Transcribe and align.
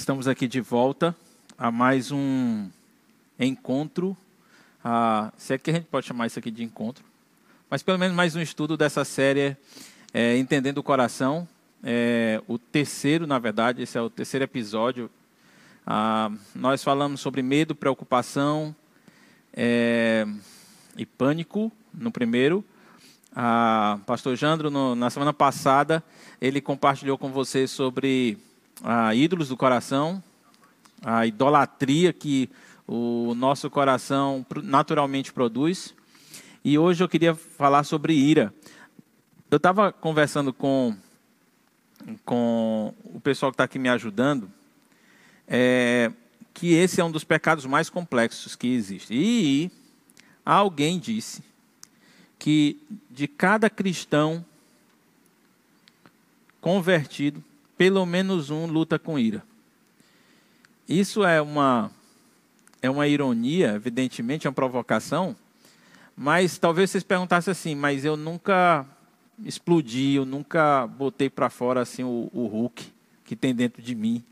Estamos 0.00 0.26
aqui 0.26 0.48
de 0.48 0.62
volta 0.62 1.14
a 1.58 1.70
mais 1.70 2.10
um 2.10 2.70
encontro. 3.38 4.16
A, 4.82 5.30
se 5.36 5.52
é 5.52 5.58
que 5.58 5.70
a 5.70 5.74
gente 5.74 5.88
pode 5.88 6.06
chamar 6.06 6.26
isso 6.26 6.38
aqui 6.38 6.50
de 6.50 6.64
encontro, 6.64 7.04
mas 7.68 7.82
pelo 7.82 7.98
menos 7.98 8.16
mais 8.16 8.34
um 8.34 8.40
estudo 8.40 8.78
dessa 8.78 9.04
série 9.04 9.54
é, 10.14 10.38
Entendendo 10.38 10.78
o 10.78 10.82
Coração. 10.82 11.46
É, 11.84 12.40
o 12.48 12.56
terceiro, 12.56 13.26
na 13.26 13.38
verdade, 13.38 13.82
esse 13.82 13.98
é 13.98 14.00
o 14.00 14.08
terceiro 14.08 14.42
episódio. 14.42 15.10
Ah, 15.86 16.32
nós 16.54 16.82
falamos 16.82 17.20
sobre 17.20 17.42
medo, 17.42 17.74
preocupação 17.74 18.74
é, 19.52 20.26
e 20.96 21.04
pânico 21.04 21.70
no 21.92 22.10
primeiro. 22.10 22.64
Ah, 23.36 23.98
Pastor 24.06 24.34
Jandro, 24.34 24.70
no, 24.70 24.94
na 24.94 25.10
semana 25.10 25.34
passada, 25.34 26.02
ele 26.40 26.62
compartilhou 26.62 27.18
com 27.18 27.30
você 27.30 27.66
sobre 27.66 28.38
ah, 28.82 29.14
ídolos 29.14 29.48
do 29.48 29.56
coração, 29.56 30.22
a 31.02 31.26
idolatria 31.26 32.12
que 32.12 32.48
o 32.86 33.34
nosso 33.34 33.70
coração 33.70 34.44
naturalmente 34.62 35.32
produz. 35.32 35.94
E 36.64 36.78
hoje 36.78 37.02
eu 37.02 37.08
queria 37.08 37.34
falar 37.34 37.84
sobre 37.84 38.12
ira. 38.12 38.52
Eu 39.50 39.56
estava 39.56 39.92
conversando 39.92 40.52
com, 40.52 40.96
com 42.24 42.94
o 43.04 43.20
pessoal 43.20 43.50
que 43.50 43.54
está 43.54 43.64
aqui 43.64 43.78
me 43.78 43.88
ajudando, 43.88 44.50
é, 45.46 46.12
que 46.52 46.72
esse 46.74 47.00
é 47.00 47.04
um 47.04 47.10
dos 47.10 47.24
pecados 47.24 47.64
mais 47.64 47.88
complexos 47.88 48.54
que 48.54 48.68
existe. 48.68 49.14
E 49.14 49.70
alguém 50.44 50.98
disse 50.98 51.42
que 52.38 52.80
de 53.10 53.26
cada 53.26 53.68
cristão 53.70 54.44
convertido, 56.60 57.42
pelo 57.80 58.04
menos 58.04 58.50
um 58.50 58.66
luta 58.66 58.98
com 58.98 59.18
ira. 59.18 59.42
Isso 60.86 61.24
é 61.24 61.40
uma 61.40 61.90
é 62.82 62.90
uma 62.90 63.08
ironia, 63.08 63.68
evidentemente, 63.68 64.46
é 64.46 64.50
uma 64.50 64.54
provocação, 64.54 65.34
mas 66.14 66.58
talvez 66.58 66.90
vocês 66.90 67.02
perguntassem 67.02 67.52
assim, 67.52 67.74
mas 67.74 68.04
eu 68.04 68.18
nunca 68.18 68.84
explodi, 69.46 70.16
eu 70.16 70.26
nunca 70.26 70.86
botei 70.86 71.30
para 71.30 71.48
fora 71.48 71.80
assim 71.80 72.04
o, 72.04 72.28
o, 72.34 72.46
Hulk 72.48 72.86
que 73.24 73.34
tem 73.34 73.54
dentro 73.54 73.80
de 73.80 73.94
mim. 73.94 74.22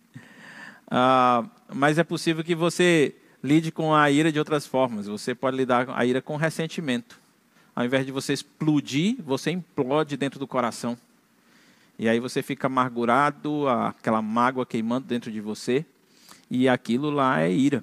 Ah, 0.91 1.42
mas 1.73 1.97
é 1.97 2.05
possível 2.05 2.45
que 2.45 2.55
você 2.55 3.14
lide 3.42 3.73
com 3.73 3.95
a 3.95 4.11
ira 4.11 4.30
de 4.30 4.39
outras 4.39 4.67
formas. 4.67 5.06
Você 5.06 5.34
pode 5.34 5.56
lidar 5.56 5.86
com 5.86 5.92
a 5.92 6.05
ira 6.05 6.20
com 6.20 6.36
ressentimento. 6.36 7.19
Ao 7.75 7.83
invés 7.83 8.05
de 8.05 8.12
você 8.12 8.34
explodir, 8.34 9.17
você 9.25 9.51
implode 9.51 10.19
dentro 10.19 10.39
do 10.39 10.47
coração. 10.47 10.98
E 11.99 12.09
aí 12.09 12.21
você 12.21 12.43
fica 12.43 12.69
amargurado, 12.69 13.69
aquela 13.69 14.23
mágoa 14.23 14.65
queimando 14.65 15.07
dentro 15.07 15.33
de 15.33 15.41
você, 15.41 15.85
e 16.49 16.69
aquilo 16.69 17.11
lá 17.11 17.41
é 17.41 17.51
ira. 17.51 17.83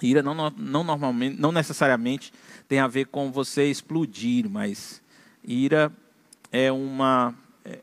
Ira 0.00 0.22
não, 0.22 0.34
não, 0.34 0.82
normalmente, 0.82 1.38
não 1.38 1.52
necessariamente 1.52 2.32
tem 2.66 2.78
a 2.78 2.88
ver 2.88 3.06
com 3.06 3.30
você 3.30 3.70
explodir, 3.70 4.48
mas 4.48 5.02
ira 5.44 5.92
é 6.50 6.72
uma, 6.72 7.34
é, 7.64 7.78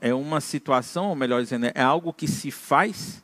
é 0.00 0.14
uma 0.14 0.40
situação, 0.40 1.10
ou 1.10 1.14
melhor 1.14 1.42
dizendo, 1.42 1.66
é 1.66 1.82
algo 1.82 2.12
que 2.12 2.26
se 2.26 2.50
faz 2.50 3.22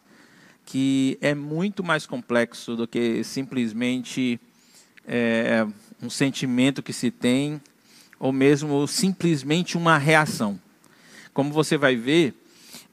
que 0.67 1.19
é 1.21 1.35
muito 1.35 1.85
mais 1.85 2.07
complexo 2.07 2.75
do 2.75 2.87
que 2.87 3.23
simplesmente 3.23 4.41
é, 5.07 5.67
um 6.03 6.09
sentimento 6.09 6.83
que 6.83 6.93
se 6.93 7.11
tem, 7.11 7.61
ou 8.19 8.33
mesmo 8.33 8.87
simplesmente 8.87 9.77
uma 9.77 9.99
reação 9.99 10.59
como 11.35 11.53
você 11.53 11.77
vai 11.77 11.97
ver, 11.97 12.33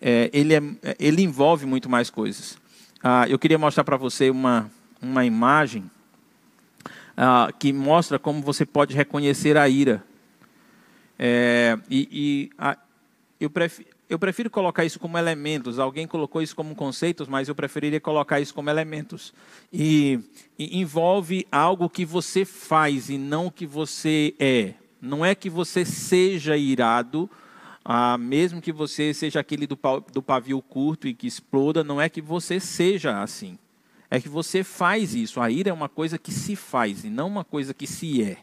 é, 0.01 0.29
ele, 0.33 0.55
é, 0.55 0.61
ele 0.99 1.21
envolve 1.21 1.65
muito 1.65 1.87
mais 1.87 2.09
coisas. 2.09 2.57
Ah, 3.01 3.25
eu 3.29 3.37
queria 3.37 3.57
mostrar 3.57 3.83
para 3.83 3.95
você 3.95 4.31
uma, 4.31 4.69
uma 4.99 5.23
imagem 5.23 5.89
ah, 7.15 7.53
que 7.57 7.71
mostra 7.71 8.17
como 8.17 8.41
você 8.41 8.65
pode 8.65 8.95
reconhecer 8.95 9.55
a 9.55 9.69
ira. 9.69 10.03
É, 11.17 11.77
e, 11.87 12.09
e 12.11 12.49
a, 12.57 12.75
eu, 13.39 13.49
prefiro, 13.49 13.89
eu 14.09 14.17
prefiro 14.17 14.49
colocar 14.49 14.83
isso 14.83 14.99
como 14.99 15.19
elementos. 15.19 15.77
Alguém 15.77 16.07
colocou 16.07 16.41
isso 16.41 16.55
como 16.55 16.75
conceitos, 16.75 17.27
mas 17.27 17.47
eu 17.47 17.53
preferiria 17.53 17.99
colocar 17.99 18.39
isso 18.39 18.55
como 18.55 18.71
elementos. 18.71 19.33
E, 19.71 20.19
e 20.57 20.79
envolve 20.79 21.45
algo 21.51 21.87
que 21.87 22.05
você 22.05 22.43
faz 22.43 23.09
e 23.09 23.19
não 23.19 23.51
que 23.51 23.67
você 23.67 24.33
é. 24.39 24.73
Não 24.99 25.23
é 25.23 25.35
que 25.35 25.49
você 25.49 25.85
seja 25.85 26.57
irado, 26.57 27.29
ah, 27.83 28.17
mesmo 28.17 28.61
que 28.61 28.71
você 28.71 29.13
seja 29.13 29.39
aquele 29.39 29.65
do, 29.65 29.75
pavio 29.75 30.61
curto 30.61 31.07
e 31.07 31.13
que 31.13 31.25
exploda, 31.25 31.83
não 31.83 31.99
é 31.99 32.07
que 32.09 32.21
você 32.21 32.59
seja 32.59 33.21
assim. 33.21 33.57
É 34.09 34.19
que 34.19 34.29
você 34.29 34.63
faz 34.63 35.15
isso. 35.15 35.39
A 35.39 35.49
ira 35.49 35.69
é 35.69 35.73
uma 35.73 35.89
coisa 35.89 36.17
que 36.17 36.31
se 36.31 36.55
faz 36.55 37.03
e 37.03 37.09
não 37.09 37.27
uma 37.27 37.43
coisa 37.43 37.73
que 37.73 37.87
se 37.87 38.23
é. 38.23 38.37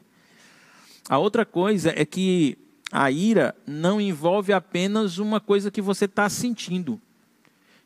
A 1.09 1.19
outra 1.19 1.44
coisa 1.44 1.93
é 1.94 2.04
que 2.04 2.59
a 2.91 3.10
ira 3.10 3.54
não 3.66 4.00
envolve 4.00 4.53
apenas 4.53 5.19
uma 5.19 5.41
coisa 5.41 5.71
que 5.71 5.81
você 5.81 6.06
está 6.06 6.28
sentindo. 6.28 7.00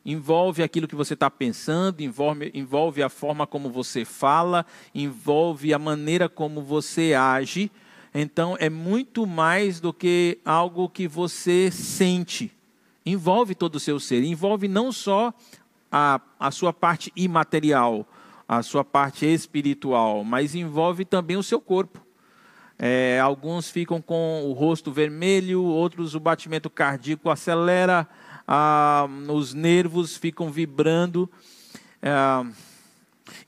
Envolve 0.05 0.63
aquilo 0.63 0.89
que 0.89 0.97
você 0.97 1.15
está 1.15 1.31
pensando, 1.31 2.01
envolve, 2.01 2.51
envolve 2.55 3.03
a 3.03 3.09
forma 3.09 3.47
como 3.47 3.71
você 3.71 4.05
fala, 4.05 4.67
envolve 4.95 5.73
a 5.73 5.79
maneira 5.79 6.29
como 6.29 6.63
você 6.63 7.15
age 7.15 7.71
então 8.15 8.57
é 8.61 8.69
muito 8.69 9.27
mais 9.27 9.81
do 9.81 9.93
que 9.93 10.39
algo 10.45 10.89
que 10.89 11.09
você 11.09 11.71
sente. 11.71 12.53
Envolve 13.05 13.55
todo 13.55 13.77
o 13.77 13.81
seu 13.81 13.99
ser, 13.99 14.23
envolve 14.23 14.69
não 14.69 14.93
só 14.93 15.33
a, 15.91 16.21
a 16.39 16.51
sua 16.51 16.73
parte 16.73 17.11
imaterial, 17.17 18.07
a 18.47 18.63
sua 18.63 18.85
parte 18.85 19.27
espiritual, 19.27 20.25
mas 20.25 20.55
envolve 20.55 21.05
também 21.05 21.37
o 21.37 21.43
seu 21.43 21.61
corpo. 21.61 22.01
É, 22.79 23.21
alguns 23.21 23.71
ficam 23.71 24.01
com 24.01 24.43
o 24.45 24.53
rosto 24.53 24.93
vermelho, 24.93 25.63
outros 25.63 26.15
o 26.15 26.21
batimento 26.21 26.69
cardíaco 26.69 27.31
acelera, 27.31 28.09
os 29.33 29.55
nervos 29.55 30.17
ficam 30.17 30.51
vibrando. 30.51 31.31
É, 32.03 32.11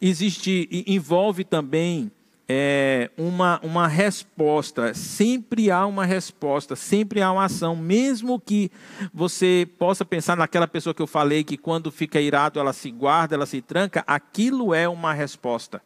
existe, 0.00 0.69
envolve 0.86 1.44
também 1.44 2.10
é, 2.49 3.10
uma, 3.16 3.59
uma 3.62 3.88
resposta, 3.88 4.93
sempre 4.93 5.71
há 5.71 5.87
uma 5.87 6.05
resposta, 6.05 6.77
sempre 6.77 7.22
há 7.22 7.32
uma 7.32 7.44
ação, 7.44 7.75
mesmo 7.75 8.38
que 8.38 8.71
você 9.12 9.66
possa 9.78 10.05
pensar 10.05 10.37
naquela 10.37 10.69
pessoa 10.69 10.94
que 10.94 11.00
eu 11.00 11.06
falei 11.06 11.43
que 11.43 11.56
quando 11.56 11.91
fica 11.91 12.21
irado 12.21 12.60
ela 12.60 12.72
se 12.72 12.91
guarda, 12.91 13.34
ela 13.34 13.47
se 13.47 13.62
tranca, 13.62 14.05
aquilo 14.06 14.75
é 14.75 14.88
uma 14.88 15.12
resposta. 15.12 15.82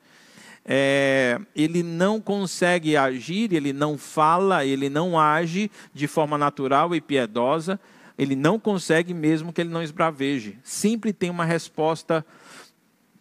É, 0.71 1.41
ele 1.57 1.83
não 1.83 2.21
consegue 2.21 2.97
agir, 2.97 3.53
ele 3.53 3.73
não 3.73 3.97
fala, 3.97 4.67
ele 4.67 4.91
não 4.91 5.19
age 5.19 5.71
de 5.95 6.07
forma 6.07 6.37
natural 6.37 6.95
e 6.95 7.01
piedosa, 7.01 7.81
ele 8.19 8.35
não 8.35 8.59
consegue 8.59 9.15
mesmo 9.15 9.53
que 9.53 9.61
ele 9.61 9.71
não 9.71 9.83
esbraveje. 9.83 10.59
Sempre 10.65 11.13
tem 11.13 11.31
uma 11.31 11.45
resposta 11.45 12.27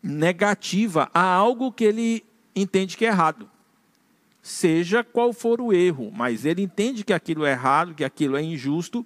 negativa 0.02 1.09
a 1.14 1.22
algo 1.22 1.72
que 1.72 1.84
ele 1.84 2.26
entende 2.62 2.97
que 2.97 3.06
é 3.06 3.09
errado. 3.09 3.50
Seja 4.41 5.03
qual 5.03 5.34
for 5.34 5.59
o 5.59 5.73
erro, 5.73 6.12
mas 6.12 6.45
ele 6.45 6.62
entende 6.62 7.03
que 7.03 7.13
aquilo 7.13 7.45
é 7.45 7.51
errado, 7.51 7.94
que 7.94 8.03
aquilo 8.03 8.38
é 8.38 8.41
injusto, 8.41 9.06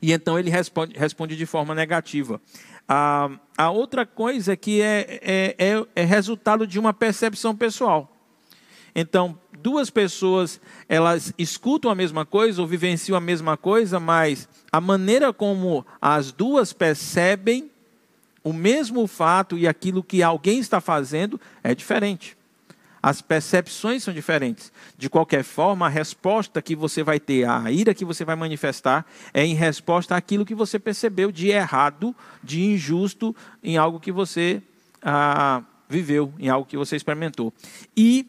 e 0.00 0.12
então 0.12 0.38
ele 0.38 0.50
responde, 0.50 0.98
responde 0.98 1.36
de 1.36 1.46
forma 1.46 1.74
negativa. 1.74 2.40
A, 2.88 3.30
a 3.56 3.70
outra 3.70 4.04
coisa 4.04 4.56
que 4.56 4.82
é, 4.82 5.20
é, 5.22 5.56
é, 5.58 5.86
é 5.94 6.04
resultado 6.04 6.66
de 6.66 6.78
uma 6.78 6.92
percepção 6.92 7.56
pessoal. 7.56 8.08
Então, 8.94 9.38
duas 9.58 9.88
pessoas, 9.88 10.60
elas 10.88 11.32
escutam 11.38 11.90
a 11.90 11.94
mesma 11.94 12.26
coisa 12.26 12.60
ou 12.60 12.68
vivenciam 12.68 13.16
a 13.16 13.20
mesma 13.20 13.56
coisa, 13.56 13.98
mas 13.98 14.48
a 14.70 14.80
maneira 14.80 15.32
como 15.32 15.86
as 16.00 16.30
duas 16.30 16.72
percebem 16.72 17.71
o 18.44 18.52
mesmo 18.52 19.06
fato 19.06 19.56
e 19.56 19.68
aquilo 19.68 20.02
que 20.02 20.22
alguém 20.22 20.58
está 20.58 20.80
fazendo 20.80 21.40
é 21.62 21.74
diferente. 21.74 22.36
As 23.02 23.20
percepções 23.20 24.04
são 24.04 24.14
diferentes. 24.14 24.72
De 24.96 25.10
qualquer 25.10 25.42
forma, 25.42 25.86
a 25.86 25.88
resposta 25.88 26.62
que 26.62 26.76
você 26.76 27.02
vai 27.02 27.18
ter, 27.18 27.48
a 27.48 27.70
ira 27.70 27.92
que 27.92 28.04
você 28.04 28.24
vai 28.24 28.36
manifestar, 28.36 29.04
é 29.34 29.44
em 29.44 29.54
resposta 29.54 30.14
àquilo 30.14 30.46
que 30.46 30.54
você 30.54 30.78
percebeu 30.78 31.32
de 31.32 31.48
errado, 31.48 32.14
de 32.44 32.62
injusto 32.62 33.34
em 33.62 33.76
algo 33.76 33.98
que 33.98 34.12
você 34.12 34.62
ah, 35.02 35.62
viveu, 35.88 36.32
em 36.38 36.48
algo 36.48 36.64
que 36.64 36.76
você 36.76 36.94
experimentou. 36.94 37.52
E 37.96 38.24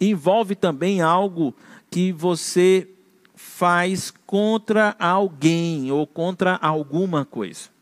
envolve 0.00 0.54
também 0.54 1.02
algo 1.02 1.54
que 1.90 2.10
você 2.10 2.88
faz 3.34 4.10
contra 4.26 4.96
alguém 4.98 5.92
ou 5.92 6.06
contra 6.06 6.56
alguma 6.56 7.26
coisa. 7.26 7.73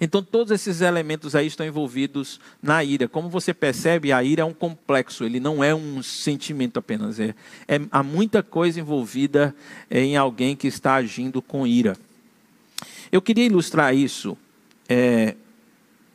Então, 0.00 0.22
todos 0.22 0.50
esses 0.50 0.80
elementos 0.80 1.34
aí 1.34 1.46
estão 1.46 1.66
envolvidos 1.66 2.40
na 2.62 2.82
ira. 2.82 3.08
Como 3.08 3.28
você 3.28 3.54
percebe, 3.54 4.12
a 4.12 4.22
ira 4.22 4.42
é 4.42 4.44
um 4.44 4.52
complexo, 4.52 5.24
ele 5.24 5.40
não 5.40 5.62
é 5.62 5.74
um 5.74 6.02
sentimento 6.02 6.78
apenas. 6.78 7.18
É, 7.20 7.34
é 7.66 7.80
há 7.90 8.02
muita 8.02 8.42
coisa 8.42 8.80
envolvida 8.80 9.54
em 9.90 10.16
alguém 10.16 10.56
que 10.56 10.66
está 10.66 10.94
agindo 10.94 11.40
com 11.40 11.66
ira. 11.66 11.96
Eu 13.10 13.22
queria 13.22 13.46
ilustrar 13.46 13.94
isso 13.94 14.36
é, 14.88 15.34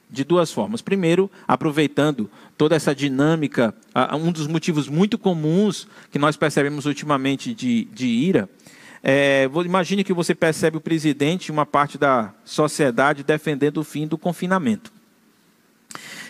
de 0.09 0.23
duas 0.23 0.51
formas. 0.51 0.81
Primeiro, 0.81 1.29
aproveitando 1.47 2.29
toda 2.55 2.75
essa 2.75 2.93
dinâmica, 2.93 3.73
um 4.13 4.31
dos 4.31 4.45
motivos 4.45 4.87
muito 4.87 5.17
comuns 5.17 5.87
que 6.11 6.19
nós 6.19 6.37
percebemos 6.37 6.85
ultimamente 6.85 7.53
de, 7.53 7.85
de 7.85 8.05
ira. 8.05 8.47
É, 9.05 9.49
imagine 9.65 10.01
que 10.01 10.13
você 10.13 10.33
percebe 10.33 10.77
o 10.77 10.81
presidente 10.81 11.47
e 11.47 11.51
uma 11.51 11.65
parte 11.65 11.97
da 11.97 12.33
sociedade 12.45 13.21
defendendo 13.21 13.79
o 13.79 13.83
fim 13.83 14.07
do 14.07 14.17
confinamento. 14.17 14.93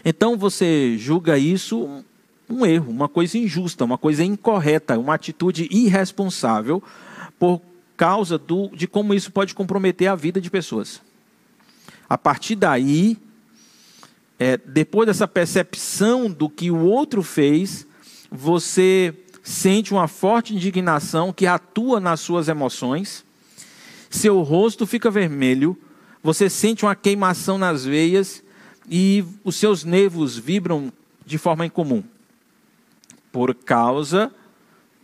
Então 0.03 0.35
você 0.35 0.97
julga 0.97 1.37
isso 1.37 2.03
um 2.49 2.65
erro, 2.65 2.91
uma 2.91 3.07
coisa 3.07 3.37
injusta, 3.37 3.85
uma 3.85 3.97
coisa 3.97 4.23
incorreta, 4.23 4.97
uma 4.97 5.13
atitude 5.13 5.67
irresponsável 5.71 6.81
por 7.37 7.61
causa 7.95 8.37
do, 8.37 8.69
de 8.69 8.87
como 8.87 9.13
isso 9.13 9.31
pode 9.31 9.53
comprometer 9.53 10.07
a 10.07 10.15
vida 10.15 10.41
de 10.41 10.49
pessoas. 10.49 10.99
A 12.09 12.17
partir 12.17 12.55
daí, 12.55 13.17
é, 14.39 14.57
depois 14.57 15.07
dessa 15.07 15.27
percepção 15.27 16.29
do 16.29 16.49
que 16.49 16.69
o 16.71 16.79
outro 16.79 17.21
fez, 17.23 17.87
você 18.31 19.13
sente 19.43 19.93
uma 19.93 20.07
forte 20.07 20.55
indignação 20.55 21.33
que 21.33 21.45
atua 21.45 21.99
nas 21.99 22.21
suas 22.21 22.47
emoções, 22.47 23.25
seu 24.09 24.41
rosto 24.41 24.87
fica 24.87 25.11
vermelho, 25.11 25.77
você 26.23 26.49
sente 26.49 26.85
uma 26.85 26.95
queimação 26.95 27.57
nas 27.57 27.83
veias 27.83 28.41
e 28.89 29.25
os 29.43 29.57
seus 29.57 29.83
nervos 29.83 30.37
vibram 30.37 30.91
de 31.25 31.37
forma 31.37 31.65
incomum. 31.65 32.01
Por 33.31 33.53
causa, 33.53 34.31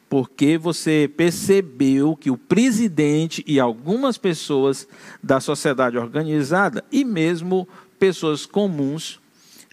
porque 0.10 0.58
você 0.58 1.12
percebeu 1.16 2.16
que 2.16 2.32
o 2.32 2.38
presidente 2.38 3.44
e 3.46 3.60
algumas 3.60 4.18
pessoas 4.18 4.88
da 5.22 5.40
sociedade 5.40 5.98
organizada 5.98 6.86
e 6.92 7.04
mesmo 7.04 7.68
pessoas 8.00 8.46
comuns 8.46 9.20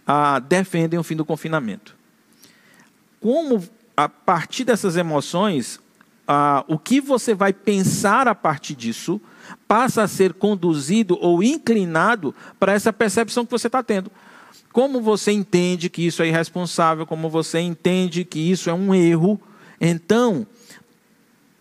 ah, 0.05 0.39
defendem 0.39 0.99
o 0.99 1.03
fim 1.03 1.15
do 1.15 1.25
confinamento. 1.25 1.95
Como 3.19 3.63
a 3.97 4.07
partir 4.07 4.63
dessas 4.63 4.95
emoções, 4.95 5.79
ah, 6.27 6.63
o 6.67 6.77
que 6.77 7.01
você 7.01 7.33
vai 7.33 7.51
pensar 7.51 8.27
a 8.27 8.35
partir 8.35 8.75
disso 8.75 9.19
passa 9.67 10.03
a 10.03 10.07
ser 10.07 10.33
conduzido 10.33 11.17
ou 11.19 11.41
inclinado 11.41 12.35
para 12.59 12.73
essa 12.73 12.93
percepção 12.93 13.43
que 13.43 13.51
você 13.51 13.65
está 13.65 13.81
tendo. 13.81 14.11
Como 14.71 15.01
você 15.01 15.31
entende 15.31 15.89
que 15.89 16.05
isso 16.05 16.21
é 16.21 16.27
irresponsável, 16.27 17.07
como 17.07 17.27
você 17.27 17.59
entende 17.59 18.23
que 18.23 18.39
isso 18.39 18.69
é 18.69 18.73
um 18.73 18.93
erro, 18.93 19.41
então 19.81 20.45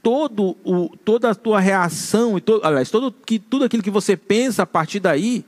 todo 0.03 0.57
o, 0.63 0.91
toda 1.05 1.31
a 1.31 1.35
tua 1.35 1.59
reação, 1.59 2.37
e 2.37 2.41
todo, 2.41 2.65
aliás, 2.65 2.91
todo, 2.91 3.11
que, 3.11 3.39
tudo 3.39 3.65
aquilo 3.65 3.83
que 3.83 3.91
você 3.91 4.17
pensa 4.17 4.65
a 4.65 4.67
partir 4.67 5.01
daí 5.01 5.45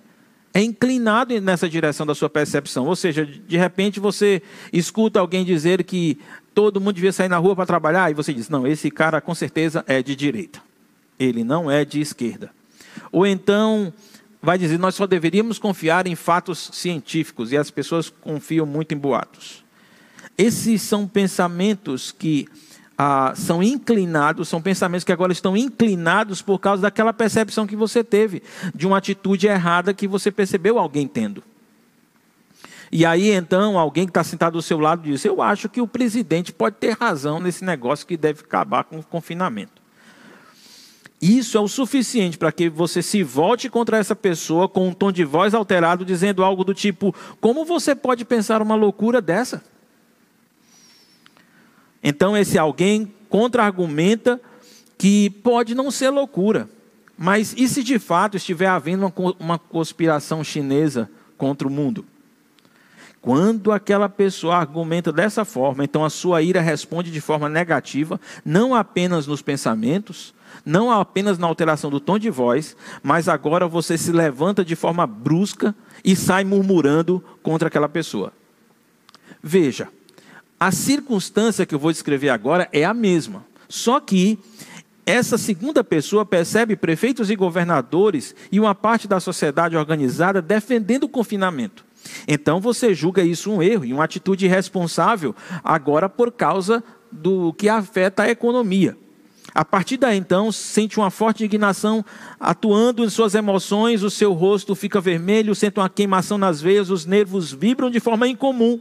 é 0.55 0.62
inclinado 0.62 1.38
nessa 1.40 1.69
direção 1.69 2.05
da 2.06 2.14
sua 2.14 2.29
percepção. 2.29 2.87
Ou 2.87 2.96
seja, 2.96 3.25
de 3.25 3.56
repente 3.56 4.00
você 4.00 4.43
escuta 4.73 5.20
alguém 5.20 5.44
dizer 5.44 5.85
que 5.85 6.19
todo 6.58 6.81
mundo 6.81 6.96
devia 6.96 7.12
sair 7.12 7.28
na 7.28 7.38
rua 7.38 7.55
para 7.55 7.64
trabalhar, 7.64 8.10
e 8.10 8.14
você 8.14 8.34
diz: 8.34 8.49
não, 8.49 8.66
esse 8.66 8.90
cara 8.90 9.20
com 9.20 9.32
certeza 9.32 9.84
é 9.87 10.02
de 10.02 10.16
direita, 10.16 10.60
ele 11.16 11.44
não 11.44 11.70
é 11.70 11.84
de 11.84 12.00
esquerda. 12.00 12.50
Ou 13.12 13.25
então 13.25 13.93
vai 14.43 14.58
dizer: 14.58 14.76
nós 14.76 14.96
só 14.96 15.06
deveríamos 15.06 15.56
confiar 15.56 16.08
em 16.08 16.16
fatos 16.16 16.69
científicos, 16.72 17.52
e 17.52 17.56
as 17.56 17.70
pessoas 17.70 18.10
confiam 18.10 18.66
muito 18.66 18.93
em 18.93 18.99
boatos. 18.99 19.64
Esses 20.37 20.82
são 20.82 21.06
pensamentos 21.06 22.10
que 22.10 22.49
ah, 22.99 23.34
são 23.37 23.62
inclinados, 23.62 24.49
são 24.49 24.61
pensamentos 24.61 25.04
que 25.04 25.12
agora 25.12 25.31
estão 25.31 25.56
inclinados 25.56 26.43
por 26.43 26.58
causa 26.58 26.82
daquela 26.82 27.12
percepção 27.12 27.69
que 27.69 27.76
você 27.76 28.02
teve, 28.02 28.43
de 28.75 28.84
uma 28.84 28.99
atitude 28.99 29.46
errada 29.46 29.94
que 29.94 30.08
você 30.08 30.32
percebeu 30.32 30.76
alguém 30.76 31.06
tendo. 31.06 31.40
E 32.90 33.05
aí 33.05 33.31
então 33.31 33.79
alguém 33.79 34.05
que 34.05 34.11
está 34.11 34.25
sentado 34.25 34.55
do 34.55 34.62
seu 34.62 34.79
lado 34.79 35.02
diz: 35.02 35.25
Eu 35.25 35.43
acho 35.43 35.69
que 35.69 35.81
o 35.81 35.87
presidente 35.87 36.52
pode 36.52 36.76
ter 36.76 36.96
razão 36.96 37.38
nesse 37.38 37.64
negócio 37.64 38.06
que 38.06 38.17
deve 38.17 38.40
acabar 38.40 38.85
com 38.85 38.99
o 38.99 39.05
confinamento. 39.05 39.79
Isso 41.20 41.58
é 41.58 41.61
o 41.61 41.67
suficiente 41.67 42.38
para 42.38 42.52
que 42.52 42.69
você 42.69 43.02
se 43.02 43.25
volte 43.25 43.69
contra 43.69 43.99
essa 43.99 44.14
pessoa 44.14 44.69
com 44.69 44.88
um 44.88 44.93
tom 44.93 45.11
de 45.11 45.25
voz 45.25 45.52
alterado, 45.52 46.05
dizendo 46.05 46.44
algo 46.44 46.64
do 46.64 46.73
tipo: 46.73 47.14
Como 47.40 47.64
você 47.64 47.94
pode 47.94 48.25
pensar 48.25 48.62
uma 48.62 48.75
loucura 48.75 49.20
dessa? 49.20 49.62
Então 52.02 52.37
esse 52.37 52.56
alguém 52.56 53.12
contra-argumenta 53.29 54.40
que 54.96 55.29
pode 55.31 55.75
não 55.75 55.90
ser 55.90 56.11
loucura, 56.11 56.69
mas 57.17 57.52
e 57.56 57.69
se 57.69 57.82
de 57.82 57.99
fato 57.99 58.37
estiver 58.37 58.69
havendo 58.69 59.12
uma, 59.17 59.35
uma 59.38 59.58
conspiração 59.58 60.43
chinesa 60.43 61.11
contra 61.37 61.67
o 61.67 61.70
mundo? 61.70 62.05
Quando 63.20 63.72
aquela 63.72 64.08
pessoa 64.08 64.56
argumenta 64.56 65.12
dessa 65.12 65.44
forma, 65.44 65.84
então 65.84 66.04
a 66.04 66.10
sua 66.10 66.40
ira 66.40 66.60
responde 66.60 67.10
de 67.10 67.20
forma 67.20 67.48
negativa, 67.48 68.20
não 68.44 68.74
apenas 68.74 69.26
nos 69.26 69.42
pensamentos, 69.42 70.32
não 70.64 70.90
apenas 70.90 71.38
na 71.38 71.46
alteração 71.46 71.90
do 71.90 72.00
tom 72.00 72.18
de 72.18 72.30
voz, 72.30 72.76
mas 73.02 73.28
agora 73.28 73.66
você 73.66 73.98
se 73.98 74.12
levanta 74.12 74.64
de 74.64 74.76
forma 74.76 75.06
brusca 75.06 75.74
e 76.04 76.14
sai 76.14 76.44
murmurando 76.44 77.22
contra 77.42 77.68
aquela 77.68 77.88
pessoa. 77.88 78.32
Veja, 79.42 79.88
a 80.58 80.70
circunstância 80.70 81.66
que 81.66 81.74
eu 81.74 81.78
vou 81.78 81.92
descrever 81.92 82.30
agora 82.30 82.68
é 82.72 82.84
a 82.84 82.94
mesma, 82.94 83.44
só 83.68 84.00
que 84.00 84.38
essa 85.04 85.38
segunda 85.38 85.82
pessoa 85.82 86.26
percebe 86.26 86.76
prefeitos 86.76 87.30
e 87.30 87.36
governadores 87.36 88.34
e 88.52 88.60
uma 88.60 88.74
parte 88.74 89.08
da 89.08 89.18
sociedade 89.18 89.76
organizada 89.76 90.42
defendendo 90.42 91.04
o 91.04 91.08
confinamento. 91.08 91.88
Então 92.26 92.60
você 92.60 92.94
julga 92.94 93.22
isso 93.22 93.50
um 93.50 93.62
erro 93.62 93.84
e 93.84 93.92
uma 93.92 94.04
atitude 94.04 94.46
irresponsável 94.46 95.34
agora 95.62 96.08
por 96.08 96.32
causa 96.32 96.82
do 97.10 97.52
que 97.52 97.68
afeta 97.68 98.24
a 98.24 98.30
economia. 98.30 98.96
A 99.54 99.64
partir 99.64 99.96
daí, 99.96 100.16
então, 100.18 100.52
sente 100.52 101.00
uma 101.00 101.10
forte 101.10 101.42
indignação 101.42 102.04
atuando 102.38 103.02
em 103.02 103.08
suas 103.08 103.34
emoções, 103.34 104.02
o 104.02 104.10
seu 104.10 104.32
rosto 104.32 104.74
fica 104.74 105.00
vermelho, 105.00 105.54
sente 105.54 105.80
uma 105.80 105.88
queimação 105.88 106.36
nas 106.36 106.60
veias, 106.60 106.90
os 106.90 107.06
nervos 107.06 107.52
vibram 107.52 107.90
de 107.90 107.98
forma 107.98 108.28
incomum. 108.28 108.78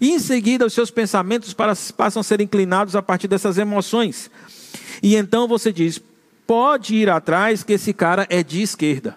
E 0.00 0.10
em 0.10 0.18
seguida, 0.18 0.66
os 0.66 0.74
seus 0.74 0.90
pensamentos 0.90 1.54
passam 1.96 2.20
a 2.20 2.22
ser 2.22 2.40
inclinados 2.40 2.94
a 2.94 3.02
partir 3.02 3.28
dessas 3.28 3.56
emoções. 3.58 4.30
E 5.02 5.16
então 5.16 5.48
você 5.48 5.72
diz: 5.72 6.00
pode 6.46 6.94
ir 6.94 7.08
atrás, 7.08 7.64
que 7.64 7.72
esse 7.72 7.92
cara 7.92 8.26
é 8.28 8.42
de 8.42 8.62
esquerda. 8.62 9.16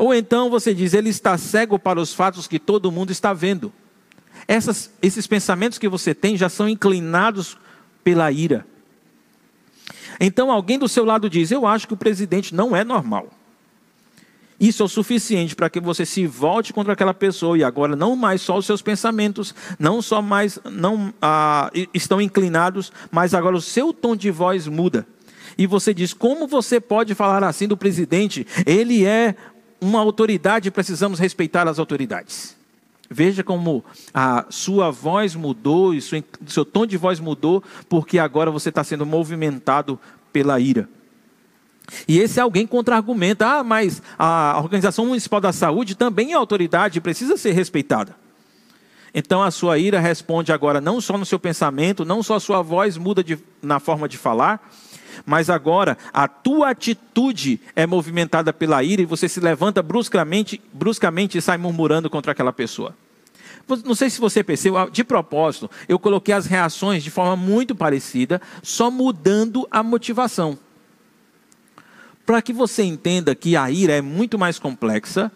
Ou 0.00 0.14
então 0.14 0.48
você 0.48 0.72
diz, 0.72 0.94
ele 0.94 1.10
está 1.10 1.36
cego 1.36 1.78
para 1.78 2.00
os 2.00 2.14
fatos 2.14 2.46
que 2.46 2.58
todo 2.58 2.90
mundo 2.90 3.12
está 3.12 3.34
vendo. 3.34 3.70
Essas, 4.48 4.90
esses 5.02 5.26
pensamentos 5.26 5.76
que 5.76 5.90
você 5.90 6.14
tem 6.14 6.38
já 6.38 6.48
são 6.48 6.66
inclinados 6.66 7.58
pela 8.02 8.32
ira. 8.32 8.66
Então 10.18 10.50
alguém 10.50 10.78
do 10.78 10.88
seu 10.88 11.04
lado 11.04 11.28
diz: 11.28 11.50
Eu 11.50 11.66
acho 11.66 11.86
que 11.86 11.92
o 11.92 11.98
presidente 11.98 12.54
não 12.54 12.74
é 12.74 12.82
normal. 12.82 13.28
Isso 14.58 14.82
é 14.82 14.86
o 14.86 14.88
suficiente 14.88 15.54
para 15.54 15.68
que 15.68 15.80
você 15.80 16.06
se 16.06 16.26
volte 16.26 16.72
contra 16.72 16.94
aquela 16.94 17.12
pessoa 17.12 17.58
e 17.58 17.62
agora 17.62 17.94
não 17.94 18.16
mais 18.16 18.40
só 18.40 18.56
os 18.56 18.64
seus 18.64 18.80
pensamentos, 18.80 19.54
não 19.78 20.00
só 20.00 20.22
mais 20.22 20.58
não 20.64 21.12
ah, 21.20 21.70
estão 21.92 22.22
inclinados, 22.22 22.90
mas 23.10 23.34
agora 23.34 23.54
o 23.54 23.60
seu 23.60 23.92
tom 23.92 24.16
de 24.16 24.30
voz 24.30 24.66
muda. 24.66 25.06
E 25.60 25.66
você 25.66 25.92
diz: 25.92 26.14
Como 26.14 26.46
você 26.46 26.80
pode 26.80 27.14
falar 27.14 27.44
assim 27.44 27.68
do 27.68 27.76
presidente? 27.76 28.46
Ele 28.64 29.04
é 29.04 29.34
uma 29.80 30.00
autoridade 30.00 30.70
precisamos 30.70 31.18
respeitar 31.18 31.66
as 31.68 31.78
autoridades. 31.78 32.56
Veja 33.08 33.42
como 33.42 33.84
a 34.14 34.46
sua 34.50 34.90
voz 34.90 35.34
mudou 35.34 35.92
e 35.92 35.98
o 35.98 36.02
seu 36.46 36.64
tom 36.64 36.86
de 36.86 36.96
voz 36.96 37.18
mudou, 37.18 37.62
porque 37.88 38.18
agora 38.18 38.50
você 38.50 38.68
está 38.68 38.84
sendo 38.84 39.04
movimentado 39.04 39.98
pela 40.32 40.60
ira. 40.60 40.88
E 42.06 42.20
esse 42.20 42.40
alguém 42.40 42.66
contra-argumenta: 42.66 43.46
ah, 43.46 43.64
mas 43.64 44.00
a 44.16 44.60
Organização 44.62 45.06
Municipal 45.06 45.40
da 45.40 45.52
Saúde 45.52 45.96
também 45.96 46.32
é 46.32 46.34
autoridade 46.34 47.00
precisa 47.00 47.36
ser 47.36 47.50
respeitada. 47.50 48.14
Então 49.12 49.42
a 49.42 49.50
sua 49.50 49.76
ira 49.76 49.98
responde 49.98 50.52
agora 50.52 50.80
não 50.80 51.00
só 51.00 51.18
no 51.18 51.26
seu 51.26 51.38
pensamento, 51.38 52.04
não 52.04 52.22
só 52.22 52.36
a 52.36 52.40
sua 52.40 52.62
voz 52.62 52.96
muda 52.96 53.24
de, 53.24 53.36
na 53.60 53.80
forma 53.80 54.08
de 54.08 54.16
falar, 54.16 54.70
mas 55.24 55.50
agora 55.50 55.96
a 56.12 56.26
tua 56.28 56.70
atitude 56.70 57.60
é 57.74 57.86
movimentada 57.86 58.52
pela 58.52 58.82
ira 58.82 59.02
e 59.02 59.06
você 59.06 59.28
se 59.28 59.40
levanta 59.40 59.82
bruscamente, 59.82 60.60
bruscamente 60.72 61.38
e 61.38 61.42
sai 61.42 61.58
murmurando 61.58 62.10
contra 62.10 62.32
aquela 62.32 62.52
pessoa. 62.52 62.94
Não 63.84 63.94
sei 63.94 64.10
se 64.10 64.20
você 64.20 64.42
percebeu, 64.42 64.90
de 64.90 65.04
propósito, 65.04 65.70
eu 65.88 65.98
coloquei 65.98 66.34
as 66.34 66.46
reações 66.46 67.04
de 67.04 67.10
forma 67.10 67.36
muito 67.36 67.74
parecida, 67.74 68.40
só 68.62 68.90
mudando 68.90 69.66
a 69.70 69.82
motivação. 69.82 70.58
Para 72.26 72.42
que 72.42 72.52
você 72.52 72.82
entenda 72.82 73.34
que 73.34 73.56
a 73.56 73.70
ira 73.70 73.92
é 73.92 74.00
muito 74.00 74.38
mais 74.38 74.58
complexa 74.58 75.30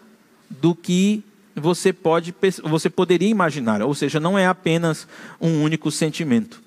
do 0.49 0.75
que 0.75 1.23
você 1.55 1.93
pode 1.93 2.35
você 2.63 2.89
poderia 2.89 3.29
imaginar, 3.29 3.81
ou 3.81 3.95
seja, 3.95 4.19
não 4.19 4.37
é 4.37 4.45
apenas 4.45 5.07
um 5.39 5.63
único 5.63 5.89
sentimento. 5.89 6.61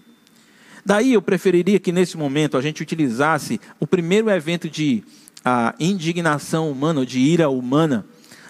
Daí 0.89 1.13
eu 1.13 1.21
preferiria 1.21 1.79
que 1.79 1.93
nesse 1.93 2.17
momento 2.17 2.57
a 2.57 2.63
gente 2.63 2.83
utilizasse 2.83 3.61
o 3.79 3.87
primeiro 3.87 4.31
evento 4.31 4.71
de 4.71 5.05
a 5.45 5.75
indignação 5.79 6.71
humana, 6.71 7.01
ou 7.01 7.05
de 7.05 7.19
ira 7.19 7.51
humana, 7.51 8.07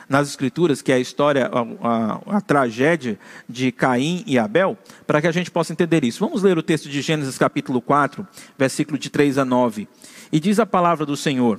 nas 0.09 0.28
Escrituras, 0.28 0.80
que 0.80 0.92
é 0.92 0.95
a 0.95 1.00
história, 1.00 1.50
a, 1.52 1.88
a, 1.88 2.37
a, 2.37 2.40
tragédia 2.40 3.18
de 3.49 3.73
Caim 3.73 4.23
e 4.25 4.38
Abel, 4.38 4.78
para 5.04 5.21
que 5.21 5.26
a 5.26 5.33
gente 5.33 5.50
possa 5.50 5.73
entender 5.73 6.04
isso. 6.04 6.21
Vamos 6.21 6.45
ler 6.45 6.57
o 6.57 6.62
texto 6.62 6.88
de 6.88 7.02
Gênesis 7.02 7.37
capítulo 7.37 7.83
4, 7.83 8.25
versículo 8.57 8.97
de 8.97 9.11
3 9.11 9.37
a 9.38 9.45
9. 9.45 9.88
E 10.30 10.38
diz 10.38 10.61
a 10.61 10.64
palavra 10.64 11.04
do 11.04 11.16
Senhor. 11.16 11.59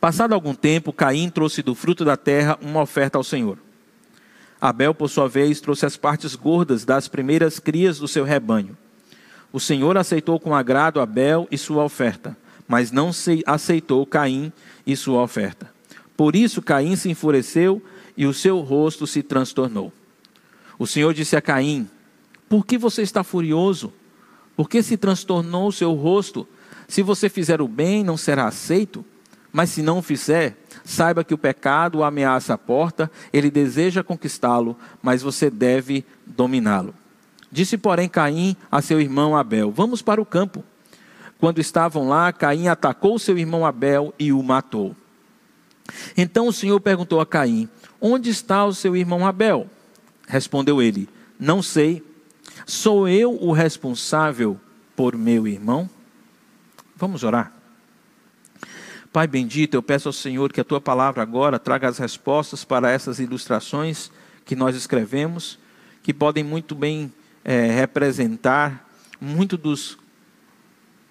Passado 0.00 0.32
algum 0.32 0.54
tempo, 0.54 0.94
Caim 0.94 1.28
trouxe 1.28 1.62
do 1.62 1.74
fruto 1.74 2.06
da 2.06 2.16
terra 2.16 2.58
uma 2.62 2.80
oferta 2.80 3.18
ao 3.18 3.22
Senhor. 3.22 3.58
Abel, 4.58 4.94
por 4.94 5.10
sua 5.10 5.28
vez, 5.28 5.60
trouxe 5.60 5.84
as 5.84 5.94
partes 5.94 6.34
gordas 6.34 6.86
das 6.86 7.06
primeiras 7.06 7.58
crias 7.58 7.98
do 7.98 8.08
seu 8.08 8.24
rebanho. 8.24 8.74
O 9.54 9.60
Senhor 9.60 9.96
aceitou 9.96 10.40
com 10.40 10.52
agrado 10.52 11.00
Abel 11.00 11.46
e 11.48 11.56
sua 11.56 11.84
oferta, 11.84 12.36
mas 12.66 12.90
não 12.90 13.12
aceitou 13.46 14.04
Caim 14.04 14.52
e 14.84 14.96
sua 14.96 15.22
oferta. 15.22 15.72
Por 16.16 16.34
isso 16.34 16.60
Caim 16.60 16.96
se 16.96 17.08
enfureceu 17.08 17.80
e 18.16 18.26
o 18.26 18.34
seu 18.34 18.58
rosto 18.58 19.06
se 19.06 19.22
transtornou. 19.22 19.92
O 20.76 20.88
Senhor 20.88 21.14
disse 21.14 21.36
a 21.36 21.40
Caim: 21.40 21.88
Por 22.48 22.66
que 22.66 22.76
você 22.76 23.02
está 23.02 23.22
furioso? 23.22 23.92
Por 24.56 24.68
que 24.68 24.82
se 24.82 24.96
transtornou 24.96 25.68
o 25.68 25.72
seu 25.72 25.92
rosto? 25.92 26.48
Se 26.88 27.00
você 27.00 27.28
fizer 27.28 27.60
o 27.60 27.68
bem, 27.68 28.02
não 28.02 28.16
será 28.16 28.48
aceito? 28.48 29.04
Mas 29.52 29.70
se 29.70 29.82
não 29.82 29.98
o 29.98 30.02
fizer, 30.02 30.56
saiba 30.82 31.22
que 31.22 31.32
o 31.32 31.38
pecado 31.38 31.98
o 31.98 32.02
ameaça 32.02 32.54
a 32.54 32.58
porta, 32.58 33.08
ele 33.32 33.52
deseja 33.52 34.02
conquistá-lo, 34.02 34.76
mas 35.00 35.22
você 35.22 35.48
deve 35.48 36.04
dominá-lo. 36.26 36.92
Disse, 37.54 37.78
porém, 37.78 38.08
Caim 38.08 38.56
a 38.68 38.82
seu 38.82 39.00
irmão 39.00 39.36
Abel: 39.36 39.70
Vamos 39.70 40.02
para 40.02 40.20
o 40.20 40.26
campo. 40.26 40.64
Quando 41.38 41.60
estavam 41.60 42.08
lá, 42.08 42.32
Caim 42.32 42.66
atacou 42.66 43.16
seu 43.16 43.38
irmão 43.38 43.64
Abel 43.64 44.12
e 44.18 44.32
o 44.32 44.42
matou. 44.42 44.96
Então 46.16 46.48
o 46.48 46.52
Senhor 46.52 46.80
perguntou 46.80 47.20
a 47.20 47.26
Caim: 47.26 47.68
Onde 48.00 48.28
está 48.28 48.64
o 48.64 48.74
seu 48.74 48.96
irmão 48.96 49.24
Abel? 49.24 49.70
Respondeu 50.26 50.82
ele: 50.82 51.08
Não 51.38 51.62
sei. 51.62 52.02
Sou 52.66 53.06
eu 53.06 53.40
o 53.40 53.52
responsável 53.52 54.58
por 54.96 55.16
meu 55.16 55.46
irmão? 55.46 55.88
Vamos 56.96 57.22
orar. 57.22 57.52
Pai 59.12 59.28
bendito, 59.28 59.74
eu 59.74 59.82
peço 59.82 60.08
ao 60.08 60.12
Senhor 60.12 60.52
que 60.52 60.60
a 60.60 60.64
tua 60.64 60.80
palavra 60.80 61.22
agora 61.22 61.60
traga 61.60 61.86
as 61.88 61.98
respostas 61.98 62.64
para 62.64 62.90
essas 62.90 63.20
ilustrações 63.20 64.10
que 64.44 64.56
nós 64.56 64.74
escrevemos, 64.74 65.56
que 66.02 66.12
podem 66.12 66.42
muito 66.42 66.74
bem 66.74 67.12
é, 67.44 67.66
representar 67.66 68.88
muito 69.20 69.56
dos, 69.56 69.98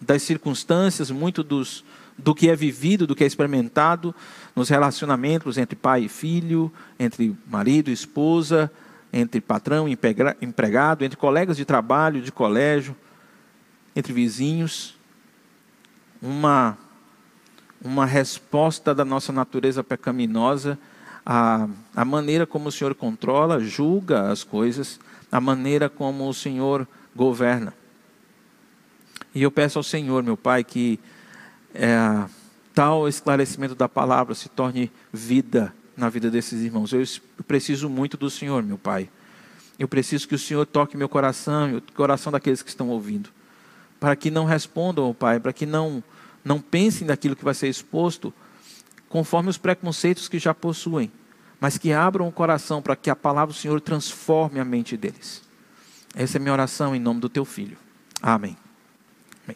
das 0.02 0.24
circunstâncias, 0.24 1.12
muito 1.12 1.44
dos, 1.44 1.84
do 2.18 2.34
que 2.34 2.50
é 2.50 2.56
vivido, 2.56 3.06
do 3.06 3.16
que 3.16 3.24
é 3.24 3.28
experimentado 3.28 4.14
nos 4.56 4.70
relacionamentos 4.70 5.58
entre 5.58 5.76
pai 5.76 6.06
e 6.06 6.10
filho, 6.10 6.72
entre 7.00 7.36
marido 7.48 7.90
e 7.90 7.94
esposa, 7.94 8.72
entre 9.12 9.40
patrão 9.40 9.88
e 9.88 9.98
empregado, 10.42 11.04
entre 11.04 11.18
colegas 11.18 11.58
de 11.58 11.66
trabalho, 11.66 12.22
de 12.22 12.32
colégio, 12.32 12.96
entre 13.96 14.12
vizinhos. 14.12 14.98
Uma, 16.22 16.78
uma 17.84 18.06
resposta 18.06 18.96
da 18.96 19.04
nossa 19.04 19.32
natureza 19.32 19.84
pecaminosa 19.84 20.80
à, 21.26 21.68
à 21.96 22.06
maneira 22.06 22.48
como 22.48 22.70
o 22.70 22.72
Senhor 22.72 22.96
controla, 22.96 23.60
julga 23.60 24.32
as 24.32 24.44
coisas 24.44 25.00
a 25.34 25.42
maneira 25.42 25.90
como 25.90 26.30
o 26.30 26.34
Senhor 26.34 26.88
governa. 27.16 27.74
E 29.34 29.42
eu 29.42 29.50
peço 29.50 29.80
ao 29.80 29.84
Senhor, 29.84 30.22
meu 30.22 30.38
Pai, 30.38 30.64
que 30.64 31.00
é, 31.74 32.24
tal 32.72 33.08
esclarecimento 33.08 33.74
da 33.74 33.90
palavra 33.90 34.36
se 34.36 34.48
torne 34.48 34.92
vida 35.12 35.74
na 35.98 36.08
vida 36.08 36.30
desses 36.30 36.62
irmãos. 36.62 36.94
Eu 36.94 37.04
preciso 37.48 37.90
muito 37.90 38.16
do 38.16 38.30
Senhor, 38.30 38.62
meu 38.62 38.78
Pai. 38.78 39.10
Eu 39.80 39.88
preciso 39.88 40.28
que 40.28 40.36
o 40.36 40.40
Senhor 40.40 40.68
toque 40.68 40.96
meu 40.96 41.10
coração 41.10 41.68
e 41.68 41.76
o 41.78 41.84
coração 41.96 42.32
daqueles 42.32 42.62
que 42.62 42.70
estão 42.70 42.90
ouvindo. 42.90 43.32
Para 44.00 44.16
que 44.16 44.30
não 44.30 44.46
respondam, 44.46 45.12
Pai, 45.16 45.40
para 45.40 45.52
que 45.52 45.66
não, 45.66 46.04
não 46.46 46.62
pensem 46.62 47.08
naquilo 47.08 47.36
que 47.36 47.44
vai 47.44 47.56
ser 47.56 47.70
exposto 47.70 48.32
conforme 49.10 49.50
os 49.50 49.58
preconceitos 49.58 50.28
que 50.28 50.38
já 50.38 50.54
possuem 50.54 51.12
mas 51.64 51.78
que 51.78 51.94
abram 51.94 52.28
o 52.28 52.32
coração 52.32 52.82
para 52.82 52.94
que 52.94 53.10
a 53.10 53.16
palavra 53.16 53.54
do 53.54 53.58
Senhor 53.58 53.80
transforme 53.80 54.60
a 54.60 54.66
mente 54.66 54.98
deles. 54.98 55.42
Essa 56.14 56.38
é 56.38 56.40
minha 56.40 56.52
oração 56.52 56.94
em 56.94 57.00
nome 57.00 57.22
do 57.22 57.30
teu 57.30 57.46
filho. 57.46 57.78
Amém. 58.22 58.58
Amém. 59.46 59.56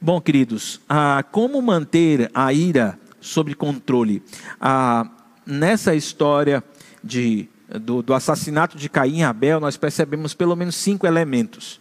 Bom, 0.00 0.20
queridos, 0.20 0.80
ah, 0.88 1.24
como 1.32 1.60
manter 1.60 2.30
a 2.32 2.52
ira 2.52 2.96
sob 3.20 3.56
controle? 3.56 4.22
Ah, 4.60 5.10
nessa 5.44 5.96
história 5.96 6.62
de, 7.02 7.48
do, 7.68 8.00
do 8.00 8.14
assassinato 8.14 8.78
de 8.78 8.88
Caim 8.88 9.18
e 9.18 9.24
Abel, 9.24 9.58
nós 9.58 9.76
percebemos 9.76 10.32
pelo 10.32 10.54
menos 10.54 10.76
cinco 10.76 11.08
elementos. 11.08 11.80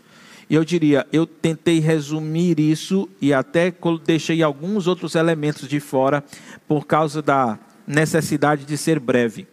E 0.50 0.56
eu 0.56 0.66
diria, 0.66 1.06
eu 1.14 1.28
tentei 1.28 1.80
resumir 1.80 2.60
isso 2.60 3.08
e 3.22 3.32
até 3.32 3.72
deixei 4.04 4.42
alguns 4.42 4.88
outros 4.88 5.14
elementos 5.14 5.70
de 5.70 5.80
fora 5.80 6.24
por 6.68 6.88
causa 6.88 7.22
da 7.22 7.60
necessidade 7.88 8.66
de 8.66 8.78
ser 8.78 9.00
breve. 9.00 9.48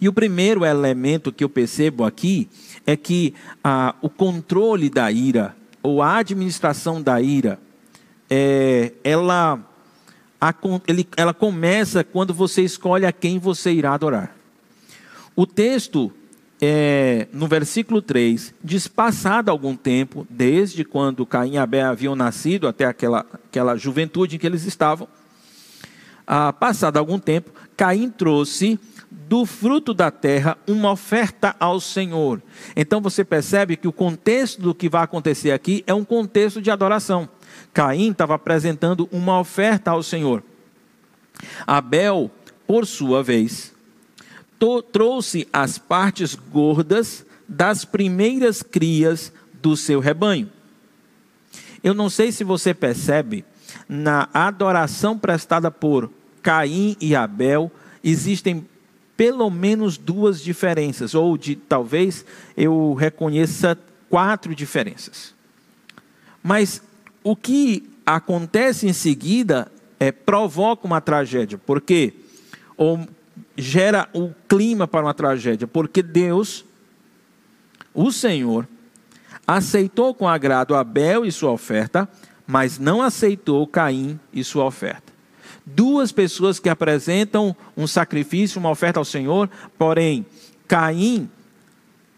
E 0.00 0.08
o 0.08 0.12
primeiro 0.12 0.64
elemento 0.64 1.32
que 1.32 1.44
eu 1.44 1.48
percebo 1.48 2.04
aqui 2.04 2.48
é 2.86 2.96
que 2.96 3.34
ah, 3.62 3.94
o 4.00 4.08
controle 4.08 4.88
da 4.88 5.10
ira, 5.10 5.56
ou 5.82 6.02
a 6.02 6.18
administração 6.18 7.02
da 7.02 7.20
ira, 7.20 7.58
é, 8.28 8.92
ela, 9.02 9.58
a, 10.40 10.54
ele, 10.86 11.06
ela 11.16 11.34
começa 11.34 12.04
quando 12.04 12.32
você 12.32 12.62
escolhe 12.62 13.06
a 13.06 13.12
quem 13.12 13.38
você 13.38 13.72
irá 13.72 13.94
adorar. 13.94 14.36
O 15.36 15.46
texto, 15.46 16.12
é, 16.60 17.26
no 17.32 17.48
versículo 17.48 18.00
3, 18.00 18.54
diz: 18.62 18.86
passado 18.86 19.50
algum 19.50 19.76
tempo, 19.76 20.26
desde 20.30 20.84
quando 20.84 21.26
Caim 21.26 21.54
e 21.54 21.58
Abel 21.58 21.86
haviam 21.86 22.14
nascido 22.14 22.68
até 22.68 22.84
aquela, 22.84 23.26
aquela 23.32 23.76
juventude 23.76 24.36
em 24.36 24.38
que 24.38 24.46
eles 24.46 24.64
estavam, 24.64 25.08
ah, 26.26 26.52
passado 26.52 26.96
algum 26.96 27.18
tempo, 27.18 27.50
Caim 27.76 28.10
trouxe 28.10 28.78
do 29.10 29.46
fruto 29.46 29.94
da 29.94 30.10
terra 30.10 30.56
uma 30.66 30.92
oferta 30.92 31.54
ao 31.58 31.80
Senhor. 31.80 32.42
Então 32.74 33.00
você 33.00 33.24
percebe 33.24 33.76
que 33.76 33.88
o 33.88 33.92
contexto 33.92 34.60
do 34.60 34.74
que 34.74 34.88
vai 34.88 35.02
acontecer 35.02 35.50
aqui 35.50 35.82
é 35.86 35.94
um 35.94 36.04
contexto 36.04 36.60
de 36.60 36.70
adoração. 36.70 37.28
Caim 37.72 38.10
estava 38.10 38.34
apresentando 38.34 39.08
uma 39.12 39.38
oferta 39.38 39.90
ao 39.90 40.02
Senhor. 40.02 40.42
Abel, 41.66 42.30
por 42.66 42.86
sua 42.86 43.22
vez, 43.22 43.74
trouxe 44.92 45.46
as 45.52 45.78
partes 45.78 46.34
gordas 46.34 47.26
das 47.48 47.84
primeiras 47.84 48.62
crias 48.62 49.32
do 49.60 49.76
seu 49.76 50.00
rebanho. 50.00 50.50
Eu 51.82 51.92
não 51.92 52.08
sei 52.08 52.32
se 52.32 52.42
você 52.44 52.72
percebe 52.72 53.44
na 53.88 54.28
adoração 54.32 55.18
prestada 55.18 55.70
por 55.70 56.10
Caim 56.42 56.96
e 57.00 57.14
Abel, 57.14 57.70
existem 58.02 58.66
pelo 59.16 59.48
menos 59.50 59.96
duas 59.96 60.40
diferenças, 60.40 61.14
ou 61.14 61.38
de 61.38 61.54
talvez 61.54 62.24
eu 62.56 62.94
reconheça 62.94 63.78
quatro 64.10 64.54
diferenças. 64.54 65.34
Mas 66.42 66.82
o 67.22 67.34
que 67.34 67.88
acontece 68.04 68.86
em 68.86 68.92
seguida 68.92 69.70
é, 69.98 70.12
provoca 70.12 70.86
uma 70.86 71.00
tragédia, 71.00 71.58
porque 71.58 72.14
ou 72.76 73.06
gera 73.56 74.08
o 74.12 74.32
clima 74.48 74.86
para 74.86 75.04
uma 75.04 75.14
tragédia, 75.14 75.66
porque 75.66 76.02
Deus, 76.02 76.64
o 77.94 78.10
Senhor, 78.10 78.68
aceitou 79.46 80.14
com 80.14 80.28
agrado 80.28 80.74
Abel 80.74 81.24
e 81.24 81.32
sua 81.32 81.52
oferta, 81.52 82.08
mas 82.46 82.78
não 82.78 83.02
aceitou 83.02 83.66
Caim 83.66 84.18
e 84.32 84.44
sua 84.44 84.64
oferta. 84.64 85.12
Duas 85.64 86.12
pessoas 86.12 86.58
que 86.58 86.68
apresentam 86.68 87.56
um 87.76 87.86
sacrifício, 87.86 88.60
uma 88.60 88.70
oferta 88.70 88.98
ao 88.98 89.04
Senhor, 89.04 89.48
porém, 89.78 90.26
Caim, 90.68 91.30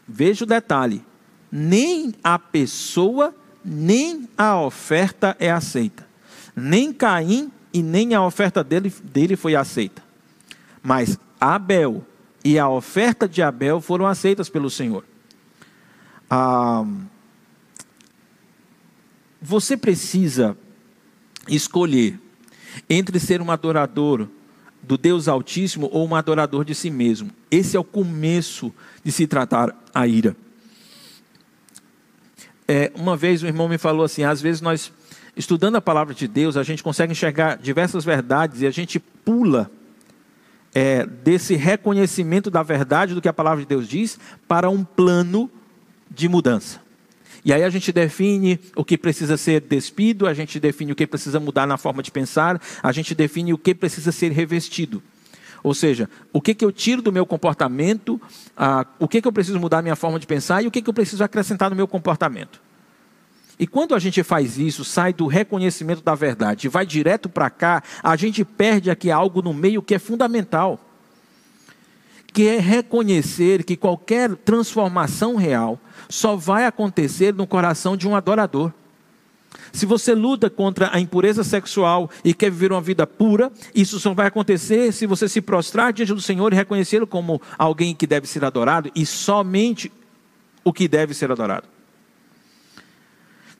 veja 0.06 0.44
o 0.44 0.46
detalhe, 0.46 1.04
nem 1.50 2.12
a 2.24 2.38
pessoa, 2.38 3.34
nem 3.64 4.28
a 4.36 4.60
oferta 4.60 5.36
é 5.38 5.50
aceita. 5.50 6.06
Nem 6.54 6.92
Caim 6.92 7.52
e 7.72 7.82
nem 7.82 8.14
a 8.14 8.24
oferta 8.24 8.64
dele, 8.64 8.92
dele 9.04 9.36
foi 9.36 9.54
aceita. 9.54 10.02
Mas 10.82 11.18
Abel 11.40 12.04
e 12.44 12.58
a 12.58 12.68
oferta 12.68 13.28
de 13.28 13.42
Abel 13.42 13.80
foram 13.80 14.06
aceitas 14.06 14.48
pelo 14.48 14.70
Senhor. 14.70 15.04
Ah, 16.30 16.84
você 19.40 19.76
precisa 19.76 20.56
escolher 21.48 22.18
entre 22.88 23.18
ser 23.18 23.40
um 23.40 23.50
adorador 23.50 24.28
do 24.82 24.96
Deus 24.96 25.28
Altíssimo 25.28 25.88
ou 25.92 26.06
um 26.06 26.14
adorador 26.14 26.64
de 26.64 26.74
si 26.74 26.90
mesmo. 26.90 27.30
Esse 27.50 27.76
é 27.76 27.80
o 27.80 27.84
começo 27.84 28.72
de 29.02 29.10
se 29.10 29.26
tratar 29.26 29.74
a 29.94 30.06
ira. 30.06 30.36
É, 32.68 32.90
uma 32.94 33.16
vez 33.16 33.42
um 33.42 33.46
irmão 33.46 33.68
me 33.68 33.78
falou 33.78 34.04
assim: 34.04 34.24
às 34.24 34.40
vezes 34.40 34.60
nós, 34.60 34.92
estudando 35.36 35.76
a 35.76 35.80
palavra 35.80 36.14
de 36.14 36.26
Deus, 36.26 36.56
a 36.56 36.62
gente 36.62 36.82
consegue 36.82 37.12
enxergar 37.12 37.58
diversas 37.58 38.04
verdades 38.04 38.62
e 38.62 38.66
a 38.66 38.70
gente 38.70 38.98
pula 38.98 39.70
é, 40.74 41.06
desse 41.06 41.54
reconhecimento 41.54 42.50
da 42.50 42.62
verdade 42.62 43.14
do 43.14 43.22
que 43.22 43.28
a 43.28 43.32
palavra 43.32 43.60
de 43.60 43.68
Deus 43.68 43.88
diz 43.88 44.18
para 44.46 44.68
um 44.68 44.84
plano 44.84 45.50
de 46.10 46.28
mudança. 46.28 46.85
E 47.46 47.52
aí 47.52 47.62
a 47.62 47.70
gente 47.70 47.92
define 47.92 48.58
o 48.74 48.84
que 48.84 48.98
precisa 48.98 49.36
ser 49.36 49.60
despido, 49.60 50.26
a 50.26 50.34
gente 50.34 50.58
define 50.58 50.90
o 50.90 50.96
que 50.96 51.06
precisa 51.06 51.38
mudar 51.38 51.64
na 51.64 51.76
forma 51.76 52.02
de 52.02 52.10
pensar, 52.10 52.60
a 52.82 52.90
gente 52.90 53.14
define 53.14 53.54
o 53.54 53.58
que 53.58 53.72
precisa 53.72 54.10
ser 54.10 54.32
revestido. 54.32 55.00
Ou 55.62 55.72
seja, 55.72 56.10
o 56.32 56.40
que, 56.40 56.56
que 56.56 56.64
eu 56.64 56.72
tiro 56.72 57.00
do 57.00 57.12
meu 57.12 57.24
comportamento, 57.24 58.20
ah, 58.56 58.84
o 58.98 59.06
que, 59.06 59.22
que 59.22 59.28
eu 59.28 59.32
preciso 59.32 59.60
mudar 59.60 59.76
na 59.76 59.82
minha 59.84 59.94
forma 59.94 60.18
de 60.18 60.26
pensar 60.26 60.60
e 60.64 60.66
o 60.66 60.72
que, 60.72 60.82
que 60.82 60.90
eu 60.90 60.94
preciso 60.94 61.22
acrescentar 61.22 61.70
no 61.70 61.76
meu 61.76 61.86
comportamento. 61.86 62.60
E 63.60 63.64
quando 63.64 63.94
a 63.94 64.00
gente 64.00 64.24
faz 64.24 64.58
isso, 64.58 64.84
sai 64.84 65.12
do 65.12 65.28
reconhecimento 65.28 66.02
da 66.02 66.16
verdade 66.16 66.66
e 66.66 66.68
vai 66.68 66.84
direto 66.84 67.28
para 67.28 67.48
cá, 67.48 67.80
a 68.02 68.16
gente 68.16 68.44
perde 68.44 68.90
aqui 68.90 69.08
algo 69.08 69.40
no 69.40 69.54
meio 69.54 69.82
que 69.82 69.94
é 69.94 70.00
fundamental. 70.00 70.80
Que 72.36 72.48
é 72.48 72.60
reconhecer 72.60 73.64
que 73.64 73.78
qualquer 73.78 74.36
transformação 74.36 75.36
real 75.36 75.80
só 76.06 76.36
vai 76.36 76.66
acontecer 76.66 77.32
no 77.32 77.46
coração 77.46 77.96
de 77.96 78.06
um 78.06 78.14
adorador. 78.14 78.70
Se 79.72 79.86
você 79.86 80.14
luta 80.14 80.50
contra 80.50 80.94
a 80.94 81.00
impureza 81.00 81.42
sexual 81.42 82.10
e 82.22 82.34
quer 82.34 82.50
viver 82.50 82.72
uma 82.72 82.80
vida 82.82 83.06
pura, 83.06 83.50
isso 83.74 83.98
só 83.98 84.12
vai 84.12 84.26
acontecer 84.26 84.92
se 84.92 85.06
você 85.06 85.30
se 85.30 85.40
prostrar 85.40 85.94
diante 85.94 86.12
do 86.12 86.20
Senhor 86.20 86.52
e 86.52 86.56
reconhecê-lo 86.56 87.06
como 87.06 87.40
alguém 87.56 87.94
que 87.94 88.06
deve 88.06 88.26
ser 88.26 88.44
adorado 88.44 88.92
e 88.94 89.06
somente 89.06 89.90
o 90.62 90.74
que 90.74 90.86
deve 90.86 91.14
ser 91.14 91.32
adorado. 91.32 91.66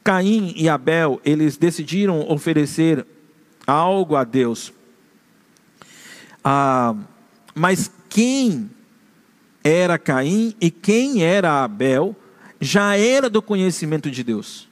Caim 0.05 0.53
e 0.55 0.69
Abel, 0.69 1.19
eles 1.25 1.57
decidiram 1.57 2.31
oferecer 2.31 3.07
algo 3.67 4.17
a 4.17 4.23
Deus. 4.23 4.71
Ah, 6.45 6.95
mas 7.55 7.91
quem 8.17 8.71
era 9.63 9.99
Caim 9.99 10.55
e 10.59 10.71
quem 10.71 11.23
era 11.23 11.63
Abel 11.63 12.17
já 12.59 12.97
era 12.97 13.29
do 13.29 13.43
conhecimento 13.43 14.11
de 14.11 14.25
Deus. 14.25 14.67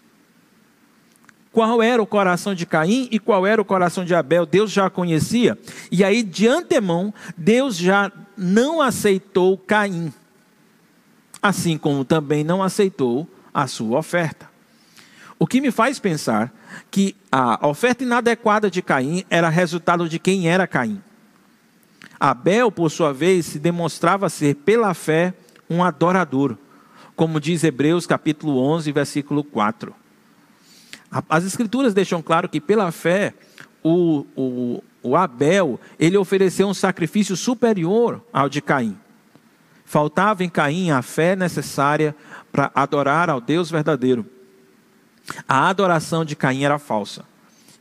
Qual 1.52 1.82
era 1.82 2.02
o 2.02 2.06
coração 2.06 2.54
de 2.54 2.64
Caim 2.64 3.06
e 3.10 3.18
qual 3.18 3.46
era 3.46 3.60
o 3.60 3.64
coração 3.64 4.02
de 4.02 4.14
Abel? 4.14 4.46
Deus 4.46 4.72
já 4.72 4.88
conhecia. 4.88 5.58
E 5.92 6.02
aí, 6.02 6.22
de 6.22 6.48
antemão, 6.48 7.12
Deus 7.36 7.76
já 7.76 8.10
não 8.34 8.80
aceitou 8.80 9.58
Caim. 9.58 10.10
Assim 11.42 11.76
como 11.76 12.02
também 12.02 12.42
não 12.42 12.62
aceitou 12.62 13.28
a 13.52 13.66
sua 13.66 13.98
oferta. 13.98 14.48
O 15.38 15.46
que 15.46 15.60
me 15.60 15.70
faz 15.70 15.98
pensar 15.98 16.50
que 16.90 17.14
a 17.30 17.68
oferta 17.68 18.04
inadequada 18.04 18.70
de 18.70 18.80
Caim 18.80 19.22
era 19.28 19.50
resultado 19.50 20.08
de 20.08 20.18
quem 20.18 20.48
era 20.48 20.66
Caim. 20.66 21.02
Abel, 22.18 22.70
por 22.70 22.90
sua 22.90 23.12
vez, 23.12 23.46
se 23.46 23.58
demonstrava 23.58 24.28
ser, 24.28 24.54
pela 24.56 24.94
fé, 24.94 25.34
um 25.68 25.82
adorador, 25.82 26.56
como 27.16 27.40
diz 27.40 27.64
Hebreus 27.64 28.06
capítulo 28.06 28.58
11, 28.58 28.90
versículo 28.92 29.44
4. 29.44 29.94
As 31.28 31.44
escrituras 31.44 31.94
deixam 31.94 32.20
claro 32.20 32.48
que, 32.48 32.60
pela 32.60 32.90
fé, 32.90 33.34
o, 33.82 34.26
o, 34.34 34.82
o 35.02 35.16
Abel, 35.16 35.78
ele 35.98 36.16
ofereceu 36.16 36.66
um 36.66 36.74
sacrifício 36.74 37.36
superior 37.36 38.20
ao 38.32 38.48
de 38.48 38.60
Caim. 38.60 38.98
Faltava 39.84 40.42
em 40.42 40.48
Caim 40.48 40.90
a 40.90 41.02
fé 41.02 41.36
necessária 41.36 42.16
para 42.50 42.72
adorar 42.74 43.28
ao 43.28 43.40
Deus 43.40 43.70
verdadeiro. 43.70 44.26
A 45.48 45.68
adoração 45.68 46.24
de 46.24 46.34
Caim 46.34 46.64
era 46.64 46.78
falsa. 46.78 47.24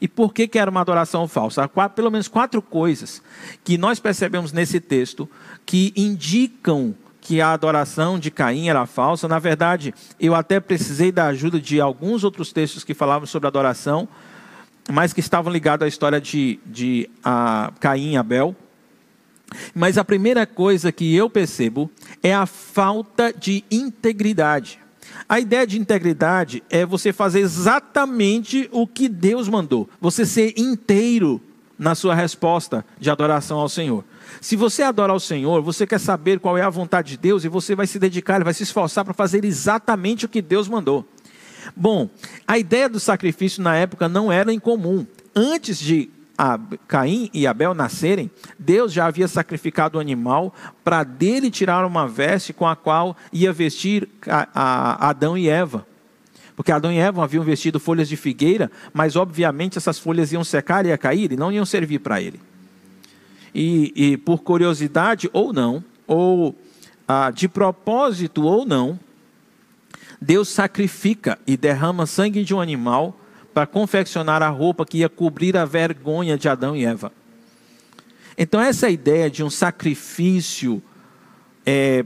E 0.04 0.08
por 0.10 0.34
que, 0.34 0.50
que 0.50 0.60
era 0.60 0.70
uma 0.70 0.82
adoração 0.82 1.30
falsa? 1.30 1.64
Há 1.74 1.88
pelo 1.88 2.12
menos 2.12 2.28
quatro 2.28 2.62
coisas 2.62 3.22
que 3.64 3.78
nós 3.78 4.02
percebemos 4.02 4.52
nesse 4.52 4.82
texto 4.82 5.30
que 5.66 5.94
indicam 5.96 6.94
que 7.22 7.40
a 7.40 7.54
adoração 7.54 8.20
de 8.20 8.30
Caim 8.30 8.68
era 8.68 8.86
falsa. 8.86 9.30
Na 9.30 9.40
verdade, 9.40 9.94
eu 10.20 10.36
até 10.36 10.60
precisei 10.60 11.10
da 11.10 11.28
ajuda 11.28 11.58
de 11.58 11.80
alguns 11.80 12.26
outros 12.26 12.52
textos 12.52 12.84
que 12.84 12.94
falavam 12.94 13.26
sobre 13.26 13.48
adoração, 13.48 14.06
mas 14.92 15.14
que 15.14 15.22
estavam 15.22 15.54
ligados 15.54 15.86
à 15.86 15.88
história 15.88 16.20
de, 16.20 16.60
de 16.66 17.10
a 17.24 17.72
Caim 17.80 18.12
e 18.12 18.18
Abel. 18.18 18.54
Mas 19.74 19.98
a 19.98 20.04
primeira 20.04 20.46
coisa 20.46 20.92
que 20.92 21.16
eu 21.16 21.30
percebo 21.30 21.90
é 22.22 22.36
a 22.36 22.46
falta 22.46 23.32
de 23.32 23.64
integridade. 23.72 24.83
A 25.28 25.40
ideia 25.40 25.66
de 25.66 25.80
integridade 25.80 26.64
é 26.70 26.86
você 26.86 27.14
fazer 27.14 27.40
exatamente 27.40 28.70
o 28.72 28.86
que 28.86 29.08
Deus 29.08 29.48
mandou, 29.48 29.90
você 30.00 30.26
ser 30.26 30.54
inteiro 30.58 31.42
na 31.78 31.96
sua 31.96 32.14
resposta 32.14 32.86
de 33.00 33.10
adoração 33.10 33.60
ao 33.60 33.68
Senhor. 33.68 34.04
Se 34.40 34.56
você 34.56 34.84
adora 34.84 35.12
ao 35.12 35.20
Senhor, 35.20 35.62
você 35.62 35.86
quer 35.86 36.00
saber 36.00 36.40
qual 36.40 36.58
é 36.58 36.62
a 36.62 36.70
vontade 36.70 37.12
de 37.12 37.18
Deus 37.18 37.44
e 37.44 37.50
você 37.50 37.76
vai 37.76 37.88
se 37.88 38.00
dedicar, 38.00 38.44
vai 38.44 38.54
se 38.54 38.64
esforçar 38.64 39.04
para 39.04 39.14
fazer 39.14 39.44
exatamente 39.44 40.26
o 40.26 40.30
que 40.30 40.42
Deus 40.42 40.68
mandou. 40.68 41.06
Bom, 41.76 42.10
a 42.48 42.58
ideia 42.58 42.90
do 42.90 43.00
sacrifício 43.00 43.64
na 43.64 43.76
época 43.76 44.08
não 44.10 44.32
era 44.32 44.54
incomum. 44.54 45.06
Antes 45.36 45.80
de 45.80 46.10
Caim 46.88 47.30
e 47.34 47.46
Abel 47.46 47.74
nascerem, 47.74 48.30
Deus 48.58 48.92
já 48.92 49.06
havia 49.06 49.28
sacrificado 49.28 49.98
o 49.98 50.02
animal 50.02 50.54
para 50.84 51.04
dele 51.04 51.52
tirar 51.52 51.86
uma 51.86 52.08
veste 52.08 52.52
com 52.52 52.68
a 52.68 52.76
qual 52.76 53.16
ia 53.32 53.54
vestir 53.54 54.10
Adão 54.54 55.38
e 55.38 55.48
Eva. 55.48 55.86
Porque 56.56 56.72
Adão 56.72 56.92
e 56.92 56.98
Eva 56.98 57.24
haviam 57.24 57.44
vestido 57.44 57.80
folhas 57.80 58.08
de 58.08 58.18
figueira, 58.18 58.72
mas 58.94 59.16
obviamente 59.16 59.78
essas 59.78 60.00
folhas 60.00 60.32
iam 60.32 60.44
secar 60.44 60.86
e 60.86 60.90
ia 60.90 60.98
cair 60.98 61.32
e 61.32 61.38
não 61.38 61.52
iam 61.52 61.66
servir 61.66 62.00
para 62.00 62.22
ele. 62.22 62.40
E, 63.54 63.94
e, 63.96 64.18
por 64.18 64.42
curiosidade 64.42 65.30
ou 65.32 65.54
não, 65.54 65.84
ou 66.08 66.56
ah, 67.08 67.30
de 67.30 67.48
propósito 67.48 68.44
ou 68.44 68.66
não, 68.66 69.00
Deus 70.20 70.50
sacrifica 70.50 71.38
e 71.46 71.56
derrama 71.56 72.06
sangue 72.06 72.44
de 72.44 72.54
um 72.54 72.62
animal 72.62 73.20
para 73.54 73.68
confeccionar 73.68 74.42
a 74.42 74.50
roupa 74.50 74.86
que 74.86 75.00
ia 75.00 75.10
cobrir 75.10 75.56
a 75.56 75.66
vergonha 75.66 76.38
de 76.38 76.50
Adão 76.50 76.76
e 76.76 76.86
Eva. 76.86 77.12
Então, 78.38 78.60
essa 78.60 78.90
ideia 78.90 79.30
de 79.30 79.44
um 79.44 79.50
sacrifício 79.50 80.82
é, 81.66 82.04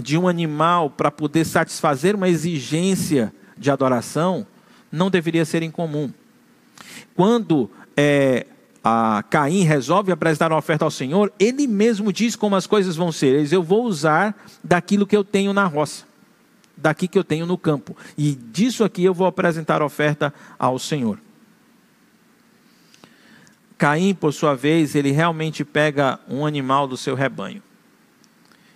de 0.00 0.18
um 0.18 0.28
animal 0.28 0.90
para 0.90 1.10
poder 1.10 1.44
satisfazer 1.46 2.14
uma 2.14 2.28
exigência 2.28 3.32
de 3.56 3.70
adoração 3.70 4.46
não 4.92 5.10
deveria 5.10 5.44
ser 5.44 5.62
incomum. 5.62 6.12
Quando 7.14 7.70
é, 7.96 8.46
Caim 9.30 9.62
resolve 9.62 10.12
apresentar 10.12 10.52
uma 10.52 10.58
oferta 10.58 10.84
ao 10.84 10.90
Senhor, 10.90 11.32
ele 11.38 11.66
mesmo 11.66 12.12
diz 12.12 12.36
como 12.36 12.56
as 12.56 12.66
coisas 12.66 12.94
vão 12.94 13.10
ser. 13.10 13.28
Ele 13.28 13.42
diz, 13.42 13.52
eu 13.52 13.62
vou 13.62 13.84
usar 13.84 14.36
daquilo 14.62 15.06
que 15.06 15.16
eu 15.16 15.24
tenho 15.24 15.54
na 15.54 15.64
roça 15.64 16.13
daqui 16.76 17.08
que 17.08 17.18
eu 17.18 17.24
tenho 17.24 17.46
no 17.46 17.58
campo. 17.58 17.96
E 18.16 18.34
disso 18.34 18.84
aqui 18.84 19.04
eu 19.04 19.14
vou 19.14 19.26
apresentar 19.26 19.82
oferta 19.82 20.32
ao 20.58 20.78
Senhor. 20.78 21.18
Caim, 23.76 24.14
por 24.14 24.32
sua 24.32 24.54
vez, 24.54 24.94
ele 24.94 25.10
realmente 25.10 25.64
pega 25.64 26.18
um 26.28 26.46
animal 26.46 26.86
do 26.86 26.96
seu 26.96 27.14
rebanho. 27.14 27.62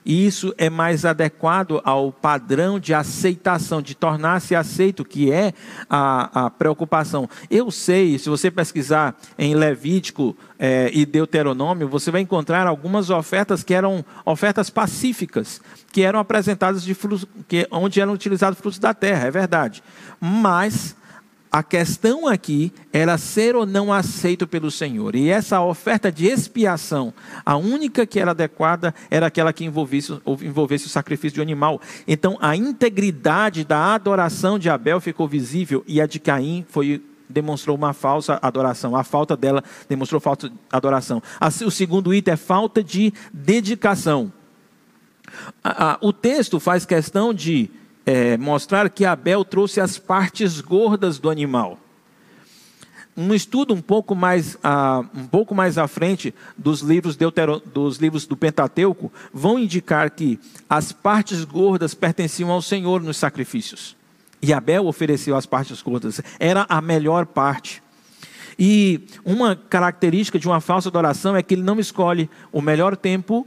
E 0.08 0.26
isso 0.26 0.54
é 0.56 0.70
mais 0.70 1.04
adequado 1.04 1.82
ao 1.84 2.10
padrão 2.10 2.80
de 2.80 2.94
aceitação, 2.94 3.82
de 3.82 3.94
tornar-se 3.94 4.54
aceito, 4.54 5.04
que 5.04 5.30
é 5.30 5.52
a, 5.88 6.46
a, 6.46 6.50
preocupação. 6.50 7.28
Eu 7.50 7.70
sei, 7.70 8.18
se 8.18 8.30
você 8.30 8.50
pesquisar 8.50 9.14
em 9.38 9.54
Levítico 9.54 10.34
é, 10.58 10.90
e 10.94 11.04
Deuteronômio, 11.04 11.86
você 11.86 12.10
vai 12.10 12.22
encontrar 12.22 12.66
algumas 12.66 13.10
ofertas 13.10 13.62
que 13.62 13.74
eram 13.74 14.02
ofertas 14.24 14.70
pacíficas, 14.70 15.60
que 15.92 16.00
eram 16.00 16.18
apresentadas 16.18 16.82
de 16.82 16.94
frutos, 16.94 17.26
que, 17.46 17.68
onde 17.70 18.00
eram 18.00 18.14
utilizados 18.14 18.58
frutos 18.58 18.78
da 18.78 18.94
terra, 18.94 19.26
é 19.26 19.30
verdade. 19.30 19.82
Mas 20.18 20.96
a 21.50 21.62
questão 21.62 22.26
aqui 22.26 22.72
era 22.92 23.16
ser 23.16 23.56
ou 23.56 23.64
não 23.64 23.92
aceito 23.92 24.46
pelo 24.46 24.70
Senhor. 24.70 25.14
E 25.14 25.28
essa 25.30 25.62
oferta 25.62 26.12
de 26.12 26.26
expiação, 26.26 27.12
a 27.44 27.56
única 27.56 28.06
que 28.06 28.20
era 28.20 28.32
adequada 28.32 28.94
era 29.10 29.26
aquela 29.26 29.52
que 29.52 29.64
envolvesse, 29.64 30.20
envolvesse 30.42 30.86
o 30.86 30.90
sacrifício 30.90 31.34
de 31.34 31.40
um 31.40 31.42
animal. 31.42 31.80
Então 32.06 32.36
a 32.40 32.54
integridade 32.54 33.64
da 33.64 33.94
adoração 33.94 34.58
de 34.58 34.68
Abel 34.68 35.00
ficou 35.00 35.26
visível 35.26 35.82
e 35.86 36.00
a 36.00 36.06
de 36.06 36.18
Caim 36.18 36.64
foi 36.68 37.02
demonstrou 37.30 37.76
uma 37.76 37.92
falsa 37.92 38.38
adoração. 38.40 38.96
A 38.96 39.04
falta 39.04 39.36
dela 39.36 39.62
demonstrou 39.88 40.20
falta 40.20 40.48
de 40.48 40.56
adoração. 40.72 41.22
O 41.64 41.70
segundo 41.70 42.14
item 42.14 42.32
é 42.32 42.36
falta 42.36 42.82
de 42.82 43.12
dedicação. 43.32 44.32
O 46.00 46.10
texto 46.10 46.58
faz 46.58 46.86
questão 46.86 47.34
de 47.34 47.70
é, 48.08 48.38
mostrar 48.38 48.88
que 48.88 49.04
Abel 49.04 49.44
trouxe 49.44 49.82
as 49.82 49.98
partes 49.98 50.62
gordas 50.62 51.18
do 51.18 51.28
animal. 51.28 51.78
Um 53.14 53.34
estudo 53.34 53.74
um 53.74 53.82
pouco 53.82 54.14
mais, 54.14 54.56
um 55.14 55.26
pouco 55.26 55.54
mais 55.54 55.76
à 55.76 55.86
frente 55.86 56.34
dos 56.56 56.80
livros, 56.80 57.16
Deutero, 57.16 57.60
dos 57.60 57.98
livros 57.98 58.26
do 58.26 58.34
Pentateuco 58.34 59.12
vão 59.30 59.58
indicar 59.58 60.10
que 60.10 60.40
as 60.70 60.90
partes 60.90 61.44
gordas 61.44 61.92
pertenciam 61.92 62.50
ao 62.50 62.62
Senhor 62.62 63.02
nos 63.02 63.18
sacrifícios. 63.18 63.94
E 64.40 64.54
Abel 64.54 64.86
ofereceu 64.86 65.36
as 65.36 65.44
partes 65.44 65.82
gordas. 65.82 66.22
Era 66.40 66.64
a 66.66 66.80
melhor 66.80 67.26
parte. 67.26 67.82
E 68.58 69.02
uma 69.22 69.54
característica 69.54 70.38
de 70.38 70.48
uma 70.48 70.62
falsa 70.62 70.88
adoração 70.88 71.36
é 71.36 71.42
que 71.42 71.52
ele 71.52 71.62
não 71.62 71.78
escolhe 71.78 72.30
o 72.50 72.62
melhor 72.62 72.96
tempo 72.96 73.46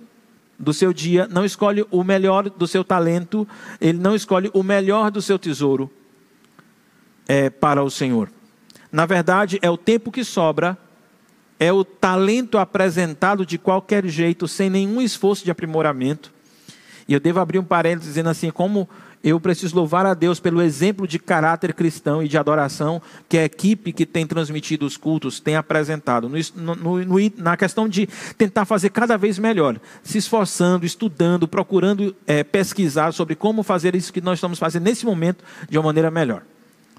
do 0.61 0.73
seu 0.73 0.93
dia, 0.93 1.27
não 1.29 1.43
escolhe 1.43 1.85
o 1.89 2.03
melhor 2.03 2.49
do 2.49 2.67
seu 2.67 2.83
talento, 2.83 3.47
ele 3.79 3.97
não 3.97 4.15
escolhe 4.15 4.49
o 4.53 4.61
melhor 4.61 5.09
do 5.09 5.21
seu 5.21 5.39
tesouro 5.39 5.91
é, 7.27 7.49
para 7.49 7.83
o 7.83 7.89
Senhor. 7.89 8.31
Na 8.91 9.05
verdade, 9.05 9.57
é 9.61 9.69
o 9.69 9.77
tempo 9.77 10.11
que 10.11 10.23
sobra, 10.23 10.77
é 11.59 11.73
o 11.73 11.83
talento 11.83 12.57
apresentado 12.57 13.45
de 13.45 13.57
qualquer 13.57 14.05
jeito, 14.05 14.47
sem 14.47 14.69
nenhum 14.69 15.01
esforço 15.01 15.43
de 15.43 15.51
aprimoramento. 15.51 16.31
E 17.07 17.13
eu 17.13 17.19
devo 17.19 17.39
abrir 17.39 17.57
um 17.57 17.63
parênteses 17.63 18.09
dizendo 18.09 18.29
assim: 18.29 18.51
como 18.51 18.87
eu 19.23 19.39
preciso 19.39 19.75
louvar 19.75 20.05
a 20.05 20.13
Deus 20.15 20.39
pelo 20.39 20.61
exemplo 20.61 21.07
de 21.07 21.19
caráter 21.19 21.73
cristão 21.73 22.23
e 22.23 22.27
de 22.27 22.37
adoração 22.37 23.01
que 23.29 23.37
a 23.37 23.45
equipe 23.45 23.93
que 23.93 24.05
tem 24.05 24.25
transmitido 24.25 24.85
os 24.85 24.97
cultos 24.97 25.39
tem 25.39 25.55
apresentado. 25.55 26.27
No, 26.27 26.75
no, 26.75 27.05
no, 27.05 27.17
na 27.37 27.55
questão 27.55 27.87
de 27.87 28.07
tentar 28.35 28.65
fazer 28.65 28.89
cada 28.89 29.17
vez 29.17 29.37
melhor, 29.37 29.79
se 30.01 30.17
esforçando, 30.17 30.85
estudando, 30.85 31.47
procurando 31.47 32.15
é, 32.25 32.43
pesquisar 32.43 33.13
sobre 33.13 33.35
como 33.35 33.61
fazer 33.61 33.95
isso 33.95 34.11
que 34.11 34.21
nós 34.21 34.39
estamos 34.39 34.57
fazendo 34.57 34.83
nesse 34.83 35.05
momento 35.05 35.43
de 35.69 35.77
uma 35.77 35.85
maneira 35.85 36.09
melhor. 36.09 36.41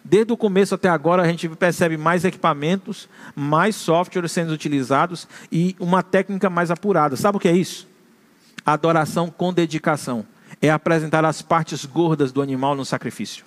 Desde 0.05 0.33
o 0.33 0.37
começo 0.37 0.75
até 0.75 0.89
agora, 0.89 1.23
a 1.23 1.27
gente 1.27 1.49
percebe 1.49 1.97
mais 1.97 2.25
equipamentos, 2.25 3.09
mais 3.35 3.75
softwares 3.77 4.33
sendo 4.33 4.53
utilizados 4.53 5.29
e 5.51 5.77
uma 5.79 6.03
técnica 6.03 6.51
mais 6.51 6.71
apurada. 6.71 7.17
Sabe 7.17 7.37
o 7.37 7.41
que 7.41 7.49
é 7.49 7.53
isso? 7.53 7.89
Adoração 8.65 9.29
com 9.29 9.53
dedicação 9.53 10.25
é 10.63 10.71
apresentar 10.71 11.25
as 11.25 11.43
partes 11.43 11.85
gordas 11.85 12.31
do 12.31 12.41
animal 12.41 12.77
no 12.77 12.85
sacrifício. 12.85 13.45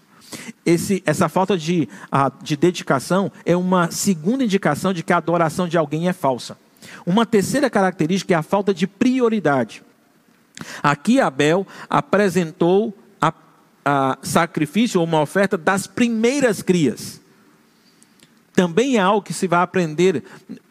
Esse, 0.66 1.02
essa 1.06 1.30
falta 1.30 1.58
de, 1.58 1.88
de 2.44 2.58
dedicação 2.58 3.32
é 3.46 3.56
uma 3.56 3.90
segunda 3.90 4.44
indicação 4.44 4.92
de 4.92 5.02
que 5.02 5.14
a 5.14 5.18
adoração 5.18 5.68
de 5.68 5.78
alguém 5.78 6.10
é 6.10 6.14
falsa. 6.14 6.58
Uma 7.06 7.26
terceira 7.26 7.70
característica 7.70 8.34
é 8.34 8.38
a 8.38 8.44
falta 8.44 8.74
de 8.74 8.86
prioridade. 8.86 9.82
Aqui 10.84 11.20
Abel 11.20 11.66
apresentou 11.90 12.94
a, 13.22 13.34
a 13.84 14.18
sacrifício 14.22 15.00
ou 15.00 15.08
uma 15.08 15.22
oferta 15.22 15.58
das 15.58 15.88
primeiras 15.88 16.62
crias. 16.62 17.22
Também 18.54 18.98
é 18.98 19.00
algo 19.00 19.22
que 19.22 19.34
se 19.34 19.48
vai 19.48 19.62
aprender 19.62 20.24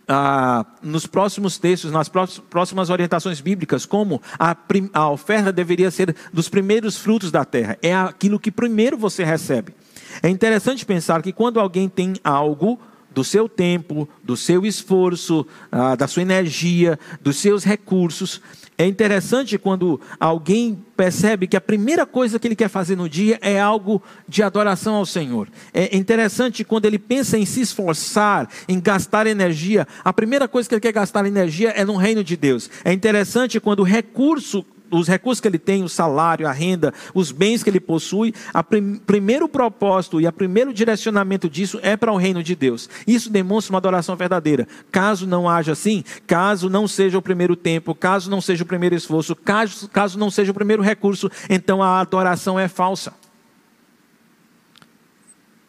ah, 0.06 0.64
nos 0.82 1.06
próximos 1.06 1.58
textos, 1.58 1.90
nas 1.90 2.08
próximas 2.08 2.90
orientações 2.90 3.40
bíblicas, 3.40 3.86
como 3.86 4.20
a, 4.38 4.56
a 4.92 5.10
oferta 5.10 5.52
deveria 5.52 5.90
ser 5.90 6.14
dos 6.32 6.48
primeiros 6.48 6.96
frutos 6.96 7.30
da 7.30 7.44
terra. 7.44 7.78
É 7.82 7.94
aquilo 7.94 8.40
que 8.40 8.50
primeiro 8.50 8.96
você 8.96 9.24
recebe. 9.24 9.74
É 10.22 10.28
interessante 10.28 10.84
pensar 10.84 11.22
que 11.22 11.32
quando 11.32 11.58
alguém 11.58 11.88
tem 11.88 12.14
algo, 12.22 12.78
do 13.14 13.22
seu 13.22 13.48
tempo, 13.48 14.08
do 14.22 14.36
seu 14.36 14.66
esforço, 14.66 15.46
ah, 15.70 15.94
da 15.94 16.08
sua 16.08 16.22
energia, 16.22 16.98
dos 17.20 17.36
seus 17.36 17.62
recursos. 17.62 18.42
É 18.76 18.86
interessante 18.86 19.56
quando 19.56 20.00
alguém 20.18 20.84
percebe 20.96 21.46
que 21.46 21.56
a 21.56 21.60
primeira 21.60 22.04
coisa 22.04 22.38
que 22.38 22.48
ele 22.48 22.56
quer 22.56 22.68
fazer 22.68 22.96
no 22.96 23.08
dia 23.08 23.38
é 23.40 23.60
algo 23.60 24.02
de 24.28 24.42
adoração 24.42 24.96
ao 24.96 25.06
Senhor. 25.06 25.48
É 25.72 25.96
interessante 25.96 26.64
quando 26.64 26.84
ele 26.86 26.98
pensa 26.98 27.38
em 27.38 27.46
se 27.46 27.60
esforçar, 27.60 28.48
em 28.68 28.80
gastar 28.80 29.26
energia, 29.26 29.86
a 30.04 30.12
primeira 30.12 30.48
coisa 30.48 30.68
que 30.68 30.74
ele 30.74 30.80
quer 30.80 30.92
gastar 30.92 31.24
energia 31.24 31.70
é 31.70 31.84
no 31.84 31.96
reino 31.96 32.24
de 32.24 32.36
Deus. 32.36 32.68
É 32.84 32.92
interessante 32.92 33.60
quando 33.60 33.80
o 33.80 33.84
recurso 33.84 34.64
os 34.98 35.08
recursos 35.08 35.40
que 35.40 35.48
ele 35.48 35.58
tem, 35.58 35.82
o 35.82 35.88
salário, 35.88 36.46
a 36.46 36.52
renda, 36.52 36.92
os 37.14 37.32
bens 37.32 37.62
que 37.62 37.70
ele 37.70 37.80
possui, 37.80 38.34
o 38.54 38.62
prim, 38.62 38.96
primeiro 38.96 39.48
propósito 39.48 40.20
e 40.20 40.26
o 40.26 40.32
primeiro 40.32 40.72
direcionamento 40.72 41.48
disso 41.48 41.78
é 41.82 41.96
para 41.96 42.12
o 42.12 42.16
reino 42.16 42.42
de 42.42 42.54
Deus. 42.54 42.88
Isso 43.06 43.30
demonstra 43.30 43.72
uma 43.72 43.78
adoração 43.78 44.16
verdadeira. 44.16 44.66
Caso 44.90 45.26
não 45.26 45.48
haja 45.48 45.72
assim, 45.72 46.04
caso 46.26 46.68
não 46.70 46.86
seja 46.86 47.18
o 47.18 47.22
primeiro 47.22 47.56
tempo, 47.56 47.94
caso 47.94 48.30
não 48.30 48.40
seja 48.40 48.62
o 48.62 48.66
primeiro 48.66 48.94
esforço, 48.94 49.34
caso, 49.34 49.88
caso 49.88 50.18
não 50.18 50.30
seja 50.30 50.50
o 50.50 50.54
primeiro 50.54 50.82
recurso, 50.82 51.30
então 51.48 51.82
a 51.82 52.00
adoração 52.00 52.58
é 52.58 52.68
falsa. 52.68 53.14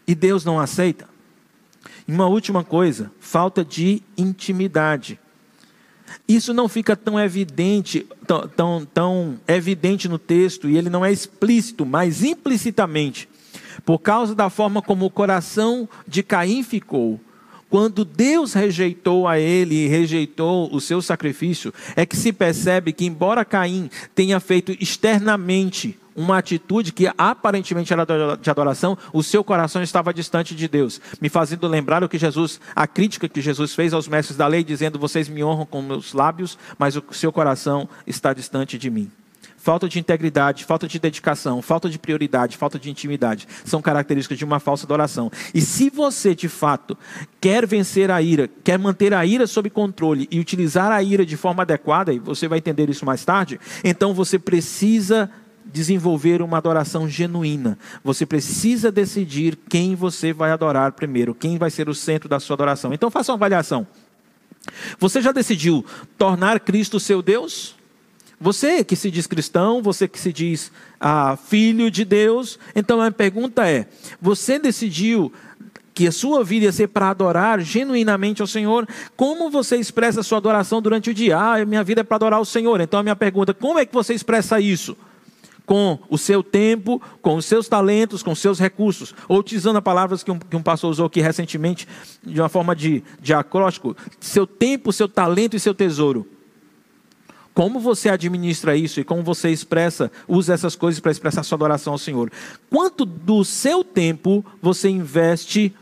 E 0.08 0.14
Deus 0.14 0.46
não 0.46 0.60
aceita. 0.60 1.08
E 2.08 2.12
uma 2.12 2.28
última 2.28 2.64
coisa, 2.64 3.12
falta 3.20 3.66
de 3.66 4.04
intimidade. 4.16 5.20
Isso 6.28 6.54
não 6.54 6.68
fica 6.68 6.96
tão 6.96 7.20
evidente, 7.20 8.06
tão, 8.26 8.48
tão, 8.48 8.86
tão 8.86 9.40
evidente 9.48 10.08
no 10.08 10.18
texto, 10.18 10.70
e 10.70 10.78
ele 10.78 10.90
não 10.90 11.06
é 11.06 11.12
explícito, 11.12 11.86
mas 11.86 12.24
implicitamente, 12.24 13.30
por 13.86 14.00
causa 14.00 14.34
da 14.34 14.50
forma 14.50 14.82
como 14.82 15.06
o 15.06 15.12
coração 15.12 15.88
de 16.08 16.24
Caim 16.24 16.64
ficou, 16.64 17.20
quando 17.70 18.06
Deus 18.06 18.54
rejeitou 18.54 19.28
a 19.28 19.40
ele 19.40 19.76
e 19.76 19.88
rejeitou 19.88 20.74
o 20.74 20.80
seu 20.80 21.02
sacrifício, 21.02 21.74
é 21.96 22.06
que 22.06 22.16
se 22.16 22.32
percebe 22.32 22.94
que, 22.94 23.06
embora 23.06 23.44
Caim 23.44 23.90
tenha 24.14 24.40
feito 24.40 24.72
externamente 24.80 26.00
uma 26.16 26.38
atitude 26.38 26.94
que 26.94 27.12
aparentemente 27.18 27.92
era 27.92 28.06
de 28.40 28.50
adoração, 28.50 28.98
o 29.12 29.22
seu 29.22 29.44
coração 29.44 29.84
estava 29.84 30.14
distante 30.14 30.56
de 30.56 30.68
Deus, 30.68 31.02
me 31.20 31.30
fazendo 31.30 31.68
lembrar 31.68 32.04
o 32.04 32.10
que 32.10 32.18
Jesus, 32.18 32.60
a 32.76 32.88
crítica 32.88 33.28
que 33.28 33.42
Jesus 33.42 33.76
fez 33.76 33.94
aos 33.94 34.08
mestres 34.08 34.38
da 34.38 34.48
lei, 34.48 34.64
dizendo: 34.64 34.98
Vocês 34.98 35.28
me 35.28 35.44
honram 35.44 35.66
com 35.66 35.82
meus 35.82 36.14
lábios, 36.14 36.58
mas 36.78 36.96
o 36.96 37.04
seu 37.12 37.32
coração 37.32 37.90
está 38.08 38.34
distante 38.34 38.78
de 38.78 38.90
mim. 38.90 39.12
Falta 39.58 39.90
de 39.90 39.98
integridade, 39.98 40.64
falta 40.64 40.88
de 40.88 41.00
dedicação, 41.00 41.60
falta 41.60 41.90
de 41.90 41.98
prioridade, 41.98 42.56
falta 42.56 42.78
de 42.78 42.88
intimidade 42.92 43.48
são 43.64 43.82
características 43.82 44.38
de 44.38 44.46
uma 44.46 44.60
falsa 44.60 44.86
adoração. 44.86 45.32
E 45.56 45.60
se 45.60 45.90
você, 45.90 46.36
de 46.36 46.48
fato, 46.48 46.96
quer 47.42 47.66
vencer 47.66 48.12
a 48.12 48.22
ira, 48.22 48.48
quer 48.64 48.78
manter 48.78 49.12
a 49.12 49.26
ira 49.26 49.48
sob 49.48 49.68
controle 49.72 50.28
e 50.30 50.40
utilizar 50.40 50.92
a 50.92 51.02
ira 51.02 51.26
de 51.26 51.36
forma 51.36 51.64
adequada, 51.64 52.14
e 52.14 52.20
você 52.20 52.48
vai 52.48 52.60
entender 52.60 52.92
isso 52.92 53.08
mais 53.08 53.26
tarde, 53.26 53.60
então 53.84 54.14
você 54.14 54.38
precisa 54.38 55.32
desenvolver 55.76 56.42
uma 56.42 56.58
adoração 56.58 57.08
genuína. 57.08 57.78
Você 58.02 58.26
precisa 58.26 58.90
decidir 58.90 59.58
quem 59.68 59.94
você 59.94 60.32
vai 60.32 60.52
adorar 60.52 60.94
primeiro, 60.94 61.36
quem 61.36 61.58
vai 61.58 61.70
ser 61.70 61.90
o 61.90 61.94
centro 61.94 62.30
da 62.30 62.40
sua 62.40 62.54
adoração. 62.54 62.94
Então 62.94 63.12
faça 63.12 63.34
uma 63.34 63.36
avaliação. 63.36 63.86
Você 64.98 65.22
já 65.22 65.34
decidiu 65.34 65.86
tornar 66.18 66.62
Cristo 66.62 66.98
seu 66.98 67.22
Deus? 67.22 67.76
Você 68.40 68.86
que 68.86 68.96
se 68.96 69.12
diz 69.12 69.28
cristão, 69.28 69.82
você 69.82 70.08
que 70.08 70.18
se 70.18 70.32
diz 70.32 70.72
ah, 70.98 71.38
filho 71.38 71.92
de 71.92 72.06
Deus, 72.06 72.58
então 72.74 73.02
a 73.02 73.12
pergunta 73.12 73.70
é: 73.70 73.86
você 74.22 74.58
decidiu 74.58 75.32
que 75.94 76.08
a 76.08 76.12
sua 76.12 76.44
vida 76.44 76.66
ia 76.66 76.72
ser 76.72 76.88
para 76.88 77.10
adorar 77.10 77.60
genuinamente 77.60 78.42
ao 78.42 78.48
Senhor, 78.48 78.88
como 79.16 79.50
você 79.50 79.78
expressa 79.78 80.22
a 80.22 80.24
sua 80.24 80.38
adoração 80.38 80.82
durante 80.82 81.10
o 81.10 81.14
dia? 81.14 81.38
Ah, 81.38 81.66
minha 81.66 81.84
vida 81.84 82.02
é 82.02 82.04
para 82.04 82.16
adorar 82.16 82.40
o 82.40 82.46
Senhor. 82.46 82.80
Então 82.80 83.00
a 83.00 83.04
minha 83.04 83.16
pergunta: 83.16 83.54
como 83.54 83.78
é 83.78 83.86
que 83.86 83.94
você 83.94 84.14
expressa 84.14 84.60
isso? 84.60 84.96
Com 85.66 86.00
o 86.10 86.18
seu 86.18 86.44
tempo, 86.44 87.02
com 87.22 87.36
os 87.36 87.46
seus 87.46 87.68
talentos, 87.68 88.22
com 88.22 88.32
os 88.32 88.40
seus 88.40 88.60
recursos. 88.60 89.14
Ou 89.28 89.40
utilizando 89.40 89.78
as 89.78 89.84
palavras 89.84 90.24
que 90.24 90.32
um, 90.32 90.40
que 90.40 90.56
um 90.56 90.62
pastor 90.62 90.92
usou 90.92 91.08
aqui 91.08 91.22
recentemente, 91.22 91.88
de 92.24 92.40
uma 92.40 92.50
forma 92.50 92.76
de, 92.76 93.04
de 93.20 93.34
acróstico: 93.34 93.96
seu 94.20 94.46
tempo, 94.46 94.94
seu 94.94 95.08
talento 95.08 95.56
e 95.56 95.60
seu 95.60 95.74
tesouro. 95.74 96.28
Como 97.54 97.80
você 97.80 98.10
administra 98.10 98.76
isso 98.76 99.00
e 99.00 99.04
como 99.06 99.24
você 99.24 99.50
expressa, 99.50 100.12
usa 100.28 100.54
essas 100.54 100.76
coisas 100.76 101.00
para 101.00 101.12
expressar 101.12 101.42
sua 101.42 101.56
adoração 101.56 101.94
ao 101.94 101.98
Senhor? 101.98 102.30
Quanto 102.70 103.06
do 103.06 103.46
seu 103.46 103.82
tempo 103.82 104.46
você 104.62 104.90
investe 104.90 105.74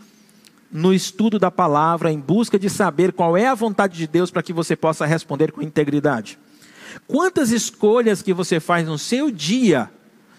no 0.72 0.94
estudo 0.94 1.40
da 1.40 1.50
palavra, 1.50 2.12
em 2.12 2.20
busca 2.20 2.60
de 2.60 2.70
saber 2.70 3.12
qual 3.12 3.36
é 3.36 3.48
a 3.48 3.56
vontade 3.56 3.98
de 3.98 4.06
Deus 4.06 4.30
para 4.30 4.44
que 4.44 4.54
você 4.54 4.76
possa 4.76 5.04
responder 5.06 5.52
com 5.52 5.64
integridade? 5.64 6.38
Quantas 7.08 7.52
escolhas 7.52 8.22
que 8.22 8.34
você 8.34 8.60
faz 8.60 8.88
no 8.88 8.98
seu 8.98 9.32
dia 9.32 9.90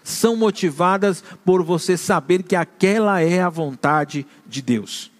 são 0.03 0.35
motivadas 0.35 1.23
por 1.43 1.63
você 1.63 1.97
saber 1.97 2.43
que 2.43 2.55
aquela 2.55 3.21
é 3.21 3.41
a 3.41 3.49
vontade 3.49 4.25
de 4.47 4.61
Deus? 4.61 5.11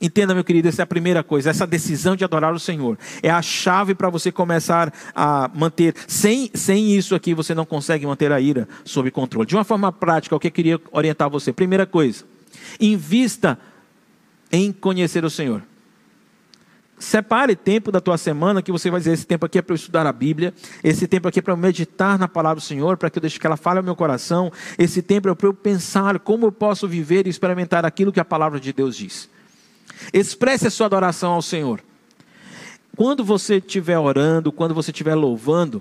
Entenda, 0.00 0.32
meu 0.32 0.44
querido, 0.44 0.68
essa 0.68 0.82
é 0.82 0.84
a 0.84 0.86
primeira 0.86 1.24
coisa, 1.24 1.50
essa 1.50 1.66
decisão 1.66 2.14
de 2.14 2.24
adorar 2.24 2.54
o 2.54 2.58
Senhor. 2.58 2.96
É 3.20 3.30
a 3.30 3.42
chave 3.42 3.94
para 3.94 4.08
você 4.08 4.30
começar 4.30 4.92
a 5.14 5.50
manter. 5.52 5.94
Sem, 6.06 6.50
sem 6.54 6.96
isso 6.96 7.16
aqui, 7.16 7.34
você 7.34 7.52
não 7.52 7.64
consegue 7.64 8.06
manter 8.06 8.30
a 8.30 8.40
ira 8.40 8.68
sob 8.84 9.10
controle. 9.10 9.46
De 9.46 9.56
uma 9.56 9.64
forma 9.64 9.90
prática, 9.90 10.36
o 10.36 10.38
que 10.38 10.46
eu 10.46 10.52
queria 10.52 10.80
orientar 10.92 11.28
você? 11.28 11.52
Primeira 11.52 11.84
coisa, 11.84 12.24
invista 12.80 13.58
em 14.52 14.70
conhecer 14.70 15.24
o 15.24 15.30
Senhor. 15.30 15.62
Separe 16.98 17.54
tempo 17.54 17.92
da 17.92 18.00
tua 18.00 18.18
semana 18.18 18.60
que 18.60 18.72
você 18.72 18.90
vai 18.90 18.98
dizer: 18.98 19.12
esse 19.12 19.26
tempo 19.26 19.46
aqui 19.46 19.58
é 19.58 19.62
para 19.62 19.72
eu 19.72 19.76
estudar 19.76 20.06
a 20.06 20.12
Bíblia, 20.12 20.52
esse 20.82 21.06
tempo 21.06 21.28
aqui 21.28 21.38
é 21.38 21.42
para 21.42 21.52
eu 21.52 21.56
meditar 21.56 22.18
na 22.18 22.26
palavra 22.26 22.56
do 22.56 22.64
Senhor, 22.64 22.96
para 22.96 23.08
que 23.08 23.18
eu 23.18 23.20
deixe 23.20 23.38
que 23.38 23.46
ela 23.46 23.56
fale 23.56 23.78
ao 23.78 23.84
meu 23.84 23.94
coração, 23.94 24.50
esse 24.76 25.00
tempo 25.00 25.28
é 25.28 25.34
para 25.34 25.46
eu 25.46 25.54
pensar 25.54 26.18
como 26.18 26.46
eu 26.46 26.52
posso 26.52 26.88
viver 26.88 27.26
e 27.26 27.30
experimentar 27.30 27.84
aquilo 27.86 28.12
que 28.12 28.18
a 28.18 28.24
palavra 28.24 28.58
de 28.58 28.72
Deus 28.72 28.96
diz. 28.96 29.30
Expresse 30.12 30.66
a 30.66 30.70
sua 30.70 30.86
adoração 30.86 31.32
ao 31.32 31.42
Senhor. 31.42 31.80
Quando 32.96 33.24
você 33.24 33.58
estiver 33.58 33.98
orando, 33.98 34.50
quando 34.50 34.74
você 34.74 34.90
estiver 34.90 35.14
louvando, 35.14 35.80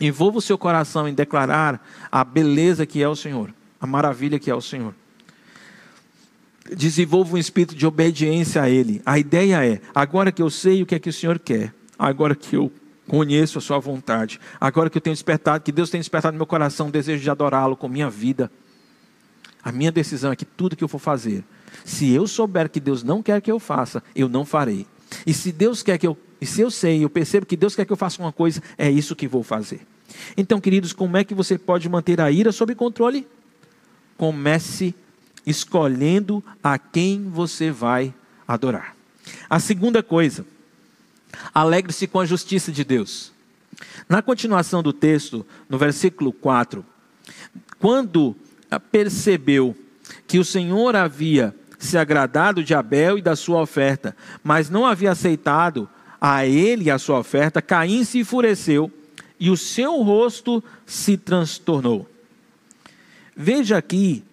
envolva 0.00 0.38
o 0.38 0.42
seu 0.42 0.56
coração 0.56 1.08
em 1.08 1.14
declarar 1.14 1.84
a 2.12 2.22
beleza 2.22 2.86
que 2.86 3.02
é 3.02 3.08
o 3.08 3.16
Senhor, 3.16 3.52
a 3.80 3.86
maravilha 3.86 4.38
que 4.38 4.50
é 4.50 4.54
o 4.54 4.60
Senhor. 4.60 4.94
Desenvolva 6.76 7.34
um 7.34 7.38
espírito 7.38 7.74
de 7.74 7.86
obediência 7.86 8.62
a 8.62 8.68
Ele. 8.68 9.00
A 9.04 9.18
ideia 9.18 9.64
é: 9.64 9.80
agora 9.94 10.32
que 10.32 10.42
eu 10.42 10.50
sei 10.50 10.82
o 10.82 10.86
que 10.86 10.94
é 10.94 10.98
que 10.98 11.08
o 11.08 11.12
Senhor 11.12 11.38
quer, 11.38 11.72
agora 11.98 12.34
que 12.34 12.56
eu 12.56 12.70
conheço 13.06 13.58
a 13.58 13.60
Sua 13.60 13.78
vontade, 13.78 14.38
agora 14.60 14.90
que 14.90 14.98
eu 14.98 15.00
tenho 15.00 15.14
despertado, 15.14 15.64
que 15.64 15.72
Deus 15.72 15.90
tem 15.90 16.00
despertado 16.00 16.32
no 16.32 16.38
meu 16.38 16.46
coração 16.46 16.88
o 16.88 16.90
desejo 16.90 17.22
de 17.22 17.30
adorá-lo 17.30 17.76
com 17.76 17.88
minha 17.88 18.10
vida, 18.10 18.50
a 19.62 19.72
minha 19.72 19.90
decisão 19.90 20.30
é 20.30 20.36
que 20.36 20.44
tudo 20.44 20.76
que 20.76 20.84
eu 20.84 20.88
for 20.88 20.98
fazer, 20.98 21.42
se 21.84 22.12
eu 22.12 22.26
souber 22.26 22.68
que 22.68 22.80
Deus 22.80 23.02
não 23.02 23.22
quer 23.22 23.40
que 23.40 23.50
eu 23.50 23.58
faça, 23.58 24.02
eu 24.14 24.28
não 24.28 24.44
farei. 24.44 24.86
E 25.26 25.32
se 25.32 25.50
Deus 25.50 25.82
quer 25.82 25.98
que 25.98 26.06
eu, 26.06 26.16
e 26.40 26.46
se 26.46 26.60
eu 26.60 26.70
sei, 26.70 27.02
eu 27.02 27.10
percebo 27.10 27.46
que 27.46 27.56
Deus 27.56 27.74
quer 27.74 27.84
que 27.84 27.92
eu 27.92 27.96
faça 27.96 28.20
uma 28.20 28.32
coisa, 28.32 28.62
é 28.76 28.90
isso 28.90 29.16
que 29.16 29.26
vou 29.26 29.42
fazer. 29.42 29.80
Então, 30.36 30.60
queridos, 30.60 30.92
como 30.92 31.16
é 31.16 31.24
que 31.24 31.34
você 31.34 31.58
pode 31.58 31.88
manter 31.88 32.20
a 32.20 32.30
ira 32.30 32.52
sob 32.52 32.74
controle? 32.74 33.26
Comece 34.16 34.94
escolhendo 35.48 36.42
a 36.62 36.78
quem 36.78 37.28
você 37.28 37.70
vai 37.70 38.14
adorar. 38.46 38.94
A 39.48 39.58
segunda 39.58 40.02
coisa, 40.02 40.44
alegre-se 41.54 42.06
com 42.06 42.20
a 42.20 42.26
justiça 42.26 42.70
de 42.72 42.84
Deus. 42.84 43.32
Na 44.08 44.22
continuação 44.22 44.82
do 44.82 44.92
texto, 44.92 45.46
no 45.68 45.78
versículo 45.78 46.32
4, 46.32 46.84
quando 47.78 48.36
percebeu 48.90 49.76
que 50.26 50.38
o 50.38 50.44
Senhor 50.44 50.96
havia 50.96 51.54
se 51.78 51.96
agradado 51.96 52.64
de 52.64 52.74
Abel 52.74 53.18
e 53.18 53.22
da 53.22 53.36
sua 53.36 53.60
oferta, 53.60 54.16
mas 54.42 54.68
não 54.68 54.84
havia 54.84 55.12
aceitado 55.12 55.88
a 56.20 56.44
ele 56.44 56.90
a 56.90 56.98
sua 56.98 57.20
oferta, 57.20 57.62
Caim 57.62 58.02
se 58.04 58.18
enfureceu 58.18 58.90
e 59.38 59.50
o 59.50 59.56
seu 59.56 60.02
rosto 60.02 60.62
se 60.84 61.16
transtornou. 61.16 62.08
Veja 63.36 63.76
aqui 63.76 64.24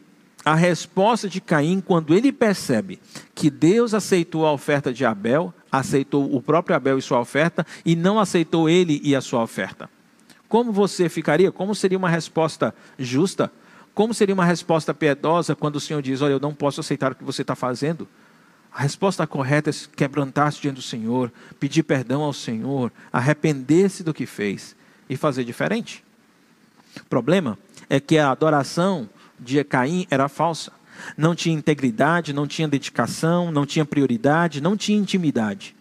a 0.46 0.54
resposta 0.54 1.28
de 1.28 1.42
Caim 1.42 1.82
quando 1.82 2.14
ele 2.14 2.32
percebe 2.32 3.00
que 3.34 3.50
Deus 3.50 3.96
aceitou 3.96 4.46
a 4.46 4.54
oferta 4.54 4.94
de 4.94 5.04
Abel, 5.04 5.52
aceitou 5.72 6.34
o 6.34 6.40
próprio 6.40 6.76
Abel 6.76 7.00
e 7.00 7.02
sua 7.02 7.20
oferta, 7.20 7.66
e 7.84 7.96
não 7.96 8.20
aceitou 8.20 8.70
ele 8.70 9.02
e 9.04 9.16
a 9.16 9.22
sua 9.22 9.42
oferta. 9.42 9.90
Como 10.48 10.72
você 10.72 11.10
ficaria? 11.10 11.52
Como 11.52 11.74
seria 11.74 11.98
uma 11.98 12.10
resposta 12.10 12.76
justa? 13.00 13.52
Como 13.96 14.14
seria 14.14 14.36
uma 14.36 14.46
resposta 14.46 14.94
piedosa 14.94 15.56
quando 15.56 15.78
o 15.78 15.80
Senhor 15.80 16.02
diz: 16.02 16.22
Olha, 16.22 16.34
eu 16.34 16.40
não 16.40 16.54
posso 16.54 16.80
aceitar 16.80 17.12
o 17.14 17.16
que 17.16 17.24
você 17.24 17.42
está 17.42 17.56
fazendo? 17.56 18.08
A 18.72 18.82
resposta 18.82 19.26
correta 19.26 19.72
é 19.72 19.74
quebrantar-se 19.96 20.62
diante 20.62 20.76
do 20.76 20.82
Senhor, 20.82 21.32
pedir 21.60 21.82
perdão 21.82 22.22
ao 22.22 22.34
Senhor, 22.34 22.92
arrepender-se 23.12 24.04
do 24.04 24.14
que 24.14 24.26
fez 24.26 24.76
e 25.10 25.18
fazer 25.18 25.44
diferente. 25.44 26.04
O 27.02 27.06
problema 27.06 27.58
é 27.90 28.00
que 28.00 28.18
a 28.18 28.30
adoração 28.32 29.10
de 29.40 29.64
Caim 29.64 30.08
era 30.10 30.28
falsa. 30.28 30.72
Não 31.18 31.36
tinha 31.36 31.56
integridade, 31.56 32.34
não 32.34 32.48
tinha 32.48 32.68
dedicação, 32.68 33.52
não 33.52 33.66
tinha 33.66 33.86
prioridade, 33.86 34.62
não 34.62 34.78
tinha 34.78 34.98
intimidade. 34.98 35.76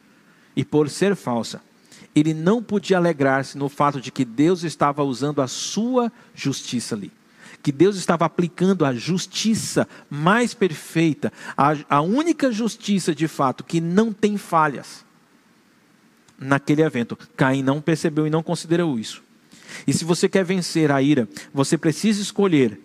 E 0.57 0.64
por 0.64 0.88
ser 0.88 1.14
falsa, 1.14 1.61
ele 2.14 2.35
não 2.35 2.62
podia 2.62 2.97
alegrar-se 2.97 3.57
no 3.57 3.69
fato 3.69 4.01
de 4.01 4.11
que 4.11 4.25
Deus 4.25 4.64
estava 4.64 5.03
usando 5.03 5.40
a 5.40 5.47
sua 5.47 6.12
justiça 6.35 6.95
ali 6.95 7.12
que 7.64 7.73
Deus 7.73 7.97
estava 7.97 8.27
aplicando 8.27 8.85
a 8.85 8.93
justiça 8.93 9.88
mais 10.11 10.53
perfeita, 10.53 11.33
a, 11.57 11.75
a 11.88 12.01
única 12.03 12.53
justiça 12.53 13.14
de 13.14 13.27
fato 13.27 13.64
que 13.64 13.81
não 13.81 14.12
tem 14.12 14.37
falhas 14.37 15.03
naquele 16.38 16.83
evento. 16.83 17.19
Caim 17.35 17.62
não 17.62 17.81
percebeu 17.81 18.27
e 18.27 18.31
não 18.31 18.43
considerou 18.43 18.99
isso. 18.99 19.23
E 19.87 19.95
se 19.95 20.05
você 20.05 20.29
quer 20.29 20.45
vencer 20.45 20.93
a 20.93 21.01
ira, 21.01 21.27
você 21.55 21.79
precisa 21.79 22.21
escolher 22.21 22.79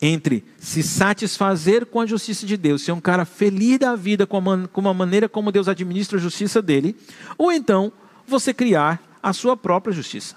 entre 0.00 0.44
se 0.58 0.82
satisfazer 0.82 1.86
com 1.86 2.00
a 2.00 2.06
justiça 2.06 2.44
de 2.46 2.56
Deus, 2.56 2.82
ser 2.82 2.92
um 2.92 3.00
cara 3.00 3.24
feliz 3.24 3.78
da 3.78 3.96
vida 3.96 4.26
com 4.26 4.38
a, 4.38 4.68
com 4.68 4.88
a 4.88 4.94
maneira 4.94 5.28
como 5.28 5.50
Deus 5.50 5.68
administra 5.68 6.18
a 6.18 6.20
justiça 6.20 6.60
dele, 6.60 6.94
ou 7.38 7.50
então 7.50 7.92
você 8.26 8.52
criar 8.52 9.02
a 9.22 9.32
sua 9.32 9.56
própria 9.56 9.92
justiça. 9.92 10.36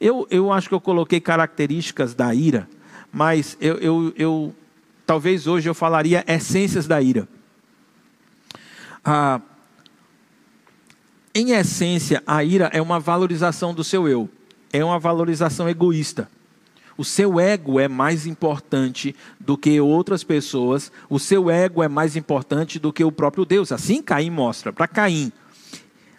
Eu, 0.00 0.26
eu 0.30 0.52
acho 0.52 0.68
que 0.68 0.74
eu 0.74 0.80
coloquei 0.80 1.20
características 1.20 2.14
da 2.14 2.34
ira, 2.34 2.68
mas 3.12 3.56
eu, 3.60 3.76
eu, 3.76 4.12
eu 4.16 4.54
talvez 5.06 5.46
hoje 5.46 5.68
eu 5.68 5.74
falaria 5.74 6.24
essências 6.26 6.86
da 6.86 7.00
ira. 7.00 7.28
Ah, 9.04 9.40
em 11.34 11.52
essência, 11.52 12.22
a 12.26 12.42
ira 12.42 12.68
é 12.72 12.82
uma 12.82 12.98
valorização 12.98 13.72
do 13.72 13.84
seu 13.84 14.08
eu, 14.08 14.28
é 14.72 14.84
uma 14.84 14.98
valorização 14.98 15.68
egoísta. 15.68 16.28
O 16.98 17.04
seu 17.04 17.38
ego 17.38 17.78
é 17.78 17.86
mais 17.86 18.26
importante 18.26 19.14
do 19.38 19.56
que 19.56 19.80
outras 19.80 20.24
pessoas, 20.24 20.90
o 21.08 21.20
seu 21.20 21.48
ego 21.48 21.80
é 21.80 21.86
mais 21.86 22.16
importante 22.16 22.76
do 22.80 22.92
que 22.92 23.04
o 23.04 23.12
próprio 23.12 23.44
Deus. 23.44 23.70
Assim 23.70 24.02
Caim 24.02 24.30
mostra. 24.30 24.72
Para 24.72 24.88
Caim, 24.88 25.32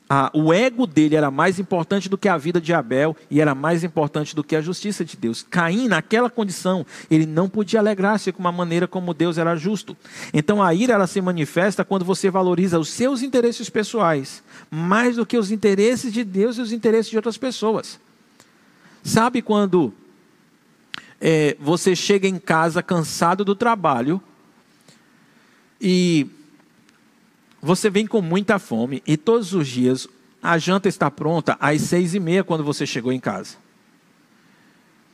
a, 0.10 0.32
o 0.34 0.54
ego 0.54 0.88
dele 0.88 1.18
era 1.18 1.30
mais 1.30 1.60
importante 1.60 2.08
do 2.08 2.18
que 2.18 2.30
a 2.30 2.38
vida 2.38 2.62
de 2.62 2.74
Abel 2.74 3.16
e 3.30 3.42
era 3.42 3.54
mais 3.54 3.84
importante 3.84 4.34
do 4.34 4.44
que 4.44 4.56
a 4.56 4.62
justiça 4.62 5.04
de 5.04 5.18
Deus. 5.18 5.46
Caim, 5.48 5.90
naquela 5.90 6.30
condição, 6.30 6.86
ele 7.12 7.26
não 7.26 7.50
podia 7.50 7.82
alegrar-se 7.82 8.32
com 8.32 8.40
uma 8.40 8.52
maneira 8.52 8.88
como 8.88 9.14
Deus 9.14 9.38
era 9.38 9.58
justo. 9.58 9.98
Então 10.34 10.64
a 10.64 10.74
ira 10.74 10.94
ela 10.94 11.08
se 11.08 11.22
manifesta 11.22 11.84
quando 11.84 12.06
você 12.06 12.30
valoriza 12.30 12.80
os 12.80 12.88
seus 12.88 13.22
interesses 13.22 13.70
pessoais 13.70 14.42
mais 14.72 15.18
do 15.18 15.26
que 15.26 15.38
os 15.38 15.52
interesses 15.52 16.14
de 16.14 16.24
Deus 16.24 16.58
e 16.58 16.62
os 16.62 16.72
interesses 16.72 17.12
de 17.12 17.18
outras 17.18 17.38
pessoas. 17.38 18.00
Sabe 19.04 19.42
quando 19.42 19.94
é, 21.22 21.56
você 21.60 21.96
chega 21.96 22.28
em 22.28 22.40
casa 22.40 22.82
cansado 22.82 23.44
do 23.44 23.56
trabalho 23.56 24.22
e 25.80 26.28
você 27.62 27.90
vem 27.90 28.08
com 28.08 28.22
muita 28.22 28.58
fome 28.58 29.04
e 29.06 29.18
todos 29.18 29.54
os 29.54 29.68
dias 29.68 30.08
a 30.42 30.58
janta 30.58 30.88
está 30.88 31.12
pronta 31.12 31.58
às 31.60 31.82
seis 31.82 32.14
e 32.14 32.20
meia 32.20 32.44
quando 32.44 32.64
você 32.64 32.86
chegou 32.86 33.12
em 33.12 33.20
casa. 33.20 33.58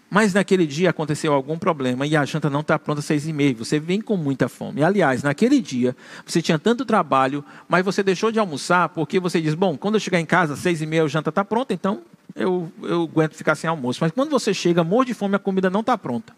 Mas 0.08 0.34
naquele 0.34 0.68
dia 0.68 0.92
aconteceu 0.92 1.34
algum 1.34 1.58
problema 1.58 2.06
e 2.06 2.16
a 2.16 2.24
janta 2.24 2.50
não 2.50 2.60
está 2.60 2.78
pronta 2.78 3.00
às 3.00 3.06
seis 3.06 3.28
e 3.28 3.34
meia. 3.34 3.56
Você 3.56 3.80
vem 3.80 4.00
com 4.00 4.16
muita 4.16 4.48
fome. 4.48 4.84
Aliás, 4.84 5.24
naquele 5.24 5.60
dia 5.60 5.96
você 6.24 6.42
tinha 6.42 6.60
tanto 6.60 6.86
trabalho, 6.86 7.44
mas 7.68 7.84
você 7.84 8.04
deixou 8.04 8.32
de 8.32 8.40
almoçar 8.40 8.90
porque 8.90 9.20
você 9.20 9.42
diz: 9.42 9.56
bom, 9.56 9.76
quando 9.76 9.96
eu 9.96 10.00
chegar 10.00 10.20
em 10.20 10.26
casa 10.26 10.54
às 10.54 10.60
seis 10.60 10.82
e 10.82 10.86
meia 10.86 11.04
a 11.04 11.08
janta 11.08 11.30
está 11.30 11.44
pronta, 11.44 11.74
então 11.74 12.04
eu, 12.34 12.72
eu 12.82 13.04
aguento 13.04 13.36
ficar 13.36 13.56
sem 13.56 13.70
almoço. 13.70 14.00
Mas 14.02 14.12
quando 14.12 14.30
você 14.30 14.54
chega 14.54 14.84
morro 14.84 15.06
de 15.06 15.14
fome, 15.14 15.36
a 15.36 15.40
comida 15.40 15.70
não 15.70 15.82
está 15.82 15.98
pronta. 15.98 16.34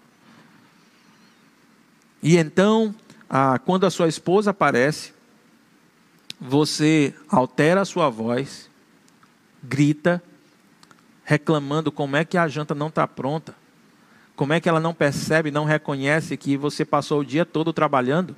E 2.22 2.36
então, 2.38 2.94
ah, 3.30 3.60
quando 3.60 3.86
a 3.86 3.92
sua 3.92 4.08
esposa 4.08 4.52
aparece, 4.52 5.14
você 6.40 7.14
altera 7.30 7.82
a 7.82 7.86
sua 7.86 8.10
voz, 8.10 8.70
grita, 9.64 10.22
reclamando 11.24 11.92
como 11.92 12.16
é 12.16 12.24
que 12.24 12.38
a 12.38 12.48
janta 12.48 12.74
não 12.74 12.88
está 12.88 13.08
pronta, 13.08 13.56
como 14.36 14.54
é 14.54 14.60
que 14.60 14.70
ela 14.70 14.80
não 14.80 14.94
percebe, 14.94 15.52
não 15.52 15.66
reconhece 15.66 16.38
que 16.38 16.56
você 16.56 16.86
passou 16.86 17.22
o 17.22 17.26
dia 17.26 17.46
todo 17.46 17.74
trabalhando. 17.74 18.36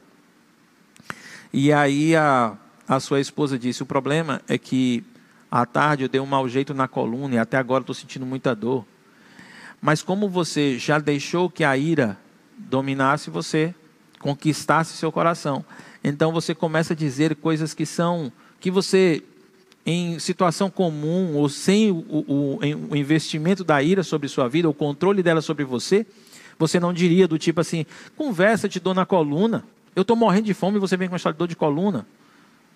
E 1.51 1.73
aí 1.73 2.15
a, 2.15 2.57
a 2.87 2.99
sua 2.99 3.19
esposa 3.19 3.59
disse: 3.59 3.83
O 3.83 3.85
problema 3.85 4.41
é 4.47 4.57
que 4.57 5.03
à 5.51 5.65
tarde 5.65 6.03
eu 6.03 6.09
dei 6.09 6.21
um 6.21 6.25
mau 6.25 6.47
jeito 6.47 6.73
na 6.73 6.87
coluna 6.87 7.35
e 7.35 7.37
até 7.37 7.57
agora 7.57 7.81
estou 7.81 7.95
sentindo 7.95 8.25
muita 8.25 8.55
dor. 8.55 8.85
Mas 9.81 10.01
como 10.01 10.29
você 10.29 10.77
já 10.77 10.99
deixou 10.99 11.49
que 11.49 11.63
a 11.63 11.77
ira 11.77 12.17
dominasse 12.57 13.29
você, 13.29 13.73
conquistasse 14.19 14.97
seu 14.97 15.11
coração, 15.11 15.63
então 16.03 16.31
você 16.31 16.53
começa 16.53 16.93
a 16.93 16.95
dizer 16.95 17.35
coisas 17.35 17.73
que 17.73 17.85
são 17.85 18.31
que 18.59 18.69
você 18.69 19.23
em 19.85 20.19
situação 20.19 20.69
comum 20.69 21.35
ou 21.35 21.47
sem 21.49 21.89
o, 21.89 21.95
o, 21.95 22.59
o, 22.91 22.95
investimento 22.95 23.63
da 23.63 23.81
ira 23.81 24.03
sobre 24.03 24.27
sua 24.27 24.47
vida, 24.47 24.69
o 24.69 24.73
controle 24.73 25.23
dela 25.23 25.41
sobre 25.41 25.63
você, 25.63 26.05
você 26.59 26.79
não 26.79 26.93
diria 26.93 27.27
do 27.27 27.39
tipo 27.39 27.61
assim, 27.61 27.85
conversa 28.15 28.67
de 28.67 28.79
dor 28.79 28.93
na 28.93 29.05
coluna, 29.05 29.63
eu 29.95 30.01
estou 30.01 30.15
morrendo 30.15 30.45
de 30.45 30.53
fome 30.53 30.77
e 30.77 30.79
você 30.79 30.95
vem 30.95 31.07
com 31.07 31.13
uma 31.13 31.17
história 31.17 31.33
de 31.33 31.39
dor 31.39 31.47
de 31.47 31.55
coluna. 31.55 32.05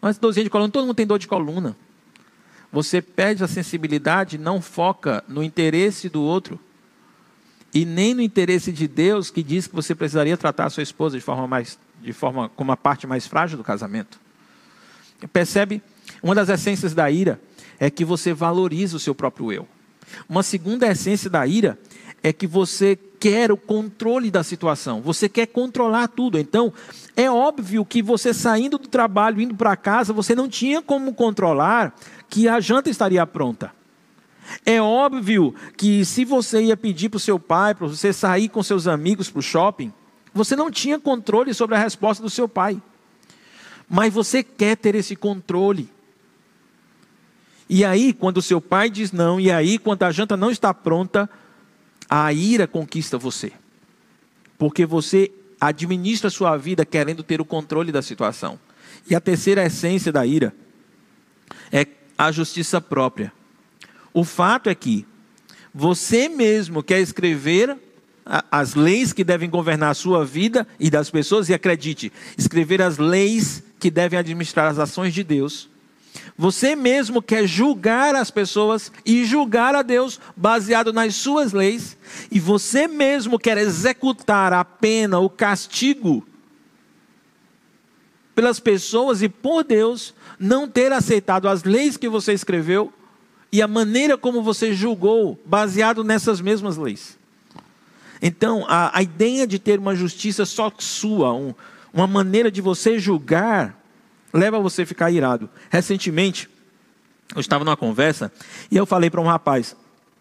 Mas 0.02 0.18
dorzinha 0.18 0.44
de 0.44 0.50
coluna, 0.50 0.72
todo 0.72 0.86
mundo 0.86 0.96
tem 0.96 1.06
dor 1.06 1.20
de 1.20 1.28
coluna. 1.28 1.76
Você 2.74 3.04
perde 3.04 3.44
a 3.44 3.48
sensibilidade, 3.48 4.36
não 4.36 4.60
foca 4.60 5.24
no 5.28 5.44
interesse 5.44 6.10
do 6.10 6.24
outro 6.24 6.60
e 7.72 7.86
nem 7.86 8.16
no 8.16 8.22
interesse 8.22 8.72
de 8.72 8.88
Deus 8.88 9.30
que 9.30 9.44
diz 9.44 9.68
que 9.68 9.76
você 9.76 9.94
precisaria 9.94 10.36
tratar 10.36 10.66
a 10.66 10.70
sua 10.72 10.82
esposa 10.82 11.16
de 11.16 11.24
forma 11.24 11.48
mais 11.48 11.78
de 12.02 12.12
forma 12.12 12.50
como 12.50 12.72
a 12.72 12.76
parte 12.76 13.06
mais 13.06 13.28
frágil 13.28 13.60
do 13.60 13.64
casamento. 13.64 14.20
Percebe? 15.32 15.84
Uma 16.22 16.34
das 16.34 16.50
essências 16.50 16.96
da 16.96 17.10
ira 17.12 17.40
é 17.80 17.92
que 17.92 18.04
você 18.04 18.34
valoriza 18.34 18.98
o 18.98 19.00
seu 19.00 19.14
próprio 19.14 19.52
eu. 19.52 19.68
Uma 20.28 20.42
segunda 20.42 20.88
essência 20.88 21.30
da 21.30 21.46
ira 21.46 21.78
é 22.24 22.34
que 22.34 22.48
você 22.48 22.98
quer 23.20 23.52
o 23.52 23.58
controle 23.58 24.30
da 24.30 24.44
situação, 24.44 25.02
você 25.02 25.30
quer 25.30 25.46
controlar 25.46 26.08
tudo. 26.10 26.38
Então, 26.38 26.74
é 27.16 27.32
óbvio 27.32 27.86
que 27.86 28.02
você 28.02 28.34
saindo 28.34 28.78
do 28.78 28.88
trabalho, 28.88 29.40
indo 29.40 29.56
para 29.56 29.78
casa, 29.78 30.12
você 30.12 30.36
não 30.36 30.50
tinha 30.50 30.82
como 30.82 31.14
controlar 31.14 31.96
que 32.34 32.48
a 32.48 32.60
janta 32.60 32.89
estaria 32.89 33.24
pronta. 33.28 33.72
É 34.65 34.82
óbvio 34.82 35.54
que 35.78 36.04
se 36.04 36.26
você 36.26 36.63
ia 36.63 36.76
pedir 36.76 37.10
para 37.10 37.17
o 37.17 37.19
seu 37.19 37.39
pai, 37.39 37.76
para 37.76 37.86
você 37.86 38.12
sair 38.12 38.50
com 38.50 38.63
seus 38.63 38.88
amigos 38.88 39.30
para 39.30 39.38
o 39.38 39.43
shopping, 39.43 39.93
Você 40.34 40.56
não 40.56 40.72
tinha 40.72 41.00
controle 41.00 41.54
sobre 41.54 41.76
a 41.76 41.78
resposta 41.78 42.24
do 42.24 42.30
seu 42.30 42.50
pai. 42.50 42.82
Mas 43.88 44.12
você 44.12 44.41
quer 44.41 44.76
ter 44.76 44.96
esse 44.96 45.15
controle. 45.15 45.88
E 47.69 47.86
aí, 47.86 48.13
quando 48.13 48.38
o 48.38 48.41
seu 48.41 48.60
pai 48.60 48.89
diz 48.89 49.12
não, 49.12 49.39
e 49.39 49.52
aí, 49.52 49.78
quando 49.78 50.02
a 50.02 50.12
janta 50.12 50.36
não 50.36 50.50
está 50.50 50.74
pronta, 50.74 51.30
a 52.10 52.34
ira 52.34 52.65
conquista 52.65 53.15
você. 53.15 53.52
Porque 54.58 54.88
você 54.88 55.32
administra 55.62 56.30
a 56.30 56.32
sua 56.32 56.58
vida 56.58 56.84
querendo 56.84 57.22
ter 57.22 57.39
o 57.39 57.46
controle 57.46 57.91
da 57.91 58.02
situação. 58.02 58.60
E 59.08 59.13
a 59.13 59.22
terceira 59.22 59.63
essência 59.63 60.12
da 60.12 60.26
ira 60.26 60.52
é 61.72 61.86
a 62.26 62.32
justiça 62.32 62.80
própria. 62.80 63.32
O 64.14 64.24
fato 64.24 64.70
é 64.70 64.76
que 64.76 65.06
você 65.74 66.30
mesmo 66.30 66.84
quer 66.84 67.00
escrever 67.00 67.78
as 68.52 68.76
leis 68.76 69.12
que 69.12 69.24
devem 69.24 69.50
governar 69.50 69.92
a 69.92 69.96
sua 69.96 70.24
vida 70.24 70.68
e 70.80 70.90
das 70.90 71.10
pessoas, 71.10 71.50
e 71.50 71.54
acredite, 71.54 72.12
escrever 72.38 72.82
as 72.82 72.98
leis 72.98 73.64
que 73.80 73.92
devem 73.92 74.18
administrar 74.18 74.72
as 74.72 74.80
ações 74.80 75.14
de 75.14 75.24
Deus. 75.24 75.70
Você 76.38 76.76
mesmo 76.76 77.22
quer 77.22 77.48
julgar 77.48 78.16
as 78.16 78.32
pessoas 78.32 78.92
e 79.06 79.26
julgar 79.26 79.76
a 79.76 79.82
Deus 79.82 80.20
baseado 80.38 80.94
nas 80.94 81.16
suas 81.16 81.52
leis, 81.52 81.98
e 82.32 82.40
você 82.40 82.88
mesmo 82.88 83.38
quer 83.38 83.58
executar 83.58 84.54
a 84.54 84.64
pena, 84.64 85.20
o 85.20 85.30
castigo 85.30 86.26
pelas 88.36 88.60
pessoas 88.60 89.22
e 89.22 89.30
por 89.30 89.63
Deus 89.63 90.13
não 90.39 90.67
ter 90.67 90.91
aceitado 90.91 91.48
as 91.48 91.63
leis 91.63 91.98
que 91.98 92.10
você 92.10 92.34
escreveu 92.34 92.91
e 93.52 93.62
a 93.62 93.67
maneira 93.67 94.17
como 94.17 94.41
você 94.41 94.74
julgou, 94.74 95.39
baseado 95.46 96.04
nessas 96.04 96.41
mesmas 96.41 96.76
leis. 96.76 97.17
Então, 98.19 98.65
a, 98.67 98.98
a 98.98 99.04
ideia 99.04 99.46
de 99.46 99.60
ter 99.60 99.78
uma 99.78 99.96
justiça 99.96 100.46
só 100.46 100.72
sua, 100.80 101.34
um, 101.34 101.54
uma 101.93 102.08
maneira 102.08 102.50
de 102.50 102.62
você 102.62 102.98
julgar, 102.98 103.80
leva 104.34 104.60
você 104.60 104.82
a 104.82 104.88
ficar 104.88 105.12
irado. 105.12 105.48
Recentemente, 105.69 106.50
eu 107.36 107.39
estava 107.39 107.63
numa 107.63 107.78
conversa 107.78 108.32
e 108.72 108.78
eu 108.78 108.86
falei 108.86 109.10
para 109.10 109.22
um 109.22 109.28
rapaz, 109.28 109.76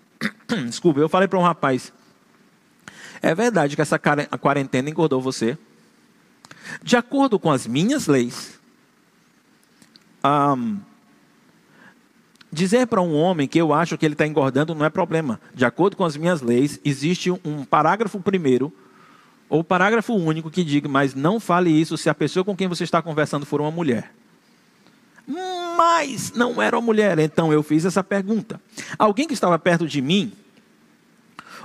desculpa, 0.66 1.00
eu 1.00 1.08
falei 1.08 1.26
para 1.26 1.38
um 1.38 1.42
rapaz, 1.42 1.92
é 3.22 3.34
verdade 3.34 3.76
que 3.76 3.82
essa 3.82 3.98
quarentena 3.98 4.90
engordou 4.90 5.20
você? 5.20 5.56
De 6.82 6.96
acordo 6.96 7.38
com 7.38 7.50
as 7.50 7.66
minhas 7.66 8.06
leis, 8.06 8.60
um, 10.24 10.78
dizer 12.50 12.86
para 12.86 13.00
um 13.00 13.14
homem 13.14 13.48
que 13.48 13.58
eu 13.58 13.72
acho 13.72 13.96
que 13.96 14.04
ele 14.04 14.14
está 14.14 14.26
engordando 14.26 14.74
não 14.74 14.84
é 14.84 14.90
problema. 14.90 15.40
De 15.54 15.64
acordo 15.64 15.96
com 15.96 16.04
as 16.04 16.16
minhas 16.16 16.42
leis, 16.42 16.78
existe 16.84 17.30
um 17.30 17.64
parágrafo 17.64 18.20
primeiro 18.20 18.72
ou 19.48 19.62
parágrafo 19.62 20.14
único 20.14 20.50
que 20.50 20.64
diga, 20.64 20.88
mas 20.88 21.14
não 21.14 21.38
fale 21.38 21.70
isso 21.70 21.96
se 21.96 22.08
a 22.08 22.14
pessoa 22.14 22.44
com 22.44 22.56
quem 22.56 22.68
você 22.68 22.84
está 22.84 23.02
conversando 23.02 23.44
for 23.44 23.60
uma 23.60 23.70
mulher. 23.70 24.12
Mas 25.76 26.32
não 26.32 26.60
era 26.60 26.76
uma 26.76 26.84
mulher, 26.84 27.18
então 27.18 27.52
eu 27.52 27.62
fiz 27.62 27.84
essa 27.84 28.02
pergunta. 28.02 28.60
Alguém 28.98 29.26
que 29.26 29.34
estava 29.34 29.58
perto 29.58 29.86
de 29.86 30.00
mim 30.00 30.32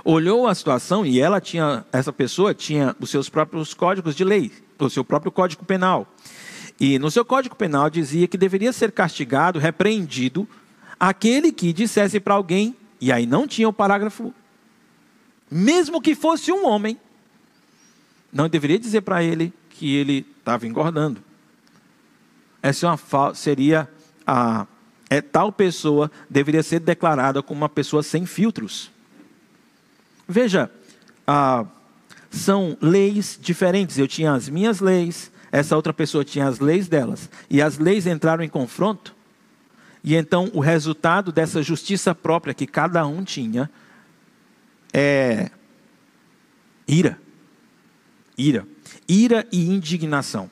olhou 0.04 0.46
a 0.46 0.54
situação 0.54 1.04
e 1.04 1.20
ela 1.20 1.40
tinha, 1.40 1.84
essa 1.92 2.12
pessoa 2.12 2.54
tinha 2.54 2.94
os 3.00 3.10
seus 3.10 3.28
próprios 3.28 3.74
códigos 3.74 4.14
de 4.14 4.24
lei 4.24 4.52
o 4.86 4.90
seu 4.90 5.04
próprio 5.04 5.32
Código 5.32 5.64
Penal. 5.64 6.12
E 6.78 6.98
no 6.98 7.10
seu 7.10 7.24
Código 7.24 7.56
Penal 7.56 7.90
dizia 7.90 8.28
que 8.28 8.38
deveria 8.38 8.72
ser 8.72 8.92
castigado, 8.92 9.58
repreendido, 9.58 10.48
aquele 10.98 11.50
que 11.50 11.72
dissesse 11.72 12.20
para 12.20 12.34
alguém, 12.34 12.76
e 13.00 13.10
aí 13.10 13.26
não 13.26 13.46
tinha 13.46 13.68
o 13.68 13.72
parágrafo, 13.72 14.32
mesmo 15.50 16.00
que 16.00 16.14
fosse 16.14 16.52
um 16.52 16.66
homem, 16.66 16.98
não 18.32 18.48
deveria 18.48 18.78
dizer 18.78 19.00
para 19.00 19.22
ele 19.22 19.52
que 19.70 19.94
ele 19.94 20.26
estava 20.38 20.66
engordando. 20.66 21.22
Essa 22.62 22.86
é 22.86 22.90
uma, 22.90 23.34
seria 23.34 23.88
a 24.26 24.66
é, 25.10 25.20
tal 25.20 25.50
pessoa 25.50 26.10
deveria 26.28 26.62
ser 26.62 26.80
declarada 26.80 27.42
como 27.42 27.62
uma 27.62 27.68
pessoa 27.68 28.02
sem 28.02 28.26
filtros. 28.26 28.90
Veja, 30.26 30.70
a 31.26 31.64
são 32.30 32.76
leis 32.80 33.38
diferentes. 33.40 33.98
Eu 33.98 34.08
tinha 34.08 34.32
as 34.32 34.48
minhas 34.48 34.80
leis, 34.80 35.30
essa 35.50 35.76
outra 35.76 35.92
pessoa 35.92 36.24
tinha 36.24 36.46
as 36.46 36.58
leis 36.58 36.88
delas. 36.88 37.30
E 37.48 37.62
as 37.62 37.78
leis 37.78 38.06
entraram 38.06 38.44
em 38.44 38.48
confronto. 38.48 39.14
E 40.02 40.14
então 40.14 40.50
o 40.54 40.60
resultado 40.60 41.32
dessa 41.32 41.62
justiça 41.62 42.14
própria 42.14 42.54
que 42.54 42.66
cada 42.66 43.06
um 43.06 43.24
tinha 43.24 43.70
é 44.92 45.50
ira. 46.86 47.18
Ira. 48.36 48.66
Ira 49.08 49.46
e 49.50 49.68
indignação. 49.68 50.50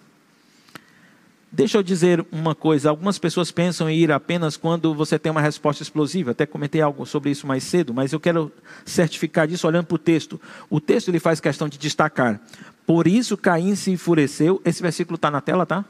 Deixa 1.56 1.78
eu 1.78 1.82
dizer 1.82 2.22
uma 2.30 2.54
coisa: 2.54 2.90
algumas 2.90 3.18
pessoas 3.18 3.50
pensam 3.50 3.88
em 3.88 3.96
ir 3.96 4.12
apenas 4.12 4.58
quando 4.58 4.94
você 4.94 5.18
tem 5.18 5.32
uma 5.32 5.40
resposta 5.40 5.82
explosiva. 5.82 6.32
Até 6.32 6.44
comentei 6.44 6.82
algo 6.82 7.06
sobre 7.06 7.30
isso 7.30 7.46
mais 7.46 7.64
cedo, 7.64 7.94
mas 7.94 8.12
eu 8.12 8.20
quero 8.20 8.52
certificar 8.84 9.48
disso 9.48 9.66
olhando 9.66 9.86
para 9.86 9.94
o 9.94 9.98
texto. 9.98 10.38
O 10.68 10.82
texto 10.82 11.08
ele 11.08 11.18
faz 11.18 11.40
questão 11.40 11.66
de 11.66 11.78
destacar. 11.78 12.38
Por 12.86 13.06
isso 13.06 13.38
Caim 13.38 13.74
se 13.74 13.90
enfureceu. 13.90 14.60
Esse 14.66 14.82
versículo 14.82 15.14
está 15.14 15.30
na 15.30 15.40
tela, 15.40 15.64
tá? 15.64 15.82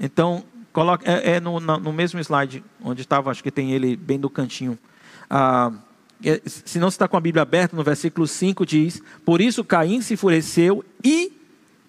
Então, 0.00 0.42
coloque, 0.72 1.06
é, 1.06 1.32
é 1.32 1.40
no, 1.40 1.60
no, 1.60 1.92
mesmo 1.92 2.18
slide, 2.18 2.64
onde 2.82 3.02
estava, 3.02 3.30
acho 3.30 3.42
que 3.42 3.50
tem 3.50 3.72
ele 3.72 3.96
bem 3.96 4.18
do 4.18 4.30
cantinho. 4.30 4.78
Ah, 5.28 5.70
é, 6.24 6.40
se 6.46 6.78
não 6.78 6.88
está 6.88 7.06
com 7.06 7.18
a 7.18 7.20
Bíblia 7.20 7.42
aberta, 7.42 7.76
no 7.76 7.84
versículo 7.84 8.26
5 8.26 8.64
diz: 8.64 9.02
Por 9.26 9.42
isso 9.42 9.62
Caim 9.62 10.00
se 10.00 10.14
enfureceu 10.14 10.82
e 11.04 11.32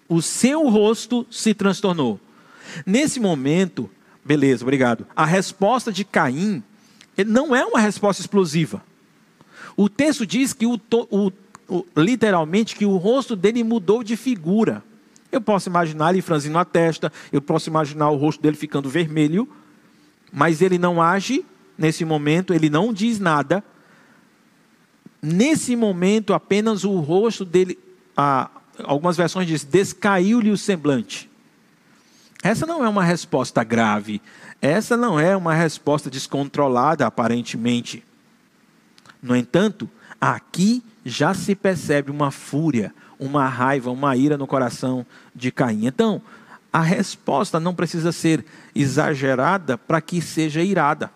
o 0.06 0.20
seu 0.20 0.68
rosto 0.68 1.26
se 1.30 1.54
transtornou. 1.54 2.20
Nesse 2.84 3.20
momento, 3.20 3.90
beleza, 4.24 4.64
obrigado. 4.64 5.06
A 5.14 5.24
resposta 5.24 5.92
de 5.92 6.04
Caim 6.04 6.62
não 7.26 7.54
é 7.54 7.64
uma 7.64 7.78
resposta 7.78 8.20
explosiva. 8.20 8.82
O 9.76 9.88
texto 9.88 10.26
diz 10.26 10.52
que 10.52 10.66
o, 10.66 10.80
o, 11.10 11.32
o, 11.68 11.84
literalmente 11.96 12.76
que 12.76 12.86
o 12.86 12.96
rosto 12.96 13.36
dele 13.36 13.62
mudou 13.62 14.02
de 14.02 14.16
figura. 14.16 14.82
Eu 15.30 15.40
posso 15.40 15.68
imaginar 15.68 16.12
ele 16.12 16.22
franzindo 16.22 16.58
a 16.58 16.64
testa, 16.64 17.12
eu 17.32 17.42
posso 17.42 17.68
imaginar 17.68 18.10
o 18.10 18.16
rosto 18.16 18.40
dele 18.40 18.56
ficando 18.56 18.88
vermelho, 18.88 19.48
mas 20.32 20.62
ele 20.62 20.78
não 20.78 21.02
age 21.02 21.44
nesse 21.76 22.04
momento, 22.04 22.54
ele 22.54 22.70
não 22.70 22.92
diz 22.92 23.18
nada. 23.18 23.64
Nesse 25.20 25.74
momento, 25.74 26.32
apenas 26.32 26.84
o 26.84 27.00
rosto 27.00 27.44
dele, 27.44 27.78
ah, 28.16 28.48
algumas 28.84 29.16
versões 29.16 29.46
dizem, 29.46 29.68
descaiu-lhe 29.70 30.50
o 30.50 30.56
semblante. 30.56 31.30
Essa 32.44 32.66
não 32.66 32.84
é 32.84 32.88
uma 32.90 33.02
resposta 33.02 33.64
grave. 33.64 34.20
Essa 34.60 34.98
não 34.98 35.18
é 35.18 35.34
uma 35.34 35.54
resposta 35.54 36.10
descontrolada, 36.10 37.06
aparentemente. 37.06 38.04
No 39.22 39.34
entanto, 39.34 39.88
aqui 40.20 40.84
já 41.06 41.32
se 41.32 41.54
percebe 41.54 42.10
uma 42.10 42.30
fúria, 42.30 42.94
uma 43.18 43.48
raiva, 43.48 43.90
uma 43.90 44.14
ira 44.14 44.36
no 44.36 44.46
coração 44.46 45.06
de 45.34 45.50
Caim. 45.50 45.86
Então, 45.86 46.20
a 46.70 46.82
resposta 46.82 47.58
não 47.58 47.74
precisa 47.74 48.12
ser 48.12 48.44
exagerada 48.74 49.78
para 49.78 50.02
que 50.02 50.20
seja 50.20 50.62
irada. 50.62 51.10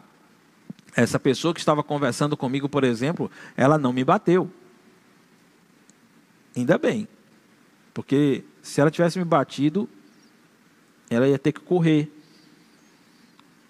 Essa 0.97 1.21
pessoa 1.21 1.53
que 1.53 1.61
estava 1.61 1.83
conversando 1.83 2.39
comigo, 2.39 2.71
por 2.71 2.85
exemplo, 2.85 3.31
ela 3.55 3.77
não 3.77 3.93
me 3.93 4.03
bateu. 4.03 4.51
Ainda 6.57 6.79
bem. 6.79 7.07
Porque 7.93 8.45
se 8.63 8.81
ela 8.81 8.91
tivesse 8.91 9.19
me 9.19 9.27
batido, 9.27 9.87
ela 11.11 11.29
ia 11.29 11.39
ter 11.39 11.53
que 11.53 11.61
correr. 11.61 12.11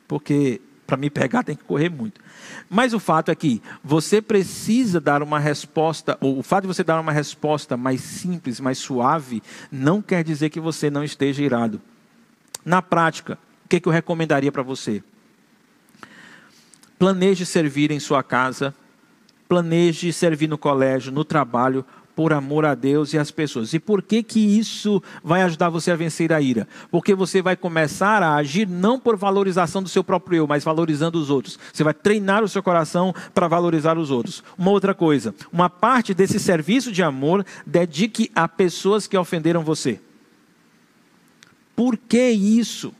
Porque 0.06 0.60
para 0.86 0.96
me 0.96 1.10
pegar 1.10 1.42
tem 1.42 1.54
que 1.54 1.64
correr 1.64 1.90
muito. 1.90 2.18
Mas 2.68 2.94
o 2.94 2.98
fato 2.98 3.30
é 3.30 3.34
que 3.34 3.62
você 3.84 4.22
precisa 4.22 4.98
dar 4.98 5.22
uma 5.22 5.38
resposta, 5.38 6.16
ou 6.18 6.38
o 6.38 6.42
fato 6.42 6.62
de 6.62 6.68
você 6.68 6.82
dar 6.82 6.98
uma 6.98 7.12
resposta 7.12 7.76
mais 7.76 8.00
simples, 8.00 8.58
mais 8.58 8.78
suave, 8.78 9.42
não 9.70 10.00
quer 10.00 10.24
dizer 10.24 10.48
que 10.48 10.58
você 10.58 10.88
não 10.88 11.04
esteja 11.04 11.42
irado. 11.42 11.80
Na 12.64 12.80
prática, 12.80 13.38
o 13.66 13.68
que, 13.68 13.80
que 13.80 13.86
eu 13.86 13.92
recomendaria 13.92 14.50
para 14.50 14.62
você? 14.62 15.02
Planeje 16.98 17.44
servir 17.44 17.90
em 17.90 18.00
sua 18.00 18.22
casa, 18.22 18.74
planeje 19.46 20.10
servir 20.12 20.48
no 20.48 20.56
colégio, 20.56 21.12
no 21.12 21.24
trabalho, 21.24 21.84
por 22.18 22.32
amor 22.32 22.64
a 22.64 22.74
Deus 22.74 23.12
e 23.12 23.18
às 23.18 23.30
pessoas. 23.30 23.72
E 23.72 23.78
por 23.78 24.02
que 24.02 24.24
que 24.24 24.40
isso 24.40 25.00
vai 25.22 25.40
ajudar 25.42 25.68
você 25.68 25.92
a 25.92 25.94
vencer 25.94 26.32
a 26.32 26.40
ira? 26.40 26.66
Porque 26.90 27.14
você 27.14 27.40
vai 27.40 27.54
começar 27.54 28.24
a 28.24 28.34
agir 28.34 28.66
não 28.66 28.98
por 28.98 29.16
valorização 29.16 29.80
do 29.80 29.88
seu 29.88 30.02
próprio 30.02 30.38
eu, 30.38 30.46
mas 30.48 30.64
valorizando 30.64 31.16
os 31.16 31.30
outros. 31.30 31.56
Você 31.72 31.84
vai 31.84 31.94
treinar 31.94 32.42
o 32.42 32.48
seu 32.48 32.60
coração 32.60 33.14
para 33.32 33.46
valorizar 33.46 33.96
os 33.96 34.10
outros. 34.10 34.42
Uma 34.58 34.72
outra 34.72 34.94
coisa, 34.94 35.32
uma 35.52 35.70
parte 35.70 36.12
desse 36.12 36.40
serviço 36.40 36.90
de 36.90 37.04
amor 37.04 37.46
dedique 37.64 38.32
a 38.34 38.48
pessoas 38.48 39.06
que 39.06 39.16
ofenderam 39.16 39.62
você. 39.62 40.00
Por 41.76 41.96
que 41.96 42.30
isso? 42.30 42.92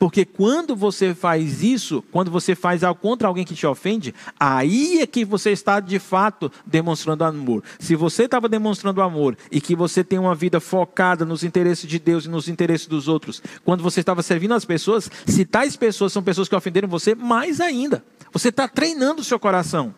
Porque 0.00 0.24
quando 0.24 0.74
você 0.74 1.14
faz 1.14 1.62
isso, 1.62 2.02
quando 2.10 2.30
você 2.30 2.54
faz 2.54 2.82
algo 2.82 2.98
contra 2.98 3.28
alguém 3.28 3.44
que 3.44 3.54
te 3.54 3.66
ofende, 3.66 4.14
aí 4.40 4.98
é 5.02 5.06
que 5.06 5.26
você 5.26 5.50
está 5.50 5.78
de 5.78 5.98
fato 5.98 6.50
demonstrando 6.64 7.22
amor. 7.22 7.62
Se 7.78 7.94
você 7.94 8.22
estava 8.24 8.48
demonstrando 8.48 9.02
amor 9.02 9.36
e 9.52 9.60
que 9.60 9.76
você 9.76 10.02
tem 10.02 10.18
uma 10.18 10.34
vida 10.34 10.58
focada 10.58 11.26
nos 11.26 11.44
interesses 11.44 11.86
de 11.86 11.98
Deus 11.98 12.24
e 12.24 12.30
nos 12.30 12.48
interesses 12.48 12.86
dos 12.86 13.08
outros, 13.08 13.42
quando 13.62 13.82
você 13.82 14.00
estava 14.00 14.22
servindo 14.22 14.54
as 14.54 14.64
pessoas, 14.64 15.10
se 15.26 15.44
tais 15.44 15.76
pessoas 15.76 16.14
são 16.14 16.22
pessoas 16.22 16.48
que 16.48 16.56
ofenderam 16.56 16.88
você, 16.88 17.14
mais 17.14 17.60
ainda. 17.60 18.02
Você 18.32 18.48
está 18.48 18.66
treinando 18.66 19.20
o 19.20 19.24
seu 19.24 19.38
coração. 19.38 19.94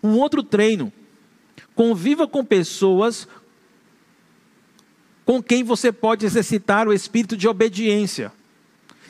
Um 0.00 0.18
outro 0.18 0.40
treino. 0.40 0.92
Conviva 1.74 2.28
com 2.28 2.44
pessoas 2.44 3.26
com 5.24 5.42
quem 5.42 5.64
você 5.64 5.90
pode 5.90 6.24
exercitar 6.24 6.86
o 6.86 6.92
espírito 6.92 7.36
de 7.36 7.48
obediência. 7.48 8.32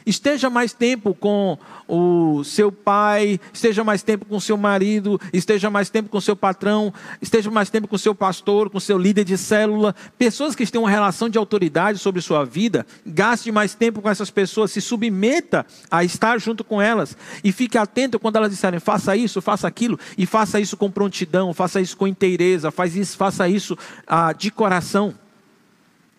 Esteja 0.07 0.49
mais 0.49 0.73
tempo 0.73 1.15
com 1.15 1.59
o 1.87 2.43
seu 2.45 2.71
pai, 2.71 3.41
esteja 3.53 3.83
mais 3.83 4.03
tempo 4.03 4.25
com 4.25 4.37
o 4.37 4.41
seu 4.41 4.57
marido, 4.57 5.21
esteja 5.33 5.69
mais 5.71 5.91
tempo 5.91 6.09
com 6.09 6.19
o 6.19 6.21
seu 6.21 6.37
patrão, 6.37 6.93
esteja 7.21 7.51
mais 7.51 7.69
tempo 7.71 7.89
com 7.89 7.97
o 7.97 7.99
seu 7.99 8.15
pastor, 8.15 8.71
com 8.71 8.79
o 8.79 8.81
seu 8.81 8.97
líder 8.97 9.25
de 9.25 9.37
célula, 9.37 9.95
pessoas 10.17 10.55
que 10.55 10.67
têm 10.67 10.81
uma 10.81 10.91
relação 10.91 11.29
de 11.29 11.37
autoridade 11.37 11.99
sobre 11.99 12.23
sua 12.23 12.45
vida, 12.45 12.87
gaste 13.05 13.51
mais 13.51 13.75
tempo 13.75 14.01
com 14.01 14.09
essas 14.09 14.31
pessoas, 14.31 14.71
se 14.71 14.81
submeta 14.81 15.67
a 15.91 16.05
estar 16.05 16.39
junto 16.39 16.63
com 16.63 16.81
elas 16.81 17.17
e 17.43 17.51
fique 17.53 17.77
atento 17.77 18.19
quando 18.19 18.37
elas 18.37 18.51
disserem 18.51 18.81
faça 18.81 19.17
isso, 19.17 19.43
faça 19.43 19.67
aquilo, 19.67 19.99
e 20.17 20.27
faça 20.27 20.61
isso 20.61 20.77
com 20.77 20.91
prontidão, 20.91 21.53
faça 21.53 21.81
isso 21.81 21.97
com 21.97 22.07
inteireza, 22.07 22.71
faz 22.71 22.97
isso, 22.97 23.17
faça 23.17 23.49
isso 23.49 23.77
ah, 24.07 24.33
de 24.33 24.51
coração. 24.51 25.15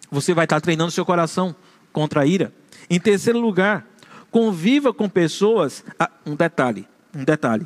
Você 0.10 0.34
vai 0.34 0.46
estar 0.46 0.60
treinando 0.60 0.92
seu 0.92 1.06
coração 1.06 1.56
contra 1.94 2.22
a 2.22 2.26
ira. 2.26 2.54
Em 2.92 3.00
terceiro 3.00 3.40
lugar, 3.40 3.88
conviva 4.30 4.94
com 4.94 5.08
pessoas. 5.08 5.82
Ah, 5.98 6.12
um 6.26 6.36
detalhe, 6.36 6.86
um 7.16 7.24
detalhe. 7.24 7.66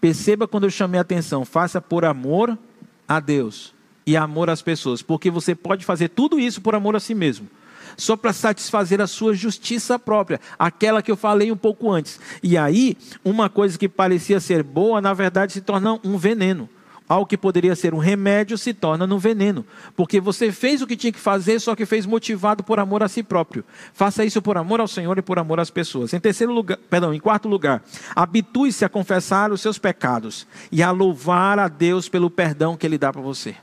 Perceba 0.00 0.48
quando 0.48 0.64
eu 0.64 0.70
chamei 0.70 0.96
a 0.96 1.02
atenção, 1.02 1.44
faça 1.44 1.78
por 1.78 2.06
amor 2.06 2.58
a 3.06 3.20
Deus 3.20 3.74
e 4.06 4.16
amor 4.16 4.48
às 4.48 4.62
pessoas, 4.62 5.02
porque 5.02 5.30
você 5.30 5.54
pode 5.54 5.84
fazer 5.84 6.08
tudo 6.08 6.40
isso 6.40 6.62
por 6.62 6.74
amor 6.74 6.96
a 6.96 7.00
si 7.00 7.14
mesmo, 7.14 7.50
só 7.98 8.16
para 8.16 8.32
satisfazer 8.32 8.98
a 8.98 9.06
sua 9.06 9.34
justiça 9.34 9.98
própria, 9.98 10.40
aquela 10.58 11.02
que 11.02 11.10
eu 11.10 11.16
falei 11.18 11.52
um 11.52 11.56
pouco 11.56 11.92
antes. 11.92 12.18
E 12.42 12.56
aí, 12.56 12.96
uma 13.22 13.50
coisa 13.50 13.78
que 13.78 13.90
parecia 13.90 14.40
ser 14.40 14.62
boa, 14.62 15.02
na 15.02 15.12
verdade 15.12 15.52
se 15.52 15.60
torna 15.60 16.00
um 16.02 16.16
veneno 16.16 16.66
algo 17.12 17.26
que 17.26 17.36
poderia 17.36 17.76
ser 17.76 17.94
um 17.94 17.98
remédio 17.98 18.56
se 18.56 18.72
torna 18.72 19.04
um 19.04 19.18
veneno, 19.18 19.64
porque 19.94 20.20
você 20.20 20.50
fez 20.50 20.80
o 20.80 20.86
que 20.86 20.96
tinha 20.96 21.12
que 21.12 21.20
fazer, 21.20 21.60
só 21.60 21.74
que 21.74 21.84
fez 21.84 22.06
motivado 22.06 22.64
por 22.64 22.80
amor 22.80 23.02
a 23.02 23.08
si 23.08 23.22
próprio. 23.22 23.64
Faça 23.92 24.24
isso 24.24 24.40
por 24.40 24.56
amor 24.56 24.80
ao 24.80 24.88
Senhor 24.88 25.18
e 25.18 25.22
por 25.22 25.38
amor 25.38 25.60
às 25.60 25.70
pessoas. 25.70 26.12
Em 26.12 26.20
terceiro 26.20 26.52
lugar, 26.52 26.78
perdão, 26.88 27.12
em 27.12 27.20
quarto 27.20 27.48
lugar, 27.48 27.82
habitue-se 28.16 28.84
a 28.84 28.88
confessar 28.88 29.52
os 29.52 29.60
seus 29.60 29.78
pecados 29.78 30.46
e 30.70 30.82
a 30.82 30.90
louvar 30.90 31.58
a 31.58 31.68
Deus 31.68 32.08
pelo 32.08 32.30
perdão 32.30 32.76
que 32.76 32.86
ele 32.86 32.98
dá 32.98 33.12
para 33.12 33.20
você. 33.20 33.54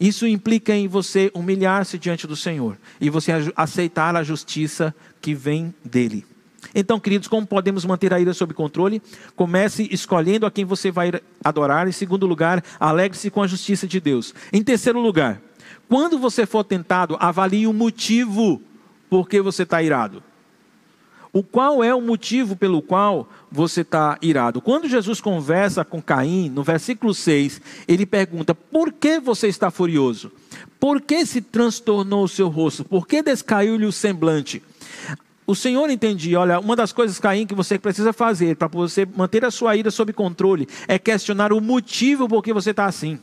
Isso 0.00 0.26
implica 0.26 0.74
em 0.74 0.88
você 0.88 1.30
humilhar-se 1.32 1.98
diante 1.98 2.26
do 2.26 2.34
Senhor 2.34 2.76
e 3.00 3.08
você 3.08 3.32
aceitar 3.54 4.16
a 4.16 4.24
justiça 4.24 4.94
que 5.20 5.34
vem 5.34 5.72
dele. 5.84 6.26
Então, 6.74 7.00
queridos, 7.00 7.28
como 7.28 7.46
podemos 7.46 7.84
manter 7.84 8.12
a 8.12 8.20
ira 8.20 8.32
sob 8.32 8.54
controle? 8.54 9.02
Comece 9.34 9.88
escolhendo 9.90 10.46
a 10.46 10.50
quem 10.50 10.64
você 10.64 10.90
vai 10.90 11.12
adorar. 11.42 11.88
Em 11.88 11.92
segundo 11.92 12.26
lugar, 12.26 12.62
alegre-se 12.78 13.30
com 13.30 13.42
a 13.42 13.46
justiça 13.46 13.86
de 13.86 14.00
Deus. 14.00 14.34
Em 14.52 14.62
terceiro 14.62 15.00
lugar, 15.00 15.40
quando 15.88 16.18
você 16.18 16.46
for 16.46 16.64
tentado, 16.64 17.16
avalie 17.20 17.66
o 17.66 17.72
motivo 17.72 18.60
por 19.10 19.28
que 19.28 19.40
você 19.40 19.64
está 19.64 19.82
irado. 19.82 20.22
O 21.32 21.42
qual 21.42 21.82
é 21.82 21.92
o 21.92 22.00
motivo 22.00 22.54
pelo 22.54 22.80
qual 22.80 23.28
você 23.50 23.80
está 23.80 24.16
irado? 24.22 24.60
Quando 24.60 24.88
Jesus 24.88 25.20
conversa 25.20 25.84
com 25.84 26.00
Caim, 26.00 26.48
no 26.48 26.62
versículo 26.62 27.12
6, 27.12 27.60
ele 27.88 28.06
pergunta: 28.06 28.54
Por 28.54 28.92
que 28.92 29.18
você 29.18 29.48
está 29.48 29.68
furioso? 29.68 30.30
Por 30.78 31.00
que 31.00 31.26
se 31.26 31.40
transtornou 31.40 32.22
o 32.22 32.28
seu 32.28 32.48
rosto? 32.48 32.84
Por 32.84 33.04
que 33.04 33.20
descaiu-lhe 33.20 33.84
o 33.84 33.90
semblante? 33.90 34.62
O 35.46 35.54
Senhor 35.54 35.90
entendia, 35.90 36.40
olha, 36.40 36.58
uma 36.58 36.74
das 36.74 36.92
coisas, 36.92 37.18
Caim, 37.18 37.46
que 37.46 37.54
você 37.54 37.78
precisa 37.78 38.12
fazer 38.12 38.56
para 38.56 38.66
você 38.68 39.06
manter 39.16 39.44
a 39.44 39.50
sua 39.50 39.76
ira 39.76 39.90
sob 39.90 40.12
controle 40.12 40.66
é 40.88 40.98
questionar 40.98 41.52
o 41.52 41.60
motivo 41.60 42.26
por 42.26 42.42
que 42.42 42.52
você 42.52 42.70
está 42.70 42.86
assim. 42.86 43.18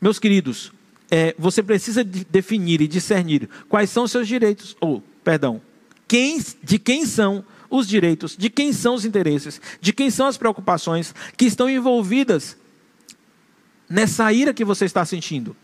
Meus 0.00 0.18
queridos, 0.18 0.72
é, 1.10 1.34
você 1.38 1.62
precisa 1.62 2.02
de 2.02 2.24
definir 2.24 2.80
e 2.80 2.88
discernir 2.88 3.48
quais 3.68 3.90
são 3.90 4.04
os 4.04 4.10
seus 4.10 4.26
direitos, 4.26 4.76
ou, 4.80 5.02
perdão, 5.22 5.60
quem, 6.08 6.42
de 6.62 6.78
quem 6.78 7.06
são 7.06 7.44
os 7.70 7.86
direitos, 7.86 8.36
de 8.36 8.50
quem 8.50 8.72
são 8.72 8.94
os 8.94 9.04
interesses, 9.04 9.60
de 9.80 9.92
quem 9.92 10.10
são 10.10 10.26
as 10.26 10.36
preocupações 10.36 11.14
que 11.36 11.44
estão 11.44 11.70
envolvidas 11.70 12.56
nessa 13.88 14.32
ira 14.32 14.52
que 14.52 14.64
você 14.64 14.86
está 14.86 15.04
sentindo. 15.04 15.56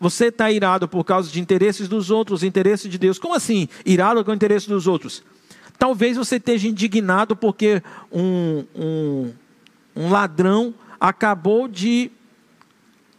Você 0.00 0.28
está 0.28 0.50
irado 0.50 0.88
por 0.88 1.04
causa 1.04 1.30
de 1.30 1.38
interesses 1.38 1.86
dos 1.86 2.10
outros, 2.10 2.42
interesses 2.42 2.90
de 2.90 2.96
Deus. 2.96 3.18
Como 3.18 3.34
assim, 3.34 3.68
irado 3.84 4.24
com 4.24 4.30
o 4.30 4.34
interesse 4.34 4.66
dos 4.66 4.86
outros? 4.86 5.22
Talvez 5.78 6.16
você 6.16 6.36
esteja 6.36 6.66
indignado 6.66 7.36
porque 7.36 7.82
um, 8.10 8.64
um, 8.74 9.32
um 9.94 10.10
ladrão 10.10 10.74
acabou 10.98 11.68
de, 11.68 12.10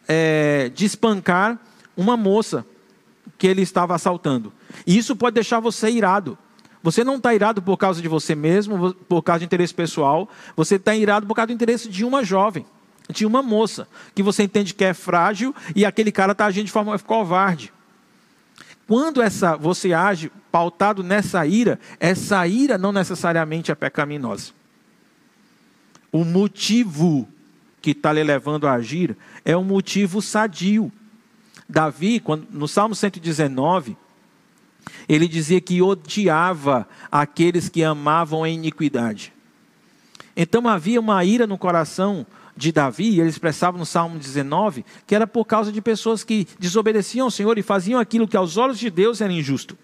é, 0.07 0.71
de 0.73 0.85
espancar 0.85 1.59
uma 1.95 2.17
moça 2.17 2.65
que 3.37 3.45
ele 3.45 3.61
estava 3.61 3.93
assaltando. 3.93 4.51
E 4.85 4.97
isso 4.97 5.15
pode 5.15 5.35
deixar 5.35 5.59
você 5.59 5.87
irado. 5.87 6.35
Você 6.81 7.03
não 7.03 7.17
está 7.17 7.33
irado 7.35 7.61
por 7.61 7.77
causa 7.77 8.01
de 8.01 8.07
você 8.07 8.33
mesmo, 8.33 8.95
por 9.07 9.21
causa 9.21 9.39
de 9.41 9.45
interesse 9.45 9.73
pessoal. 9.73 10.27
Você 10.55 10.75
está 10.75 10.95
irado 10.95 11.27
por 11.27 11.35
causa 11.35 11.47
do 11.47 11.53
interesse 11.53 11.87
de 11.87 12.03
uma 12.03 12.23
jovem 12.23 12.65
de 13.09 13.25
uma 13.25 13.41
moça 13.41 13.87
que 14.15 14.23
você 14.23 14.43
entende 14.43 14.73
que 14.73 14.83
é 14.83 14.93
frágil 14.93 15.53
e 15.75 15.85
aquele 15.85 16.11
cara 16.11 16.31
está 16.31 16.45
agindo 16.45 16.65
de 16.65 16.71
forma 16.71 16.97
covarde. 16.99 17.73
Quando 18.87 19.21
essa 19.21 19.55
você 19.55 19.93
age 19.93 20.31
pautado 20.51 21.01
nessa 21.01 21.45
ira, 21.45 21.79
essa 21.99 22.45
ira 22.45 22.77
não 22.77 22.91
necessariamente 22.91 23.71
é 23.71 23.75
pecaminosa. 23.75 24.51
O 26.11 26.25
motivo 26.25 27.27
que 27.81 27.91
está 27.91 28.11
lhe 28.11 28.23
levando 28.23 28.67
a 28.67 28.73
agir 28.73 29.15
é 29.45 29.55
um 29.55 29.63
motivo 29.63 30.21
sadio. 30.21 30.91
Davi, 31.67 32.19
quando, 32.19 32.47
no 32.51 32.67
Salmo 32.67 32.93
119, 32.93 33.95
ele 35.07 35.27
dizia 35.27 35.61
que 35.61 35.81
odiava 35.81 36.87
aqueles 37.11 37.69
que 37.69 37.83
amavam 37.83 38.43
a 38.43 38.49
iniquidade. 38.49 39.33
Então 40.35 40.67
havia 40.67 40.99
uma 40.99 41.23
ira 41.23 41.47
no 41.47 41.57
coração 41.57 42.25
de 42.61 42.71
Davi, 42.71 43.19
ele 43.19 43.27
expressava 43.27 43.75
no 43.75 43.85
Salmo 43.87 44.19
19, 44.19 44.85
que 45.07 45.15
era 45.15 45.25
por 45.25 45.45
causa 45.45 45.71
de 45.71 45.81
pessoas 45.81 46.23
que 46.23 46.47
desobedeciam 46.59 47.25
ao 47.25 47.31
Senhor 47.31 47.57
e 47.57 47.63
faziam 47.63 47.99
aquilo 47.99 48.27
que 48.27 48.37
aos 48.37 48.55
olhos 48.55 48.77
de 48.77 48.89
Deus 48.91 49.19
era 49.19 49.33
injusto. 49.33 49.75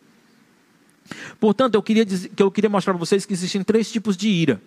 Portanto, 1.39 1.73
eu 1.73 1.82
queria, 1.82 2.05
dizer, 2.05 2.30
que 2.30 2.43
eu 2.43 2.51
queria 2.51 2.69
mostrar 2.69 2.93
para 2.93 2.99
vocês 2.99 3.25
que 3.25 3.34
existem 3.34 3.63
três 3.63 3.91
tipos 3.91 4.15
de 4.15 4.30
ira. 4.30 4.61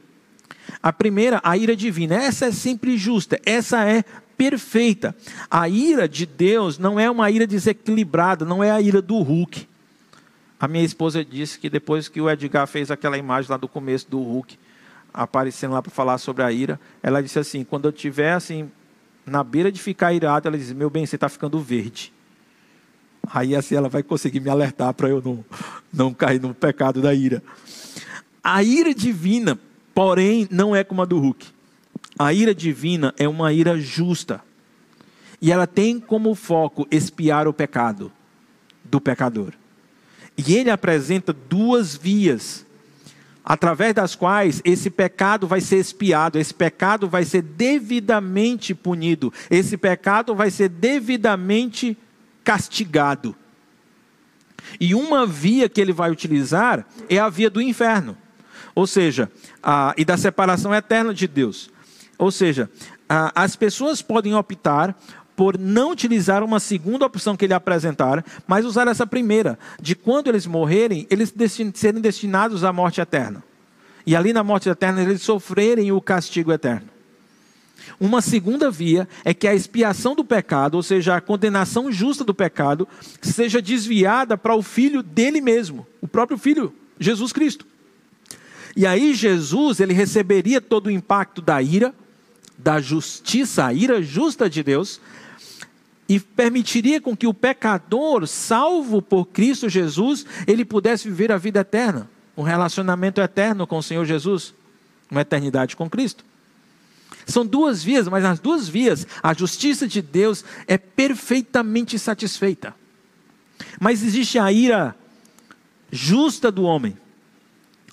A 0.82 0.92
primeira, 0.92 1.40
a 1.44 1.56
ira 1.56 1.76
divina. 1.76 2.16
Essa 2.16 2.46
é 2.46 2.52
sempre 2.52 2.98
justa, 2.98 3.40
essa 3.46 3.84
é 3.84 4.02
perfeita. 4.36 5.14
A 5.48 5.68
ira 5.68 6.08
de 6.08 6.26
Deus 6.26 6.78
não 6.78 6.98
é 6.98 7.08
uma 7.08 7.30
ira 7.30 7.46
desequilibrada, 7.46 8.44
não 8.44 8.64
é 8.64 8.72
a 8.72 8.80
ira 8.80 9.00
do 9.00 9.18
Hulk. 9.20 9.68
A 10.58 10.66
minha 10.66 10.84
esposa 10.84 11.24
disse 11.24 11.60
que 11.60 11.70
depois 11.70 12.08
que 12.08 12.20
o 12.20 12.28
Edgar 12.28 12.66
fez 12.66 12.90
aquela 12.90 13.16
imagem 13.16 13.50
lá 13.52 13.56
do 13.56 13.68
começo 13.68 14.10
do 14.10 14.20
Hulk, 14.20 14.58
aparecendo 15.12 15.72
lá 15.72 15.82
para 15.82 15.90
falar 15.90 16.18
sobre 16.18 16.42
a 16.42 16.52
ira, 16.52 16.80
ela 17.02 17.22
disse 17.22 17.38
assim: 17.38 17.64
quando 17.64 17.86
eu 17.86 17.90
estiver 17.90 18.32
assim, 18.32 18.70
na 19.26 19.44
beira 19.44 19.70
de 19.70 19.80
ficar 19.80 20.12
irado, 20.12 20.48
ela 20.48 20.58
diz: 20.58 20.72
Meu 20.72 20.90
bem, 20.90 21.06
você 21.06 21.16
está 21.16 21.28
ficando 21.28 21.60
verde. 21.60 22.12
Aí 23.32 23.54
assim 23.54 23.74
ela 23.74 23.88
vai 23.88 24.02
conseguir 24.02 24.40
me 24.40 24.50
alertar 24.50 24.92
para 24.94 25.08
eu 25.08 25.22
não, 25.22 25.44
não 25.92 26.12
cair 26.14 26.40
no 26.40 26.54
pecado 26.54 27.00
da 27.00 27.14
ira. 27.14 27.42
A 28.42 28.62
ira 28.62 28.94
divina, 28.94 29.58
porém, 29.94 30.48
não 30.50 30.74
é 30.74 30.82
como 30.82 31.02
a 31.02 31.04
do 31.04 31.18
Hulk. 31.18 31.46
A 32.18 32.32
ira 32.32 32.54
divina 32.54 33.14
é 33.18 33.28
uma 33.28 33.52
ira 33.52 33.78
justa. 33.78 34.42
E 35.40 35.52
ela 35.52 35.66
tem 35.66 35.98
como 35.98 36.34
foco 36.34 36.86
espiar 36.90 37.46
o 37.46 37.52
pecado 37.52 38.12
do 38.84 39.00
pecador. 39.00 39.52
E 40.36 40.54
ele 40.54 40.70
apresenta 40.70 41.32
duas 41.32 41.96
vias 41.96 42.66
através 43.44 43.94
das 43.94 44.14
quais 44.14 44.60
esse 44.64 44.90
pecado 44.90 45.46
vai 45.46 45.60
ser 45.60 45.76
expiado, 45.76 46.38
esse 46.38 46.52
pecado 46.52 47.08
vai 47.08 47.24
ser 47.24 47.42
devidamente 47.42 48.74
punido, 48.74 49.32
esse 49.50 49.76
pecado 49.76 50.34
vai 50.34 50.50
ser 50.50 50.68
devidamente 50.68 51.96
castigado. 52.44 53.34
E 54.78 54.94
uma 54.94 55.26
via 55.26 55.68
que 55.68 55.80
ele 55.80 55.92
vai 55.92 56.10
utilizar 56.10 56.86
é 57.08 57.18
a 57.18 57.28
via 57.28 57.50
do 57.50 57.62
inferno, 57.62 58.16
ou 58.74 58.86
seja, 58.86 59.30
a, 59.62 59.94
e 59.96 60.04
da 60.04 60.16
separação 60.16 60.74
eterna 60.74 61.12
de 61.14 61.26
Deus. 61.26 61.70
Ou 62.18 62.30
seja, 62.30 62.70
a, 63.08 63.32
as 63.42 63.56
pessoas 63.56 64.02
podem 64.02 64.34
optar 64.34 64.96
por 65.40 65.58
não 65.58 65.92
utilizar 65.92 66.44
uma 66.44 66.60
segunda 66.60 67.06
opção 67.06 67.34
que 67.34 67.46
ele 67.46 67.54
apresentara, 67.54 68.22
mas 68.46 68.66
usar 68.66 68.86
essa 68.88 69.06
primeira, 69.06 69.58
de 69.80 69.94
quando 69.94 70.28
eles 70.28 70.44
morrerem, 70.44 71.06
eles 71.08 71.30
destin 71.30 71.72
serem 71.74 71.98
destinados 71.98 72.62
à 72.62 72.70
morte 72.74 73.00
eterna. 73.00 73.42
E 74.04 74.14
ali 74.14 74.34
na 74.34 74.44
morte 74.44 74.68
eterna 74.68 75.00
eles 75.00 75.22
sofrerem 75.22 75.92
o 75.92 75.98
castigo 75.98 76.52
eterno. 76.52 76.86
Uma 77.98 78.20
segunda 78.20 78.70
via 78.70 79.08
é 79.24 79.32
que 79.32 79.48
a 79.48 79.54
expiação 79.54 80.14
do 80.14 80.26
pecado, 80.26 80.74
ou 80.74 80.82
seja, 80.82 81.16
a 81.16 81.22
condenação 81.22 81.90
justa 81.90 82.22
do 82.22 82.34
pecado, 82.34 82.86
seja 83.22 83.62
desviada 83.62 84.36
para 84.36 84.54
o 84.54 84.60
filho 84.60 85.02
dele 85.02 85.40
mesmo, 85.40 85.86
o 86.02 86.06
próprio 86.06 86.36
filho, 86.36 86.70
Jesus 86.98 87.32
Cristo. 87.32 87.64
E 88.76 88.86
aí 88.86 89.14
Jesus, 89.14 89.80
ele 89.80 89.94
receberia 89.94 90.60
todo 90.60 90.88
o 90.88 90.90
impacto 90.90 91.40
da 91.40 91.62
ira, 91.62 91.94
da 92.58 92.78
justiça, 92.78 93.64
a 93.64 93.72
ira 93.72 94.02
justa 94.02 94.50
de 94.50 94.62
Deus, 94.62 95.00
e 96.10 96.18
permitiria 96.18 97.00
com 97.00 97.16
que 97.16 97.28
o 97.28 97.32
pecador, 97.32 98.26
salvo 98.26 99.00
por 99.00 99.26
Cristo 99.26 99.68
Jesus, 99.68 100.26
ele 100.44 100.64
pudesse 100.64 101.08
viver 101.08 101.30
a 101.30 101.36
vida 101.36 101.60
eterna, 101.60 102.10
um 102.36 102.42
relacionamento 102.42 103.20
eterno 103.20 103.64
com 103.64 103.78
o 103.78 103.82
Senhor 103.82 104.04
Jesus, 104.04 104.52
uma 105.08 105.20
eternidade 105.20 105.76
com 105.76 105.88
Cristo. 105.88 106.24
São 107.26 107.46
duas 107.46 107.84
vias, 107.84 108.08
mas 108.08 108.24
nas 108.24 108.40
duas 108.40 108.68
vias 108.68 109.06
a 109.22 109.32
justiça 109.32 109.86
de 109.86 110.02
Deus 110.02 110.44
é 110.66 110.76
perfeitamente 110.76 111.96
satisfeita. 111.96 112.74
Mas 113.78 114.02
existe 114.02 114.36
a 114.36 114.50
ira 114.50 114.96
justa 115.92 116.50
do 116.50 116.64
homem, 116.64 116.98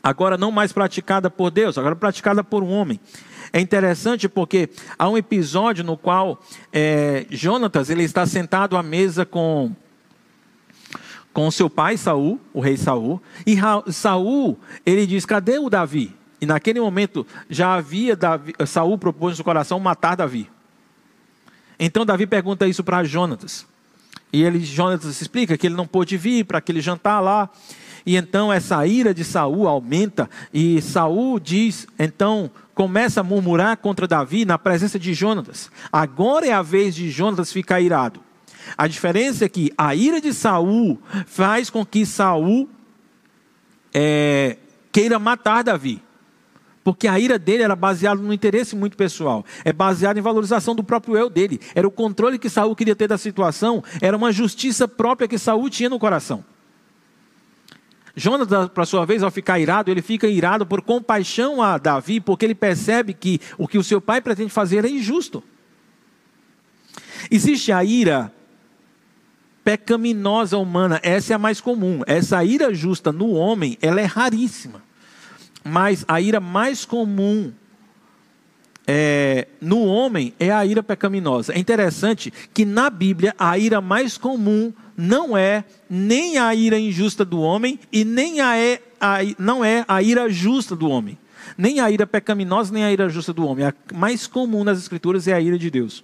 agora 0.02 0.40
não 0.40 0.50
mais 0.50 0.74
praticada 0.74 1.30
por 1.30 1.52
Deus, 1.52 1.78
agora 1.78 1.96
praticada 1.96 2.44
por 2.44 2.64
um 2.64 2.72
homem. 2.72 3.00
É 3.52 3.60
interessante 3.60 4.28
porque 4.28 4.70
há 4.98 5.10
um 5.10 5.18
episódio 5.18 5.84
no 5.84 5.98
qual 5.98 6.42
é, 6.72 7.26
Jonatas 7.30 7.90
ele 7.90 8.04
está 8.04 8.26
sentado 8.26 8.78
à 8.78 8.84
mesa 8.84 9.26
com 9.26 9.72
com 11.34 11.52
seu 11.52 11.70
pai 11.70 11.98
Saul, 11.98 12.42
o 12.52 12.60
rei 12.60 12.78
Saul, 12.78 13.22
e 13.46 13.56
Saul 13.92 14.58
ele 14.84 15.06
diz: 15.06 15.24
cadê 15.24 15.60
o 15.60 15.70
Davi? 15.70 16.16
E 16.42 16.48
naquele 16.48 16.80
momento 16.80 17.28
já 17.48 17.76
havia 17.76 18.16
Davi, 18.16 18.54
Saul 18.66 18.98
propôs 18.98 19.38
no 19.38 19.44
coração 19.44 19.80
matar 19.80 20.16
Davi. 20.16 20.50
Então 21.80 22.06
Davi 22.06 22.26
pergunta 22.26 22.68
isso 22.68 22.84
para 22.84 23.04
Jonatas. 23.04 23.68
E 24.32 24.44
ele, 24.44 24.60
Jonatas 24.64 25.22
explica 25.22 25.58
que 25.58 25.68
ele 25.68 25.76
não 25.76 25.88
pôde 25.88 26.18
vir 26.18 26.44
para 26.44 26.58
aquele 26.58 26.82
jantar 26.82 27.20
lá. 27.20 27.50
E 28.08 28.16
então 28.16 28.54
essa 28.54 28.88
ira 28.88 29.14
de 29.14 29.26
Saul 29.26 29.68
aumenta 29.68 30.30
e 30.54 30.82
Saul 30.82 31.42
diz, 31.42 31.86
então 32.00 32.50
começa 32.74 33.20
a 33.20 33.24
murmurar 33.24 33.76
contra 33.76 34.08
Davi 34.08 34.46
na 34.46 34.58
presença 34.58 34.98
de 34.98 35.14
Jonatas. 35.14 35.70
Agora 35.92 36.48
é 36.48 36.54
a 36.54 36.62
vez 36.62 36.96
de 36.96 37.12
Jonatas 37.12 37.52
ficar 37.52 37.82
irado. 37.82 38.22
A 38.78 38.88
diferença 38.88 39.44
é 39.44 39.50
que 39.50 39.74
a 39.78 39.94
ira 39.94 40.22
de 40.22 40.34
Saul 40.34 40.98
faz 41.26 41.70
com 41.70 41.86
que 41.86 42.06
Saul 42.06 42.70
é, 43.94 44.56
queira 44.90 45.20
matar 45.20 45.66
Davi. 45.66 46.02
Porque 46.86 47.10
a 47.10 47.20
ira 47.20 47.38
dele 47.38 47.64
era 47.64 47.76
baseada 47.76 48.22
no 48.22 48.32
interesse 48.32 48.74
muito 48.74 48.96
pessoal. 48.96 49.44
É 49.66 49.74
baseada 49.74 50.18
em 50.18 50.24
valorização 50.24 50.74
do 50.74 50.84
próprio 50.84 51.18
eu 51.18 51.30
dele. 51.30 51.60
Era 51.76 51.86
o 51.86 51.92
controle 51.92 52.40
que 52.40 52.50
Saul 52.50 52.74
queria 52.74 52.96
ter 52.96 53.10
da 53.10 53.18
situação. 53.18 53.84
Era 54.00 54.16
uma 54.16 54.32
justiça 54.32 54.88
própria 54.88 55.28
que 55.28 55.38
Saul 55.38 55.70
tinha 55.70 55.90
no 55.90 56.00
coração. 56.00 56.46
Jonas, 58.20 58.48
por 58.74 58.88
sua 58.88 59.06
vez, 59.06 59.22
ao 59.22 59.30
ficar 59.30 59.60
irado, 59.60 59.92
ele 59.92 60.02
fica 60.02 60.28
irado 60.28 60.66
por 60.66 60.82
compaixão 60.82 61.62
a 61.62 61.78
Davi, 61.78 62.20
porque 62.20 62.46
ele 62.46 62.56
percebe 62.56 63.14
que 63.14 63.40
o 63.60 63.68
que 63.68 63.78
o 63.78 63.84
seu 63.84 64.02
pai 64.02 64.20
pretende 64.20 64.50
fazer 64.50 64.84
é 64.84 64.90
injusto. 64.90 65.44
Existe 67.30 67.72
a 67.72 67.84
ira 67.84 68.34
pecaminosa 69.64 70.58
humana, 70.58 71.00
essa 71.04 71.34
é 71.34 71.36
a 71.36 71.40
mais 71.40 71.62
comum. 71.62 72.02
Essa 72.08 72.44
ira 72.44 72.74
justa 72.74 73.12
no 73.12 73.34
homem, 73.34 73.78
ela 73.84 74.02
é 74.02 74.06
raríssima. 74.06 74.82
Mas 75.64 76.04
a 76.08 76.20
ira 76.20 76.40
mais 76.40 76.86
comum 76.86 77.54
é, 78.88 79.48
no 79.62 79.86
homem 79.86 80.34
é 80.40 80.50
a 80.50 80.66
ira 80.66 80.82
pecaminosa. 80.82 81.54
É 81.54 81.60
interessante 81.60 82.34
que 82.52 82.66
na 82.66 82.90
Bíblia 82.90 83.36
a 83.38 83.60
ira 83.60 83.80
mais 83.80 84.18
comum 84.18 84.74
não 84.98 85.38
é 85.38 85.64
nem 85.88 86.40
a 86.40 86.56
ira 86.56 86.80
injusta 86.80 87.24
do 87.24 87.40
homem 87.40 87.80
e 87.92 88.04
nem 88.04 88.42
a, 88.42 88.58
é, 88.58 88.82
a, 89.00 89.20
não 89.38 89.64
é 89.64 89.86
a 89.88 90.02
ira 90.02 90.28
justa 90.28 90.76
do 90.76 90.90
homem. 90.90 91.16
Nem 91.56 91.80
a 91.80 91.90
ira 91.92 92.08
pecaminosa, 92.08 92.74
nem 92.74 92.84
a 92.84 92.92
ira 92.92 93.08
justa 93.08 93.32
do 93.32 93.46
homem. 93.46 93.66
A 93.66 93.74
mais 93.94 94.26
comum 94.26 94.64
nas 94.64 94.80
Escrituras 94.80 95.28
é 95.28 95.34
a 95.34 95.40
ira 95.40 95.58
de 95.58 95.70
Deus. 95.70 96.04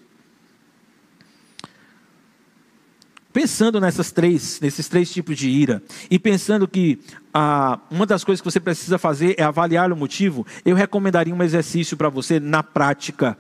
Pensando 3.34 3.82
nessas 3.82 4.12
três, 4.12 4.60
nesses 4.62 4.88
três 4.88 5.12
tipos 5.12 5.36
de 5.36 5.50
ira, 5.50 5.82
e 6.10 6.20
pensando 6.20 6.68
que 6.68 7.00
ah, 7.34 7.80
uma 7.90 8.06
das 8.06 8.24
coisas 8.24 8.40
que 8.40 8.46
você 8.46 8.60
precisa 8.60 9.00
fazer 9.00 9.34
é 9.40 9.44
avaliar 9.44 9.92
o 9.92 9.98
motivo, 9.98 10.46
eu 10.64 10.76
recomendaria 10.76 11.34
um 11.34 11.42
exercício 11.42 11.98
para 11.98 12.10
você 12.10 12.40
na 12.40 12.62
prática 12.62 13.36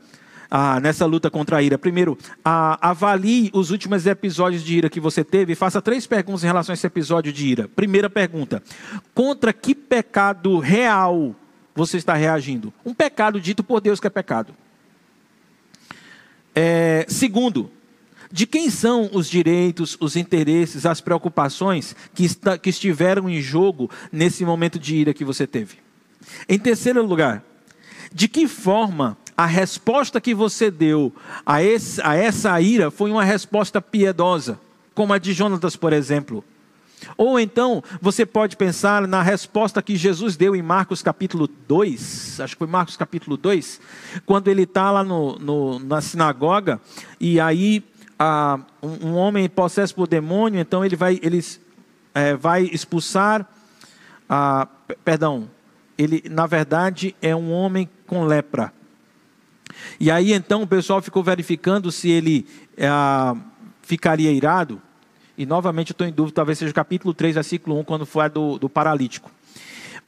ah, 0.55 0.79
nessa 0.79 1.07
luta 1.07 1.31
contra 1.31 1.57
a 1.57 1.63
ira. 1.63 1.79
Primeiro, 1.79 2.15
ah, 2.45 2.77
avalie 2.79 3.49
os 3.55 3.71
últimos 3.71 4.05
episódios 4.05 4.63
de 4.63 4.77
ira 4.77 4.87
que 4.87 4.99
você 4.99 5.23
teve 5.23 5.53
e 5.53 5.55
faça 5.55 5.81
três 5.81 6.05
perguntas 6.05 6.43
em 6.43 6.47
relação 6.47 6.71
a 6.71 6.75
esse 6.75 6.85
episódio 6.85 7.33
de 7.33 7.47
ira. 7.47 7.67
Primeira 7.67 8.07
pergunta: 8.07 8.61
contra 9.15 9.51
que 9.51 9.73
pecado 9.73 10.59
real 10.59 11.35
você 11.73 11.97
está 11.97 12.13
reagindo? 12.13 12.71
Um 12.85 12.93
pecado 12.93 13.41
dito 13.41 13.63
por 13.63 13.81
Deus 13.81 13.99
que 13.99 14.05
é 14.05 14.11
pecado. 14.11 14.53
É, 16.53 17.07
segundo, 17.09 17.71
de 18.31 18.45
quem 18.45 18.69
são 18.69 19.09
os 19.11 19.27
direitos, 19.27 19.97
os 19.99 20.15
interesses, 20.15 20.85
as 20.85 21.01
preocupações 21.01 21.95
que, 22.13 22.25
está, 22.25 22.59
que 22.59 22.69
estiveram 22.69 23.27
em 23.27 23.41
jogo 23.41 23.89
nesse 24.11 24.45
momento 24.45 24.77
de 24.77 24.95
ira 24.97 25.15
que 25.15 25.25
você 25.25 25.47
teve? 25.47 25.77
Em 26.47 26.59
terceiro 26.59 27.03
lugar, 27.03 27.43
de 28.13 28.27
que 28.27 28.47
forma 28.47 29.17
a 29.37 29.45
resposta 29.45 30.21
que 30.21 30.33
você 30.33 30.69
deu 30.69 31.11
a, 31.45 31.63
esse, 31.63 32.01
a 32.01 32.15
essa 32.15 32.59
ira 32.61 32.91
foi 32.91 33.11
uma 33.11 33.23
resposta 33.23 33.81
piedosa, 33.81 34.59
como 34.93 35.13
a 35.13 35.17
de 35.17 35.33
Jonatas, 35.33 35.75
por 35.75 35.93
exemplo. 35.93 36.43
Ou 37.17 37.39
então, 37.39 37.83
você 38.01 38.25
pode 38.25 38.55
pensar 38.55 39.07
na 39.07 39.21
resposta 39.21 39.81
que 39.81 39.95
Jesus 39.95 40.37
deu 40.37 40.55
em 40.55 40.61
Marcos 40.61 41.01
capítulo 41.01 41.47
2, 41.67 42.39
acho 42.39 42.55
que 42.55 42.59
foi 42.59 42.67
Marcos 42.67 42.95
capítulo 42.95 43.35
2, 43.35 43.81
quando 44.25 44.47
ele 44.47 44.63
está 44.63 44.89
lá 44.91 45.03
no, 45.03 45.37
no, 45.37 45.79
na 45.79 45.99
sinagoga, 46.01 46.79
e 47.19 47.39
aí 47.39 47.83
um, 48.81 49.09
um, 49.09 49.13
homem 49.15 49.49
possesso 49.49 49.93
por 49.93 50.07
demônio, 50.07 50.59
então 50.59 50.85
ele 50.85 50.95
vai, 50.95 51.19
ele, 51.21 51.43
é, 52.13 52.35
vai 52.35 52.63
expulsar, 52.63 53.47
perdão, 55.03 55.49
ele 55.97 56.23
na 56.29 56.47
verdade 56.47 57.15
é 57.21 57.35
um 57.35 57.51
homem 57.51 57.89
com 58.07 58.23
lepra. 58.23 58.71
E 59.99 60.09
aí 60.11 60.33
então 60.33 60.63
o 60.63 60.67
pessoal 60.67 61.01
ficou 61.01 61.23
verificando 61.23 61.91
se 61.91 62.09
ele 62.09 62.45
é, 62.77 62.89
ficaria 63.81 64.31
irado. 64.31 64.81
E 65.37 65.45
novamente 65.45 65.91
estou 65.91 66.05
em 66.05 66.11
dúvida, 66.11 66.35
talvez 66.35 66.59
seja 66.59 66.71
o 66.71 66.75
capítulo 66.75 67.13
3, 67.13 67.35
versículo 67.35 67.79
1, 67.79 67.83
quando 67.83 68.05
for 68.05 68.29
do, 68.29 68.59
do 68.59 68.69
paralítico. 68.69 69.31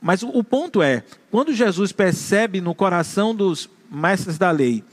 Mas 0.02 0.22
o, 0.22 0.30
o 0.30 0.44
ponto 0.44 0.82
é, 0.84 1.04
quando 1.32 1.54
Jesus 1.54 1.92
percebe 1.92 2.62
no 2.62 2.76
coração 2.76 3.34
dos 3.34 3.70
mestres 3.90 4.38
da 4.38 4.52
lei 4.52 4.84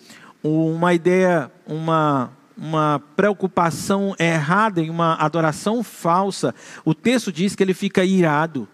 uma 0.43 0.93
ideia, 0.95 1.51
uma, 1.67 2.31
uma 2.57 3.01
preocupação 3.15 4.15
errada 4.19 4.81
em 4.81 4.91
uma 4.91 5.15
adoração 5.15 5.83
falsa, 5.83 6.55
o 6.85 6.95
texto 6.95 7.31
diz 7.31 7.55
que 7.55 7.63
ele 7.63 7.75
fica 7.75 8.05
irado. 8.05 8.67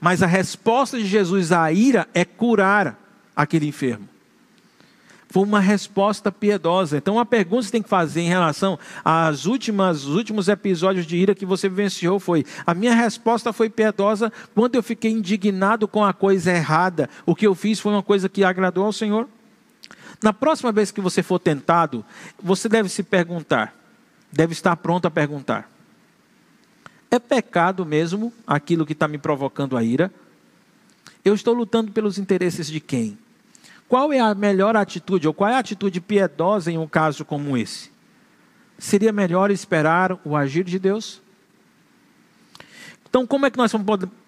Mas 0.00 0.22
a 0.22 0.26
resposta 0.26 0.98
de 0.98 1.06
Jesus 1.06 1.52
à 1.52 1.70
ira 1.70 2.08
é 2.14 2.24
curar 2.24 2.98
aquele 3.34 3.66
enfermo. 3.66 4.08
Foi 5.28 5.42
uma 5.42 5.60
resposta 5.60 6.30
piedosa. 6.30 6.96
Então, 6.96 7.18
a 7.18 7.26
pergunta 7.26 7.60
que 7.60 7.66
você 7.66 7.72
tem 7.72 7.82
que 7.82 7.88
fazer 7.88 8.20
em 8.20 8.28
relação 8.28 8.78
às 9.04 9.44
últimas, 9.44 10.04
os 10.04 10.14
últimos 10.14 10.48
episódios 10.48 11.04
de 11.04 11.16
ira 11.16 11.34
que 11.34 11.44
você 11.44 11.68
vivenciou 11.68 12.20
foi: 12.20 12.44
a 12.64 12.72
minha 12.72 12.94
resposta 12.94 13.52
foi 13.52 13.68
piedosa 13.68 14.32
quando 14.54 14.76
eu 14.76 14.82
fiquei 14.82 15.10
indignado 15.10 15.88
com 15.88 16.04
a 16.04 16.12
coisa 16.12 16.52
errada. 16.52 17.10
O 17.24 17.34
que 17.34 17.46
eu 17.46 17.54
fiz 17.54 17.80
foi 17.80 17.92
uma 17.92 18.02
coisa 18.02 18.28
que 18.28 18.44
agradou 18.44 18.84
ao 18.84 18.92
Senhor? 18.92 19.28
Na 20.22 20.32
próxima 20.32 20.72
vez 20.72 20.90
que 20.90 21.00
você 21.00 21.22
for 21.22 21.38
tentado, 21.38 22.04
você 22.42 22.68
deve 22.68 22.88
se 22.88 23.02
perguntar, 23.02 23.74
deve 24.32 24.52
estar 24.52 24.76
pronto 24.76 25.06
a 25.06 25.10
perguntar: 25.10 25.68
é 27.10 27.18
pecado 27.18 27.84
mesmo 27.84 28.32
aquilo 28.46 28.86
que 28.86 28.92
está 28.92 29.08
me 29.08 29.18
provocando 29.18 29.76
a 29.76 29.82
ira? 29.82 30.12
Eu 31.24 31.34
estou 31.34 31.52
lutando 31.52 31.90
pelos 31.90 32.16
interesses 32.16 32.68
de 32.68 32.78
quem? 32.78 33.18
Qual 33.88 34.12
é 34.12 34.18
a 34.18 34.34
melhor 34.34 34.76
atitude, 34.76 35.28
ou 35.28 35.34
qual 35.34 35.50
é 35.50 35.54
a 35.54 35.58
atitude 35.58 36.00
piedosa 36.00 36.70
em 36.70 36.78
um 36.78 36.88
caso 36.88 37.24
como 37.24 37.56
esse? 37.56 37.90
Seria 38.78 39.12
melhor 39.12 39.50
esperar 39.50 40.18
o 40.24 40.36
agir 40.36 40.64
de 40.64 40.78
Deus? 40.78 41.22
Então, 43.08 43.26
como 43.26 43.46
é 43.46 43.50
que 43.50 43.56
nós 43.56 43.72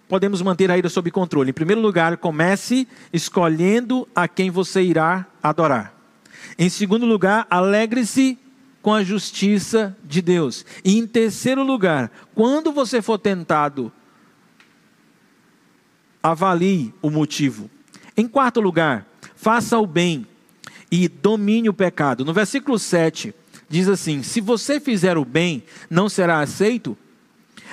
podemos 0.09 0.41
manter 0.41 0.71
a 0.71 0.79
ira 0.79 0.89
sob 0.89 1.11
controle? 1.11 1.51
Em 1.51 1.55
primeiro 1.55 1.81
lugar, 1.81 2.17
comece 2.17 2.87
escolhendo 3.13 4.09
a 4.15 4.29
quem 4.29 4.51
você 4.51 4.81
irá 4.83 5.27
adorar. 5.43 5.93
Em 6.57 6.69
segundo 6.69 7.05
lugar, 7.05 7.47
alegre-se 7.51 8.39
com 8.81 8.95
a 8.95 9.03
justiça 9.03 9.97
de 10.05 10.23
Deus. 10.23 10.65
E 10.85 10.97
em 10.97 11.07
terceiro 11.07 11.63
lugar, 11.63 12.11
quando 12.35 12.73
você 12.73 13.03
for 13.03 13.19
tentado, 13.19 13.93
avalie 16.23 16.95
o 17.03 17.11
motivo. 17.11 17.69
Em 18.17 18.27
quarto 18.27 18.61
lugar, 18.61 19.07
faça 19.41 19.79
o 19.79 19.87
bem 19.87 20.27
e 20.91 21.09
domine 21.09 21.69
o 21.69 21.75
pecado. 21.75 22.25
No 22.25 22.33
versículo 22.33 22.79
7, 22.79 23.35
diz 23.69 23.89
assim: 23.89 24.23
Se 24.23 24.41
você 24.41 24.81
fizer 24.81 25.17
o 25.17 25.25
bem, 25.25 25.63
não 25.89 26.09
será 26.09 26.41
aceito? 26.41 26.97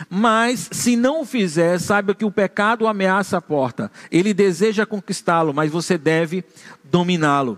Mas 0.09 0.67
se 0.71 0.95
não 0.95 1.21
o 1.21 1.25
fizer, 1.25 1.79
saiba 1.79 2.13
que 2.13 2.25
o 2.25 2.31
pecado 2.31 2.85
ameaça 2.85 3.37
a 3.37 3.41
porta. 3.41 3.89
Ele 4.11 4.33
deseja 4.33 4.85
conquistá-lo, 4.85 5.53
mas 5.53 5.71
você 5.71 5.97
deve 5.97 6.43
dominá-lo. 6.83 7.57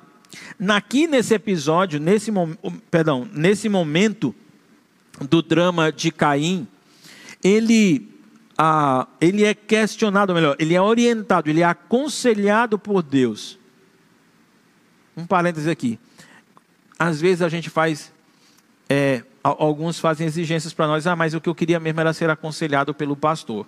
Aqui 0.70 1.08
nesse 1.08 1.34
episódio, 1.34 2.00
nesse, 2.00 2.32
perdão, 2.92 3.28
nesse 3.34 3.68
momento 3.68 4.36
do 5.30 5.42
drama 5.42 5.92
de 5.92 6.12
Caim, 6.12 6.68
ele, 7.44 8.08
ah, 8.56 9.08
ele 9.20 9.44
é 9.44 9.56
questionado, 9.56 10.34
melhor, 10.34 10.56
ele 10.60 10.76
é 10.76 10.82
orientado, 10.82 11.50
ele 11.50 11.62
é 11.62 11.66
aconselhado 11.66 12.78
por 12.78 13.02
Deus. 13.02 13.57
Um 15.18 15.26
parêntese 15.26 15.70
aqui. 15.70 16.00
Às 16.98 17.20
vezes 17.20 17.42
a 17.42 17.50
gente 17.50 17.70
faz 17.70 18.14
é, 18.90 19.24
alguns 19.44 20.00
fazem 20.00 20.28
exigências 20.28 20.74
para 20.74 20.88
nós, 20.88 21.08
ah, 21.08 21.16
mas 21.16 21.34
o 21.34 21.42
que 21.42 21.50
eu 21.50 21.56
queria 21.56 21.80
mesmo 21.80 22.00
era 22.00 22.14
ser 22.14 22.30
aconselhado 22.30 22.94
pelo 22.94 23.16
pastor. 23.16 23.66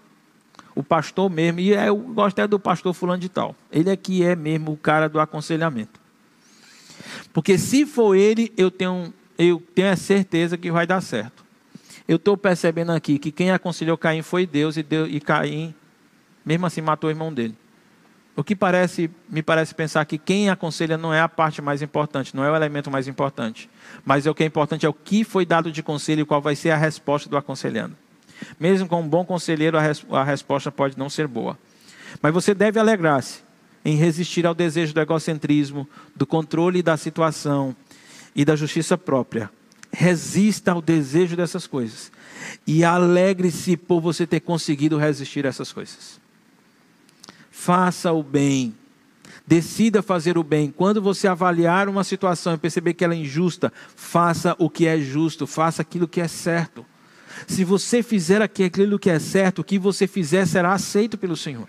O 0.76 0.84
pastor 0.84 1.30
mesmo, 1.30 1.60
e 1.60 1.74
é, 1.74 1.90
eu 1.90 1.98
gosto 1.98 2.40
é 2.40 2.48
do 2.48 2.60
pastor 2.60 2.94
fulano 2.94 3.20
de 3.20 3.30
tal. 3.30 3.56
Ele 3.72 3.90
é 3.90 3.96
que 3.96 4.24
é 4.24 4.36
mesmo 4.36 4.74
o 4.74 4.78
cara 4.78 5.10
do 5.10 5.20
aconselhamento. 5.20 6.00
Porque 7.34 7.58
se 7.58 7.86
for 7.86 8.16
ele, 8.16 8.54
eu 8.58 8.70
tenho, 8.70 9.14
eu 9.38 9.62
tenho 9.74 9.92
a 9.92 9.96
certeza 9.96 10.58
que 10.58 10.72
vai 10.72 10.86
dar 10.86 11.02
certo. 11.02 11.44
Eu 12.08 12.16
estou 12.16 12.36
percebendo 12.36 12.92
aqui 12.92 13.20
que 13.20 13.32
quem 13.32 13.52
aconselhou 13.52 13.98
Caim 13.98 14.22
foi 14.22 14.46
Deus 14.46 14.78
e, 14.78 14.84
Deus, 14.84 15.10
e 15.12 15.20
Caim, 15.20 15.74
mesmo 16.46 16.66
assim, 16.66 16.82
matou 16.82 17.08
o 17.08 17.12
irmão 17.12 17.32
dele. 17.34 17.56
O 18.40 18.44
que 18.44 18.56
parece, 18.56 19.12
me 19.30 19.44
parece 19.44 19.76
pensar 19.76 20.06
que 20.06 20.18
quem 20.18 20.50
aconselha 20.50 20.98
não 20.98 21.14
é 21.14 21.20
a 21.20 21.28
parte 21.28 21.62
mais 21.62 21.82
importante, 21.82 22.34
não 22.34 22.42
é 22.42 22.50
o 22.50 22.56
elemento 22.56 22.90
mais 22.90 23.06
importante. 23.06 23.70
Mas 24.06 24.26
é 24.26 24.32
o 24.32 24.34
que 24.34 24.44
é 24.44 24.46
importante 24.46 24.86
é 24.86 24.90
o 24.90 24.94
que 24.94 25.26
foi 25.26 25.46
dado 25.46 25.70
de 25.70 25.84
conselho 25.84 26.22
e 26.22 26.26
qual 26.26 26.42
vai 26.42 26.56
ser 26.56 26.70
a 26.70 26.78
resposta 26.78 27.30
do 27.30 27.36
aconselhando. 27.36 27.98
Mesmo 28.58 28.88
com 28.88 29.02
um 29.02 29.08
bom 29.10 29.26
conselheiro, 29.26 29.78
a, 29.78 29.82
res, 29.82 30.06
a 30.10 30.24
resposta 30.24 30.72
pode 30.72 30.98
não 30.98 31.10
ser 31.10 31.28
boa. 31.28 31.60
Mas 32.22 32.34
você 32.34 32.54
deve 32.54 32.80
alegrar-se 32.80 33.42
em 33.84 33.98
resistir 33.98 34.46
ao 34.46 34.56
desejo 34.56 34.94
do 34.94 35.02
egocentrismo, 35.02 35.86
do 36.16 36.26
controle 36.26 36.82
da 36.82 36.96
situação 36.96 37.76
e 38.34 38.46
da 38.46 38.56
justiça 38.56 38.98
própria. 38.98 39.50
Resista 39.92 40.72
ao 40.72 40.82
desejo 40.82 41.36
dessas 41.36 41.68
coisas. 41.68 42.10
E 42.66 42.86
alegre-se 42.86 43.76
por 43.76 44.00
você 44.00 44.26
ter 44.26 44.40
conseguido 44.40 44.98
resistir 44.98 45.46
a 45.46 45.50
essas 45.50 45.74
coisas 45.74 46.19
faça 47.60 48.14
o 48.14 48.24
bem. 48.24 48.74
Decida 49.46 50.02
fazer 50.02 50.38
o 50.38 50.44
bem. 50.44 50.72
Quando 50.72 51.02
você 51.02 51.28
avaliar 51.28 51.90
uma 51.90 52.06
situação 52.06 52.54
e 52.54 52.58
perceber 52.58 52.94
que 52.94 53.04
ela 53.04 53.14
é 53.14 53.18
injusta, 53.18 53.74
faça 53.96 54.56
o 54.58 54.70
que 54.70 54.88
é 54.88 54.98
justo, 54.98 55.46
faça 55.46 55.82
aquilo 55.82 56.08
que 56.08 56.22
é 56.22 56.28
certo. 56.28 56.86
Se 57.48 57.66
você 57.66 58.02
fizer 58.02 58.42
aquilo 58.42 58.98
que 58.98 59.10
é 59.10 59.20
certo, 59.20 59.60
o 59.60 59.64
que 59.64 59.78
você 59.78 60.08
fizer 60.08 60.46
será 60.46 60.72
aceito 60.74 61.18
pelo 61.18 61.36
Senhor. 61.36 61.68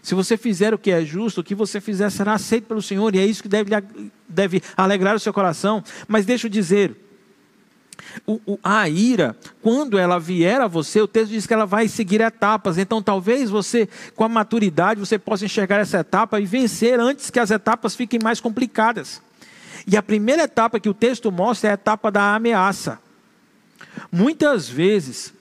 Se 0.00 0.14
você 0.14 0.36
fizer 0.36 0.72
o 0.72 0.78
que 0.78 0.90
é 0.90 1.04
justo, 1.04 1.40
o 1.40 1.44
que 1.44 1.54
você 1.54 1.80
fizer 1.80 2.08
será 2.10 2.34
aceito 2.34 2.66
pelo 2.66 2.82
Senhor, 2.82 3.14
e 3.14 3.18
é 3.18 3.26
isso 3.26 3.42
que 3.42 3.48
deve, 3.48 3.70
deve 4.28 4.62
alegrar 4.76 5.16
o 5.16 5.20
seu 5.20 5.32
coração. 5.32 5.82
Mas 6.06 6.24
deixa 6.24 6.46
eu 6.46 6.50
dizer, 6.50 6.96
o, 8.26 8.40
o, 8.46 8.58
a 8.62 8.88
ira, 8.88 9.36
quando 9.60 9.98
ela 9.98 10.18
vier 10.18 10.60
a 10.60 10.66
você, 10.66 11.00
o 11.00 11.08
texto 11.08 11.30
diz 11.30 11.46
que 11.46 11.54
ela 11.54 11.66
vai 11.66 11.88
seguir 11.88 12.20
etapas. 12.20 12.78
Então, 12.78 13.02
talvez 13.02 13.50
você, 13.50 13.88
com 14.14 14.24
a 14.24 14.28
maturidade, 14.28 15.00
você 15.00 15.18
possa 15.18 15.44
enxergar 15.44 15.78
essa 15.78 15.98
etapa 15.98 16.40
e 16.40 16.46
vencer 16.46 17.00
antes 17.00 17.30
que 17.30 17.40
as 17.40 17.50
etapas 17.50 17.94
fiquem 17.94 18.20
mais 18.22 18.40
complicadas. 18.40 19.22
E 19.86 19.96
a 19.96 20.02
primeira 20.02 20.44
etapa 20.44 20.78
que 20.78 20.88
o 20.88 20.94
texto 20.94 21.32
mostra 21.32 21.68
é 21.68 21.70
a 21.72 21.74
etapa 21.74 22.10
da 22.10 22.34
ameaça. 22.34 22.98
Muitas 24.10 24.68
vezes, 24.68 25.34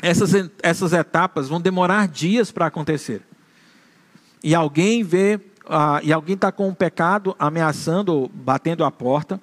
essas, 0.00 0.32
essas 0.62 0.92
etapas 0.92 1.48
vão 1.48 1.60
demorar 1.60 2.08
dias 2.08 2.50
para 2.50 2.66
acontecer. 2.66 3.22
E 4.42 4.54
alguém 4.54 5.04
vê, 5.04 5.38
ah, 5.68 6.00
e 6.02 6.12
alguém 6.12 6.34
está 6.34 6.50
com 6.50 6.68
o 6.68 6.74
pecado 6.74 7.36
ameaçando, 7.38 8.28
batendo 8.34 8.84
a 8.84 8.90
porta 8.90 9.40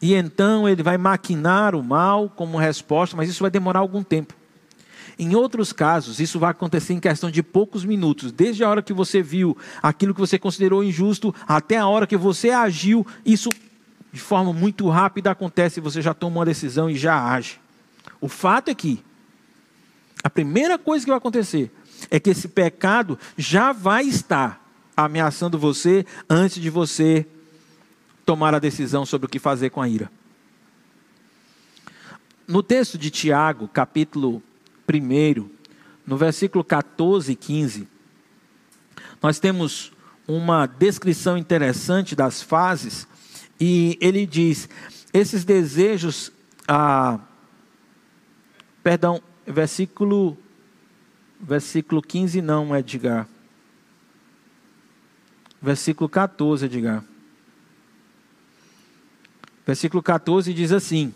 e 0.00 0.14
então 0.14 0.68
ele 0.68 0.82
vai 0.82 0.96
maquinar 0.96 1.74
o 1.74 1.82
mal 1.82 2.28
como 2.30 2.56
resposta, 2.56 3.16
mas 3.16 3.28
isso 3.28 3.42
vai 3.42 3.50
demorar 3.50 3.80
algum 3.80 4.02
tempo. 4.02 4.34
Em 5.18 5.34
outros 5.34 5.70
casos, 5.72 6.18
isso 6.18 6.38
vai 6.38 6.50
acontecer 6.50 6.94
em 6.94 7.00
questão 7.00 7.30
de 7.30 7.42
poucos 7.42 7.84
minutos, 7.84 8.32
desde 8.32 8.64
a 8.64 8.70
hora 8.70 8.80
que 8.80 8.92
você 8.92 9.20
viu 9.20 9.56
aquilo 9.82 10.14
que 10.14 10.20
você 10.20 10.38
considerou 10.38 10.82
injusto, 10.82 11.34
até 11.46 11.76
a 11.76 11.86
hora 11.86 12.06
que 12.06 12.16
você 12.16 12.50
agiu, 12.50 13.06
isso 13.24 13.50
de 14.10 14.20
forma 14.20 14.52
muito 14.52 14.88
rápida 14.88 15.30
acontece, 15.30 15.80
você 15.80 16.00
já 16.00 16.14
toma 16.14 16.38
uma 16.38 16.44
decisão 16.46 16.88
e 16.88 16.96
já 16.96 17.22
age. 17.22 17.60
O 18.18 18.28
fato 18.28 18.70
é 18.70 18.74
que 18.74 19.04
a 20.24 20.30
primeira 20.30 20.78
coisa 20.78 21.04
que 21.04 21.10
vai 21.10 21.18
acontecer 21.18 21.70
é 22.10 22.18
que 22.18 22.30
esse 22.30 22.48
pecado 22.48 23.18
já 23.36 23.72
vai 23.72 24.04
estar 24.04 24.66
ameaçando 24.96 25.58
você 25.58 26.04
antes 26.28 26.60
de 26.60 26.70
você 26.70 27.26
tomar 28.30 28.54
a 28.54 28.60
decisão 28.60 29.04
sobre 29.04 29.26
o 29.26 29.28
que 29.28 29.40
fazer 29.40 29.70
com 29.70 29.82
a 29.82 29.88
ira. 29.88 30.08
No 32.46 32.62
texto 32.62 32.96
de 32.96 33.10
Tiago, 33.10 33.66
capítulo 33.66 34.40
1, 34.88 35.50
no 36.06 36.16
versículo 36.16 36.62
14 36.62 37.32
e 37.32 37.34
15, 37.34 37.88
nós 39.20 39.40
temos 39.40 39.90
uma 40.28 40.64
descrição 40.64 41.36
interessante 41.36 42.14
das 42.14 42.40
fases, 42.40 43.04
e 43.58 43.98
ele 44.00 44.24
diz: 44.24 44.68
esses 45.12 45.44
desejos, 45.44 46.30
ah, 46.68 47.18
perdão, 48.80 49.20
versículo, 49.44 50.38
versículo 51.40 52.00
15 52.00 52.40
não, 52.40 52.76
Edgar. 52.76 53.26
Versículo 55.60 56.08
14, 56.08 56.66
Edgar. 56.66 57.09
Versículo 59.66 60.02
14 60.02 60.52
diz 60.52 60.72
assim: 60.72 61.12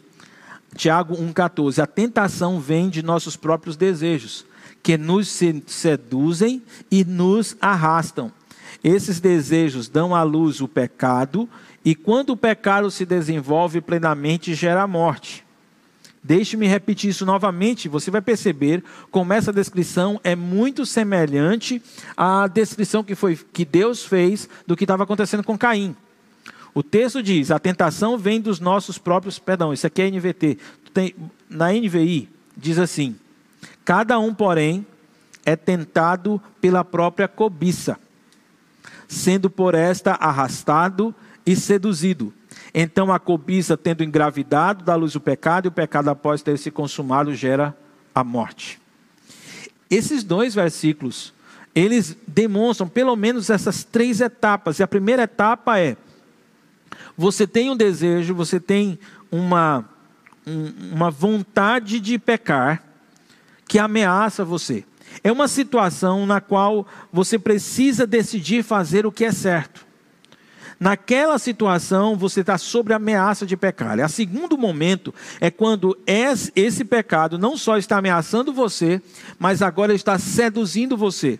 Tiago 0.75 1.17
1,14: 1.17 1.83
A 1.83 1.87
tentação 1.87 2.61
vem 2.61 2.89
de 2.89 3.03
nossos 3.03 3.37
próprios 3.37 3.77
desejos, 3.77 4.45
que 4.83 4.99
nos 4.99 5.29
seduzem 5.67 6.63
e 6.91 7.05
nos 7.05 7.57
arrastam. 7.61 8.31
Esses 8.83 9.19
desejos 9.19 9.89
dão 9.89 10.15
à 10.15 10.23
luz 10.23 10.61
o 10.61 10.69
pecado, 10.69 11.49
e 11.85 11.95
quando 11.95 12.31
o 12.31 12.37
pecado 12.37 12.91
se 12.91 13.07
desenvolve 13.07 13.81
plenamente, 13.81 14.55
gera 14.55 14.87
morte. 14.87 15.45
Deixe-me 16.23 16.67
repetir 16.67 17.11
isso 17.11 17.27
novamente, 17.27 17.87
você 17.87 18.11
vai 18.11 18.23
perceber 18.23 18.83
como 19.11 19.35
essa 19.35 19.53
descrição 19.53 20.19
é 20.25 20.35
muito 20.35 20.87
semelhante 20.87 21.83
à 22.17 22.47
descrição 22.47 23.05
que, 23.05 23.15
foi, 23.15 23.39
que 23.53 23.63
Deus 23.63 24.05
fez 24.05 24.49
do 24.67 24.75
que 24.75 24.85
estava 24.85 25.03
acontecendo 25.03 25.45
com 25.45 25.59
Caim. 25.59 25.95
O 26.75 26.83
texto 26.83 27.23
diz: 27.23 27.51
a 27.51 27.59
tentação 27.59 28.19
vem 28.19 28.41
dos 28.41 28.59
nossos 28.59 28.99
próprios. 28.99 29.39
Perdão, 29.39 29.73
isso 29.73 29.87
aqui 29.87 30.03
é 30.03 30.11
NVT. 30.11 30.59
Tem, 30.93 31.15
na 31.49 31.73
NVI, 31.73 32.29
diz 32.57 32.79
assim: 32.79 33.17
cada 33.85 34.19
um, 34.19 34.35
porém, 34.35 34.85
é 35.47 35.55
tentado 35.55 36.43
pela 36.61 36.85
própria 36.85 37.29
cobiça, 37.29 37.99
sendo 39.07 39.49
por 39.49 39.75
esta 39.75 40.15
arrastado 40.15 41.15
e 41.47 41.55
seduzido. 41.55 42.33
Então 42.75 43.13
a 43.13 43.21
cobiça, 43.21 43.77
tendo 43.77 44.03
engravidado, 44.03 44.85
dá 44.85 44.97
luz 44.97 45.15
o 45.15 45.21
pecado, 45.21 45.67
e 45.67 45.69
o 45.69 45.73
pecado, 45.73 46.09
após 46.09 46.43
ter 46.43 46.59
se 46.59 46.71
consumado, 46.71 47.35
gera 47.35 47.77
a 48.13 48.25
morte. 48.25 48.81
Esses 49.89 50.25
dois 50.25 50.55
versículos, 50.55 51.33
eles 51.73 52.17
demonstram 52.27 52.89
pelo 52.89 53.15
menos 53.15 53.51
essas 53.51 53.85
três 53.85 54.21
etapas. 54.21 54.79
E 54.79 54.83
a 54.83 54.89
primeira 54.89 55.23
etapa 55.23 55.79
é 55.79 55.97
você 57.17 57.47
tem 57.47 57.71
um 57.71 57.77
desejo, 57.77 58.35
você 58.35 58.59
tem 58.59 58.99
uma, 59.31 59.85
um, 60.47 60.73
uma 60.93 61.11
vontade 61.11 62.01
de 62.01 62.19
pecar 62.19 62.83
que 63.67 63.79
ameaça 63.79 64.45
você. 64.45 64.85
É 65.23 65.31
uma 65.31 65.49
situação 65.49 66.27
na 66.27 66.41
qual 66.41 66.87
você 67.13 67.39
precisa 67.39 68.07
decidir 68.07 68.63
fazer 68.65 69.07
o 69.07 69.13
que 69.13 69.25
é 69.25 69.33
certo. 69.33 69.85
Naquela 70.79 71.39
situação, 71.39 72.17
você 72.17 72.41
está 72.41 72.59
sob 72.59 72.93
ameaça 72.93 73.47
de 73.47 73.57
pecar. 73.57 73.99
E 73.99 74.03
a 74.03 74.09
segundo 74.09 74.59
momento 74.59 75.15
é 75.41 75.51
quando 75.51 75.97
esse 76.07 76.85
pecado 76.85 77.39
não 77.39 77.57
só 77.57 77.79
está 77.79 77.99
ameaçando 77.99 78.53
você, 78.53 79.01
mas 79.39 79.63
agora 79.63 79.95
está 79.95 80.19
seduzindo 80.19 80.97
você. 80.97 81.39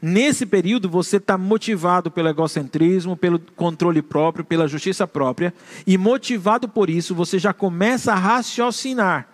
Nesse 0.00 0.46
período, 0.46 0.88
você 0.88 1.16
está 1.16 1.38
motivado 1.38 2.10
pelo 2.10 2.28
egocentrismo, 2.28 3.16
pelo 3.16 3.38
controle 3.38 4.02
próprio, 4.02 4.44
pela 4.44 4.68
justiça 4.68 5.06
própria, 5.06 5.52
e 5.86 5.96
motivado 5.96 6.68
por 6.68 6.90
isso, 6.90 7.14
você 7.14 7.38
já 7.38 7.52
começa 7.52 8.12
a 8.12 8.16
raciocinar 8.16 9.28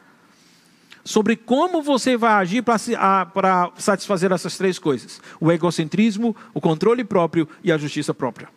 sobre 1.05 1.37
como 1.37 1.83
você 1.83 2.17
vai 2.17 2.33
agir 2.33 2.63
para 2.63 3.73
satisfazer 3.77 4.31
essas 4.33 4.57
três 4.57 4.79
coisas: 4.79 5.21
o 5.41 5.51
egocentrismo, 5.51 6.35
o 6.55 6.61
controle 6.61 7.05
próprio 7.05 7.49
e 7.63 7.73
a 7.73 7.79
justiça 7.79 8.15
própria. 8.15 8.49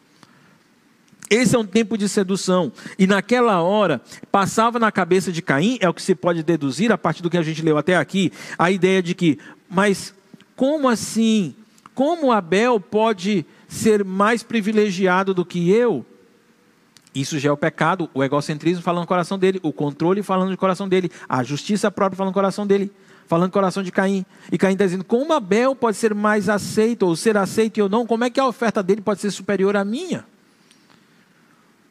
Esse 1.29 1.55
é 1.55 1.59
um 1.59 1.65
tempo 1.65 1.97
de 1.97 2.07
sedução. 2.07 2.71
E 2.99 3.07
naquela 3.07 3.61
hora, 3.61 3.99
passava 4.31 4.77
na 4.77 4.91
cabeça 4.91 5.31
de 5.31 5.41
Caim, 5.41 5.77
é 5.81 5.89
o 5.89 5.93
que 5.93 6.01
se 6.01 6.13
pode 6.13 6.43
deduzir 6.43 6.91
a 6.91 6.97
partir 6.97 7.23
do 7.23 7.31
que 7.31 7.37
a 7.37 7.41
gente 7.41 7.63
leu 7.63 7.77
até 7.79 7.95
aqui, 7.95 8.31
a 8.59 8.69
ideia 8.69 9.01
de 9.01 9.15
que, 9.15 9.39
mas 9.67 10.13
como 10.55 10.87
assim? 10.87 11.55
Como 11.95 12.33
Abel 12.33 12.77
pode 12.77 13.45
ser 13.69 14.03
mais 14.03 14.43
privilegiado 14.43 15.33
do 15.33 15.45
que 15.45 15.71
eu? 15.71 16.05
Isso 17.15 17.39
já 17.39 17.47
é 17.47 17.51
o 17.51 17.55
pecado, 17.55 18.09
o 18.13 18.21
egocentrismo 18.21 18.83
falando 18.83 19.03
no 19.03 19.07
coração 19.07 19.39
dele, 19.39 19.61
o 19.63 19.71
controle 19.71 20.21
falando 20.21 20.49
no 20.49 20.57
coração 20.57 20.89
dele, 20.89 21.09
a 21.29 21.41
justiça 21.41 21.89
própria 21.89 22.17
falando 22.17 22.31
no 22.31 22.33
coração 22.33 22.67
dele, 22.67 22.91
falando 23.25 23.45
no 23.45 23.53
coração 23.53 23.81
de 23.81 23.93
Caim. 23.93 24.25
E 24.51 24.57
Caim 24.57 24.73
está 24.73 24.83
dizendo: 24.83 25.05
como 25.05 25.31
Abel 25.31 25.73
pode 25.73 25.95
ser 25.95 26.13
mais 26.13 26.49
aceito, 26.49 27.03
ou 27.03 27.15
ser 27.15 27.37
aceito 27.37 27.77
e 27.77 27.79
eu 27.79 27.87
não? 27.87 28.05
Como 28.05 28.25
é 28.25 28.29
que 28.29 28.41
a 28.41 28.45
oferta 28.45 28.83
dele 28.83 29.01
pode 29.01 29.21
ser 29.21 29.31
superior 29.31 29.77
à 29.77 29.85
minha? 29.85 30.25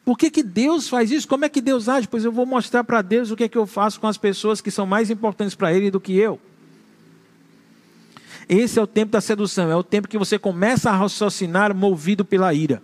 Por 0.05 0.15
que, 0.15 0.29
que 0.29 0.43
Deus 0.43 0.87
faz 0.87 1.09
isso? 1.09 1.27
Como 1.27 1.43
é 1.45 1.49
que 1.49 1.59
Deus 1.59 1.89
age? 1.89 2.07
Pois 2.07 2.23
eu 2.23 2.31
vou 2.31 2.45
mostrar 2.45 2.83
para 2.83 3.01
Deus 3.01 3.31
o 3.31 3.35
que 3.35 3.45
é 3.45 3.49
que 3.49 3.57
eu 3.57 3.65
faço 3.65 3.99
com 3.99 4.05
as 4.05 4.19
pessoas 4.19 4.61
que 4.61 4.69
são 4.69 4.85
mais 4.85 5.09
importantes 5.09 5.55
para 5.55 5.73
Ele 5.73 5.89
do 5.89 5.99
que 5.99 6.15
eu. 6.15 6.39
Esse 8.47 8.79
é 8.79 8.81
o 8.81 8.87
tempo 8.87 9.11
da 9.11 9.21
sedução, 9.21 9.71
é 9.71 9.75
o 9.75 9.83
tempo 9.83 10.07
que 10.07 10.17
você 10.17 10.37
começa 10.37 10.89
a 10.89 10.95
raciocinar 10.95 11.75
movido 11.75 12.23
pela 12.23 12.53
ira. 12.53 12.81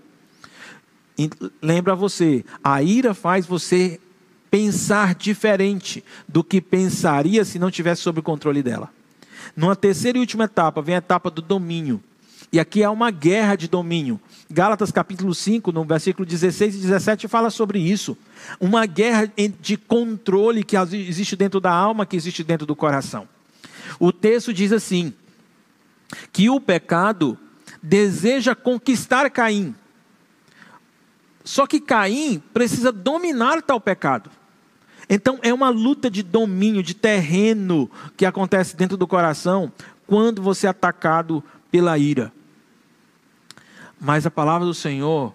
E 1.17 1.29
lembra 1.61 1.95
você, 1.95 2.43
a 2.63 2.81
ira 2.81 3.13
faz 3.13 3.45
você 3.45 3.99
pensar 4.49 5.15
diferente 5.15 6.03
do 6.27 6.43
que 6.43 6.59
pensaria 6.59 7.45
se 7.45 7.59
não 7.59 7.71
tivesse 7.71 8.01
sob 8.01 8.19
o 8.19 8.23
controle 8.23 8.63
dela. 8.63 8.89
Numa 9.55 9.75
terceira 9.75 10.17
e 10.17 10.21
última 10.21 10.45
etapa, 10.45 10.81
vem 10.81 10.95
a 10.95 10.99
etapa 10.99 11.29
do 11.29 11.41
domínio. 11.41 12.01
E 12.51 12.59
aqui 12.59 12.83
há 12.83 12.91
uma 12.91 13.11
guerra 13.11 13.55
de 13.55 13.67
domínio. 13.67 14.19
Gálatas 14.49 14.91
capítulo 14.91 15.33
5, 15.33 15.71
no 15.71 15.85
versículo 15.85 16.25
16 16.25 16.75
e 16.75 16.77
17, 16.79 17.27
fala 17.29 17.49
sobre 17.49 17.79
isso. 17.79 18.17
Uma 18.59 18.85
guerra 18.85 19.31
de 19.61 19.77
controle 19.77 20.63
que 20.63 20.75
existe 20.75 21.37
dentro 21.37 21.61
da 21.61 21.71
alma, 21.71 22.05
que 22.05 22.17
existe 22.17 22.43
dentro 22.43 22.65
do 22.65 22.75
coração. 22.75 23.27
O 23.97 24.11
texto 24.11 24.53
diz 24.53 24.73
assim: 24.73 25.13
que 26.31 26.49
o 26.49 26.59
pecado 26.59 27.37
deseja 27.81 28.55
conquistar 28.55 29.29
Caim. 29.29 29.75
Só 31.43 31.65
que 31.65 31.79
Caim 31.79 32.41
precisa 32.53 32.91
dominar 32.91 33.61
tal 33.61 33.79
pecado. 33.79 34.29
Então 35.09 35.39
é 35.41 35.53
uma 35.53 35.69
luta 35.69 36.09
de 36.09 36.23
domínio, 36.23 36.83
de 36.83 36.93
terreno 36.93 37.89
que 38.15 38.25
acontece 38.25 38.75
dentro 38.75 38.95
do 38.95 39.07
coração 39.07 39.71
quando 40.07 40.41
você 40.41 40.67
é 40.67 40.69
atacado 40.69 41.43
pela 41.71 41.97
ira. 41.97 42.31
Mas 43.99 44.25
a 44.25 44.31
palavra 44.31 44.65
do 44.65 44.73
Senhor 44.73 45.33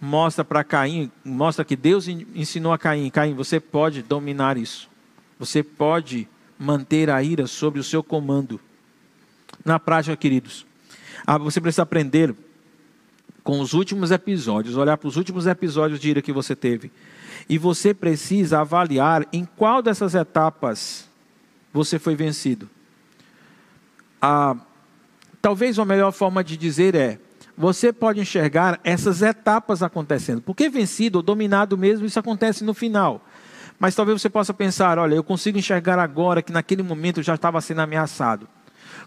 mostra 0.00 0.44
para 0.44 0.64
Caim, 0.64 1.10
mostra 1.24 1.64
que 1.64 1.76
Deus 1.76 2.08
ensinou 2.08 2.72
a 2.72 2.78
Caim: 2.78 3.10
Caim, 3.10 3.34
você 3.34 3.60
pode 3.60 4.02
dominar 4.02 4.56
isso. 4.56 4.88
Você 5.38 5.62
pode 5.62 6.28
manter 6.58 7.10
a 7.10 7.22
ira 7.22 7.46
sobre 7.46 7.80
o 7.80 7.84
seu 7.84 8.02
comando. 8.02 8.60
Na 9.64 9.78
prática, 9.78 10.16
queridos, 10.16 10.66
ah, 11.26 11.38
você 11.38 11.60
precisa 11.60 11.82
aprender 11.82 12.34
com 13.42 13.60
os 13.60 13.72
últimos 13.72 14.10
episódios, 14.10 14.76
olhar 14.76 14.96
para 14.96 15.08
os 15.08 15.16
últimos 15.16 15.46
episódios 15.46 16.00
de 16.00 16.10
ira 16.10 16.22
que 16.22 16.32
você 16.32 16.54
teve. 16.54 16.90
E 17.48 17.58
você 17.58 17.92
precisa 17.92 18.60
avaliar 18.60 19.26
em 19.32 19.44
qual 19.44 19.82
dessas 19.82 20.14
etapas 20.14 21.08
você 21.72 21.98
foi 21.98 22.14
vencido. 22.14 22.68
Ah, 24.20 24.56
talvez 25.40 25.78
a 25.78 25.84
melhor 25.84 26.12
forma 26.12 26.44
de 26.44 26.56
dizer 26.56 26.94
é: 26.94 27.18
você 27.56 27.92
pode 27.92 28.20
enxergar 28.20 28.78
essas 28.84 29.22
etapas 29.22 29.82
acontecendo. 29.82 30.40
Porque 30.40 30.68
vencido 30.68 31.18
ou 31.18 31.22
dominado 31.22 31.76
mesmo, 31.76 32.06
isso 32.06 32.18
acontece 32.18 32.64
no 32.64 32.74
final. 32.74 33.24
Mas 33.78 33.94
talvez 33.94 34.20
você 34.20 34.28
possa 34.28 34.52
pensar: 34.52 34.98
olha, 34.98 35.14
eu 35.14 35.24
consigo 35.24 35.58
enxergar 35.58 35.98
agora 35.98 36.42
que 36.42 36.52
naquele 36.52 36.82
momento 36.82 37.20
eu 37.20 37.24
já 37.24 37.34
estava 37.34 37.60
sendo 37.60 37.80
ameaçado. 37.80 38.46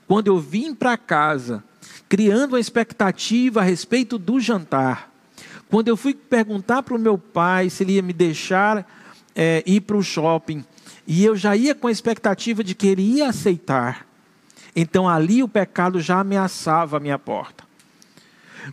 Quando 0.07 0.27
eu 0.27 0.39
vim 0.39 0.73
para 0.73 0.97
casa, 0.97 1.63
criando 2.07 2.53
uma 2.53 2.59
expectativa 2.59 3.61
a 3.61 3.63
respeito 3.63 4.17
do 4.17 4.39
jantar, 4.39 5.11
quando 5.69 5.87
eu 5.87 5.97
fui 5.97 6.13
perguntar 6.13 6.83
para 6.83 6.95
o 6.95 6.99
meu 6.99 7.17
pai 7.17 7.69
se 7.69 7.83
ele 7.83 7.93
ia 7.93 8.01
me 8.01 8.13
deixar 8.13 8.87
é, 9.35 9.63
ir 9.65 9.81
para 9.81 9.97
o 9.97 10.03
shopping, 10.03 10.63
e 11.07 11.25
eu 11.25 11.35
já 11.35 11.55
ia 11.55 11.73
com 11.73 11.87
a 11.87 11.91
expectativa 11.91 12.63
de 12.63 12.75
que 12.75 12.87
ele 12.87 13.01
ia 13.01 13.29
aceitar, 13.29 14.05
então 14.75 15.07
ali 15.07 15.41
o 15.41 15.47
pecado 15.47 15.99
já 15.99 16.19
ameaçava 16.19 16.97
a 16.97 16.99
minha 16.99 17.19
porta. 17.19 17.63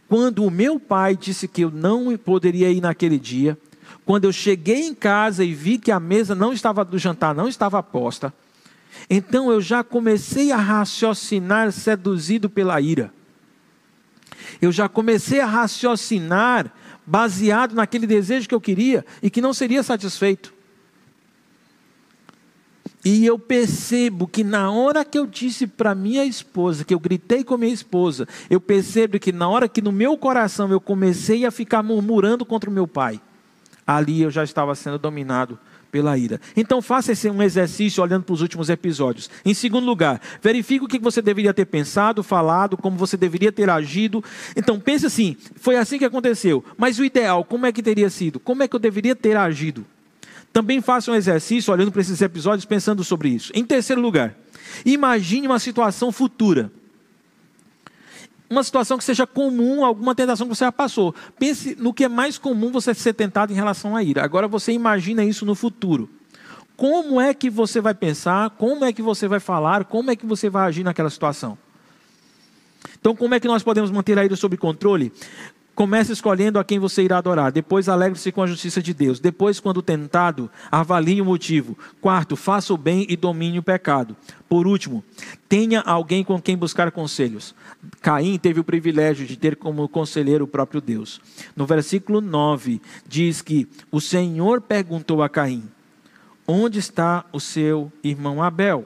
Quando 0.08 0.44
o 0.44 0.50
meu 0.50 0.78
pai 0.78 1.16
disse 1.16 1.48
que 1.48 1.62
eu 1.62 1.70
não 1.70 2.16
poderia 2.16 2.70
ir 2.70 2.80
naquele 2.80 3.18
dia, 3.18 3.58
quando 4.04 4.24
eu 4.24 4.32
cheguei 4.32 4.86
em 4.86 4.94
casa 4.94 5.44
e 5.44 5.54
vi 5.54 5.78
que 5.78 5.90
a 5.90 6.00
mesa 6.00 6.34
não 6.34 6.52
estava 6.52 6.84
do 6.84 6.98
jantar 6.98 7.34
não 7.34 7.48
estava 7.48 7.82
posta, 7.82 8.32
então 9.08 9.50
eu 9.50 9.60
já 9.60 9.82
comecei 9.82 10.52
a 10.52 10.56
raciocinar 10.56 11.72
seduzido 11.72 12.48
pela 12.48 12.80
ira. 12.80 13.12
Eu 14.60 14.72
já 14.72 14.88
comecei 14.88 15.40
a 15.40 15.46
raciocinar 15.46 16.72
baseado 17.06 17.74
naquele 17.74 18.06
desejo 18.06 18.48
que 18.48 18.54
eu 18.54 18.60
queria 18.60 19.04
e 19.22 19.30
que 19.30 19.40
não 19.40 19.52
seria 19.52 19.82
satisfeito. 19.82 20.52
E 23.02 23.24
eu 23.24 23.38
percebo 23.38 24.28
que 24.28 24.44
na 24.44 24.70
hora 24.70 25.04
que 25.04 25.18
eu 25.18 25.26
disse 25.26 25.66
para 25.66 25.94
minha 25.94 26.24
esposa, 26.24 26.84
que 26.84 26.92
eu 26.92 27.00
gritei 27.00 27.42
com 27.42 27.56
minha 27.56 27.72
esposa, 27.72 28.28
eu 28.50 28.60
percebo 28.60 29.18
que 29.18 29.32
na 29.32 29.48
hora 29.48 29.68
que 29.68 29.80
no 29.80 29.90
meu 29.90 30.18
coração 30.18 30.70
eu 30.70 30.80
comecei 30.80 31.46
a 31.46 31.50
ficar 31.50 31.82
murmurando 31.82 32.44
contra 32.44 32.68
o 32.68 32.72
meu 32.72 32.86
pai, 32.86 33.18
ali 33.86 34.20
eu 34.20 34.30
já 34.30 34.44
estava 34.44 34.74
sendo 34.74 34.98
dominado 34.98 35.58
pela 35.90 36.16
ira. 36.16 36.40
Então 36.56 36.80
faça 36.80 37.12
esse 37.12 37.28
um 37.28 37.42
exercício 37.42 38.02
olhando 38.02 38.24
para 38.24 38.32
os 38.32 38.40
últimos 38.40 38.68
episódios. 38.68 39.30
Em 39.44 39.54
segundo 39.54 39.84
lugar, 39.86 40.20
verifique 40.42 40.84
o 40.84 40.88
que 40.88 40.98
você 40.98 41.20
deveria 41.20 41.52
ter 41.52 41.64
pensado, 41.64 42.22
falado, 42.22 42.76
como 42.76 42.96
você 42.96 43.16
deveria 43.16 43.52
ter 43.52 43.68
agido. 43.68 44.22
Então 44.56 44.78
pense 44.78 45.06
assim, 45.06 45.36
foi 45.56 45.76
assim 45.76 45.98
que 45.98 46.04
aconteceu. 46.04 46.64
Mas 46.76 46.98
o 46.98 47.04
ideal, 47.04 47.44
como 47.44 47.66
é 47.66 47.72
que 47.72 47.82
teria 47.82 48.10
sido? 48.10 48.40
Como 48.40 48.62
é 48.62 48.68
que 48.68 48.76
eu 48.76 48.80
deveria 48.80 49.16
ter 49.16 49.36
agido? 49.36 49.84
Também 50.52 50.80
faça 50.80 51.12
um 51.12 51.14
exercício 51.14 51.72
olhando 51.72 51.92
para 51.92 52.00
esses 52.00 52.20
episódios, 52.20 52.64
pensando 52.64 53.04
sobre 53.04 53.28
isso. 53.28 53.52
Em 53.54 53.64
terceiro 53.64 54.00
lugar, 54.00 54.34
imagine 54.84 55.46
uma 55.46 55.58
situação 55.58 56.10
futura. 56.10 56.72
Uma 58.50 58.64
situação 58.64 58.98
que 58.98 59.04
seja 59.04 59.28
comum, 59.28 59.84
alguma 59.84 60.12
tentação 60.12 60.48
que 60.48 60.56
você 60.56 60.64
já 60.64 60.72
passou. 60.72 61.14
Pense 61.38 61.76
no 61.78 61.94
que 61.94 62.02
é 62.02 62.08
mais 62.08 62.36
comum 62.36 62.72
você 62.72 62.92
ser 62.92 63.14
tentado 63.14 63.52
em 63.52 63.54
relação 63.54 63.94
à 63.94 64.02
ira. 64.02 64.24
Agora 64.24 64.48
você 64.48 64.72
imagina 64.72 65.24
isso 65.24 65.46
no 65.46 65.54
futuro. 65.54 66.10
Como 66.76 67.20
é 67.20 67.32
que 67.32 67.48
você 67.48 67.80
vai 67.80 67.94
pensar? 67.94 68.50
Como 68.50 68.84
é 68.84 68.92
que 68.92 69.02
você 69.02 69.28
vai 69.28 69.38
falar? 69.38 69.84
Como 69.84 70.10
é 70.10 70.16
que 70.16 70.26
você 70.26 70.50
vai 70.50 70.66
agir 70.66 70.82
naquela 70.82 71.08
situação? 71.08 71.56
Então, 72.98 73.14
como 73.14 73.34
é 73.36 73.40
que 73.40 73.46
nós 73.46 73.62
podemos 73.62 73.88
manter 73.90 74.18
a 74.18 74.24
ira 74.24 74.34
sob 74.34 74.56
controle? 74.56 75.12
Comece 75.74 76.12
escolhendo 76.12 76.58
a 76.58 76.64
quem 76.64 76.78
você 76.78 77.02
irá 77.02 77.18
adorar. 77.18 77.50
Depois, 77.50 77.88
alegre-se 77.88 78.30
com 78.30 78.42
a 78.42 78.46
justiça 78.46 78.82
de 78.82 78.92
Deus. 78.92 79.18
Depois, 79.18 79.60
quando 79.60 79.80
tentado, 79.80 80.50
avalie 80.70 81.22
o 81.22 81.24
motivo. 81.24 81.76
Quarto, 82.00 82.36
faça 82.36 82.74
o 82.74 82.76
bem 82.76 83.06
e 83.08 83.16
domine 83.16 83.58
o 83.58 83.62
pecado. 83.62 84.16
Por 84.48 84.66
último, 84.66 85.02
tenha 85.48 85.80
alguém 85.80 86.22
com 86.22 86.40
quem 86.40 86.56
buscar 86.56 86.90
conselhos. 86.90 87.54
Caim 88.02 88.38
teve 88.38 88.60
o 88.60 88.64
privilégio 88.64 89.26
de 89.26 89.36
ter 89.36 89.56
como 89.56 89.88
conselheiro 89.88 90.44
o 90.44 90.48
próprio 90.48 90.80
Deus. 90.80 91.20
No 91.56 91.66
versículo 91.66 92.20
9, 92.20 92.80
diz 93.06 93.40
que 93.40 93.66
o 93.90 94.00
Senhor 94.00 94.60
perguntou 94.60 95.22
a 95.22 95.28
Caim: 95.28 95.64
Onde 96.46 96.78
está 96.78 97.24
o 97.32 97.40
seu 97.40 97.90
irmão 98.02 98.42
Abel? 98.42 98.84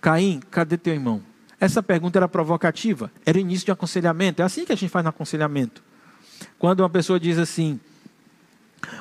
Caim, 0.00 0.40
cadê 0.50 0.76
teu 0.76 0.94
irmão? 0.94 1.31
Essa 1.62 1.80
pergunta 1.80 2.18
era 2.18 2.26
provocativa, 2.26 3.08
era 3.24 3.38
o 3.38 3.40
início 3.40 3.64
de 3.64 3.70
aconselhamento. 3.70 4.42
É 4.42 4.44
assim 4.44 4.64
que 4.64 4.72
a 4.72 4.74
gente 4.74 4.90
faz 4.90 5.04
no 5.04 5.10
aconselhamento. 5.10 5.80
Quando 6.58 6.80
uma 6.80 6.90
pessoa 6.90 7.20
diz 7.20 7.38
assim: 7.38 7.78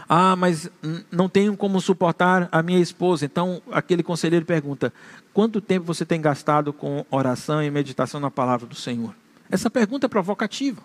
Ah, 0.07 0.35
mas 0.35 0.69
não 1.11 1.27
tenho 1.27 1.57
como 1.57 1.81
suportar 1.81 2.47
a 2.51 2.61
minha 2.61 2.79
esposa. 2.79 3.25
Então, 3.25 3.63
aquele 3.71 4.03
conselheiro 4.03 4.45
pergunta: 4.45 4.93
Quanto 5.33 5.59
tempo 5.59 5.87
você 5.87 6.05
tem 6.05 6.21
gastado 6.21 6.71
com 6.71 7.03
oração 7.09 7.63
e 7.63 7.71
meditação 7.71 8.19
na 8.19 8.29
palavra 8.29 8.67
do 8.67 8.75
Senhor? 8.75 9.15
Essa 9.49 9.67
pergunta 9.67 10.05
é 10.05 10.07
provocativa. 10.07 10.83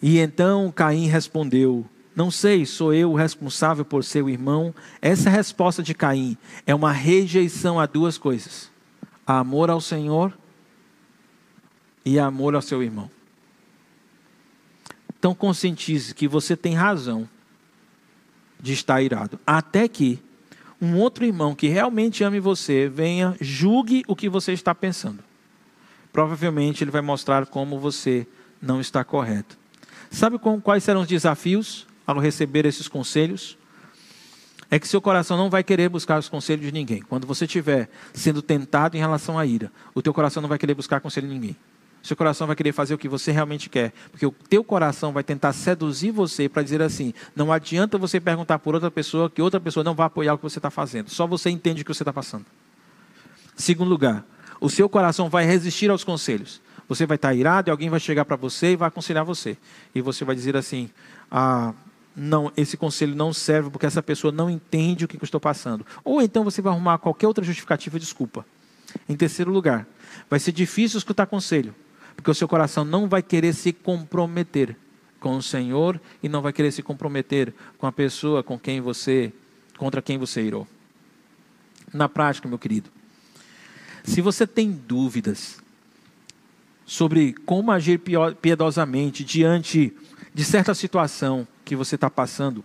E 0.00 0.20
então 0.20 0.70
Caim 0.70 1.08
respondeu: 1.08 1.84
Não 2.14 2.30
sei, 2.30 2.64
sou 2.64 2.94
eu 2.94 3.10
o 3.10 3.16
responsável 3.16 3.84
por 3.84 4.04
seu 4.04 4.30
irmão? 4.30 4.72
Essa 5.02 5.28
resposta 5.28 5.82
de 5.82 5.92
Caim 5.92 6.38
é 6.64 6.72
uma 6.72 6.92
rejeição 6.92 7.80
a 7.80 7.86
duas 7.86 8.16
coisas: 8.16 8.75
amor 9.26 9.70
ao 9.70 9.80
Senhor 9.80 10.36
e 12.04 12.18
amor 12.18 12.54
ao 12.54 12.62
seu 12.62 12.82
irmão. 12.82 13.10
Então 15.18 15.34
conscientize 15.34 16.14
que 16.14 16.28
você 16.28 16.56
tem 16.56 16.74
razão 16.74 17.28
de 18.60 18.72
estar 18.72 19.02
irado, 19.02 19.38
até 19.46 19.88
que 19.88 20.18
um 20.80 20.96
outro 20.98 21.24
irmão 21.24 21.54
que 21.54 21.68
realmente 21.68 22.22
ame 22.22 22.38
você 22.38 22.88
venha, 22.88 23.36
julgue 23.40 24.04
o 24.06 24.14
que 24.14 24.28
você 24.28 24.52
está 24.52 24.74
pensando. 24.74 25.22
Provavelmente 26.12 26.84
ele 26.84 26.90
vai 26.90 27.02
mostrar 27.02 27.46
como 27.46 27.78
você 27.78 28.26
não 28.60 28.80
está 28.80 29.04
correto. 29.04 29.58
Sabe 30.10 30.38
quais 30.62 30.84
serão 30.84 31.00
os 31.00 31.08
desafios 31.08 31.86
ao 32.06 32.18
receber 32.18 32.64
esses 32.64 32.88
conselhos? 32.88 33.58
É 34.70 34.78
que 34.78 34.88
seu 34.88 35.00
coração 35.00 35.36
não 35.36 35.48
vai 35.48 35.62
querer 35.62 35.88
buscar 35.88 36.18
os 36.18 36.28
conselhos 36.28 36.64
de 36.66 36.72
ninguém. 36.72 37.00
Quando 37.02 37.26
você 37.26 37.44
estiver 37.44 37.88
sendo 38.12 38.42
tentado 38.42 38.96
em 38.96 39.00
relação 39.00 39.38
à 39.38 39.46
ira, 39.46 39.70
o 39.94 40.02
teu 40.02 40.12
coração 40.12 40.40
não 40.40 40.48
vai 40.48 40.58
querer 40.58 40.74
buscar 40.74 41.00
conselho 41.00 41.28
de 41.28 41.34
ninguém. 41.34 41.56
Seu 42.06 42.16
coração 42.16 42.46
vai 42.46 42.54
querer 42.54 42.70
fazer 42.70 42.94
o 42.94 42.98
que 42.98 43.08
você 43.08 43.32
realmente 43.32 43.68
quer, 43.68 43.92
porque 44.12 44.24
o 44.24 44.30
teu 44.30 44.62
coração 44.62 45.12
vai 45.12 45.24
tentar 45.24 45.52
seduzir 45.52 46.12
você 46.12 46.48
para 46.48 46.62
dizer 46.62 46.80
assim: 46.80 47.12
não 47.34 47.52
adianta 47.52 47.98
você 47.98 48.20
perguntar 48.20 48.60
por 48.60 48.74
outra 48.74 48.90
pessoa 48.92 49.28
que 49.28 49.42
outra 49.42 49.58
pessoa 49.58 49.82
não 49.82 49.94
vai 49.94 50.06
apoiar 50.06 50.34
o 50.34 50.38
que 50.38 50.44
você 50.44 50.60
está 50.60 50.70
fazendo. 50.70 51.10
Só 51.10 51.26
você 51.26 51.50
entende 51.50 51.82
o 51.82 51.84
que 51.84 51.92
você 51.92 52.04
está 52.04 52.12
passando. 52.12 52.46
Segundo 53.56 53.88
lugar, 53.88 54.24
o 54.60 54.70
seu 54.70 54.88
coração 54.88 55.28
vai 55.28 55.44
resistir 55.44 55.90
aos 55.90 56.04
conselhos. 56.04 56.62
Você 56.88 57.06
vai 57.06 57.16
estar 57.16 57.34
irado 57.34 57.68
e 57.68 57.72
alguém 57.72 57.90
vai 57.90 57.98
chegar 57.98 58.24
para 58.24 58.36
você 58.36 58.72
e 58.72 58.76
vai 58.76 58.86
aconselhar 58.86 59.24
você. 59.24 59.58
E 59.92 60.00
você 60.00 60.24
vai 60.24 60.36
dizer 60.36 60.56
assim: 60.56 60.88
ah, 61.28 61.74
não, 62.16 62.50
esse 62.56 62.78
conselho 62.78 63.14
não 63.14 63.30
serve 63.30 63.68
porque 63.68 63.84
essa 63.84 64.02
pessoa 64.02 64.32
não 64.32 64.48
entende 64.48 65.04
o 65.04 65.08
que 65.08 65.16
eu 65.16 65.24
estou 65.24 65.38
passando. 65.38 65.84
Ou 66.02 66.22
então 66.22 66.42
você 66.42 66.62
vai 66.62 66.72
arrumar 66.72 66.96
qualquer 66.96 67.26
outra 67.26 67.44
justificativa 67.44 67.98
desculpa. 67.98 68.46
Em 69.06 69.14
terceiro 69.14 69.50
lugar, 69.50 69.86
vai 70.30 70.40
ser 70.40 70.52
difícil 70.52 70.96
escutar 70.96 71.26
conselho, 71.26 71.74
porque 72.16 72.30
o 72.30 72.34
seu 72.34 72.48
coração 72.48 72.86
não 72.86 73.06
vai 73.06 73.22
querer 73.22 73.52
se 73.52 73.70
comprometer 73.70 74.74
com 75.20 75.36
o 75.36 75.42
Senhor 75.42 76.00
e 76.22 76.28
não 76.28 76.40
vai 76.40 76.54
querer 76.54 76.72
se 76.72 76.82
comprometer 76.82 77.52
com 77.76 77.86
a 77.86 77.92
pessoa 77.92 78.42
com 78.42 78.58
quem 78.58 78.80
você, 78.80 79.30
contra 79.76 80.00
quem 80.00 80.16
você 80.16 80.40
irou. 80.40 80.66
Na 81.92 82.08
prática, 82.08 82.48
meu 82.48 82.58
querido, 82.58 82.90
se 84.04 84.22
você 84.22 84.46
tem 84.46 84.70
dúvidas 84.72 85.60
sobre 86.86 87.34
como 87.44 87.70
agir 87.70 88.00
piedosamente 88.40 89.22
diante 89.22 89.92
de 90.32 90.44
certa 90.44 90.72
situação 90.72 91.46
que 91.66 91.74
você 91.74 91.96
está 91.96 92.08
passando, 92.08 92.64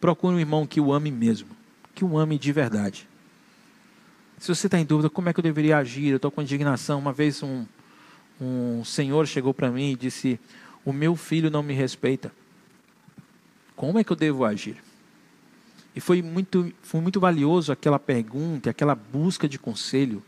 procure 0.00 0.34
um 0.34 0.40
irmão 0.40 0.66
que 0.66 0.80
o 0.80 0.90
ame 0.90 1.10
mesmo, 1.10 1.50
que 1.94 2.02
o 2.02 2.16
ame 2.16 2.38
de 2.38 2.50
verdade. 2.50 3.06
Se 4.38 4.48
você 4.48 4.66
está 4.66 4.80
em 4.80 4.86
dúvida, 4.86 5.10
como 5.10 5.28
é 5.28 5.34
que 5.34 5.38
eu 5.38 5.42
deveria 5.44 5.76
agir? 5.76 6.08
Eu 6.08 6.16
estou 6.16 6.30
com 6.30 6.40
indignação. 6.40 6.98
Uma 6.98 7.12
vez 7.12 7.42
um, 7.42 7.66
um 8.40 8.82
senhor 8.84 9.26
chegou 9.28 9.52
para 9.52 9.70
mim 9.70 9.92
e 9.92 9.96
disse: 9.96 10.40
O 10.82 10.94
meu 10.94 11.14
filho 11.14 11.50
não 11.50 11.62
me 11.62 11.74
respeita. 11.74 12.32
Como 13.76 13.98
é 13.98 14.04
que 14.04 14.10
eu 14.10 14.16
devo 14.16 14.46
agir? 14.46 14.82
E 15.94 16.00
foi 16.00 16.22
muito, 16.22 16.72
foi 16.82 17.02
muito 17.02 17.20
valioso 17.20 17.70
aquela 17.70 17.98
pergunta, 17.98 18.70
aquela 18.70 18.94
busca 18.94 19.46
de 19.46 19.58
conselho, 19.58 20.22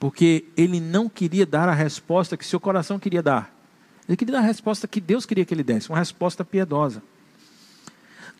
porque 0.00 0.46
ele 0.56 0.80
não 0.80 1.06
queria 1.06 1.44
dar 1.44 1.68
a 1.68 1.74
resposta 1.74 2.34
que 2.34 2.46
seu 2.46 2.58
coração 2.58 2.98
queria 2.98 3.22
dar. 3.22 3.54
Ele 4.08 4.16
queria 4.16 4.32
dar 4.32 4.38
a 4.38 4.46
resposta 4.46 4.88
que 4.88 5.02
Deus 5.02 5.26
queria 5.26 5.44
que 5.44 5.52
ele 5.52 5.62
desse, 5.62 5.90
uma 5.90 5.98
resposta 5.98 6.42
piedosa. 6.42 7.02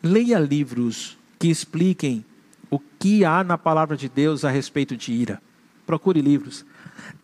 Leia 0.03 0.38
livros 0.38 1.18
que 1.38 1.49
expliquem 1.49 2.24
o 2.70 2.78
que 2.78 3.24
há 3.24 3.42
na 3.42 3.57
palavra 3.57 3.97
de 3.97 4.09
Deus 4.09 4.44
a 4.44 4.51
respeito 4.51 4.97
de 4.97 5.12
ira. 5.12 5.42
Procure 5.86 6.20
livros. 6.20 6.64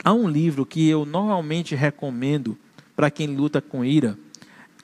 Há 0.04 0.12
um 0.12 0.28
livro 0.28 0.64
que 0.64 0.88
eu 0.88 1.04
normalmente 1.04 1.74
recomendo 1.74 2.56
para 2.94 3.10
quem 3.10 3.26
luta 3.26 3.60
com 3.60 3.84
ira, 3.84 4.18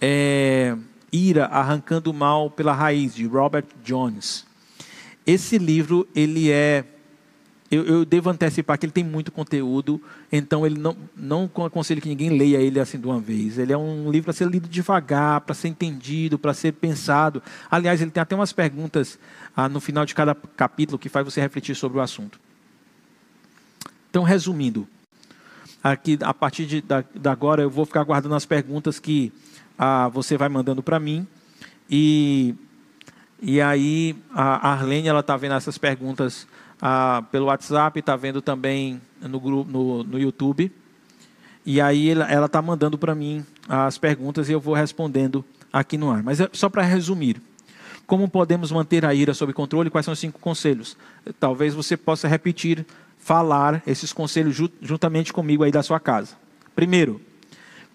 é 0.01 0.77
Ira 1.13 1.47
Arrancando 1.47 2.11
o 2.11 2.15
Mal 2.15 2.51
pela 2.51 2.73
Raiz, 2.73 3.15
de 3.15 3.27
Robert 3.27 3.67
Jones. 3.85 4.47
Esse 5.27 5.59
livro, 5.59 6.07
ele 6.15 6.51
é 6.51 6.85
eu, 7.71 7.85
eu, 7.85 8.05
devo 8.05 8.31
antecipar 8.31 8.79
que 8.79 8.87
ele 8.87 8.93
tem 8.93 9.05
muito 9.05 9.31
conteúdo, 9.31 10.01
então 10.33 10.67
ele 10.67 10.79
não, 10.79 10.97
não 11.15 11.51
aconselho 11.67 12.01
que 12.01 12.09
ninguém 12.09 12.31
leia 12.31 12.57
ele 12.59 12.81
assim 12.81 12.99
de 12.99 13.07
uma 13.07 13.21
vez. 13.21 13.59
Ele 13.59 13.73
é 13.73 13.77
um 13.77 14.11
livro 14.11 14.25
para 14.25 14.33
ser 14.33 14.49
lido 14.49 14.67
devagar, 14.67 15.43
para 15.43 15.55
ser 15.55 15.69
entendido, 15.69 16.39
para 16.39 16.55
ser 16.55 16.73
pensado. 16.73 17.43
Aliás, 17.71 18.01
ele 18.01 18.11
tem 18.11 18.23
até 18.23 18.35
umas 18.35 18.55
perguntas 18.55 19.19
ah, 19.55 19.69
no 19.69 19.81
final 19.81 20.07
de 20.07 20.15
cada 20.15 20.35
capítulo 20.35 20.99
que 20.99 21.11
faz 21.11 21.27
você 21.27 21.43
refletir 21.43 21.75
sobre 21.75 21.99
o 21.99 22.01
assunto. 22.01 22.41
Então, 24.09 24.23
resumindo, 24.23 24.89
aqui 25.83 26.19
a 26.23 26.33
partir 26.33 26.65
de, 26.65 26.81
da, 26.81 27.05
da 27.15 27.33
agora 27.33 27.63
eu 27.63 27.71
vou 27.71 27.85
ficar 27.85 28.03
guardando 28.03 28.35
as 28.35 28.47
perguntas 28.47 28.99
que 28.99 29.31
ah, 29.79 30.09
você 30.09 30.39
vai 30.39 30.49
mandando 30.49 30.83
para 30.83 30.99
mim 30.99 31.27
e 31.91 32.55
e 33.41 33.61
aí 33.61 34.17
a 34.35 34.73
Arlene 34.73 35.07
ela 35.07 35.21
está 35.21 35.37
vendo 35.37 35.55
essas 35.55 35.79
perguntas 35.79 36.47
ah, 36.81 37.25
pelo 37.31 37.47
WhatsApp, 37.47 37.99
está 37.99 38.17
vendo 38.17 38.41
também 38.41 39.01
no, 39.21 39.41
grupo, 39.41 39.71
no, 39.71 40.05
no 40.05 40.19
YouTube. 40.19 40.73
E 41.65 41.81
aí 41.81 42.11
ela 42.11 42.47
está 42.47 42.63
mandando 42.63 42.97
para 42.97 43.15
mim 43.15 43.45
as 43.69 43.99
perguntas 43.99 44.49
e 44.49 44.53
eu 44.53 44.61
vou 44.61 44.75
respondendo 44.75 45.45
aqui 45.73 45.99
no 45.99 46.11
ar. 46.11 46.23
Mas 46.23 46.41
é 46.41 46.49
só 46.53 46.69
para 46.69 46.83
resumir. 46.83 47.41
Como 48.07 48.27
podemos 48.27 48.73
manter 48.73 49.05
a 49.05 49.13
ira 49.13 49.35
sob 49.35 49.53
controle? 49.53 49.91
Quais 49.91 50.05
são 50.05 50.13
os 50.13 50.19
cinco 50.19 50.39
conselhos? 50.39 50.97
Talvez 51.39 51.75
você 51.75 51.95
possa 51.95 52.27
repetir, 52.27 52.87
falar 53.19 53.83
esses 53.87 54.15
conselhos 54.15 54.57
juntamente 54.81 55.31
comigo 55.31 55.63
aí 55.63 55.71
da 55.71 55.83
sua 55.83 56.01
casa. 56.01 56.35
Primeiro, 56.75 57.21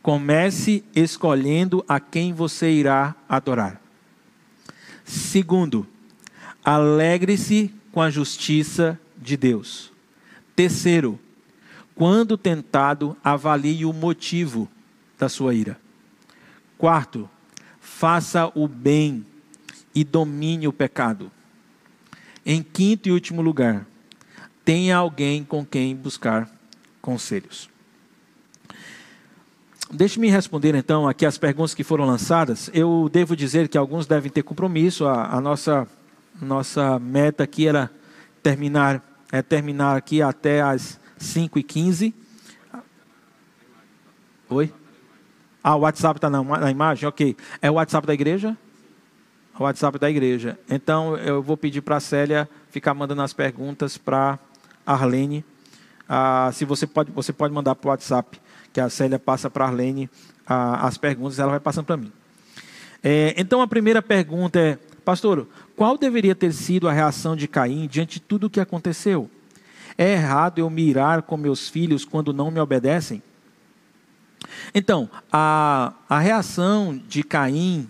comece 0.03 0.83
escolhendo 0.95 1.83
a 1.87 1.99
quem 1.99 2.31
você 2.31 2.69
irá 2.69 3.15
adorar. 3.27 3.81
Segundo, 5.03 5.87
alegre-se 6.63 7.73
com 7.93 8.01
a 8.01 8.09
justiça 8.09 8.99
de 9.15 9.37
Deus. 9.37 9.91
Terceiro, 10.55 11.19
quando 11.93 12.37
tentado, 12.37 13.15
avalie 13.23 13.85
o 13.85 13.93
motivo 13.93 14.67
da 15.17 15.29
sua 15.29 15.53
ira. 15.53 15.79
Quarto, 16.75 17.29
faça 17.79 18.51
o 18.55 18.67
bem 18.67 19.23
e 19.93 20.03
domine 20.03 20.67
o 20.67 20.73
pecado. 20.73 21.31
Em 22.43 22.63
quinto 22.63 23.07
e 23.07 23.11
último 23.11 23.43
lugar, 23.43 23.85
tenha 24.65 24.97
alguém 24.97 25.43
com 25.43 25.63
quem 25.63 25.95
buscar 25.95 26.49
conselhos. 26.99 27.69
Deixe-me 29.91 30.29
responder 30.29 30.73
então 30.73 31.07
aqui 31.07 31.27
as 31.27 31.37
perguntas 31.37 31.75
que 31.75 31.83
foram 31.83 32.05
lançadas. 32.05 32.71
Eu 32.73 33.07
devo 33.13 33.35
dizer 33.35 33.67
que 33.67 33.77
alguns 33.77 34.07
devem 34.07 34.31
ter 34.31 34.41
compromisso. 34.41 35.05
A, 35.05 35.35
a 35.35 35.39
nossa 35.39 35.87
nossa 36.41 36.99
meta 36.99 37.43
aqui 37.43 37.67
era 37.67 37.91
terminar, 38.41 39.01
é 39.31 39.41
terminar 39.41 39.97
aqui 39.97 40.21
até 40.21 40.61
as 40.61 40.99
5 41.17 41.59
e 41.59 41.63
15 41.63 42.23
Oi? 44.53 44.71
Ah, 45.63 45.75
o 45.75 45.79
WhatsApp 45.79 46.19
está 46.19 46.29
na, 46.29 46.43
na 46.43 46.69
imagem? 46.69 47.09
Ok. 47.09 47.35
É 47.59 47.71
o 47.71 47.75
WhatsApp 47.75 48.05
da 48.05 48.13
igreja? 48.13 48.55
O 49.57 49.63
WhatsApp 49.63 49.97
da 49.97 50.09
igreja. 50.09 50.59
Então, 50.69 51.17
eu 51.17 51.41
vou 51.41 51.57
pedir 51.57 51.81
para 51.81 51.97
a 51.97 51.99
Célia 51.99 52.47
ficar 52.69 52.93
mandando 52.93 53.23
as 53.23 53.33
perguntas 53.33 53.97
para 53.97 54.37
a 54.85 54.93
Arlene. 54.93 55.43
Ah, 56.07 56.51
se 56.53 56.65
você 56.65 56.85
pode, 56.85 57.11
você 57.11 57.33
pode 57.33 57.51
mandar 57.51 57.73
para 57.73 57.87
o 57.87 57.91
WhatsApp, 57.91 58.39
que 58.71 58.79
a 58.79 58.89
Célia 58.89 59.17
passa 59.17 59.49
para 59.49 59.65
a 59.65 59.67
Arlene 59.69 60.07
ah, 60.45 60.85
as 60.85 60.97
perguntas, 60.97 61.39
ela 61.39 61.51
vai 61.51 61.59
passando 61.59 61.85
para 61.85 61.97
mim. 61.97 62.11
É, 63.01 63.33
então, 63.37 63.61
a 63.61 63.67
primeira 63.67 64.01
pergunta 64.01 64.59
é: 64.59 64.77
Pastor, 65.03 65.47
qual 65.75 65.97
deveria 65.97 66.33
ter 66.33 66.53
sido 66.53 66.87
a 66.87 66.93
reação 66.93 67.35
de 67.35 67.47
Caim 67.47 67.87
diante 67.87 68.15
de 68.15 68.19
tudo 68.21 68.47
o 68.47 68.49
que 68.49 68.59
aconteceu? 68.59 69.29
É 69.97 70.13
errado 70.13 70.59
eu 70.59 70.69
mirar 70.69 71.23
com 71.23 71.35
meus 71.35 71.67
filhos 71.67 72.05
quando 72.05 72.33
não 72.33 72.49
me 72.49 72.59
obedecem? 72.59 73.21
Então, 74.73 75.09
a, 75.31 75.93
a 76.07 76.19
reação 76.19 76.99
de 77.07 77.21
Caim, 77.21 77.89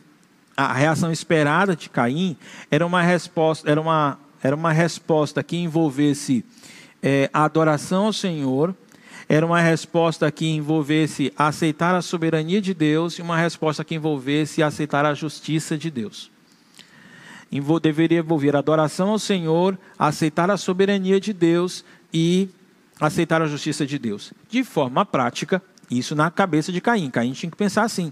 a 0.57 0.74
reação 0.74 1.11
esperada 1.11 1.76
de 1.76 1.88
Caim, 1.88 2.36
era 2.70 2.86
uma 2.86 3.01
resposta, 3.01 3.70
era 3.70 3.80
uma, 3.80 4.20
era 4.41 4.55
uma 4.55 4.72
resposta 4.72 5.43
que 5.43 5.55
envolvesse 5.55 6.43
é, 7.01 7.30
a 7.32 7.43
adoração 7.43 8.07
ao 8.07 8.14
Senhor, 8.14 8.76
era 9.30 9.45
uma 9.45 9.61
resposta 9.61 10.30
que 10.32 10.47
envolvesse 10.47 11.32
aceitar 11.38 11.95
a 11.95 12.01
soberania 12.01 12.59
de 12.59 12.74
Deus 12.74 13.20
e 13.20 13.22
uma 13.22 13.38
resposta 13.38 13.84
que 13.84 13.95
envolvesse 13.95 14.64
aceitar 14.64 15.05
a 15.05 15.14
justiça 15.14 15.78
de 15.78 15.91
Deus 15.91 16.33
deveria 17.82 18.20
envolver 18.20 18.56
adoração 18.56 19.10
ao 19.10 19.20
Senhor, 19.20 19.78
aceitar 19.97 20.49
a 20.49 20.58
soberania 20.58 21.20
de 21.20 21.34
Deus 21.34 21.84
e 22.14 22.49
aceitar 22.99 23.41
a 23.41 23.47
justiça 23.47 23.86
de 23.86 23.99
Deus. 23.99 24.34
De 24.49 24.64
forma 24.64 25.06
prática, 25.06 25.62
isso 25.89 26.16
na 26.16 26.32
cabeça 26.32 26.72
de 26.72 26.82
Caim. 26.82 27.10
Caim 27.10 27.32
tinha 27.34 27.49
que 27.49 27.58
pensar 27.58 27.84
assim. 27.84 28.12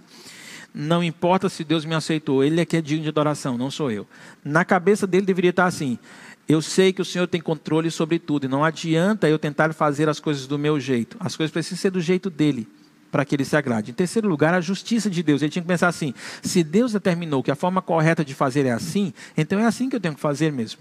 Não 0.73 1.03
importa 1.03 1.49
se 1.49 1.63
Deus 1.63 1.83
me 1.83 1.93
aceitou, 1.93 2.43
Ele 2.43 2.61
é 2.61 2.65
que 2.65 2.77
é 2.77 2.81
digno 2.81 3.03
de 3.03 3.09
adoração, 3.09 3.57
não 3.57 3.69
sou 3.69 3.91
eu. 3.91 4.07
Na 4.43 4.63
cabeça 4.63 5.05
dele 5.05 5.25
deveria 5.25 5.49
estar 5.49 5.65
assim: 5.65 5.99
eu 6.47 6.61
sei 6.61 6.93
que 6.93 7.01
o 7.01 7.05
Senhor 7.05 7.27
tem 7.27 7.41
controle 7.41 7.89
sobre 7.91 8.19
tudo, 8.19 8.45
e 8.45 8.49
não 8.49 8.63
adianta 8.63 9.29
eu 9.29 9.39
tentar 9.39 9.73
fazer 9.73 10.07
as 10.09 10.19
coisas 10.19 10.47
do 10.47 10.57
meu 10.57 10.79
jeito. 10.79 11.17
As 11.19 11.35
coisas 11.35 11.51
precisam 11.51 11.77
ser 11.77 11.91
do 11.91 12.01
jeito 12.01 12.29
dele. 12.29 12.67
Para 13.11 13.25
que 13.25 13.35
ele 13.35 13.43
se 13.43 13.55
agrade. 13.55 13.91
Em 13.91 13.93
terceiro 13.93 14.27
lugar, 14.27 14.53
a 14.53 14.61
justiça 14.61 15.09
de 15.09 15.21
Deus. 15.21 15.41
Ele 15.41 15.51
tinha 15.51 15.61
que 15.61 15.67
pensar 15.67 15.89
assim: 15.89 16.13
se 16.41 16.63
Deus 16.63 16.93
determinou 16.93 17.43
que 17.43 17.51
a 17.51 17.55
forma 17.55 17.81
correta 17.81 18.23
de 18.23 18.33
fazer 18.33 18.65
é 18.65 18.71
assim, 18.71 19.13
então 19.37 19.59
é 19.59 19.65
assim 19.65 19.89
que 19.89 19.95
eu 19.95 19.99
tenho 19.99 20.15
que 20.15 20.21
fazer 20.21 20.51
mesmo. 20.51 20.79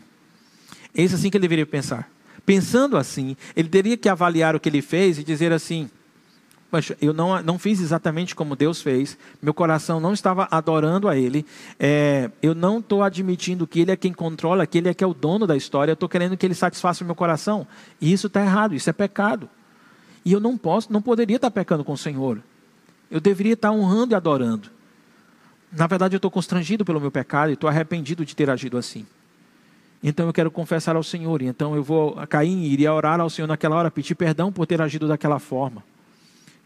É 0.95 1.03
isso 1.03 1.16
assim 1.16 1.31
que 1.31 1.37
ele 1.37 1.43
deveria 1.43 1.66
pensar. 1.66 2.11
Pensando 2.47 2.97
assim, 2.97 3.37
ele 3.55 3.68
teria 3.68 3.97
que 3.97 4.09
avaliar 4.09 4.55
o 4.57 4.61
que 4.61 4.68
ele 4.68 4.81
fez 4.81 5.18
e 5.18 5.24
dizer 5.24 5.53
assim: 5.53 5.91
Poxa, 6.70 6.97
eu 7.03 7.12
não, 7.12 7.43
não 7.43 7.59
fiz 7.59 7.81
exatamente 7.81 8.33
como 8.33 8.55
Deus 8.55 8.81
fez, 8.81 9.18
meu 9.43 9.53
coração 9.53 9.99
não 9.99 10.12
estava 10.12 10.47
adorando 10.53 11.09
a 11.09 11.16
Ele, 11.16 11.45
é, 11.81 12.31
eu 12.41 12.55
não 12.55 12.78
estou 12.78 13.03
admitindo 13.03 13.66
que 13.66 13.81
Ele 13.81 13.91
é 13.91 13.97
quem 13.97 14.12
controla, 14.12 14.64
que 14.66 14.78
Ele 14.78 14.89
é 14.89 14.95
que 14.95 15.03
é 15.03 15.07
o 15.07 15.12
dono 15.12 15.49
da 15.49 15.57
história, 15.57 15.91
eu 15.91 15.95
estou 15.95 16.09
querendo 16.09 16.37
que 16.37 16.47
Ele 16.47 16.55
satisfaça 16.55 17.03
o 17.03 17.07
meu 17.07 17.16
coração. 17.16 17.66
E 18.01 18.12
isso 18.12 18.28
está 18.28 18.41
errado, 18.41 18.76
isso 18.76 18.89
é 18.89 18.93
pecado. 18.93 19.49
E 20.24 20.32
eu 20.32 20.40
não 20.40 20.56
posso, 20.56 20.92
não 20.92 21.00
poderia 21.00 21.36
estar 21.36 21.50
pecando 21.50 21.84
com 21.84 21.92
o 21.92 21.98
Senhor. 21.98 22.42
Eu 23.10 23.20
deveria 23.20 23.54
estar 23.54 23.72
honrando 23.72 24.14
e 24.14 24.16
adorando. 24.16 24.70
Na 25.72 25.86
verdade, 25.86 26.14
eu 26.14 26.18
estou 26.18 26.30
constrangido 26.30 26.84
pelo 26.84 27.00
meu 27.00 27.10
pecado 27.10 27.50
e 27.50 27.54
estou 27.54 27.68
arrependido 27.68 28.24
de 28.24 28.34
ter 28.34 28.50
agido 28.50 28.76
assim. 28.76 29.06
Então 30.02 30.26
eu 30.26 30.32
quero 30.32 30.50
confessar 30.50 30.96
ao 30.96 31.02
Senhor. 31.02 31.42
Então 31.42 31.74
eu 31.74 31.82
vou 31.82 32.14
cair 32.26 32.50
e 32.50 32.72
iria 32.72 32.92
orar 32.92 33.20
ao 33.20 33.30
Senhor 33.30 33.46
naquela 33.46 33.76
hora, 33.76 33.90
pedir 33.90 34.14
perdão 34.14 34.52
por 34.52 34.66
ter 34.66 34.80
agido 34.80 35.06
daquela 35.06 35.38
forma. 35.38 35.82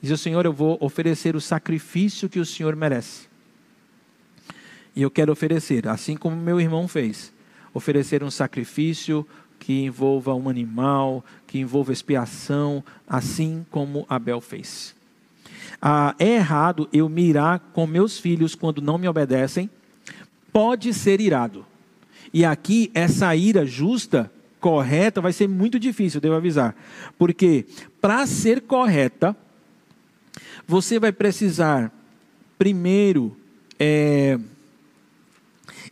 Diz 0.01 0.13
o 0.13 0.19
Senhor, 0.19 0.45
eu 0.45 0.53
vou 0.53 0.77
oferecer 0.81 1.35
o 1.35 1.41
sacrifício 1.41 2.29
que 2.29 2.39
o 2.39 2.47
Senhor 2.47 2.77
merece. 2.77 3.27
E 4.95 5.03
eu 5.03 5.11
quero 5.11 5.33
oferecer, 5.33 5.89
assim 5.89 6.17
como 6.17 6.37
meu 6.37 6.61
irmão 6.61 6.87
fez, 6.87 7.33
oferecer 7.73 8.23
um 8.23 8.31
sacrifício 8.31 9.27
que 9.65 9.83
envolva 9.83 10.35
um 10.35 10.51
animal, 10.51 11.25
que 11.47 11.59
envolva 11.59 11.91
expiação, 11.91 12.85
assim 13.09 13.65
como 13.71 14.05
Abel 14.11 14.39
fez. 14.39 14.95
Ah, 15.81 16.15
é 16.19 16.35
errado 16.35 16.87
eu 16.93 17.09
mirar 17.09 17.59
com 17.73 17.87
meus 17.87 18.19
filhos 18.19 18.55
quando 18.55 18.83
não 18.83 18.99
me 18.99 19.09
obedecem? 19.09 19.71
Pode 20.53 20.93
ser 20.93 21.19
irado. 21.19 21.65
E 22.31 22.45
aqui, 22.45 22.91
essa 22.93 23.35
ira 23.35 23.65
justa, 23.65 24.31
correta, 24.61 25.23
vai 25.23 25.33
ser 25.33 25.49
muito 25.49 25.79
difícil, 25.79 26.21
devo 26.21 26.35
avisar. 26.35 26.77
Porque, 27.17 27.65
para 28.03 28.27
ser 28.27 28.61
correta, 28.61 29.35
você 30.67 30.99
vai 30.99 31.11
precisar, 31.11 31.91
primeiro, 32.59 33.35
é, 33.79 34.39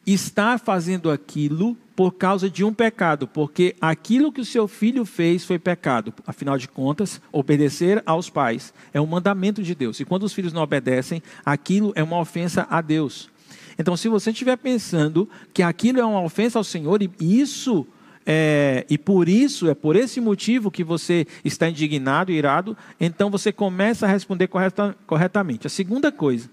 estar 0.06 0.60
fazendo 0.60 1.10
aquilo 1.10 1.74
por 1.94 2.12
causa 2.12 2.48
de 2.48 2.64
um 2.64 2.72
pecado, 2.72 3.26
porque 3.26 3.76
aquilo 3.80 4.32
que 4.32 4.40
o 4.40 4.44
seu 4.44 4.66
filho 4.66 5.04
fez 5.04 5.44
foi 5.44 5.58
pecado. 5.58 6.12
Afinal 6.26 6.56
de 6.56 6.68
contas, 6.68 7.20
obedecer 7.30 8.02
aos 8.06 8.30
pais 8.30 8.72
é 8.92 9.00
um 9.00 9.06
mandamento 9.06 9.62
de 9.62 9.74
Deus. 9.74 10.00
E 10.00 10.04
quando 10.04 10.22
os 10.24 10.32
filhos 10.32 10.52
não 10.52 10.62
obedecem, 10.62 11.22
aquilo 11.44 11.92
é 11.94 12.02
uma 12.02 12.18
ofensa 12.18 12.66
a 12.70 12.80
Deus. 12.80 13.30
Então, 13.78 13.96
se 13.96 14.08
você 14.08 14.30
estiver 14.30 14.56
pensando 14.56 15.28
que 15.52 15.62
aquilo 15.62 15.98
é 15.98 16.04
uma 16.04 16.22
ofensa 16.22 16.58
ao 16.58 16.64
Senhor, 16.64 17.02
e 17.02 17.10
isso 17.20 17.86
é, 18.24 18.86
e 18.88 18.96
por 18.96 19.28
isso, 19.28 19.68
é 19.68 19.74
por 19.74 19.96
esse 19.96 20.20
motivo 20.20 20.70
que 20.70 20.84
você 20.84 21.26
está 21.44 21.68
indignado 21.68 22.30
irado, 22.30 22.76
então 23.00 23.30
você 23.30 23.52
começa 23.52 24.06
a 24.06 24.08
responder 24.08 24.46
correta, 24.46 24.96
corretamente. 25.06 25.66
A 25.66 25.70
segunda 25.70 26.12
coisa 26.12 26.48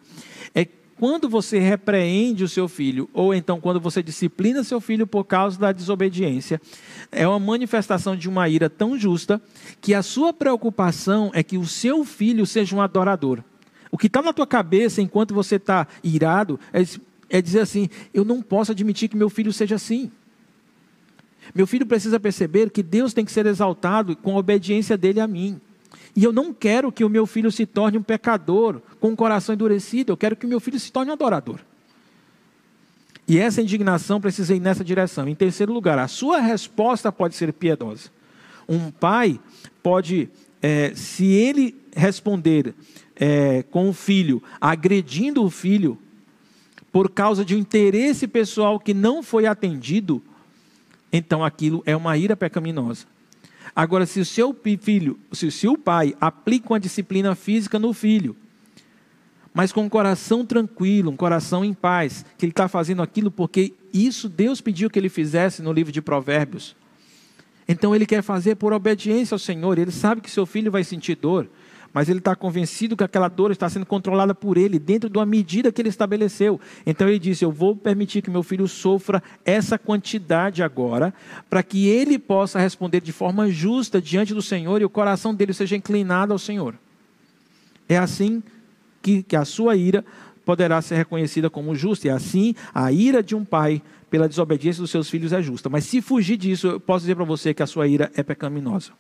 quando 0.99 1.29
você 1.29 1.59
repreende 1.59 2.43
o 2.43 2.49
seu 2.49 2.67
filho, 2.67 3.09
ou 3.13 3.33
então 3.33 3.61
quando 3.61 3.79
você 3.79 4.03
disciplina 4.03 4.65
seu 4.65 4.81
filho 4.81 5.07
por 5.07 5.23
causa 5.23 5.57
da 5.57 5.71
desobediência, 5.71 6.61
é 7.09 7.25
uma 7.25 7.39
manifestação 7.39 8.17
de 8.17 8.27
uma 8.27 8.49
ira 8.49 8.69
tão 8.69 8.99
justa 8.99 9.41
que 9.79 9.93
a 9.93 10.03
sua 10.03 10.33
preocupação 10.33 11.31
é 11.33 11.41
que 11.41 11.57
o 11.57 11.65
seu 11.65 12.03
filho 12.03 12.45
seja 12.45 12.75
um 12.75 12.81
adorador. 12.81 13.41
O 13.89 13.97
que 13.97 14.07
está 14.07 14.21
na 14.21 14.33
tua 14.33 14.45
cabeça 14.45 15.01
enquanto 15.01 15.33
você 15.33 15.55
está 15.55 15.87
irado 16.03 16.59
é, 16.73 16.83
é 17.29 17.41
dizer 17.41 17.61
assim: 17.61 17.89
eu 18.13 18.25
não 18.25 18.41
posso 18.41 18.73
admitir 18.73 19.07
que 19.07 19.15
meu 19.15 19.29
filho 19.29 19.53
seja 19.53 19.75
assim. 19.75 20.11
Meu 21.55 21.65
filho 21.65 21.85
precisa 21.85 22.19
perceber 22.19 22.69
que 22.71 22.83
Deus 22.83 23.13
tem 23.13 23.23
que 23.23 23.31
ser 23.31 23.45
exaltado 23.45 24.17
com 24.17 24.35
a 24.35 24.39
obediência 24.39 24.97
dele 24.97 25.21
a 25.21 25.27
mim. 25.27 25.61
E 26.19 26.23
eu 26.25 26.33
não 26.33 26.53
quero 26.53 26.91
que 26.91 27.05
o 27.05 27.09
meu 27.09 27.25
filho 27.25 27.49
se 27.49 27.65
torne 27.65 27.97
um 27.97 28.03
pecador 28.03 28.81
com 28.99 29.13
o 29.13 29.15
coração 29.15 29.55
endurecido, 29.55 30.11
eu 30.11 30.17
quero 30.17 30.35
que 30.35 30.45
o 30.45 30.49
meu 30.49 30.59
filho 30.59 30.77
se 30.77 30.91
torne 30.91 31.09
um 31.09 31.13
adorador. 31.13 31.61
E 33.25 33.39
essa 33.39 33.61
indignação 33.61 34.19
precisa 34.19 34.53
ir 34.53 34.59
nessa 34.59 34.83
direção. 34.83 35.29
Em 35.29 35.33
terceiro 35.33 35.71
lugar, 35.71 35.97
a 35.97 36.09
sua 36.09 36.41
resposta 36.41 37.09
pode 37.09 37.35
ser 37.35 37.53
piedosa. 37.53 38.09
Um 38.67 38.91
pai 38.91 39.39
pode, 39.81 40.27
é, 40.61 40.91
se 40.93 41.23
ele 41.23 41.73
responder 41.95 42.75
é, 43.15 43.63
com 43.71 43.87
o 43.87 43.93
filho, 43.93 44.43
agredindo 44.59 45.41
o 45.41 45.49
filho, 45.49 45.97
por 46.91 47.09
causa 47.09 47.45
de 47.45 47.55
um 47.55 47.59
interesse 47.59 48.27
pessoal 48.27 48.77
que 48.77 48.93
não 48.93 49.23
foi 49.23 49.45
atendido, 49.45 50.21
então 51.13 51.45
aquilo 51.45 51.81
é 51.85 51.95
uma 51.95 52.17
ira 52.17 52.35
pecaminosa. 52.35 53.05
Agora, 53.75 54.05
se 54.05 54.19
o 54.19 54.25
seu 54.25 54.55
filho, 54.81 55.19
se 55.31 55.45
o 55.45 55.51
seu 55.51 55.77
pai 55.77 56.15
aplica 56.19 56.73
uma 56.73 56.79
disciplina 56.79 57.35
física 57.35 57.77
no 57.77 57.93
filho, 57.93 58.35
mas 59.53 59.71
com 59.71 59.81
um 59.81 59.89
coração 59.89 60.45
tranquilo, 60.45 61.11
um 61.11 61.15
coração 61.15 61.65
em 61.65 61.73
paz, 61.73 62.25
que 62.37 62.45
ele 62.45 62.51
está 62.51 62.67
fazendo 62.67 63.01
aquilo 63.01 63.31
porque 63.31 63.73
isso 63.93 64.29
Deus 64.29 64.61
pediu 64.61 64.89
que 64.89 64.97
ele 64.97 65.09
fizesse 65.09 65.61
no 65.61 65.73
livro 65.73 65.91
de 65.91 66.01
Provérbios. 66.01 66.75
Então 67.67 67.95
ele 67.95 68.05
quer 68.05 68.21
fazer 68.21 68.55
por 68.55 68.73
obediência 68.73 69.35
ao 69.35 69.39
Senhor, 69.39 69.77
ele 69.77 69.91
sabe 69.91 70.21
que 70.21 70.31
seu 70.31 70.45
filho 70.45 70.71
vai 70.71 70.83
sentir 70.83 71.15
dor, 71.15 71.47
mas 71.93 72.09
ele 72.09 72.19
está 72.19 72.35
convencido 72.35 72.95
que 72.95 73.03
aquela 73.03 73.27
dor 73.27 73.51
está 73.51 73.67
sendo 73.69 73.85
controlada 73.85 74.35
por 74.35 74.57
ele, 74.57 74.77
dentro 74.79 75.09
de 75.09 75.17
uma 75.17 75.25
medida 75.25 75.71
que 75.71 75.81
ele 75.81 75.89
estabeleceu. 75.89 76.59
Então 76.85 77.07
ele 77.07 77.19
disse: 77.19 77.43
Eu 77.43 77.51
vou 77.51 77.75
permitir 77.75 78.21
que 78.21 78.29
meu 78.29 78.43
filho 78.43 78.67
sofra 78.67 79.21
essa 79.43 79.77
quantidade 79.77 80.61
agora, 80.61 81.13
para 81.49 81.63
que 81.63 81.87
ele 81.87 82.19
possa 82.19 82.59
responder 82.59 83.01
de 83.01 83.11
forma 83.11 83.49
justa 83.49 84.01
diante 84.01 84.33
do 84.33 84.41
Senhor 84.41 84.81
e 84.81 84.85
o 84.85 84.89
coração 84.89 85.33
dele 85.33 85.53
seja 85.53 85.75
inclinado 85.75 86.33
ao 86.33 86.39
Senhor. 86.39 86.75
É 87.87 87.97
assim 87.97 88.43
que, 89.01 89.23
que 89.23 89.35
a 89.35 89.45
sua 89.45 89.75
ira 89.75 90.05
poderá 90.45 90.81
ser 90.81 90.95
reconhecida 90.95 91.49
como 91.49 91.75
justa, 91.75 92.07
e 92.07 92.09
assim 92.09 92.55
a 92.73 92.91
ira 92.91 93.21
de 93.21 93.35
um 93.35 93.45
pai 93.45 93.81
pela 94.09 94.27
desobediência 94.27 94.81
dos 94.81 94.89
seus 94.89 95.09
filhos 95.09 95.31
é 95.31 95.41
justa. 95.41 95.69
Mas 95.69 95.85
se 95.85 96.01
fugir 96.01 96.37
disso, 96.37 96.67
eu 96.67 96.79
posso 96.79 97.01
dizer 97.01 97.15
para 97.15 97.25
você 97.25 97.53
que 97.53 97.61
a 97.61 97.67
sua 97.67 97.87
ira 97.87 98.11
é 98.15 98.23
pecaminosa. 98.23 98.91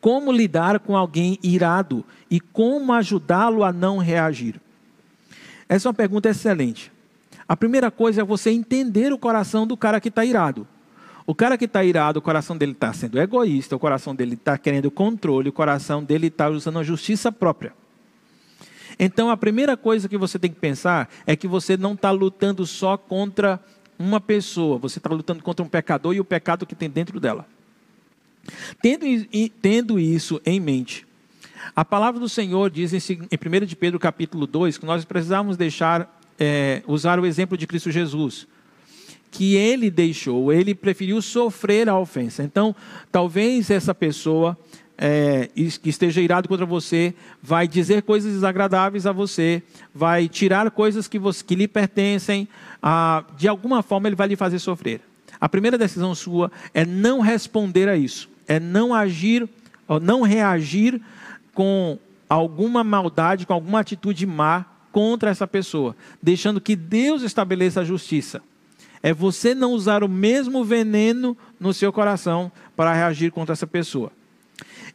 Como 0.00 0.32
lidar 0.32 0.80
com 0.80 0.96
alguém 0.96 1.38
irado 1.42 2.04
e 2.30 2.40
como 2.40 2.92
ajudá-lo 2.92 3.62
a 3.62 3.72
não 3.72 3.98
reagir? 3.98 4.60
Essa 5.68 5.88
é 5.88 5.90
uma 5.90 5.94
pergunta 5.94 6.28
excelente. 6.28 6.90
A 7.46 7.56
primeira 7.56 7.90
coisa 7.90 8.22
é 8.22 8.24
você 8.24 8.50
entender 8.50 9.12
o 9.12 9.18
coração 9.18 9.66
do 9.66 9.76
cara 9.76 10.00
que 10.00 10.08
está 10.08 10.24
irado. 10.24 10.66
O 11.26 11.34
cara 11.34 11.58
que 11.58 11.66
está 11.66 11.84
irado, 11.84 12.18
o 12.18 12.22
coração 12.22 12.56
dele 12.56 12.72
está 12.72 12.92
sendo 12.92 13.20
egoísta, 13.20 13.76
o 13.76 13.78
coração 13.78 14.14
dele 14.14 14.34
está 14.34 14.56
querendo 14.58 14.90
controle, 14.90 15.48
o 15.48 15.52
coração 15.52 16.02
dele 16.02 16.28
está 16.28 16.48
usando 16.48 16.78
a 16.78 16.82
justiça 16.82 17.30
própria. 17.30 17.72
Então, 18.98 19.30
a 19.30 19.36
primeira 19.36 19.76
coisa 19.76 20.08
que 20.08 20.18
você 20.18 20.38
tem 20.38 20.50
que 20.50 20.58
pensar 20.58 21.08
é 21.26 21.36
que 21.36 21.46
você 21.46 21.76
não 21.76 21.92
está 21.92 22.10
lutando 22.10 22.66
só 22.66 22.96
contra 22.96 23.60
uma 23.98 24.20
pessoa, 24.20 24.78
você 24.78 24.98
está 24.98 25.10
lutando 25.10 25.42
contra 25.42 25.64
um 25.64 25.68
pecador 25.68 26.14
e 26.14 26.20
o 26.20 26.24
pecado 26.24 26.66
que 26.66 26.74
tem 26.74 26.90
dentro 26.90 27.20
dela. 27.20 27.46
Tendo, 28.80 29.04
tendo 29.60 29.98
isso 29.98 30.40
em 30.44 30.58
mente, 30.58 31.06
a 31.74 31.84
palavra 31.84 32.18
do 32.18 32.28
Senhor 32.28 32.70
diz 32.70 32.92
em 32.92 32.98
1 32.98 33.66
de 33.66 33.76
Pedro 33.76 33.98
capítulo 33.98 34.46
2 34.46 34.78
que 34.78 34.86
nós 34.86 35.04
precisamos 35.04 35.56
deixar, 35.56 36.20
é, 36.38 36.82
usar 36.86 37.20
o 37.20 37.26
exemplo 37.26 37.56
de 37.56 37.66
Cristo 37.66 37.90
Jesus. 37.90 38.46
Que 39.30 39.54
ele 39.54 39.90
deixou, 39.90 40.52
ele 40.52 40.74
preferiu 40.74 41.22
sofrer 41.22 41.88
a 41.88 41.96
ofensa. 41.96 42.42
Então, 42.42 42.74
talvez 43.12 43.70
essa 43.70 43.94
pessoa 43.94 44.58
é, 45.00 45.48
que 45.82 45.88
esteja 45.88 46.20
irado 46.20 46.46
contra 46.46 46.66
você 46.66 47.14
vai 47.42 47.66
dizer 47.66 48.02
coisas 48.02 48.34
desagradáveis 48.34 49.06
a 49.06 49.12
você, 49.12 49.62
vai 49.94 50.28
tirar 50.28 50.70
coisas 50.70 51.08
que, 51.08 51.18
você, 51.18 51.42
que 51.42 51.54
lhe 51.54 51.66
pertencem, 51.66 52.46
ah, 52.82 53.24
de 53.38 53.48
alguma 53.48 53.82
forma 53.82 54.08
ele 54.08 54.16
vai 54.16 54.28
lhe 54.28 54.36
fazer 54.36 54.58
sofrer. 54.58 55.00
A 55.40 55.48
primeira 55.48 55.78
decisão 55.78 56.14
sua 56.14 56.52
é 56.74 56.84
não 56.84 57.20
responder 57.20 57.88
a 57.88 57.96
isso, 57.96 58.28
é 58.50 58.58
não 58.58 58.92
agir, 58.92 59.48
não 60.02 60.22
reagir 60.22 61.00
com 61.54 61.96
alguma 62.28 62.82
maldade, 62.82 63.46
com 63.46 63.52
alguma 63.52 63.78
atitude 63.78 64.26
má 64.26 64.66
contra 64.90 65.30
essa 65.30 65.46
pessoa, 65.46 65.94
deixando 66.20 66.60
que 66.60 66.74
Deus 66.74 67.22
estabeleça 67.22 67.80
a 67.80 67.84
justiça. 67.84 68.42
É 69.00 69.14
você 69.14 69.54
não 69.54 69.70
usar 69.70 70.02
o 70.02 70.08
mesmo 70.08 70.64
veneno 70.64 71.38
no 71.60 71.72
seu 71.72 71.92
coração 71.92 72.50
para 72.74 72.92
reagir 72.92 73.30
contra 73.30 73.52
essa 73.52 73.68
pessoa. 73.68 74.10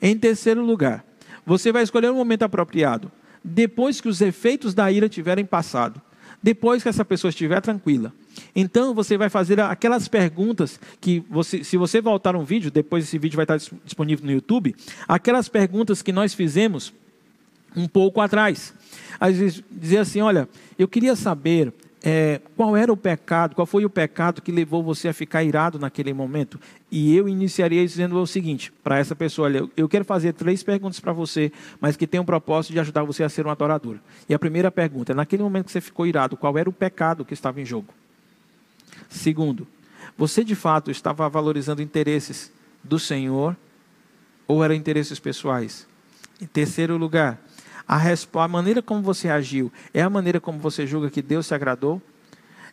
Em 0.02 0.18
terceiro 0.18 0.62
lugar, 0.62 1.06
você 1.46 1.72
vai 1.72 1.82
escolher 1.82 2.12
um 2.12 2.16
momento 2.16 2.44
apropriado, 2.44 3.10
depois 3.42 4.02
que 4.02 4.10
os 4.10 4.20
efeitos 4.20 4.74
da 4.74 4.92
ira 4.92 5.08
tiverem 5.08 5.46
passado, 5.46 6.02
depois 6.44 6.84
que 6.84 6.90
essa 6.90 7.06
pessoa 7.06 7.30
estiver 7.30 7.62
tranquila, 7.62 8.12
então 8.56 8.94
você 8.94 9.18
vai 9.18 9.30
fazer 9.30 9.60
aquelas 9.60 10.08
perguntas 10.08 10.80
que 11.00 11.24
você, 11.30 11.64
se 11.64 11.78
você 11.78 12.02
voltar 12.02 12.36
um 12.36 12.44
vídeo, 12.44 12.72
depois 12.72 13.04
esse 13.04 13.18
vídeo 13.18 13.36
vai 13.36 13.44
estar 13.44 13.58
disponível 13.84 14.26
no 14.26 14.32
YouTube, 14.32 14.76
aquelas 15.08 15.48
perguntas 15.50 16.02
que 16.02 16.12
nós 16.12 16.34
fizemos 16.34 16.94
um 17.76 17.88
pouco 17.88 18.22
atrás. 18.22 18.74
Às 19.20 19.38
vezes 19.38 19.64
dizer 19.70 20.00
assim, 20.00 20.22
olha, 20.22 20.48
eu 20.78 20.88
queria 20.88 21.16
saber 21.16 21.74
é, 22.08 22.40
qual 22.56 22.78
era 22.78 22.94
o 22.94 22.96
pecado, 22.96 23.56
qual 23.56 23.66
foi 23.66 23.84
o 23.84 23.90
pecado 23.90 24.40
que 24.40 24.52
levou 24.52 24.84
você 24.84 25.08
a 25.08 25.14
ficar 25.14 25.44
irado 25.44 25.80
naquele 25.80 26.14
momento? 26.14 26.60
E 26.92 27.16
eu 27.16 27.28
iniciaria 27.28 27.84
dizendo 27.84 28.16
o 28.22 28.28
seguinte 28.28 28.72
para 28.84 29.00
essa 29.00 29.16
pessoa: 29.16 29.48
olha, 29.48 29.68
eu 29.76 29.90
quero 29.90 30.06
fazer 30.06 30.34
três 30.34 30.62
perguntas 30.62 31.00
para 31.00 31.12
você, 31.12 31.52
mas 31.82 31.98
que 31.98 32.06
tem 32.06 32.20
um 32.20 32.26
propósito 32.26 32.74
de 32.74 32.80
ajudar 32.80 33.04
você 33.04 33.24
a 33.24 33.30
ser 33.30 33.48
um 33.48 33.50
adorador. 33.50 33.98
E 34.30 34.36
a 34.36 34.40
primeira 34.40 34.70
pergunta 34.70 35.14
é: 35.14 35.16
naquele 35.16 35.42
momento 35.42 35.66
que 35.66 35.72
você 35.72 35.82
ficou 35.82 36.06
irado, 36.06 36.38
qual 36.38 36.56
era 36.60 36.70
o 36.70 36.74
pecado 36.74 37.26
que 37.26 37.34
estava 37.34 37.60
em 37.60 37.66
jogo? 37.66 37.88
Segundo, 39.10 39.68
você 40.18 40.44
de 40.44 40.56
fato 40.56 40.92
estava 40.92 41.28
valorizando 41.30 41.82
interesses 41.82 42.52
do 42.84 43.00
Senhor 43.00 43.56
ou 44.48 44.64
eram 44.64 44.76
interesses 44.76 45.20
pessoais? 45.20 45.88
Em 46.42 46.46
terceiro 46.46 46.98
lugar, 46.98 47.40
a, 47.88 48.00
a 48.44 48.48
maneira 48.48 48.82
como 48.82 49.02
você 49.02 49.30
agiu 49.30 49.72
é 49.94 50.02
a 50.02 50.10
maneira 50.10 50.40
como 50.40 50.60
você 50.60 50.86
julga 50.86 51.10
que 51.10 51.22
Deus 51.22 51.48
se 51.48 51.54
agradou? 51.54 52.02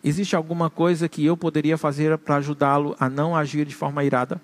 Existe 0.03 0.35
alguma 0.35 0.69
coisa 0.69 1.09
que 1.09 1.25
eu 1.25 1.37
poderia 1.37 1.79
fazer 1.79 2.17
para 2.19 2.37
ajudá-lo 2.37 2.97
a 2.99 3.09
não 3.09 3.37
agir 3.37 3.65
de 3.65 3.75
forma 3.75 4.03
irada? 4.03 4.41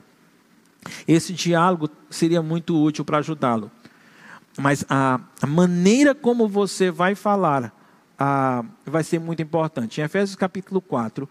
Esse 1.07 1.33
diálogo 1.33 1.89
seria 2.09 2.41
muito 2.43 2.81
útil 2.81 3.05
para 3.05 3.19
ajudá-lo. 3.19 3.71
Mas 4.57 4.85
a, 4.89 5.21
maneira 5.47 6.15
como 6.15 6.49
você 6.49 6.91
vai 6.91 7.15
falar 7.15 7.73
a, 8.19 8.65
vai 8.85 9.03
ser 9.03 9.19
muito 9.19 9.43
importante. 9.43 10.01
Em 10.01 10.05
Efésios 10.05 10.37
capítulo 10.37 10.81
4, 10.81 11.29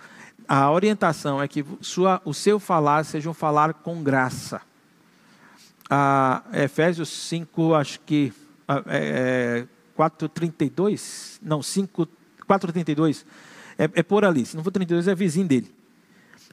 a 0.47 0.71
orientação 0.71 1.41
é 1.41 1.47
que 1.47 1.65
sua, 1.81 2.21
o 2.23 2.33
seu 2.33 2.59
falar 2.59 3.03
seja 3.03 3.29
um 3.29 3.33
falar 3.33 3.73
com 3.73 4.01
graça. 4.01 4.61
A, 5.89 6.43
Efésios 6.53 7.09
5, 7.09 7.73
acho 7.73 7.99
que 8.01 8.33
é, 8.87 9.65
4,32, 9.97 11.39
não, 11.41 11.61
5, 11.61 12.07
4,32, 12.47 13.25
é, 13.77 13.83
é 13.93 14.03
por 14.03 14.23
ali, 14.23 14.45
se 14.45 14.55
não 14.55 14.63
for 14.63 14.71
32 14.71 15.07
é 15.07 15.15
vizinho 15.15 15.47
dele. 15.47 15.75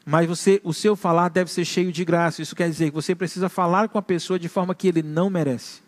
Mas 0.05 0.29
você, 0.29 0.61
o 0.63 0.75
seu 0.75 0.95
falar 0.95 1.31
deve 1.31 1.51
ser 1.51 1.65
cheio 1.65 1.91
de 1.91 2.05
graça. 2.05 2.43
Isso 2.43 2.55
quer 2.55 2.69
dizer 2.69 2.91
que 2.91 2.95
você 2.95 3.15
precisa 3.15 3.49
falar 3.49 3.89
com 3.89 3.97
a 3.97 4.03
pessoa 4.03 4.39
de 4.39 4.49
forma 4.49 4.75
que 4.75 4.89
ele 4.89 5.03
não 5.03 5.31
merece. 5.31 5.81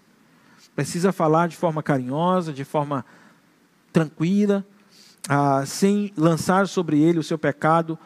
Precisa 0.75 1.13
falar 1.13 1.49
de 1.49 1.57
forma 1.57 1.83
carinhosa, 1.83 2.51
de 2.53 2.65
forma 2.65 3.05
tranquila, 3.93 4.65
ah, 5.29 5.65
sem 5.67 6.13
lançar 6.17 6.69
sobre 6.69 7.01
ele 7.01 7.19
o 7.19 7.23
seu 7.23 7.39
pecado, 7.39 7.99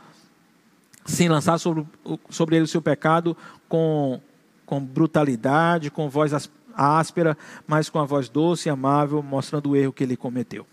sem 1.05 1.29
lançar 1.29 1.59
sobre, 1.59 1.87
sobre 2.29 2.57
ele 2.57 2.64
o 2.64 2.68
seu 2.68 2.81
pecado 2.81 3.37
com, 3.68 4.21
com 4.64 4.81
brutalidade, 4.81 5.91
com 5.91 6.09
voz 6.09 6.33
áspera, 6.75 7.37
mas 7.66 7.89
com 7.89 7.99
a 7.99 8.05
voz 8.05 8.29
doce 8.29 8.68
e 8.68 8.71
amável, 8.71 9.23
mostrando 9.23 9.71
o 9.71 9.77
erro 9.77 9.93
que 9.93 10.05
ele 10.05 10.16
cometeu. 10.16 10.66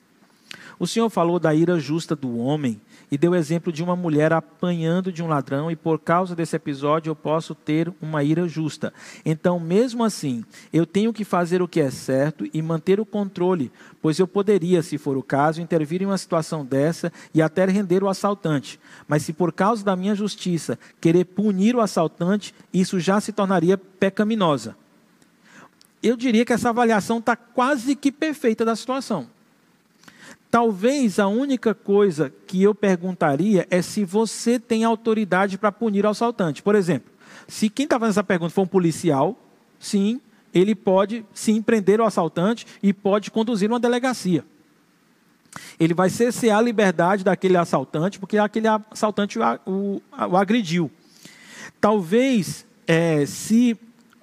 O 0.80 0.86
Senhor 0.86 1.10
falou 1.10 1.40
da 1.40 1.54
ira 1.54 1.80
justa 1.80 2.16
do 2.16 2.38
homem 2.38 2.80
e 3.12 3.18
deu 3.18 3.34
exemplo 3.34 3.72
de 3.72 3.84
uma 3.84 3.96
mulher 3.96 4.34
apanhando 4.34 5.12
de 5.12 5.24
um 5.24 5.28
ladrão, 5.28 5.72
e 5.72 5.76
por 5.76 6.00
causa 6.00 6.36
desse 6.36 6.56
episódio 6.56 7.10
eu 7.10 7.16
posso 7.16 7.56
ter 7.56 7.92
uma 8.02 8.24
ira 8.24 8.48
justa. 8.48 8.94
Então, 9.26 9.60
mesmo 9.60 10.04
assim, 10.04 10.44
eu 10.74 10.86
tenho 10.86 11.14
que 11.14 11.24
fazer 11.24 11.62
o 11.62 11.68
que 11.68 11.80
é 11.80 11.90
certo 11.90 12.48
e 12.54 12.62
manter 12.62 13.00
o 13.00 13.06
controle, 13.06 13.72
pois 14.02 14.20
eu 14.20 14.28
poderia, 14.28 14.82
se 14.82 14.98
for 14.98 15.18
o 15.18 15.24
caso, 15.24 15.62
intervir 15.62 16.02
em 16.02 16.06
uma 16.06 16.18
situação 16.18 16.66
dessa 16.66 17.12
e 17.34 17.42
até 17.42 17.66
render 17.66 18.04
o 18.04 18.10
assaltante. 18.10 18.80
Mas 19.08 19.24
se 19.24 19.34
por 19.34 19.54
causa 19.54 19.84
da 19.84 19.96
minha 19.96 20.16
justiça 20.16 20.78
querer 21.00 21.26
punir 21.26 21.76
o 21.76 21.82
assaltante, 21.82 22.54
isso 22.74 23.00
já 23.00 23.22
se 23.22 23.32
tornaria 23.32 23.78
pecaminosa 23.78 24.76
eu 26.02 26.16
diria 26.16 26.46
que 26.46 26.54
essa 26.54 26.70
avaliação 26.70 27.20
está 27.20 27.36
quase 27.36 27.96
que 27.96 28.12
perfeita 28.12 28.64
da 28.64 28.76
situação. 28.76 29.28
Talvez 30.50 31.20
a 31.20 31.28
única 31.28 31.74
coisa 31.74 32.34
que 32.48 32.64
eu 32.64 32.74
perguntaria 32.74 33.68
é 33.70 33.82
se 33.82 34.06
você 34.06 34.60
tem 34.60 34.84
autoridade 34.84 35.58
para 35.58 35.72
punir 35.72 36.06
o 36.06 36.10
assaltante. 36.10 36.64
Por 36.64 36.74
exemplo, 36.74 37.12
se 37.48 37.70
quem 37.70 37.84
está 37.84 38.00
fazendo 38.00 38.12
essa 38.12 38.24
pergunta 38.24 38.54
for 38.54 38.62
um 38.62 38.68
policial, 38.68 39.38
sim, 39.78 40.22
ele 40.54 40.74
pode 40.74 41.26
sim 41.34 41.62
prender 41.62 42.00
o 42.00 42.06
assaltante 42.06 42.66
e 42.82 42.94
pode 42.94 43.30
conduzir 43.30 43.70
uma 43.70 43.80
delegacia. 43.80 44.44
Ele 45.80 45.94
vai 45.94 46.10
cercear 46.10 46.60
a 46.60 46.62
liberdade 46.62 47.24
daquele 47.24 47.58
assaltante, 47.58 48.20
porque 48.20 48.38
aquele 48.38 48.68
assaltante 48.68 49.40
o, 49.40 49.44
o, 49.66 50.02
o 50.30 50.38
agrediu. 50.38 50.90
Talvez, 51.80 52.66
é, 52.86 53.26
se 53.26 53.78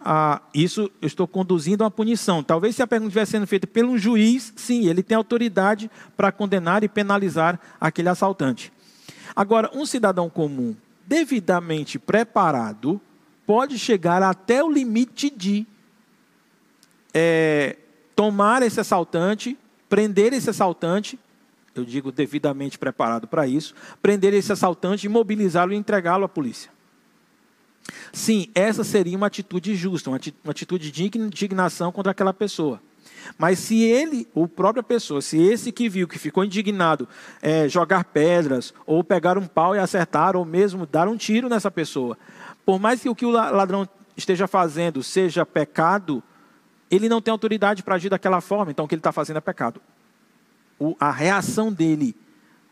ah, 0.05 0.43
isso 0.53 0.91
eu 1.01 1.07
estou 1.07 1.27
conduzindo 1.27 1.83
a 1.83 1.87
uma 1.87 1.91
punição. 1.91 2.43
Talvez 2.43 2.77
se 2.77 2.83
a 2.83 2.87
pergunta 2.87 3.09
estivesse 3.09 3.33
sendo 3.33 3.47
feita 3.47 3.67
pelo 3.67 3.97
juiz, 3.97 4.53
sim, 4.55 4.87
ele 4.87 5.03
tem 5.03 5.17
autoridade 5.17 5.91
para 6.15 6.31
condenar 6.31 6.85
e 6.85 6.89
penalizar 6.89 7.59
aquele 7.81 8.11
assaltante. 8.11 8.71
Agora, 9.35 9.71
um 9.73 9.87
cidadão 9.87 10.29
comum, 10.29 10.77
devidamente 11.07 11.99
preparado, 11.99 13.01
pode 13.47 13.79
chegar 13.79 14.23
até 14.23 14.63
o 14.63 14.71
limite 14.71 15.31
de 15.31 15.67
é, 17.15 17.77
tomar 18.15 18.63
esse 18.63 18.79
assaltante, 18.79 19.57
prender 19.89 20.35
esse 20.35 20.51
assaltante, 20.51 21.19
eu 21.75 21.83
digo 21.85 22.13
devidamente 22.13 22.79
preparado 22.79 23.27
para 23.27 23.47
isso, 23.47 23.75
prender 24.03 24.35
esse 24.35 24.53
assaltante, 24.53 25.07
imobilizá-lo 25.07 25.73
e 25.73 25.77
entregá-lo 25.77 26.25
à 26.25 26.29
polícia. 26.29 26.74
Sim, 28.12 28.49
essa 28.55 28.85
seria 28.85 29.16
uma 29.16 29.26
atitude 29.26 29.74
justa, 29.74 30.11
uma 30.11 30.18
atitude 30.49 30.91
de 30.91 31.05
indignação 31.05 31.93
contra 31.93 32.12
aquela 32.12 32.32
pessoa. 32.32 32.80
Mas 33.39 33.59
se 33.59 33.82
ele, 33.82 34.28
ou 34.35 34.47
própria 34.47 34.82
pessoa, 34.82 35.20
se 35.20 35.41
esse 35.41 35.72
que 35.72 35.89
viu, 35.89 36.07
que 36.07 36.18
ficou 36.18 36.45
indignado, 36.45 37.09
é, 37.41 37.68
jogar 37.68 38.05
pedras, 38.05 38.72
ou 38.87 39.03
pegar 39.03 39.39
um 39.39 39.47
pau 39.47 39.74
e 39.74 39.78
acertar, 39.78 40.37
ou 40.37 40.45
mesmo 40.45 40.87
dar 40.87 41.09
um 41.09 41.16
tiro 41.16 41.49
nessa 41.49 41.70
pessoa, 41.70 42.18
por 42.64 42.78
mais 42.78 43.01
que 43.01 43.09
o 43.09 43.14
que 43.14 43.26
o 43.26 43.30
ladrão 43.30 43.89
esteja 44.16 44.47
fazendo 44.47 45.03
seja 45.03 45.45
pecado, 45.45 46.22
ele 46.91 47.09
não 47.09 47.20
tem 47.20 47.32
autoridade 47.32 47.82
para 47.82 47.97
agir 47.97 48.09
daquela 48.09 48.41
forma, 48.41 48.70
então 48.70 48.85
o 48.85 48.89
que 48.89 48.95
ele 48.95 49.01
está 49.01 49.12
fazendo 49.12 49.39
é 49.39 49.41
pecado. 49.41 49.80
O, 50.78 50.97
a 51.01 51.11
reação 51.11 51.72
dele, 51.72 52.14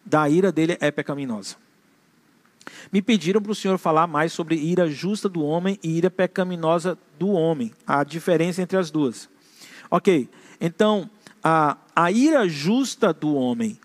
da 0.05 0.29
ira 0.29 0.53
dele, 0.53 0.77
é 0.81 0.91
pecaminosa. 0.91 1.57
Me 2.93 3.03
pediram 3.03 3.41
para 3.41 3.53
o 3.53 3.55
Senhor 3.55 3.79
falar 3.79 4.07
mais 4.07 4.33
sobre 4.33 4.57
ira 4.57 4.89
justa 4.89 5.29
do 5.29 5.43
homem 5.43 5.79
e 5.83 5.97
ira 5.97 6.11
pecaminosa 6.11 6.99
do 7.19 7.31
homem, 7.31 7.73
a 7.87 8.05
diferença 8.05 8.63
entre 8.63 8.77
as 8.77 8.91
duas. 8.91 9.29
Ok, 9.91 10.29
então, 10.61 11.11
a, 11.43 11.77
a 11.95 12.11
ira 12.11 12.49
justa 12.49 13.13
do 13.13 13.35
homem, 13.35 13.79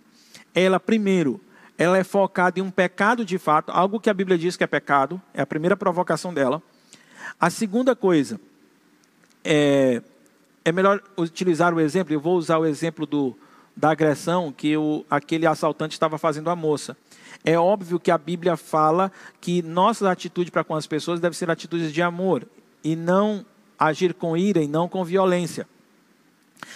ela, 0.53 0.80
primeiro, 0.80 1.41
ela 1.78 1.97
é 1.97 2.03
focada 2.03 2.59
em 2.59 2.63
um 2.63 2.71
pecado 2.71 3.25
de 3.25 3.38
fato, 3.38 3.71
algo 3.71 3.99
que 3.99 4.09
a 4.09 4.13
Bíblia 4.13 4.38
diz 4.38 4.55
que 4.55 4.63
é 4.63 4.67
pecado, 4.67 5.21
é 5.34 5.41
a 5.41 5.45
primeira 5.45 5.75
provocação 5.75 6.34
dela. 6.34 6.61
A 7.39 7.49
segunda 7.49 7.95
coisa, 7.95 8.39
é, 9.43 10.01
é 10.65 10.71
melhor 10.71 11.01
utilizar 11.17 11.73
o 11.73 11.80
exemplo, 11.80 12.13
eu 12.13 12.19
vou 12.19 12.36
usar 12.38 12.57
o 12.57 12.65
exemplo 12.65 13.05
do, 13.05 13.38
da 13.75 13.91
agressão 13.91 14.51
que 14.51 14.75
o, 14.75 15.05
aquele 15.09 15.45
assaltante 15.45 15.93
estava 15.93 16.18
fazendo 16.18 16.49
à 16.49 16.56
moça. 16.56 16.97
É 17.43 17.57
óbvio 17.57 17.99
que 17.99 18.11
a 18.11 18.18
Bíblia 18.18 18.57
fala 18.57 19.11
que 19.39 19.61
nossa 19.61 20.09
atitude 20.11 20.51
para 20.51 20.64
com 20.64 20.76
as 20.76 20.88
pessoas 20.88 21.19
deve 21.19 21.35
ser 21.35 21.49
atitudes 21.49 21.93
de 21.93 22.01
amor 22.01 22.47
e 22.84 22.95
não 22.95 23.45
agir 23.77 24.14
com 24.14 24.35
ira 24.35 24.61
e 24.61 24.68
não 24.68 24.88
com 24.88 25.03
violência. 25.03 25.68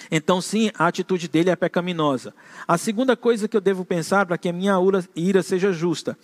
Então, 0.10 0.42
sim, 0.42 0.72
a 0.78 0.88
atitude 0.88 1.28
dele 1.28 1.50
é 1.50 1.56
pecaminosa. 1.56 2.34
A 2.68 2.78
segunda 2.78 3.16
coisa 3.18 3.48
que 3.48 3.58
eu 3.58 3.62
devo 3.62 3.84
pensar 3.84 4.26
para 4.26 4.38
que 4.38 4.50
a 4.50 4.54
minha 4.54 4.76
ira 5.16 5.44
seja 5.44 5.72
justa 5.72 6.18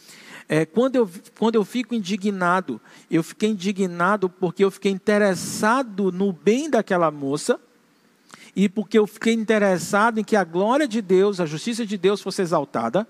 é 0.50 0.66
quando 0.66 0.96
eu, 0.96 1.10
quando 1.38 1.56
eu 1.56 1.66
fico 1.66 1.94
indignado, 1.94 2.80
eu 3.12 3.22
fiquei 3.22 3.50
indignado 3.50 4.30
porque 4.30 4.64
eu 4.64 4.72
fiquei 4.72 4.92
interessado 4.92 6.12
no 6.12 6.32
bem 6.32 6.70
daquela 6.70 7.12
moça 7.12 7.60
e 8.56 8.70
porque 8.70 8.98
eu 8.98 9.06
fiquei 9.06 9.34
interessado 9.34 10.20
em 10.20 10.24
que 10.24 10.36
a 10.36 10.44
glória 10.44 10.88
de 10.88 11.02
Deus, 11.02 11.40
a 11.40 11.46
justiça 11.46 11.86
de 11.86 11.98
Deus 11.98 12.22
fosse 12.22 12.42
exaltada. 12.42 13.06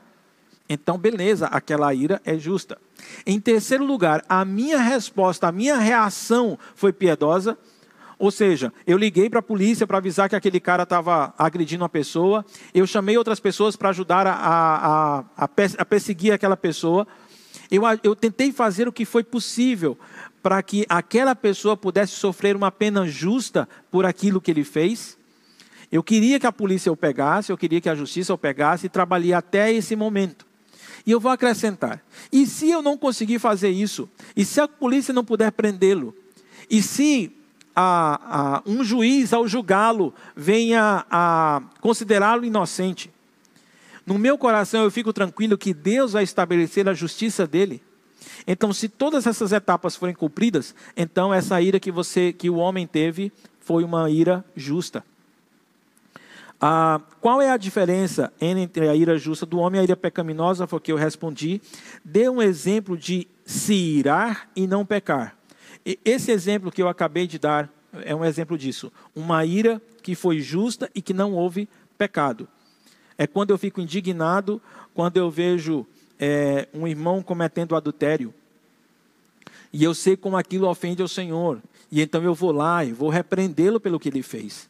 Então, 0.69 0.98
beleza, 0.98 1.48
aquela 1.48 1.94
ira 1.94 2.22
é 2.26 2.38
justa. 2.38 2.77
Em 3.26 3.39
terceiro 3.39 3.85
lugar, 3.85 4.23
a 4.27 4.44
minha 4.44 4.80
resposta, 4.80 5.48
a 5.48 5.52
minha 5.52 5.77
reação 5.77 6.60
foi 6.76 6.91
piedosa. 6.91 7.57
Ou 8.19 8.31
seja, 8.31 8.73
eu 8.85 8.98
liguei 8.98 9.30
para 9.30 9.39
a 9.39 9.44
polícia 9.44 9.85
para 9.85 9.99
avisar 9.99 10.27
que 10.27 10.35
aquele 10.35 10.60
cara 10.60 10.84
estava 10.84 11.34
agredindo 11.38 11.84
uma 11.84 11.89
pessoa. 11.89 12.44
Eu 12.73 12.88
chamei 12.88 13.18
outras 13.18 13.39
pessoas 13.39 13.76
para 13.76 13.89
ajudar 13.89 14.26
a, 14.26 14.34
a, 14.34 15.19
a, 15.38 15.49
a, 15.77 15.85
perseguir 15.85 16.34
aquela 16.34 16.57
pessoa. 16.57 17.07
Eu, 17.69 17.84
eu 18.03 18.15
tentei 18.15 18.52
fazer 18.52 18.88
o 18.88 18.91
que 18.91 19.06
foi 19.06 19.23
possível 19.23 19.98
para 20.41 20.64
que 20.64 20.85
aquela 20.89 21.35
pessoa 21.35 21.77
pudesse 21.77 22.14
sofrer 22.14 22.56
uma 22.56 22.72
pena 22.72 23.07
justa 23.07 23.69
por 23.91 24.06
aquilo 24.06 24.41
que 24.41 24.49
ele 24.49 24.64
fez. 24.64 25.18
Eu 25.91 26.02
queria 26.02 26.39
que 26.39 26.48
a 26.48 26.52
polícia 26.52 26.91
o 26.91 26.98
pegasse, 26.98 27.52
eu 27.52 27.57
queria 27.57 27.80
que 27.80 27.89
a 27.89 27.95
justiça 27.95 28.34
o 28.34 28.38
pegasse 28.38 28.88
e 28.88 28.89
trabalhei 28.89 29.34
até 29.34 29.72
esse 29.72 29.95
momento. 29.95 30.46
E 31.07 31.11
eu 31.11 31.21
vou 31.21 31.31
acrescentar: 31.31 32.03
e 32.31 32.45
se 32.45 32.69
eu 32.69 32.81
não 32.81 32.97
conseguir 32.97 33.39
fazer 33.39 33.69
isso? 33.69 34.09
E 34.35 34.43
se 34.43 34.59
a 34.59 34.67
polícia 34.67 35.13
não 35.13 35.23
puder 35.23 35.51
prendê-lo? 35.53 36.13
E 36.69 36.84
se 36.84 37.31
a, 37.73 38.57
a, 38.57 38.63
um 38.65 38.84
juiz, 38.84 39.31
ao 39.31 39.47
julgá-lo, 39.47 40.13
venha 40.35 41.05
a 41.09 41.61
considerá-lo 41.79 42.43
inocente. 42.43 43.09
No 44.05 44.17
meu 44.17 44.38
coração 44.38 44.84
eu 44.84 44.91
fico 44.91 45.13
tranquilo 45.13 45.57
que 45.57 45.73
Deus 45.73 46.11
vai 46.11 46.23
estabelecer 46.23 46.89
a 46.89 46.93
justiça 46.93 47.47
dele. 47.47 47.81
Então, 48.45 48.73
se 48.73 48.89
todas 48.89 49.27
essas 49.27 49.51
etapas 49.51 49.95
forem 49.95 50.15
cumpridas, 50.15 50.75
então 50.95 51.34
essa 51.34 51.61
ira 51.61 51.79
que 51.79 51.91
você, 51.91 52.34
que 52.34 52.49
o 52.49 52.55
homem 52.55 52.85
teve, 52.85 53.31
foi 53.61 53.84
uma 53.84 54.09
ira 54.09 54.43
justa. 54.55 55.03
Ah, 56.59 56.99
qual 57.21 57.41
é 57.41 57.51
a 57.51 57.57
diferença 57.57 58.34
entre 58.41 58.89
a 58.89 58.95
ira 58.95 59.17
justa 59.17 59.45
do 59.45 59.59
homem 59.59 59.79
e 59.79 59.81
a 59.81 59.84
ira 59.84 59.95
pecaminosa? 59.95 60.65
Foi 60.65 60.79
que 60.79 60.91
eu 60.91 60.95
respondi. 60.95 61.61
Dê 62.03 62.27
um 62.29 62.41
exemplo 62.41 62.97
de 62.97 63.27
se 63.45 63.73
irar 63.73 64.49
e 64.55 64.65
não 64.65 64.85
pecar. 64.85 65.38
E 65.85 65.99
esse 66.03 66.31
exemplo 66.31 66.71
que 66.71 66.81
eu 66.81 66.89
acabei 66.89 67.27
de 67.27 67.38
dar 67.38 67.71
é 68.03 68.13
um 68.15 68.25
exemplo 68.25 68.57
disso. 68.57 68.91
Uma 69.15 69.45
ira 69.45 69.81
que 70.01 70.15
foi 70.15 70.39
justa 70.39 70.89
e 70.95 71.01
que 71.01 71.13
não 71.13 71.34
houve 71.34 71.69
pecado. 71.97 72.47
É 73.17 73.27
quando 73.27 73.51
eu 73.51 73.57
fico 73.57 73.79
indignado, 73.79 74.61
quando 74.93 75.17
eu 75.17 75.29
vejo 75.29 75.85
é, 76.19 76.67
um 76.73 76.88
irmão 76.88 77.21
cometendo 77.21 77.75
adultério. 77.75 78.34
E 79.71 79.84
eu 79.84 79.93
sei 79.93 80.17
como 80.17 80.38
aquilo 80.38 80.67
ofende 80.67 81.01
ao 81.01 81.07
Senhor. 81.07 81.61
E 81.91 82.01
então 82.01 82.23
eu 82.23 82.34
vou 82.34 82.51
lá 82.51 82.84
e 82.84 82.91
vou 82.91 83.09
repreendê-lo 83.09 83.79
pelo 83.79 83.99
que 83.99 84.09
ele 84.09 84.23
fez. 84.23 84.67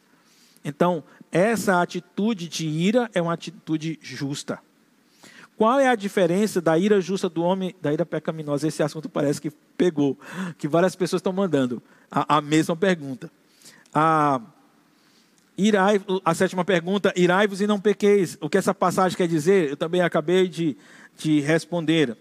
Então, 0.64 1.02
essa 1.30 1.80
atitude 1.80 2.48
de 2.48 2.66
ira 2.66 3.10
é 3.14 3.20
uma 3.20 3.32
atitude 3.32 3.98
justa. 4.02 4.58
Qual 5.56 5.80
é 5.80 5.88
a 5.88 5.96
diferença 5.96 6.60
da 6.60 6.78
ira 6.78 7.00
justa 7.00 7.28
do 7.28 7.42
homem 7.42 7.74
da 7.82 7.92
ira 7.92 8.06
pecaminosa? 8.06 8.68
Esse 8.68 8.82
assunto 8.82 9.08
parece 9.08 9.40
que 9.40 9.50
pegou, 9.76 10.16
que 10.56 10.68
várias 10.68 10.94
pessoas 10.94 11.18
estão 11.18 11.32
mandando 11.32 11.82
a, 12.10 12.36
a 12.36 12.40
mesma 12.40 12.76
pergunta. 12.76 13.28
A, 13.92 14.40
irai, 15.56 16.00
a 16.24 16.34
sétima 16.34 16.64
pergunta, 16.64 17.12
irai-vos 17.16 17.60
e 17.60 17.66
não 17.66 17.80
pequeis. 17.80 18.38
O 18.40 18.48
que 18.48 18.56
essa 18.56 18.72
passagem 18.72 19.18
quer 19.18 19.26
dizer? 19.26 19.70
Eu 19.70 19.76
também 19.76 20.00
acabei 20.00 20.46
de, 20.46 20.76
de 21.16 21.40
responder. 21.40 22.16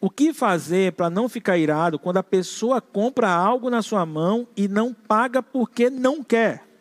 O 0.00 0.10
que 0.10 0.32
fazer 0.32 0.92
para 0.94 1.08
não 1.08 1.28
ficar 1.28 1.56
irado 1.56 2.00
quando 2.00 2.16
a 2.16 2.24
pessoa 2.24 2.80
compra 2.80 3.30
algo 3.30 3.70
na 3.70 3.80
sua 3.80 4.04
mão 4.04 4.48
e 4.56 4.66
não 4.66 4.92
paga 4.92 5.40
porque 5.40 5.88
não 5.88 6.24
quer? 6.24 6.71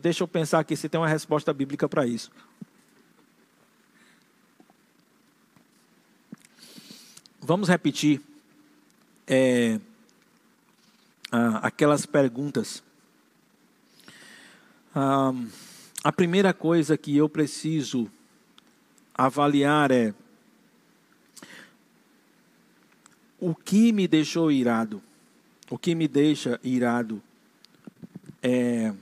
Deixa 0.00 0.22
eu 0.22 0.28
pensar 0.28 0.60
aqui 0.60 0.76
se 0.76 0.88
tem 0.88 1.00
uma 1.00 1.08
resposta 1.08 1.52
bíblica 1.52 1.88
para 1.88 2.06
isso. 2.06 2.30
Vamos 7.40 7.68
repetir 7.68 8.20
é, 9.26 9.78
aquelas 11.62 12.06
perguntas. 12.06 12.82
Ah, 14.94 15.32
a 16.02 16.10
primeira 16.10 16.54
coisa 16.54 16.96
que 16.96 17.16
eu 17.16 17.28
preciso 17.28 18.10
avaliar 19.14 19.90
é 19.90 20.14
o 23.38 23.54
que 23.54 23.92
me 23.92 24.08
deixou 24.08 24.50
irado. 24.50 25.02
O 25.70 25.78
que 25.78 25.94
me 25.94 26.08
deixa 26.08 26.60
irado 26.62 27.22
é 28.42 28.92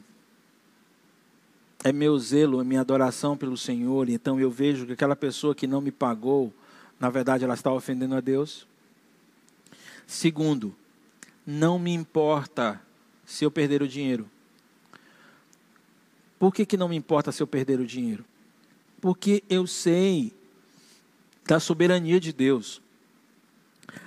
é 1.84 1.92
meu 1.92 2.18
zelo, 2.18 2.62
é 2.62 2.64
minha 2.64 2.80
adoração 2.80 3.36
pelo 3.36 3.58
Senhor, 3.58 4.08
então 4.08 4.40
eu 4.40 4.50
vejo 4.50 4.86
que 4.86 4.92
aquela 4.92 5.14
pessoa 5.14 5.54
que 5.54 5.66
não 5.66 5.82
me 5.82 5.92
pagou, 5.92 6.50
na 6.98 7.10
verdade 7.10 7.44
ela 7.44 7.52
está 7.52 7.70
ofendendo 7.70 8.14
a 8.14 8.20
Deus. 8.20 8.66
Segundo, 10.06 10.74
não 11.46 11.78
me 11.78 11.92
importa 11.92 12.80
se 13.26 13.44
eu 13.44 13.50
perder 13.50 13.82
o 13.82 13.88
dinheiro. 13.88 14.26
Por 16.38 16.54
que, 16.54 16.64
que 16.64 16.78
não 16.78 16.88
me 16.88 16.96
importa 16.96 17.30
se 17.30 17.42
eu 17.42 17.46
perder 17.46 17.78
o 17.78 17.86
dinheiro? 17.86 18.24
Porque 18.98 19.44
eu 19.50 19.66
sei 19.66 20.32
da 21.46 21.60
soberania 21.60 22.18
de 22.18 22.32
Deus. 22.32 22.80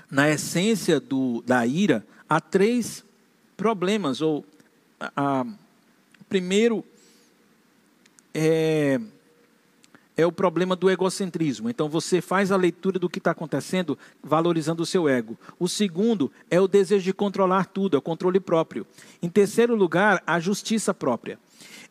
Na 0.09 0.27
essência 0.29 0.99
do, 0.99 1.43
da 1.45 1.65
ira, 1.65 2.05
há 2.27 2.41
três 2.41 3.05
problemas. 3.55 4.21
Ou, 4.21 4.43
a, 4.99 5.11
a 5.15 5.45
primeiro, 6.27 6.83
é, 8.39 8.99
é 10.15 10.25
o 10.25 10.31
problema 10.31 10.75
do 10.75 10.91
egocentrismo. 10.91 11.69
Então 11.69 11.89
você 11.89 12.21
faz 12.21 12.51
a 12.51 12.55
leitura 12.55 12.99
do 12.99 13.09
que 13.09 13.17
está 13.17 13.31
acontecendo, 13.31 13.97
valorizando 14.23 14.83
o 14.83 14.85
seu 14.85 15.09
ego. 15.09 15.35
O 15.59 15.67
segundo 15.67 16.31
é 16.49 16.61
o 16.61 16.67
desejo 16.67 17.03
de 17.03 17.13
controlar 17.13 17.65
tudo, 17.65 17.95
é 17.95 17.99
o 17.99 18.01
controle 18.01 18.39
próprio. 18.39 18.85
Em 19.23 19.29
terceiro 19.29 19.75
lugar, 19.75 20.21
a 20.27 20.39
justiça 20.39 20.93
própria. 20.93 21.39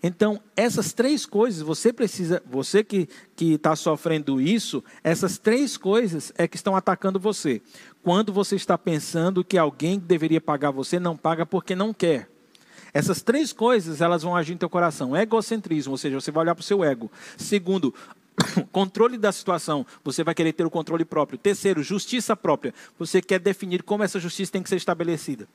Então, 0.02 0.40
essas 0.54 0.92
três 0.92 1.26
coisas, 1.26 1.62
você 1.62 1.92
precisa, 1.92 2.40
você 2.48 2.84
que 2.84 3.08
está 3.40 3.74
sofrendo 3.74 4.40
isso, 4.40 4.84
essas 5.02 5.38
três 5.38 5.76
coisas 5.76 6.32
é 6.36 6.46
que 6.46 6.54
estão 6.54 6.76
atacando 6.76 7.18
você. 7.18 7.60
Quando 8.02 8.32
você 8.32 8.54
está 8.54 8.78
pensando 8.78 9.42
que 9.42 9.58
alguém 9.58 9.98
deveria 9.98 10.40
pagar 10.40 10.70
você, 10.70 11.00
não 11.00 11.16
paga 11.16 11.44
porque 11.44 11.74
não 11.74 11.92
quer. 11.92 12.28
Essas 12.96 13.20
três 13.20 13.52
coisas, 13.52 14.00
elas 14.00 14.22
vão 14.22 14.34
agir 14.34 14.54
no 14.54 14.58
teu 14.58 14.70
coração. 14.70 15.14
Egocentrismo, 15.14 15.92
ou 15.92 15.98
seja, 15.98 16.18
você 16.18 16.30
vai 16.30 16.44
olhar 16.44 16.54
para 16.54 16.62
o 16.62 16.64
seu 16.64 16.82
ego. 16.82 17.12
Segundo, 17.36 17.94
controle 18.72 19.18
da 19.18 19.30
situação, 19.30 19.84
você 20.02 20.24
vai 20.24 20.34
querer 20.34 20.54
ter 20.54 20.64
o 20.64 20.70
controle 20.70 21.04
próprio. 21.04 21.38
Terceiro, 21.38 21.82
justiça 21.82 22.34
própria. 22.34 22.72
Você 22.98 23.20
quer 23.20 23.38
definir 23.38 23.82
como 23.82 24.02
essa 24.02 24.18
justiça 24.18 24.50
tem 24.50 24.62
que 24.62 24.70
ser 24.70 24.76
estabelecida. 24.76 25.46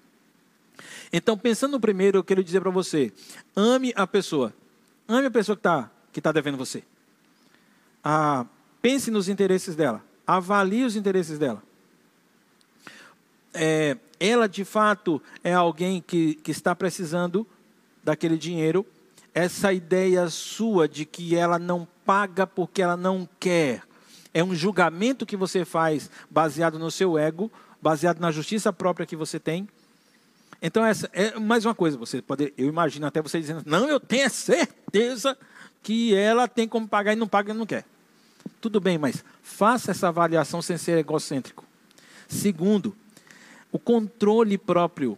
Então, 1.11 1.35
pensando 1.35 1.71
no 1.71 1.79
primeiro, 1.79 2.19
eu 2.19 2.23
quero 2.23 2.43
dizer 2.43 2.61
para 2.61 2.69
você: 2.69 3.11
ame 3.55 3.91
a 3.95 4.05
pessoa. 4.05 4.53
Ame 5.07 5.25
a 5.25 5.31
pessoa 5.31 5.55
que 5.55 5.61
está 5.61 5.89
que 6.13 6.21
tá 6.21 6.31
devendo 6.31 6.59
você. 6.59 6.83
Ah, 8.03 8.45
pense 8.83 9.09
nos 9.09 9.27
interesses 9.27 9.75
dela. 9.75 10.03
Avalie 10.27 10.85
os 10.85 10.95
interesses 10.95 11.39
dela 11.39 11.63
é, 13.53 13.97
ela 14.21 14.47
de 14.47 14.63
fato 14.63 15.19
é 15.43 15.51
alguém 15.51 15.99
que, 15.99 16.35
que 16.35 16.51
está 16.51 16.75
precisando 16.75 17.45
daquele 18.03 18.37
dinheiro, 18.37 18.85
essa 19.33 19.73
ideia 19.73 20.29
sua 20.29 20.87
de 20.87 21.05
que 21.05 21.35
ela 21.35 21.57
não 21.57 21.87
paga 22.05 22.45
porque 22.45 22.83
ela 22.83 22.95
não 22.95 23.27
quer, 23.39 23.81
é 24.31 24.43
um 24.43 24.53
julgamento 24.53 25.25
que 25.25 25.35
você 25.35 25.65
faz 25.65 26.09
baseado 26.29 26.77
no 26.77 26.91
seu 26.91 27.17
ego, 27.17 27.51
baseado 27.81 28.19
na 28.19 28.31
justiça 28.31 28.71
própria 28.71 29.07
que 29.07 29.15
você 29.15 29.39
tem. 29.39 29.67
Então, 30.61 30.85
essa 30.85 31.09
é 31.11 31.39
mais 31.39 31.65
uma 31.65 31.73
coisa, 31.73 31.97
você 31.97 32.21
pode, 32.21 32.53
eu 32.55 32.67
imagino 32.67 33.07
até 33.07 33.21
você 33.21 33.39
dizendo, 33.39 33.63
não, 33.65 33.89
eu 33.89 33.99
tenho 33.99 34.29
certeza 34.29 35.35
que 35.81 36.13
ela 36.13 36.47
tem 36.47 36.67
como 36.67 36.87
pagar 36.87 37.13
e 37.13 37.15
não 37.15 37.27
paga 37.27 37.51
e 37.51 37.57
não 37.57 37.65
quer. 37.65 37.85
Tudo 38.61 38.79
bem, 38.79 38.99
mas 38.99 39.25
faça 39.41 39.89
essa 39.89 40.09
avaliação 40.09 40.61
sem 40.61 40.77
ser 40.77 40.99
egocêntrico. 40.99 41.65
Segundo, 42.27 42.95
o 43.71 43.79
controle 43.79 44.57
próprio. 44.57 45.17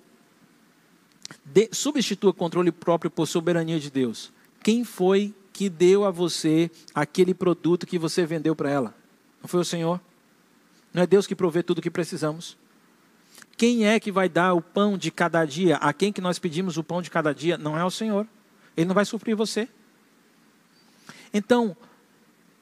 De, 1.44 1.70
substitua 1.72 2.32
o 2.32 2.34
controle 2.34 2.72
próprio 2.72 3.10
por 3.10 3.28
soberania 3.28 3.80
de 3.80 3.90
Deus. 3.90 4.32
Quem 4.62 4.84
foi 4.84 5.34
que 5.52 5.70
deu 5.70 6.06
a 6.06 6.12
você 6.12 6.70
aquele 6.94 7.34
produto 7.34 7.86
que 7.86 7.98
você 7.98 8.26
vendeu 8.26 8.56
para 8.56 8.70
ela? 8.70 8.96
Não 9.42 9.48
foi 9.48 9.60
o 9.60 9.66
Senhor? 9.66 10.00
Não 10.94 11.04
é 11.04 11.08
Deus 11.08 11.26
que 11.26 11.36
provê 11.36 11.64
tudo 11.64 11.80
o 11.80 11.82
que 11.82 11.90
precisamos? 11.90 12.58
Quem 13.58 13.86
é 13.86 14.00
que 14.00 14.12
vai 14.12 14.30
dar 14.30 14.54
o 14.54 14.62
pão 14.62 14.98
de 14.98 15.12
cada 15.12 15.44
dia? 15.46 15.78
A 15.78 15.94
quem 15.94 16.12
que 16.12 16.22
nós 16.22 16.40
pedimos 16.40 16.78
o 16.78 16.84
pão 16.84 17.02
de 17.02 17.10
cada 17.10 17.34
dia? 17.34 17.58
Não 17.58 17.78
é 17.78 17.84
o 17.84 17.92
Senhor. 17.92 18.28
Ele 18.76 18.88
não 18.88 18.96
vai 18.96 19.06
suprir 19.06 19.36
você. 19.36 19.68
Então, 21.34 21.76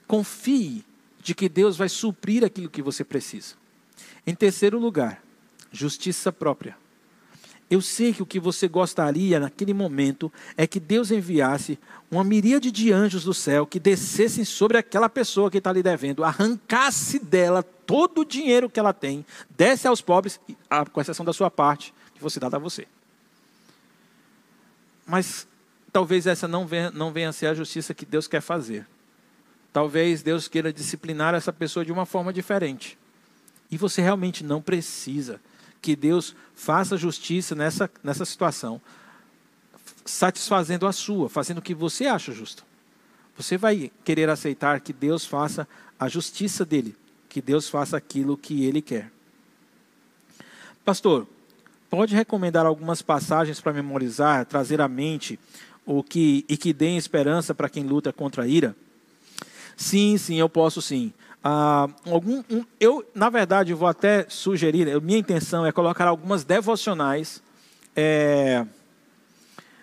confie 0.07 0.85
de 1.21 1.35
que 1.35 1.47
Deus 1.47 1.77
vai 1.77 1.89
suprir 1.89 2.43
aquilo 2.43 2.69
que 2.69 2.81
você 2.81 3.03
precisa. 3.03 3.55
Em 4.25 4.33
terceiro 4.33 4.79
lugar, 4.79 5.23
justiça 5.71 6.31
própria. 6.31 6.75
Eu 7.71 7.81
sei 7.81 8.11
que 8.11 8.21
o 8.21 8.25
que 8.25 8.37
você 8.37 8.67
gostaria 8.67 9.39
naquele 9.39 9.73
momento 9.73 10.29
é 10.57 10.67
que 10.67 10.77
Deus 10.77 11.09
enviasse 11.09 11.79
uma 12.11 12.21
miríade 12.21 12.69
de 12.69 12.91
anjos 12.91 13.23
do 13.23 13.33
céu 13.33 13.65
que 13.65 13.79
descessem 13.79 14.43
sobre 14.43 14.77
aquela 14.77 15.07
pessoa 15.07 15.49
que 15.49 15.57
está 15.57 15.71
lhe 15.71 15.81
devendo, 15.81 16.25
arrancasse 16.25 17.17
dela 17.17 17.63
todo 17.63 18.21
o 18.21 18.25
dinheiro 18.25 18.69
que 18.69 18.77
ela 18.77 18.91
tem, 18.91 19.25
desse 19.49 19.87
aos 19.87 20.01
pobres, 20.01 20.37
com 20.91 20.99
exceção 20.99 21.23
da 21.23 21.31
sua 21.31 21.49
parte, 21.49 21.93
que 22.13 22.21
você 22.21 22.41
dá 22.41 22.47
a 22.47 22.59
você. 22.59 22.85
Mas 25.05 25.47
talvez 25.93 26.27
essa 26.27 26.49
não 26.49 26.67
venha, 26.67 26.91
não 26.91 27.13
venha 27.13 27.29
a 27.29 27.33
ser 27.33 27.47
a 27.47 27.53
justiça 27.53 27.93
que 27.93 28.05
Deus 28.05 28.27
quer 28.27 28.41
fazer. 28.41 28.85
Talvez 29.71 30.21
Deus 30.21 30.49
queira 30.49 30.73
disciplinar 30.73 31.33
essa 31.33 31.53
pessoa 31.53 31.85
de 31.85 31.91
uma 31.93 32.05
forma 32.05 32.33
diferente. 32.33 32.97
E 33.71 33.77
você 33.77 34.01
realmente 34.01 34.43
não 34.43 34.61
precisa 34.61 35.39
que 35.81 35.95
Deus 35.95 36.35
faça 36.55 36.97
justiça 36.97 37.55
nessa, 37.55 37.89
nessa 38.03 38.23
situação, 38.23 38.79
satisfazendo 40.05 40.85
a 40.85 40.91
sua, 40.91 41.29
fazendo 41.29 41.57
o 41.57 41.61
que 41.61 41.73
você 41.73 42.05
acha 42.05 42.31
justo. 42.31 42.63
Você 43.35 43.57
vai 43.57 43.91
querer 44.03 44.29
aceitar 44.29 44.79
que 44.81 44.93
Deus 44.93 45.25
faça 45.25 45.67
a 45.99 46.07
justiça 46.07 46.63
dele, 46.63 46.95
que 47.29 47.41
Deus 47.41 47.69
faça 47.69 47.97
aquilo 47.97 48.37
que 48.37 48.65
ele 48.65 48.81
quer. 48.81 49.11
Pastor, 50.85 51.27
pode 51.89 52.15
recomendar 52.15 52.65
algumas 52.65 53.01
passagens 53.01 53.59
para 53.59 53.73
memorizar, 53.73 54.45
trazer 54.45 54.81
à 54.81 54.87
mente 54.87 55.39
o 55.85 56.03
que 56.03 56.45
e 56.47 56.57
que 56.57 56.73
deem 56.73 56.97
esperança 56.97 57.53
para 57.53 57.69
quem 57.69 57.83
luta 57.83 58.13
contra 58.13 58.43
a 58.43 58.47
ira? 58.47 58.75
Sim, 59.75 60.17
sim, 60.17 60.39
eu 60.39 60.49
posso 60.49 60.81
sim. 60.81 61.13
Ah, 61.43 61.89
algum, 62.05 62.43
um, 62.49 62.63
eu, 62.79 63.03
na 63.15 63.29
verdade, 63.29 63.73
vou 63.73 63.87
até 63.87 64.25
sugerir, 64.29 65.01
minha 65.01 65.17
intenção 65.17 65.65
é 65.65 65.71
colocar 65.71 66.07
algumas 66.07 66.43
devocionais. 66.43 67.41
É, 67.95 68.65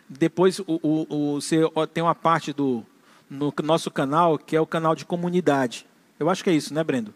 depois 0.09 0.61
o, 0.61 0.65
o, 0.67 1.07
o, 1.09 1.41
você 1.41 1.59
tem 1.93 2.03
uma 2.03 2.15
parte 2.15 2.53
do 2.53 2.85
no 3.29 3.53
nosso 3.63 3.91
canal 3.91 4.39
que 4.39 4.57
é 4.57 4.61
o 4.61 4.67
canal 4.67 4.95
de 4.95 5.05
comunidade. 5.05 5.87
Eu 6.19 6.31
acho 6.31 6.43
que 6.43 6.51
é 6.51 6.53
isso, 6.53 6.73
né, 6.73 6.83
Brendo? 6.83 7.13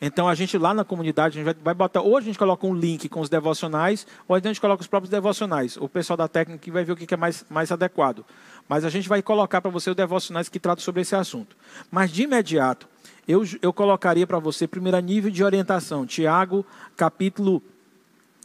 Então 0.00 0.28
a 0.28 0.34
gente 0.34 0.58
lá 0.58 0.74
na 0.74 0.84
comunidade, 0.84 1.38
a 1.38 1.42
gente 1.44 1.56
vai, 1.62 1.74
botar, 1.74 2.00
ou 2.02 2.16
a 2.16 2.20
gente 2.20 2.38
coloca 2.38 2.66
um 2.66 2.74
link 2.74 3.08
com 3.08 3.20
os 3.20 3.28
devocionais, 3.28 4.06
ou 4.26 4.34
a 4.36 4.40
gente 4.40 4.60
coloca 4.60 4.82
os 4.82 4.86
próprios 4.86 5.10
devocionais. 5.10 5.76
O 5.76 5.88
pessoal 5.88 6.16
da 6.16 6.28
técnica 6.28 6.70
vai 6.70 6.84
ver 6.84 6.92
o 6.92 6.96
que 6.96 7.12
é 7.12 7.16
mais, 7.16 7.44
mais 7.48 7.70
adequado. 7.70 8.24
Mas 8.68 8.84
a 8.84 8.90
gente 8.90 9.08
vai 9.08 9.22
colocar 9.22 9.60
para 9.60 9.70
você 9.70 9.90
os 9.90 9.96
devocionais 9.96 10.48
que 10.48 10.58
tratam 10.58 10.84
sobre 10.84 11.02
esse 11.02 11.14
assunto. 11.14 11.56
Mas 11.90 12.10
de 12.10 12.22
imediato, 12.22 12.88
eu, 13.26 13.42
eu 13.62 13.72
colocaria 13.72 14.26
para 14.26 14.38
você, 14.38 14.66
primeiro, 14.66 14.96
nível 15.00 15.30
de 15.30 15.42
orientação. 15.42 16.06
Tiago, 16.06 16.64
capítulo 16.96 17.62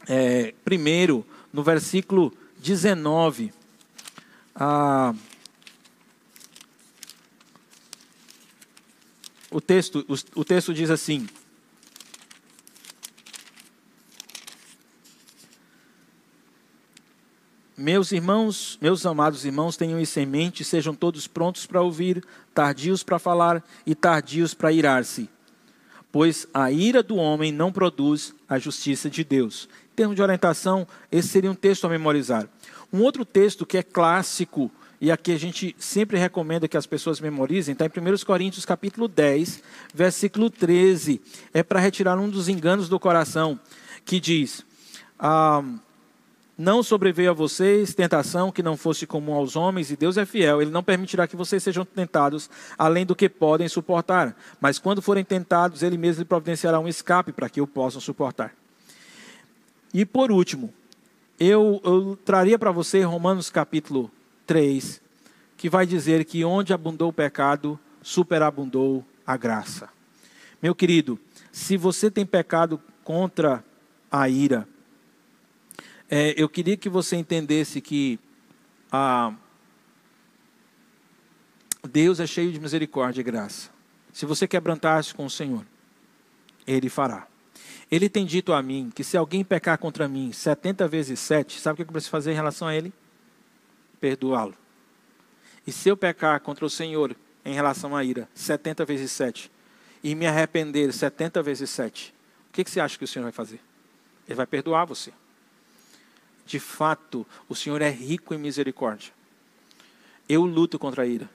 é, 0.08 0.54
1, 0.66 1.24
no 1.52 1.62
versículo 1.62 2.32
19. 2.58 3.52
Ah, 4.54 5.14
o, 9.50 9.60
texto, 9.60 10.04
o, 10.08 10.40
o 10.40 10.44
texto 10.44 10.72
diz 10.72 10.90
assim: 10.90 11.28
Meus 17.80 18.12
irmãos, 18.12 18.78
meus 18.78 19.06
amados 19.06 19.46
irmãos, 19.46 19.74
tenham 19.74 19.98
isso 19.98 20.20
em 20.20 20.26
mente, 20.26 20.62
sejam 20.62 20.94
todos 20.94 21.26
prontos 21.26 21.64
para 21.64 21.80
ouvir, 21.80 22.22
tardios 22.54 23.02
para 23.02 23.18
falar 23.18 23.64
e 23.86 23.94
tardios 23.94 24.52
para 24.52 24.70
irar-se. 24.70 25.30
Pois 26.12 26.46
a 26.52 26.70
ira 26.70 27.02
do 27.02 27.16
homem 27.16 27.50
não 27.50 27.72
produz 27.72 28.34
a 28.46 28.58
justiça 28.58 29.08
de 29.08 29.24
Deus. 29.24 29.66
Em 29.92 29.96
termos 29.96 30.14
de 30.14 30.20
orientação, 30.20 30.86
esse 31.10 31.28
seria 31.28 31.50
um 31.50 31.54
texto 31.54 31.86
a 31.86 31.88
memorizar. 31.88 32.46
Um 32.92 33.00
outro 33.00 33.24
texto 33.24 33.64
que 33.64 33.78
é 33.78 33.82
clássico 33.82 34.70
e 35.00 35.10
aqui 35.10 35.32
a 35.32 35.38
gente 35.38 35.74
sempre 35.78 36.18
recomenda 36.18 36.68
que 36.68 36.76
as 36.76 36.84
pessoas 36.84 37.18
memorizem, 37.18 37.72
está 37.72 37.86
em 37.86 37.88
1 37.88 38.26
Coríntios 38.26 38.66
capítulo 38.66 39.08
10, 39.08 39.62
versículo 39.94 40.50
13. 40.50 41.18
É 41.54 41.62
para 41.62 41.80
retirar 41.80 42.18
um 42.18 42.28
dos 42.28 42.46
enganos 42.46 42.90
do 42.90 43.00
coração, 43.00 43.58
que 44.04 44.20
diz... 44.20 44.66
Ah, 45.18 45.64
não 46.60 46.82
sobreveio 46.82 47.30
a 47.30 47.32
vocês 47.32 47.94
tentação 47.94 48.52
que 48.52 48.62
não 48.62 48.76
fosse 48.76 49.06
comum 49.06 49.32
aos 49.32 49.56
homens, 49.56 49.90
e 49.90 49.96
Deus 49.96 50.18
é 50.18 50.26
fiel, 50.26 50.60
Ele 50.60 50.70
não 50.70 50.82
permitirá 50.82 51.26
que 51.26 51.34
vocês 51.34 51.62
sejam 51.62 51.86
tentados 51.86 52.50
além 52.76 53.06
do 53.06 53.16
que 53.16 53.30
podem 53.30 53.66
suportar. 53.66 54.36
Mas 54.60 54.78
quando 54.78 55.00
forem 55.00 55.24
tentados, 55.24 55.82
Ele 55.82 55.96
mesmo 55.96 56.20
lhe 56.20 56.26
providenciará 56.26 56.78
um 56.78 56.86
escape 56.86 57.32
para 57.32 57.48
que 57.48 57.62
o 57.62 57.66
possam 57.66 57.98
suportar. 57.98 58.54
E 59.94 60.04
por 60.04 60.30
último, 60.30 60.70
eu, 61.38 61.80
eu 61.82 62.18
traria 62.26 62.58
para 62.58 62.70
você 62.70 63.02
Romanos 63.04 63.48
capítulo 63.48 64.10
3, 64.46 65.00
que 65.56 65.70
vai 65.70 65.86
dizer 65.86 66.26
que 66.26 66.44
onde 66.44 66.74
abundou 66.74 67.08
o 67.08 67.12
pecado, 67.12 67.80
superabundou 68.02 69.02
a 69.26 69.34
graça. 69.34 69.88
Meu 70.62 70.74
querido, 70.74 71.18
se 71.50 71.78
você 71.78 72.10
tem 72.10 72.26
pecado 72.26 72.78
contra 73.02 73.64
a 74.12 74.28
ira, 74.28 74.68
é, 76.10 76.34
eu 76.36 76.48
queria 76.48 76.76
que 76.76 76.88
você 76.88 77.14
entendesse 77.14 77.80
que 77.80 78.18
ah, 78.90 79.32
Deus 81.88 82.18
é 82.18 82.26
cheio 82.26 82.50
de 82.50 82.58
misericórdia 82.58 83.20
e 83.20 83.24
graça. 83.24 83.70
Se 84.12 84.26
você 84.26 84.48
quebrantar-se 84.48 85.14
com 85.14 85.24
o 85.24 85.30
Senhor, 85.30 85.64
Ele 86.66 86.88
fará. 86.88 87.28
Ele 87.88 88.08
tem 88.08 88.26
dito 88.26 88.52
a 88.52 88.60
mim 88.60 88.90
que 88.92 89.04
se 89.04 89.16
alguém 89.16 89.44
pecar 89.44 89.78
contra 89.78 90.08
mim 90.08 90.32
70 90.32 90.88
vezes 90.88 91.20
7, 91.20 91.60
sabe 91.60 91.74
o 91.74 91.76
que 91.76 91.82
eu 91.82 91.92
preciso 91.92 92.10
fazer 92.10 92.32
em 92.32 92.34
relação 92.34 92.66
a 92.66 92.74
ele? 92.74 92.92
Perdoá-lo. 94.00 94.54
E 95.66 95.72
se 95.72 95.88
eu 95.88 95.96
pecar 95.96 96.40
contra 96.40 96.64
o 96.64 96.70
Senhor 96.70 97.16
em 97.44 97.54
relação 97.54 97.96
à 97.96 98.04
ira 98.04 98.28
70 98.34 98.84
vezes 98.84 99.10
7 99.12 99.50
e 100.04 100.14
me 100.14 100.26
arrepender 100.26 100.92
70 100.92 101.42
vezes 101.42 101.70
7, 101.70 102.14
o 102.48 102.52
que, 102.52 102.62
que 102.62 102.70
você 102.70 102.80
acha 102.80 102.96
que 102.96 103.04
o 103.04 103.08
Senhor 103.08 103.24
vai 103.24 103.32
fazer? 103.32 103.60
Ele 104.26 104.36
vai 104.36 104.46
perdoar 104.46 104.84
você 104.84 105.12
de 106.50 106.58
fato, 106.58 107.24
o 107.48 107.54
Senhor 107.54 107.80
é 107.80 107.88
rico 107.88 108.34
em 108.34 108.38
misericórdia. 108.38 109.12
Eu 110.28 110.44
luto 110.44 110.80
contra 110.80 111.04
a 111.04 111.06
ira. 111.06 111.30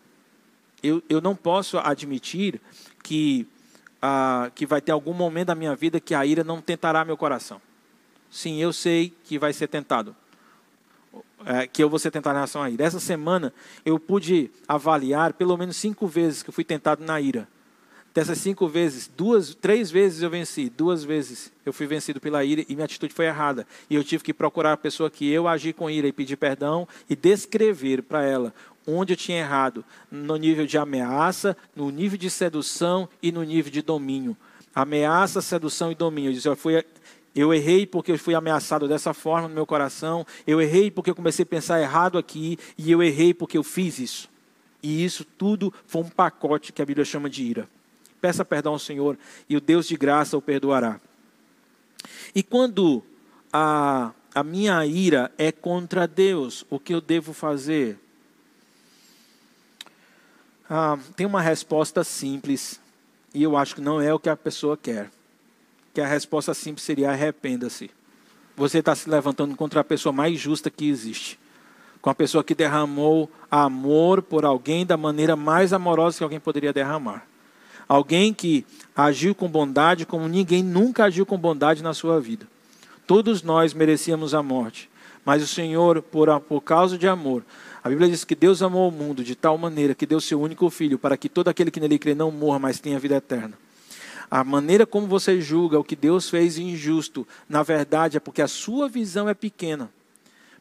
Eu, 0.84 1.02
eu 1.08 1.22
não 1.22 1.34
posso 1.34 1.78
admitir 1.78 2.60
que, 3.02 3.48
ah, 4.02 4.52
que 4.54 4.66
vai 4.66 4.82
ter 4.82 4.92
algum 4.92 5.14
momento 5.14 5.48
da 5.48 5.56
minha 5.56 5.74
vida 5.74 6.02
que 6.02 6.14
a 6.14 6.26
ira 6.26 6.44
não 6.44 6.62
tentará 6.62 7.06
meu 7.06 7.16
coração. 7.16 7.62
Sim, 8.30 8.62
eu 8.62 8.74
sei 8.74 9.14
que 9.24 9.40
vai 9.40 9.54
ser 9.54 9.70
tentado. 9.70 10.14
É, 11.46 11.66
que 11.66 11.82
eu 11.82 11.90
vou 11.90 11.98
ser 11.98 12.12
tentado 12.12 12.34
em 12.34 12.40
relação 12.40 12.62
à 12.62 12.70
ira. 12.70 12.84
Essa 12.84 13.00
semana 13.00 13.54
eu 13.86 13.98
pude 13.98 14.52
avaliar 14.68 15.32
pelo 15.32 15.56
menos 15.56 15.78
cinco 15.78 16.08
vezes 16.08 16.44
que 16.44 16.50
eu 16.50 16.54
fui 16.54 16.66
tentado 16.66 17.06
na 17.06 17.22
ira. 17.22 17.48
Dessas 18.16 18.38
cinco 18.38 18.66
vezes, 18.66 19.12
duas, 19.14 19.54
três 19.54 19.92
vezes 19.92 20.22
eu 20.22 20.30
venci, 20.30 20.70
duas 20.70 21.04
vezes 21.04 21.52
eu 21.66 21.74
fui 21.74 21.86
vencido 21.86 22.18
pela 22.18 22.46
ira 22.46 22.64
e 22.70 22.74
minha 22.74 22.86
atitude 22.86 23.14
foi 23.14 23.26
errada. 23.26 23.68
E 23.90 23.96
eu 23.96 24.06
tive 24.06 24.24
que 24.24 24.34
procurar 24.34 24.72
a 24.72 24.78
pessoa 24.78 25.12
que 25.12 25.30
eu 25.30 25.50
agi 25.50 25.74
com 25.74 25.90
ira 25.90 26.08
e 26.08 26.14
pedir 26.14 26.38
perdão 26.38 26.88
e 27.10 27.16
descrever 27.16 28.02
para 28.02 28.24
ela 28.24 28.54
onde 28.88 29.12
eu 29.12 29.18
tinha 29.18 29.40
errado, 29.40 29.84
no 30.10 30.38
nível 30.38 30.66
de 30.66 30.78
ameaça, 30.78 31.58
no 31.76 31.90
nível 31.90 32.18
de 32.18 32.30
sedução 32.30 33.10
e 33.22 33.34
no 33.34 33.44
nível 33.44 33.70
de 33.70 33.82
domínio. 33.82 34.38
Ameaça, 34.74 35.42
sedução 35.42 35.92
e 35.92 35.96
domínio. 35.96 36.30
Eu 36.30 36.34
disse, 36.36 36.48
eu, 36.48 36.56
fui, 36.56 36.86
eu 37.36 37.54
errei 37.54 37.86
porque 37.86 38.14
eu 38.14 38.20
fui 38.20 38.34
ameaçado 38.34 38.88
dessa 38.88 39.14
forma 39.14 39.50
no 39.50 39.56
meu 39.56 39.66
coração, 39.66 40.26
eu 40.48 40.62
errei 40.62 40.90
porque 40.90 41.10
eu 41.10 41.16
comecei 41.16 41.44
a 41.44 41.48
pensar 41.48 41.82
errado 41.82 42.18
aqui, 42.18 42.58
e 42.78 42.90
eu 42.90 43.04
errei 43.04 43.34
porque 43.34 43.58
eu 43.58 43.64
fiz 43.64 44.00
isso. 44.00 44.30
E 44.82 45.04
isso 45.04 45.26
tudo 45.38 45.74
foi 45.86 46.02
um 46.04 46.10
pacote 46.10 46.72
que 46.72 46.82
a 46.82 46.86
Bíblia 46.86 47.04
chama 47.04 47.30
de 47.30 47.44
ira 47.44 47.75
peça 48.26 48.44
perdão 48.44 48.74
ao 48.74 48.80
Senhor 48.80 49.20
e 49.48 49.56
o 49.56 49.62
Deus 49.62 49.88
de 49.88 49.96
graça 49.96 50.36
o 50.36 50.42
perdoará. 50.42 51.00
E 52.34 52.42
quando 52.42 53.04
a, 53.54 54.14
a 54.34 54.44
minha 54.44 54.84
ira 54.84 55.32
é 55.38 55.52
contra 55.52 56.08
Deus, 56.08 56.66
o 56.68 56.80
que 56.80 56.92
eu 56.92 57.00
devo 57.00 57.34
fazer? 57.34 58.00
Ah, 60.68 60.98
tem 61.16 61.28
uma 61.28 61.40
resposta 61.40 62.04
simples, 62.04 62.80
e 63.32 63.44
eu 63.44 63.56
acho 63.56 63.76
que 63.76 63.82
não 63.82 64.02
é 64.02 64.12
o 64.12 64.18
que 64.18 64.28
a 64.28 64.36
pessoa 64.36 64.76
quer. 64.76 65.12
Que 65.94 66.02
a 66.02 66.08
resposta 66.08 66.52
simples 66.56 66.84
seria 66.84 67.12
arrependa-se. 67.12 67.92
Você 68.58 68.80
está 68.80 68.96
se 68.96 69.08
levantando 69.08 69.56
contra 69.56 69.82
a 69.82 69.84
pessoa 69.84 70.12
mais 70.12 70.40
justa 70.40 70.72
que 70.72 70.90
existe. 70.90 71.40
Com 72.02 72.10
a 72.10 72.16
pessoa 72.16 72.44
que 72.44 72.56
derramou 72.56 73.30
amor 73.52 74.24
por 74.24 74.46
alguém 74.46 74.84
da 74.84 74.98
maneira 74.98 75.36
mais 75.36 75.74
amorosa 75.74 76.18
que 76.18 76.24
alguém 76.24 76.40
poderia 76.40 76.74
derramar. 76.74 77.28
Alguém 77.88 78.34
que 78.34 78.66
agiu 78.96 79.36
com 79.36 79.48
bondade 79.48 80.06
como 80.06 80.28
ninguém 80.28 80.64
nunca 80.64 81.06
agiu 81.06 81.26
com 81.26 81.38
bondade 81.38 81.84
na 81.84 81.94
sua 81.94 82.20
vida. 82.20 82.48
Todos 83.06 83.44
nós 83.44 83.74
merecíamos 83.74 84.34
a 84.34 84.42
morte, 84.42 84.90
mas 85.24 85.44
o 85.44 85.48
Senhor, 85.48 86.02
por, 86.02 86.40
por 86.42 86.62
causa 86.62 86.98
de 86.98 87.08
amor, 87.08 87.44
a 87.84 87.90
Bíblia 87.90 88.10
diz 88.10 88.24
que 88.24 88.34
Deus 88.34 88.64
amou 88.64 88.90
o 88.90 88.92
mundo 88.92 89.24
de 89.24 89.36
tal 89.36 89.58
maneira 89.58 89.94
que 89.94 90.08
deu 90.08 90.20
seu 90.20 90.42
único 90.42 90.70
filho 90.72 90.98
para 90.98 91.16
que 91.16 91.30
todo 91.30 91.48
aquele 91.48 91.70
que 91.70 91.80
nele 91.80 92.00
crê 92.00 92.16
não 92.16 92.32
morra, 92.32 92.58
mas 92.58 92.80
tenha 92.80 92.98
vida 92.98 93.16
eterna. 93.16 93.54
A 94.30 94.44
maneira 94.44 94.88
como 94.88 95.06
você 95.06 95.40
julga 95.40 95.80
o 95.80 95.84
que 95.84 95.96
Deus 95.96 96.28
fez 96.28 96.58
injusto, 96.58 97.28
na 97.48 97.62
verdade, 97.62 98.18
é 98.18 98.20
porque 98.20 98.42
a 98.42 98.48
sua 98.48 98.90
visão 98.90 99.30
é 99.30 99.36
pequena 99.36 99.92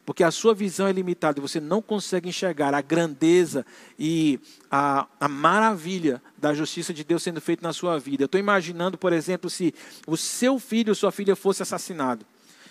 porque 0.05 0.23
a 0.23 0.29
sua 0.29 0.53
visão 0.53 0.87
é 0.87 0.91
limitada 0.91 1.39
e 1.39 1.41
você 1.41 1.59
não 1.59 1.81
consegue 1.81 2.29
enxergar 2.29 2.73
a 2.73 2.81
grandeza 2.81 3.65
e 3.97 4.39
a, 4.69 5.07
a 5.19 5.27
maravilha 5.27 6.21
da 6.37 6.53
justiça 6.53 6.93
de 6.93 7.03
Deus 7.03 7.23
sendo 7.23 7.41
feita 7.41 7.65
na 7.65 7.73
sua 7.73 7.97
vida. 7.97 8.23
Eu 8.23 8.27
estou 8.27 8.39
imaginando, 8.39 8.97
por 8.97 9.11
exemplo, 9.11 9.49
se 9.49 9.73
o 10.05 10.15
seu 10.15 10.59
filho 10.59 10.89
ou 10.89 10.95
sua 10.95 11.11
filha 11.11 11.35
fosse 11.35 11.63
assassinado. 11.63 12.25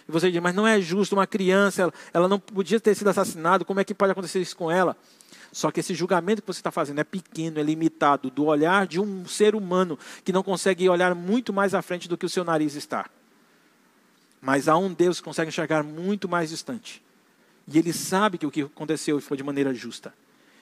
E 0.08 0.12
você 0.12 0.30
diz, 0.30 0.40
mas 0.40 0.54
não 0.54 0.66
é 0.66 0.80
justo, 0.80 1.14
uma 1.14 1.26
criança, 1.26 1.82
ela, 1.82 1.92
ela 2.12 2.28
não 2.28 2.38
podia 2.38 2.78
ter 2.78 2.94
sido 2.94 3.08
assassinada, 3.08 3.64
como 3.64 3.80
é 3.80 3.84
que 3.84 3.94
pode 3.94 4.12
acontecer 4.12 4.40
isso 4.40 4.56
com 4.56 4.70
ela? 4.70 4.96
Só 5.50 5.70
que 5.70 5.80
esse 5.80 5.94
julgamento 5.94 6.42
que 6.42 6.46
você 6.46 6.60
está 6.60 6.70
fazendo 6.70 7.00
é 7.00 7.04
pequeno, 7.04 7.58
é 7.58 7.62
limitado, 7.62 8.30
do 8.30 8.44
olhar 8.44 8.86
de 8.86 9.00
um 9.00 9.26
ser 9.26 9.54
humano 9.54 9.98
que 10.24 10.32
não 10.32 10.42
consegue 10.42 10.88
olhar 10.88 11.14
muito 11.14 11.52
mais 11.52 11.74
à 11.74 11.82
frente 11.82 12.08
do 12.08 12.18
que 12.18 12.26
o 12.26 12.28
seu 12.28 12.44
nariz 12.44 12.74
está. 12.74 13.08
Mas 14.40 14.68
há 14.68 14.76
um 14.76 14.92
Deus 14.92 15.18
que 15.18 15.24
consegue 15.24 15.48
enxergar 15.48 15.82
muito 15.82 16.28
mais 16.28 16.50
distante. 16.50 17.03
E 17.66 17.78
ele 17.78 17.92
sabe 17.92 18.38
que 18.38 18.46
o 18.46 18.50
que 18.50 18.62
aconteceu 18.62 19.20
foi 19.20 19.36
de 19.36 19.42
maneira 19.42 19.72
justa. 19.72 20.12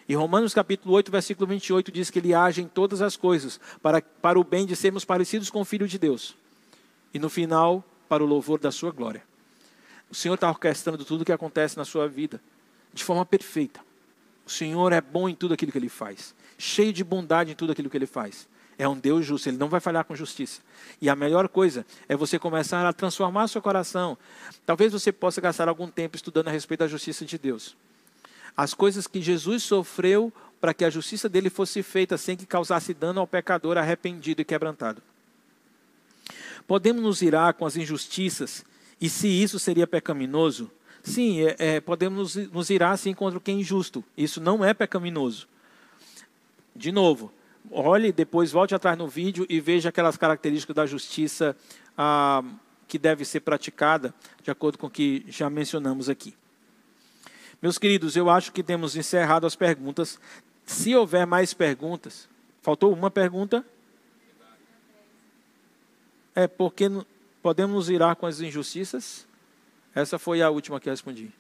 E 0.08 0.14
Romanos 0.14 0.52
capítulo 0.52 0.94
8, 0.94 1.10
versículo 1.10 1.46
28 1.46 1.92
diz 1.92 2.10
que 2.10 2.18
ele 2.18 2.34
age 2.34 2.60
em 2.60 2.68
todas 2.68 3.00
as 3.00 3.16
coisas 3.16 3.60
para, 3.80 4.00
para 4.00 4.38
o 4.38 4.44
bem 4.44 4.66
de 4.66 4.74
sermos 4.74 5.04
parecidos 5.04 5.48
com 5.48 5.60
o 5.60 5.64
Filho 5.64 5.86
de 5.86 5.98
Deus. 5.98 6.36
E 7.14 7.18
no 7.18 7.28
final, 7.28 7.84
para 8.08 8.22
o 8.22 8.26
louvor 8.26 8.58
da 8.58 8.70
sua 8.70 8.90
glória. 8.90 9.22
O 10.10 10.14
Senhor 10.14 10.34
está 10.34 10.48
orquestrando 10.48 11.04
tudo 11.04 11.22
o 11.22 11.24
que 11.24 11.32
acontece 11.32 11.76
na 11.76 11.84
sua 11.84 12.08
vida 12.08 12.40
de 12.92 13.02
forma 13.02 13.24
perfeita. 13.24 13.80
O 14.44 14.50
Senhor 14.50 14.92
é 14.92 15.00
bom 15.00 15.28
em 15.28 15.34
tudo 15.34 15.54
aquilo 15.54 15.72
que 15.72 15.78
Ele 15.78 15.88
faz, 15.88 16.34
cheio 16.58 16.92
de 16.92 17.02
bondade 17.02 17.52
em 17.52 17.54
tudo 17.54 17.72
aquilo 17.72 17.88
que 17.88 17.96
Ele 17.96 18.06
faz. 18.06 18.48
É 18.78 18.88
um 18.88 18.98
Deus 18.98 19.24
justo, 19.24 19.48
Ele 19.48 19.58
não 19.58 19.68
vai 19.68 19.80
falhar 19.80 20.04
com 20.04 20.14
justiça. 20.14 20.60
E 21.00 21.08
a 21.08 21.16
melhor 21.16 21.48
coisa 21.48 21.86
é 22.08 22.16
você 22.16 22.38
começar 22.38 22.86
a 22.86 22.92
transformar 22.92 23.48
seu 23.48 23.62
coração. 23.62 24.16
Talvez 24.64 24.92
você 24.92 25.12
possa 25.12 25.40
gastar 25.40 25.68
algum 25.68 25.88
tempo 25.88 26.16
estudando 26.16 26.48
a 26.48 26.50
respeito 26.50 26.80
da 26.80 26.88
justiça 26.88 27.24
de 27.24 27.38
Deus. 27.38 27.76
As 28.56 28.74
coisas 28.74 29.06
que 29.06 29.20
Jesus 29.20 29.62
sofreu 29.62 30.32
para 30.60 30.74
que 30.74 30.84
a 30.84 30.90
justiça 30.90 31.28
dele 31.28 31.50
fosse 31.50 31.82
feita 31.82 32.16
sem 32.16 32.36
que 32.36 32.46
causasse 32.46 32.94
dano 32.94 33.20
ao 33.20 33.26
pecador 33.26 33.76
arrependido 33.76 34.42
e 34.42 34.44
quebrantado. 34.44 35.02
Podemos 36.66 37.02
nos 37.02 37.22
irar 37.22 37.54
com 37.54 37.66
as 37.66 37.76
injustiças, 37.76 38.64
e 39.00 39.08
se 39.08 39.26
isso 39.26 39.58
seria 39.58 39.86
pecaminoso? 39.86 40.70
Sim, 41.02 41.40
é, 41.40 41.56
é, 41.58 41.80
podemos 41.80 42.36
nos 42.36 42.70
irar 42.70 42.96
sim 42.96 43.12
contra 43.12 43.38
o 43.38 43.40
que 43.40 43.50
é 43.50 43.54
injusto. 43.54 44.04
Isso 44.16 44.40
não 44.40 44.64
é 44.64 44.72
pecaminoso. 44.72 45.48
De 46.76 46.92
novo, 46.92 47.32
olhe, 47.70 48.12
depois 48.12 48.52
volte 48.52 48.74
atrás 48.74 48.96
no 48.98 49.08
vídeo 49.08 49.46
e 49.48 49.60
veja 49.60 49.88
aquelas 49.88 50.16
características 50.16 50.74
da 50.74 50.86
justiça 50.86 51.56
ah, 51.96 52.42
que 52.88 52.98
deve 52.98 53.24
ser 53.24 53.40
praticada, 53.40 54.14
de 54.42 54.50
acordo 54.50 54.78
com 54.78 54.86
o 54.86 54.90
que 54.90 55.24
já 55.28 55.48
mencionamos 55.48 56.08
aqui. 56.08 56.34
Meus 57.60 57.78
queridos, 57.78 58.16
eu 58.16 58.28
acho 58.28 58.52
que 58.52 58.62
temos 58.62 58.96
encerrado 58.96 59.46
as 59.46 59.54
perguntas. 59.54 60.18
Se 60.66 60.94
houver 60.94 61.26
mais 61.26 61.54
perguntas, 61.54 62.28
faltou 62.60 62.92
uma 62.92 63.10
pergunta? 63.10 63.64
É 66.34 66.48
porque 66.48 66.90
podemos 67.42 67.88
irar 67.88 68.16
com 68.16 68.26
as 68.26 68.40
injustiças? 68.40 69.26
Essa 69.94 70.18
foi 70.18 70.42
a 70.42 70.50
última 70.50 70.80
que 70.80 70.88
eu 70.88 70.92
respondi. 70.92 71.30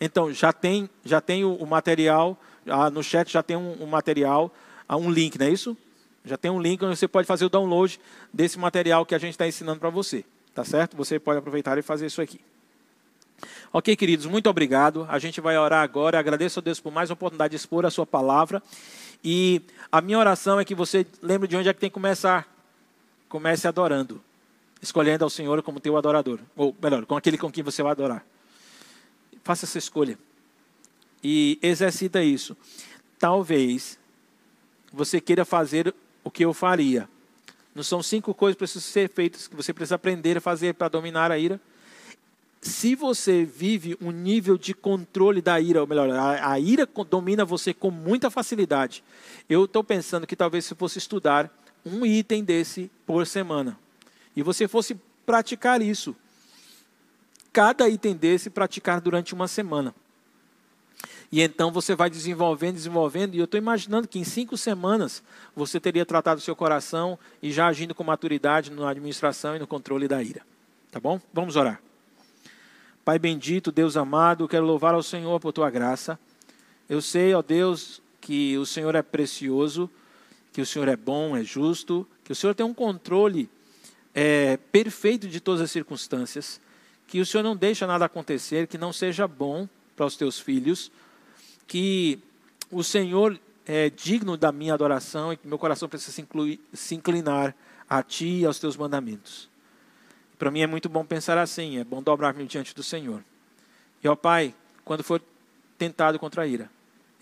Então, 0.00 0.32
já 0.32 0.52
tem, 0.52 0.88
já 1.04 1.20
tem 1.20 1.44
o, 1.44 1.54
o 1.54 1.66
material, 1.66 2.38
ah, 2.66 2.90
no 2.90 3.02
chat 3.02 3.32
já 3.32 3.42
tem 3.42 3.56
um, 3.56 3.82
um 3.82 3.86
material, 3.86 4.52
ah, 4.88 4.96
um 4.96 5.10
link, 5.10 5.38
não 5.38 5.46
é 5.46 5.50
isso? 5.50 5.76
Já 6.24 6.36
tem 6.36 6.50
um 6.50 6.60
link 6.60 6.82
onde 6.84 6.96
você 6.96 7.06
pode 7.06 7.26
fazer 7.26 7.44
o 7.44 7.48
download 7.48 8.00
desse 8.32 8.58
material 8.58 9.04
que 9.04 9.14
a 9.14 9.18
gente 9.18 9.32
está 9.32 9.46
ensinando 9.46 9.78
para 9.78 9.90
você. 9.90 10.24
Tá 10.54 10.64
certo? 10.64 10.96
Você 10.96 11.18
pode 11.18 11.38
aproveitar 11.38 11.76
e 11.78 11.82
fazer 11.82 12.06
isso 12.06 12.22
aqui. 12.22 12.40
Ok, 13.72 13.94
queridos, 13.96 14.24
muito 14.24 14.48
obrigado. 14.48 15.06
A 15.10 15.18
gente 15.18 15.40
vai 15.40 15.58
orar 15.58 15.82
agora. 15.82 16.18
Agradeço 16.18 16.60
a 16.60 16.62
Deus 16.62 16.80
por 16.80 16.92
mais 16.92 17.10
uma 17.10 17.14
oportunidade 17.14 17.50
de 17.50 17.56
expor 17.56 17.84
a 17.84 17.90
sua 17.90 18.06
palavra. 18.06 18.62
E 19.22 19.60
a 19.90 20.00
minha 20.00 20.18
oração 20.18 20.60
é 20.60 20.64
que 20.64 20.74
você 20.74 21.06
lembre 21.20 21.48
de 21.48 21.56
onde 21.56 21.68
é 21.68 21.74
que 21.74 21.80
tem 21.80 21.90
que 21.90 21.94
começar. 21.94 22.48
Comece 23.28 23.66
adorando 23.66 24.22
escolhendo 24.84 25.24
ao 25.24 25.30
Senhor 25.30 25.60
como 25.62 25.80
teu 25.80 25.96
adorador, 25.96 26.38
ou 26.54 26.76
melhor, 26.80 27.04
com 27.06 27.16
aquele 27.16 27.38
com 27.38 27.50
quem 27.50 27.64
você 27.64 27.82
vai 27.82 27.92
adorar. 27.92 28.24
Faça 29.42 29.64
essa 29.64 29.78
escolha 29.78 30.18
e 31.24 31.58
exercita 31.62 32.22
isso. 32.22 32.54
Talvez 33.18 33.98
você 34.92 35.20
queira 35.20 35.44
fazer 35.46 35.94
o 36.22 36.30
que 36.30 36.44
eu 36.44 36.52
faria. 36.52 37.08
Não 37.74 37.82
são 37.82 38.02
cinco 38.02 38.34
coisas 38.34 38.54
que 38.54 38.58
precisam 38.58 38.82
ser 38.82 39.08
feitas 39.08 39.48
que 39.48 39.56
você 39.56 39.72
precisa 39.72 39.94
aprender 39.94 40.36
a 40.36 40.40
fazer 40.40 40.74
para 40.74 40.88
dominar 40.88 41.32
a 41.32 41.38
ira. 41.38 41.58
Se 42.60 42.94
você 42.94 43.44
vive 43.44 43.96
um 44.00 44.10
nível 44.10 44.56
de 44.56 44.72
controle 44.72 45.42
da 45.42 45.60
ira, 45.60 45.80
ou 45.80 45.86
melhor, 45.86 46.10
a, 46.10 46.52
a 46.52 46.60
ira 46.60 46.88
domina 47.10 47.44
você 47.44 47.74
com 47.74 47.90
muita 47.90 48.30
facilidade. 48.30 49.02
Eu 49.48 49.64
estou 49.64 49.82
pensando 49.82 50.26
que 50.26 50.36
talvez 50.36 50.64
se 50.64 50.74
fosse 50.74 50.98
estudar 50.98 51.50
um 51.84 52.06
item 52.06 52.44
desse 52.44 52.90
por 53.06 53.26
semana 53.26 53.78
e 54.36 54.42
você 54.42 54.66
fosse 54.66 54.96
praticar 55.26 55.82
isso, 55.82 56.14
cada 57.52 57.88
item 57.88 58.14
desse 58.14 58.50
praticar 58.50 59.00
durante 59.00 59.34
uma 59.34 59.48
semana. 59.48 59.94
E 61.34 61.40
então 61.40 61.72
você 61.72 61.96
vai 61.96 62.08
desenvolvendo, 62.08 62.76
desenvolvendo, 62.76 63.34
e 63.34 63.40
eu 63.40 63.44
estou 63.44 63.58
imaginando 63.58 64.06
que 64.06 64.20
em 64.20 64.22
cinco 64.22 64.56
semanas 64.56 65.20
você 65.52 65.80
teria 65.80 66.06
tratado 66.06 66.38
o 66.38 66.40
seu 66.40 66.54
coração 66.54 67.18
e 67.42 67.50
já 67.50 67.66
agindo 67.66 67.92
com 67.92 68.04
maturidade 68.04 68.70
na 68.70 68.88
administração 68.88 69.56
e 69.56 69.58
no 69.58 69.66
controle 69.66 70.06
da 70.06 70.22
ira. 70.22 70.42
Tá 70.92 71.00
bom? 71.00 71.20
Vamos 71.32 71.56
orar. 71.56 71.82
Pai 73.04 73.18
bendito, 73.18 73.72
Deus 73.72 73.96
amado, 73.96 74.46
quero 74.46 74.64
louvar 74.64 74.94
ao 74.94 75.02
Senhor 75.02 75.40
por 75.40 75.52
tua 75.52 75.68
graça. 75.70 76.16
Eu 76.88 77.02
sei, 77.02 77.34
ó 77.34 77.42
Deus, 77.42 78.00
que 78.20 78.56
o 78.56 78.64
Senhor 78.64 78.94
é 78.94 79.02
precioso, 79.02 79.90
que 80.52 80.60
o 80.60 80.66
Senhor 80.66 80.86
é 80.86 80.96
bom, 80.96 81.36
é 81.36 81.42
justo, 81.42 82.06
que 82.22 82.30
o 82.30 82.36
Senhor 82.36 82.54
tem 82.54 82.64
um 82.64 82.72
controle 82.72 83.50
é, 84.14 84.56
perfeito 84.70 85.26
de 85.26 85.40
todas 85.40 85.62
as 85.62 85.72
circunstâncias, 85.72 86.60
que 87.08 87.18
o 87.18 87.26
Senhor 87.26 87.42
não 87.42 87.56
deixa 87.56 87.88
nada 87.88 88.04
acontecer 88.04 88.68
que 88.68 88.78
não 88.78 88.92
seja 88.92 89.26
bom 89.26 89.68
para 89.96 90.06
os 90.06 90.16
teus 90.16 90.38
filhos, 90.38 90.92
que 91.66 92.18
o 92.70 92.82
Senhor 92.82 93.38
é 93.66 93.90
digno 93.90 94.36
da 94.36 94.52
minha 94.52 94.74
adoração 94.74 95.32
e 95.32 95.36
que 95.36 95.46
meu 95.46 95.58
coração 95.58 95.88
precisa 95.88 96.12
se, 96.12 96.20
incluir, 96.20 96.60
se 96.72 96.94
inclinar 96.94 97.54
a 97.88 98.02
Ti 98.02 98.40
e 98.40 98.44
aos 98.44 98.58
Teus 98.58 98.76
mandamentos. 98.76 99.48
Para 100.38 100.50
mim 100.50 100.60
é 100.60 100.66
muito 100.66 100.88
bom 100.88 101.04
pensar 101.04 101.38
assim, 101.38 101.78
é 101.78 101.84
bom 101.84 102.02
dobrar-me 102.02 102.44
diante 102.46 102.74
do 102.74 102.82
Senhor. 102.82 103.24
E, 104.02 104.08
ó 104.08 104.14
Pai, 104.14 104.54
quando 104.84 105.02
for 105.02 105.22
tentado 105.78 106.18
contra 106.18 106.42
a 106.42 106.46
ira, 106.46 106.70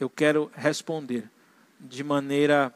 eu 0.01 0.11
quero 0.11 0.51
responder 0.55 1.31
de 1.79 2.03
maneira 2.03 2.75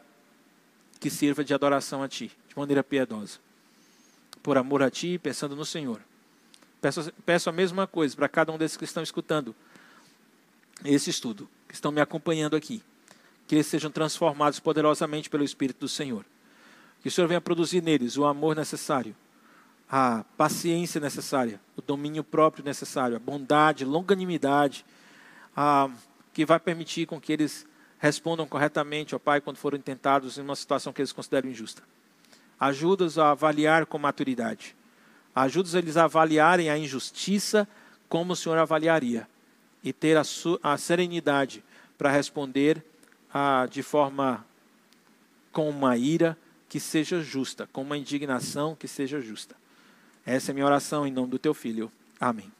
que 1.00 1.10
sirva 1.10 1.42
de 1.42 1.52
adoração 1.52 2.02
a 2.02 2.08
Ti, 2.08 2.30
de 2.48 2.56
maneira 2.56 2.84
piedosa 2.84 3.46
por 4.46 4.56
amor 4.56 4.80
a 4.80 4.88
Ti, 4.88 5.18
pensando 5.18 5.56
no 5.56 5.64
Senhor. 5.64 6.00
Peço, 6.80 7.12
peço 7.24 7.50
a 7.50 7.52
mesma 7.52 7.84
coisa 7.84 8.14
para 8.14 8.28
cada 8.28 8.52
um 8.52 8.56
desses 8.56 8.76
que 8.76 8.84
estão 8.84 9.02
escutando 9.02 9.52
esse 10.84 11.10
estudo, 11.10 11.48
que 11.68 11.74
estão 11.74 11.92
me 11.92 12.00
acompanhando 12.00 12.56
aqui. 12.56 12.82
Que 13.46 13.54
eles 13.54 13.66
sejam 13.66 13.90
transformados 13.90 14.58
poderosamente 14.60 15.30
pelo 15.30 15.44
Espírito 15.44 15.80
do 15.80 15.88
Senhor. 15.88 16.24
Que 17.00 17.08
o 17.08 17.10
Senhor 17.10 17.28
venha 17.28 17.40
produzir 17.40 17.82
neles 17.82 18.16
o 18.16 18.24
amor 18.24 18.56
necessário, 18.56 19.14
a 19.88 20.24
paciência 20.36 21.00
necessária, 21.00 21.60
o 21.76 21.82
domínio 21.82 22.24
próprio 22.24 22.64
necessário, 22.64 23.16
a 23.16 23.20
bondade, 23.20 23.84
longanimidade, 23.84 24.84
a, 25.56 25.88
que 26.32 26.44
vai 26.44 26.58
permitir 26.58 27.06
com 27.06 27.20
que 27.20 27.32
eles 27.32 27.66
respondam 27.98 28.46
corretamente 28.46 29.14
ao 29.14 29.20
Pai 29.20 29.40
quando 29.40 29.56
forem 29.56 29.80
tentados 29.80 30.38
em 30.38 30.42
uma 30.42 30.56
situação 30.56 30.92
que 30.92 31.00
eles 31.00 31.12
consideram 31.12 31.48
injusta. 31.48 31.82
Ajuda-os 32.58 33.18
a 33.18 33.30
avaliar 33.30 33.86
com 33.86 33.98
maturidade. 33.98 34.74
Ajuda-os 35.34 35.74
eles 35.74 35.96
a 35.96 36.04
avaliarem 36.04 36.70
a 36.70 36.78
injustiça 36.78 37.68
como 38.08 38.32
o 38.32 38.36
Senhor 38.36 38.58
avaliaria. 38.58 39.28
E 39.86 39.92
ter 39.92 40.18
a, 40.18 40.22
a 40.62 40.76
serenidade 40.76 41.64
para 41.96 42.10
responder 42.10 42.84
a, 43.32 43.66
de 43.70 43.82
forma 43.82 44.44
com 45.52 45.70
uma 45.70 45.96
ira 45.96 46.36
que 46.68 46.80
seja 46.80 47.22
justa, 47.22 47.68
com 47.72 47.82
uma 47.82 47.96
indignação 47.96 48.74
que 48.74 48.88
seja 48.88 49.20
justa. 49.20 49.56
Essa 50.26 50.50
é 50.50 50.52
minha 50.52 50.66
oração 50.66 51.06
em 51.06 51.12
nome 51.12 51.30
do 51.30 51.38
teu 51.38 51.54
filho. 51.54 51.90
Amém. 52.20 52.55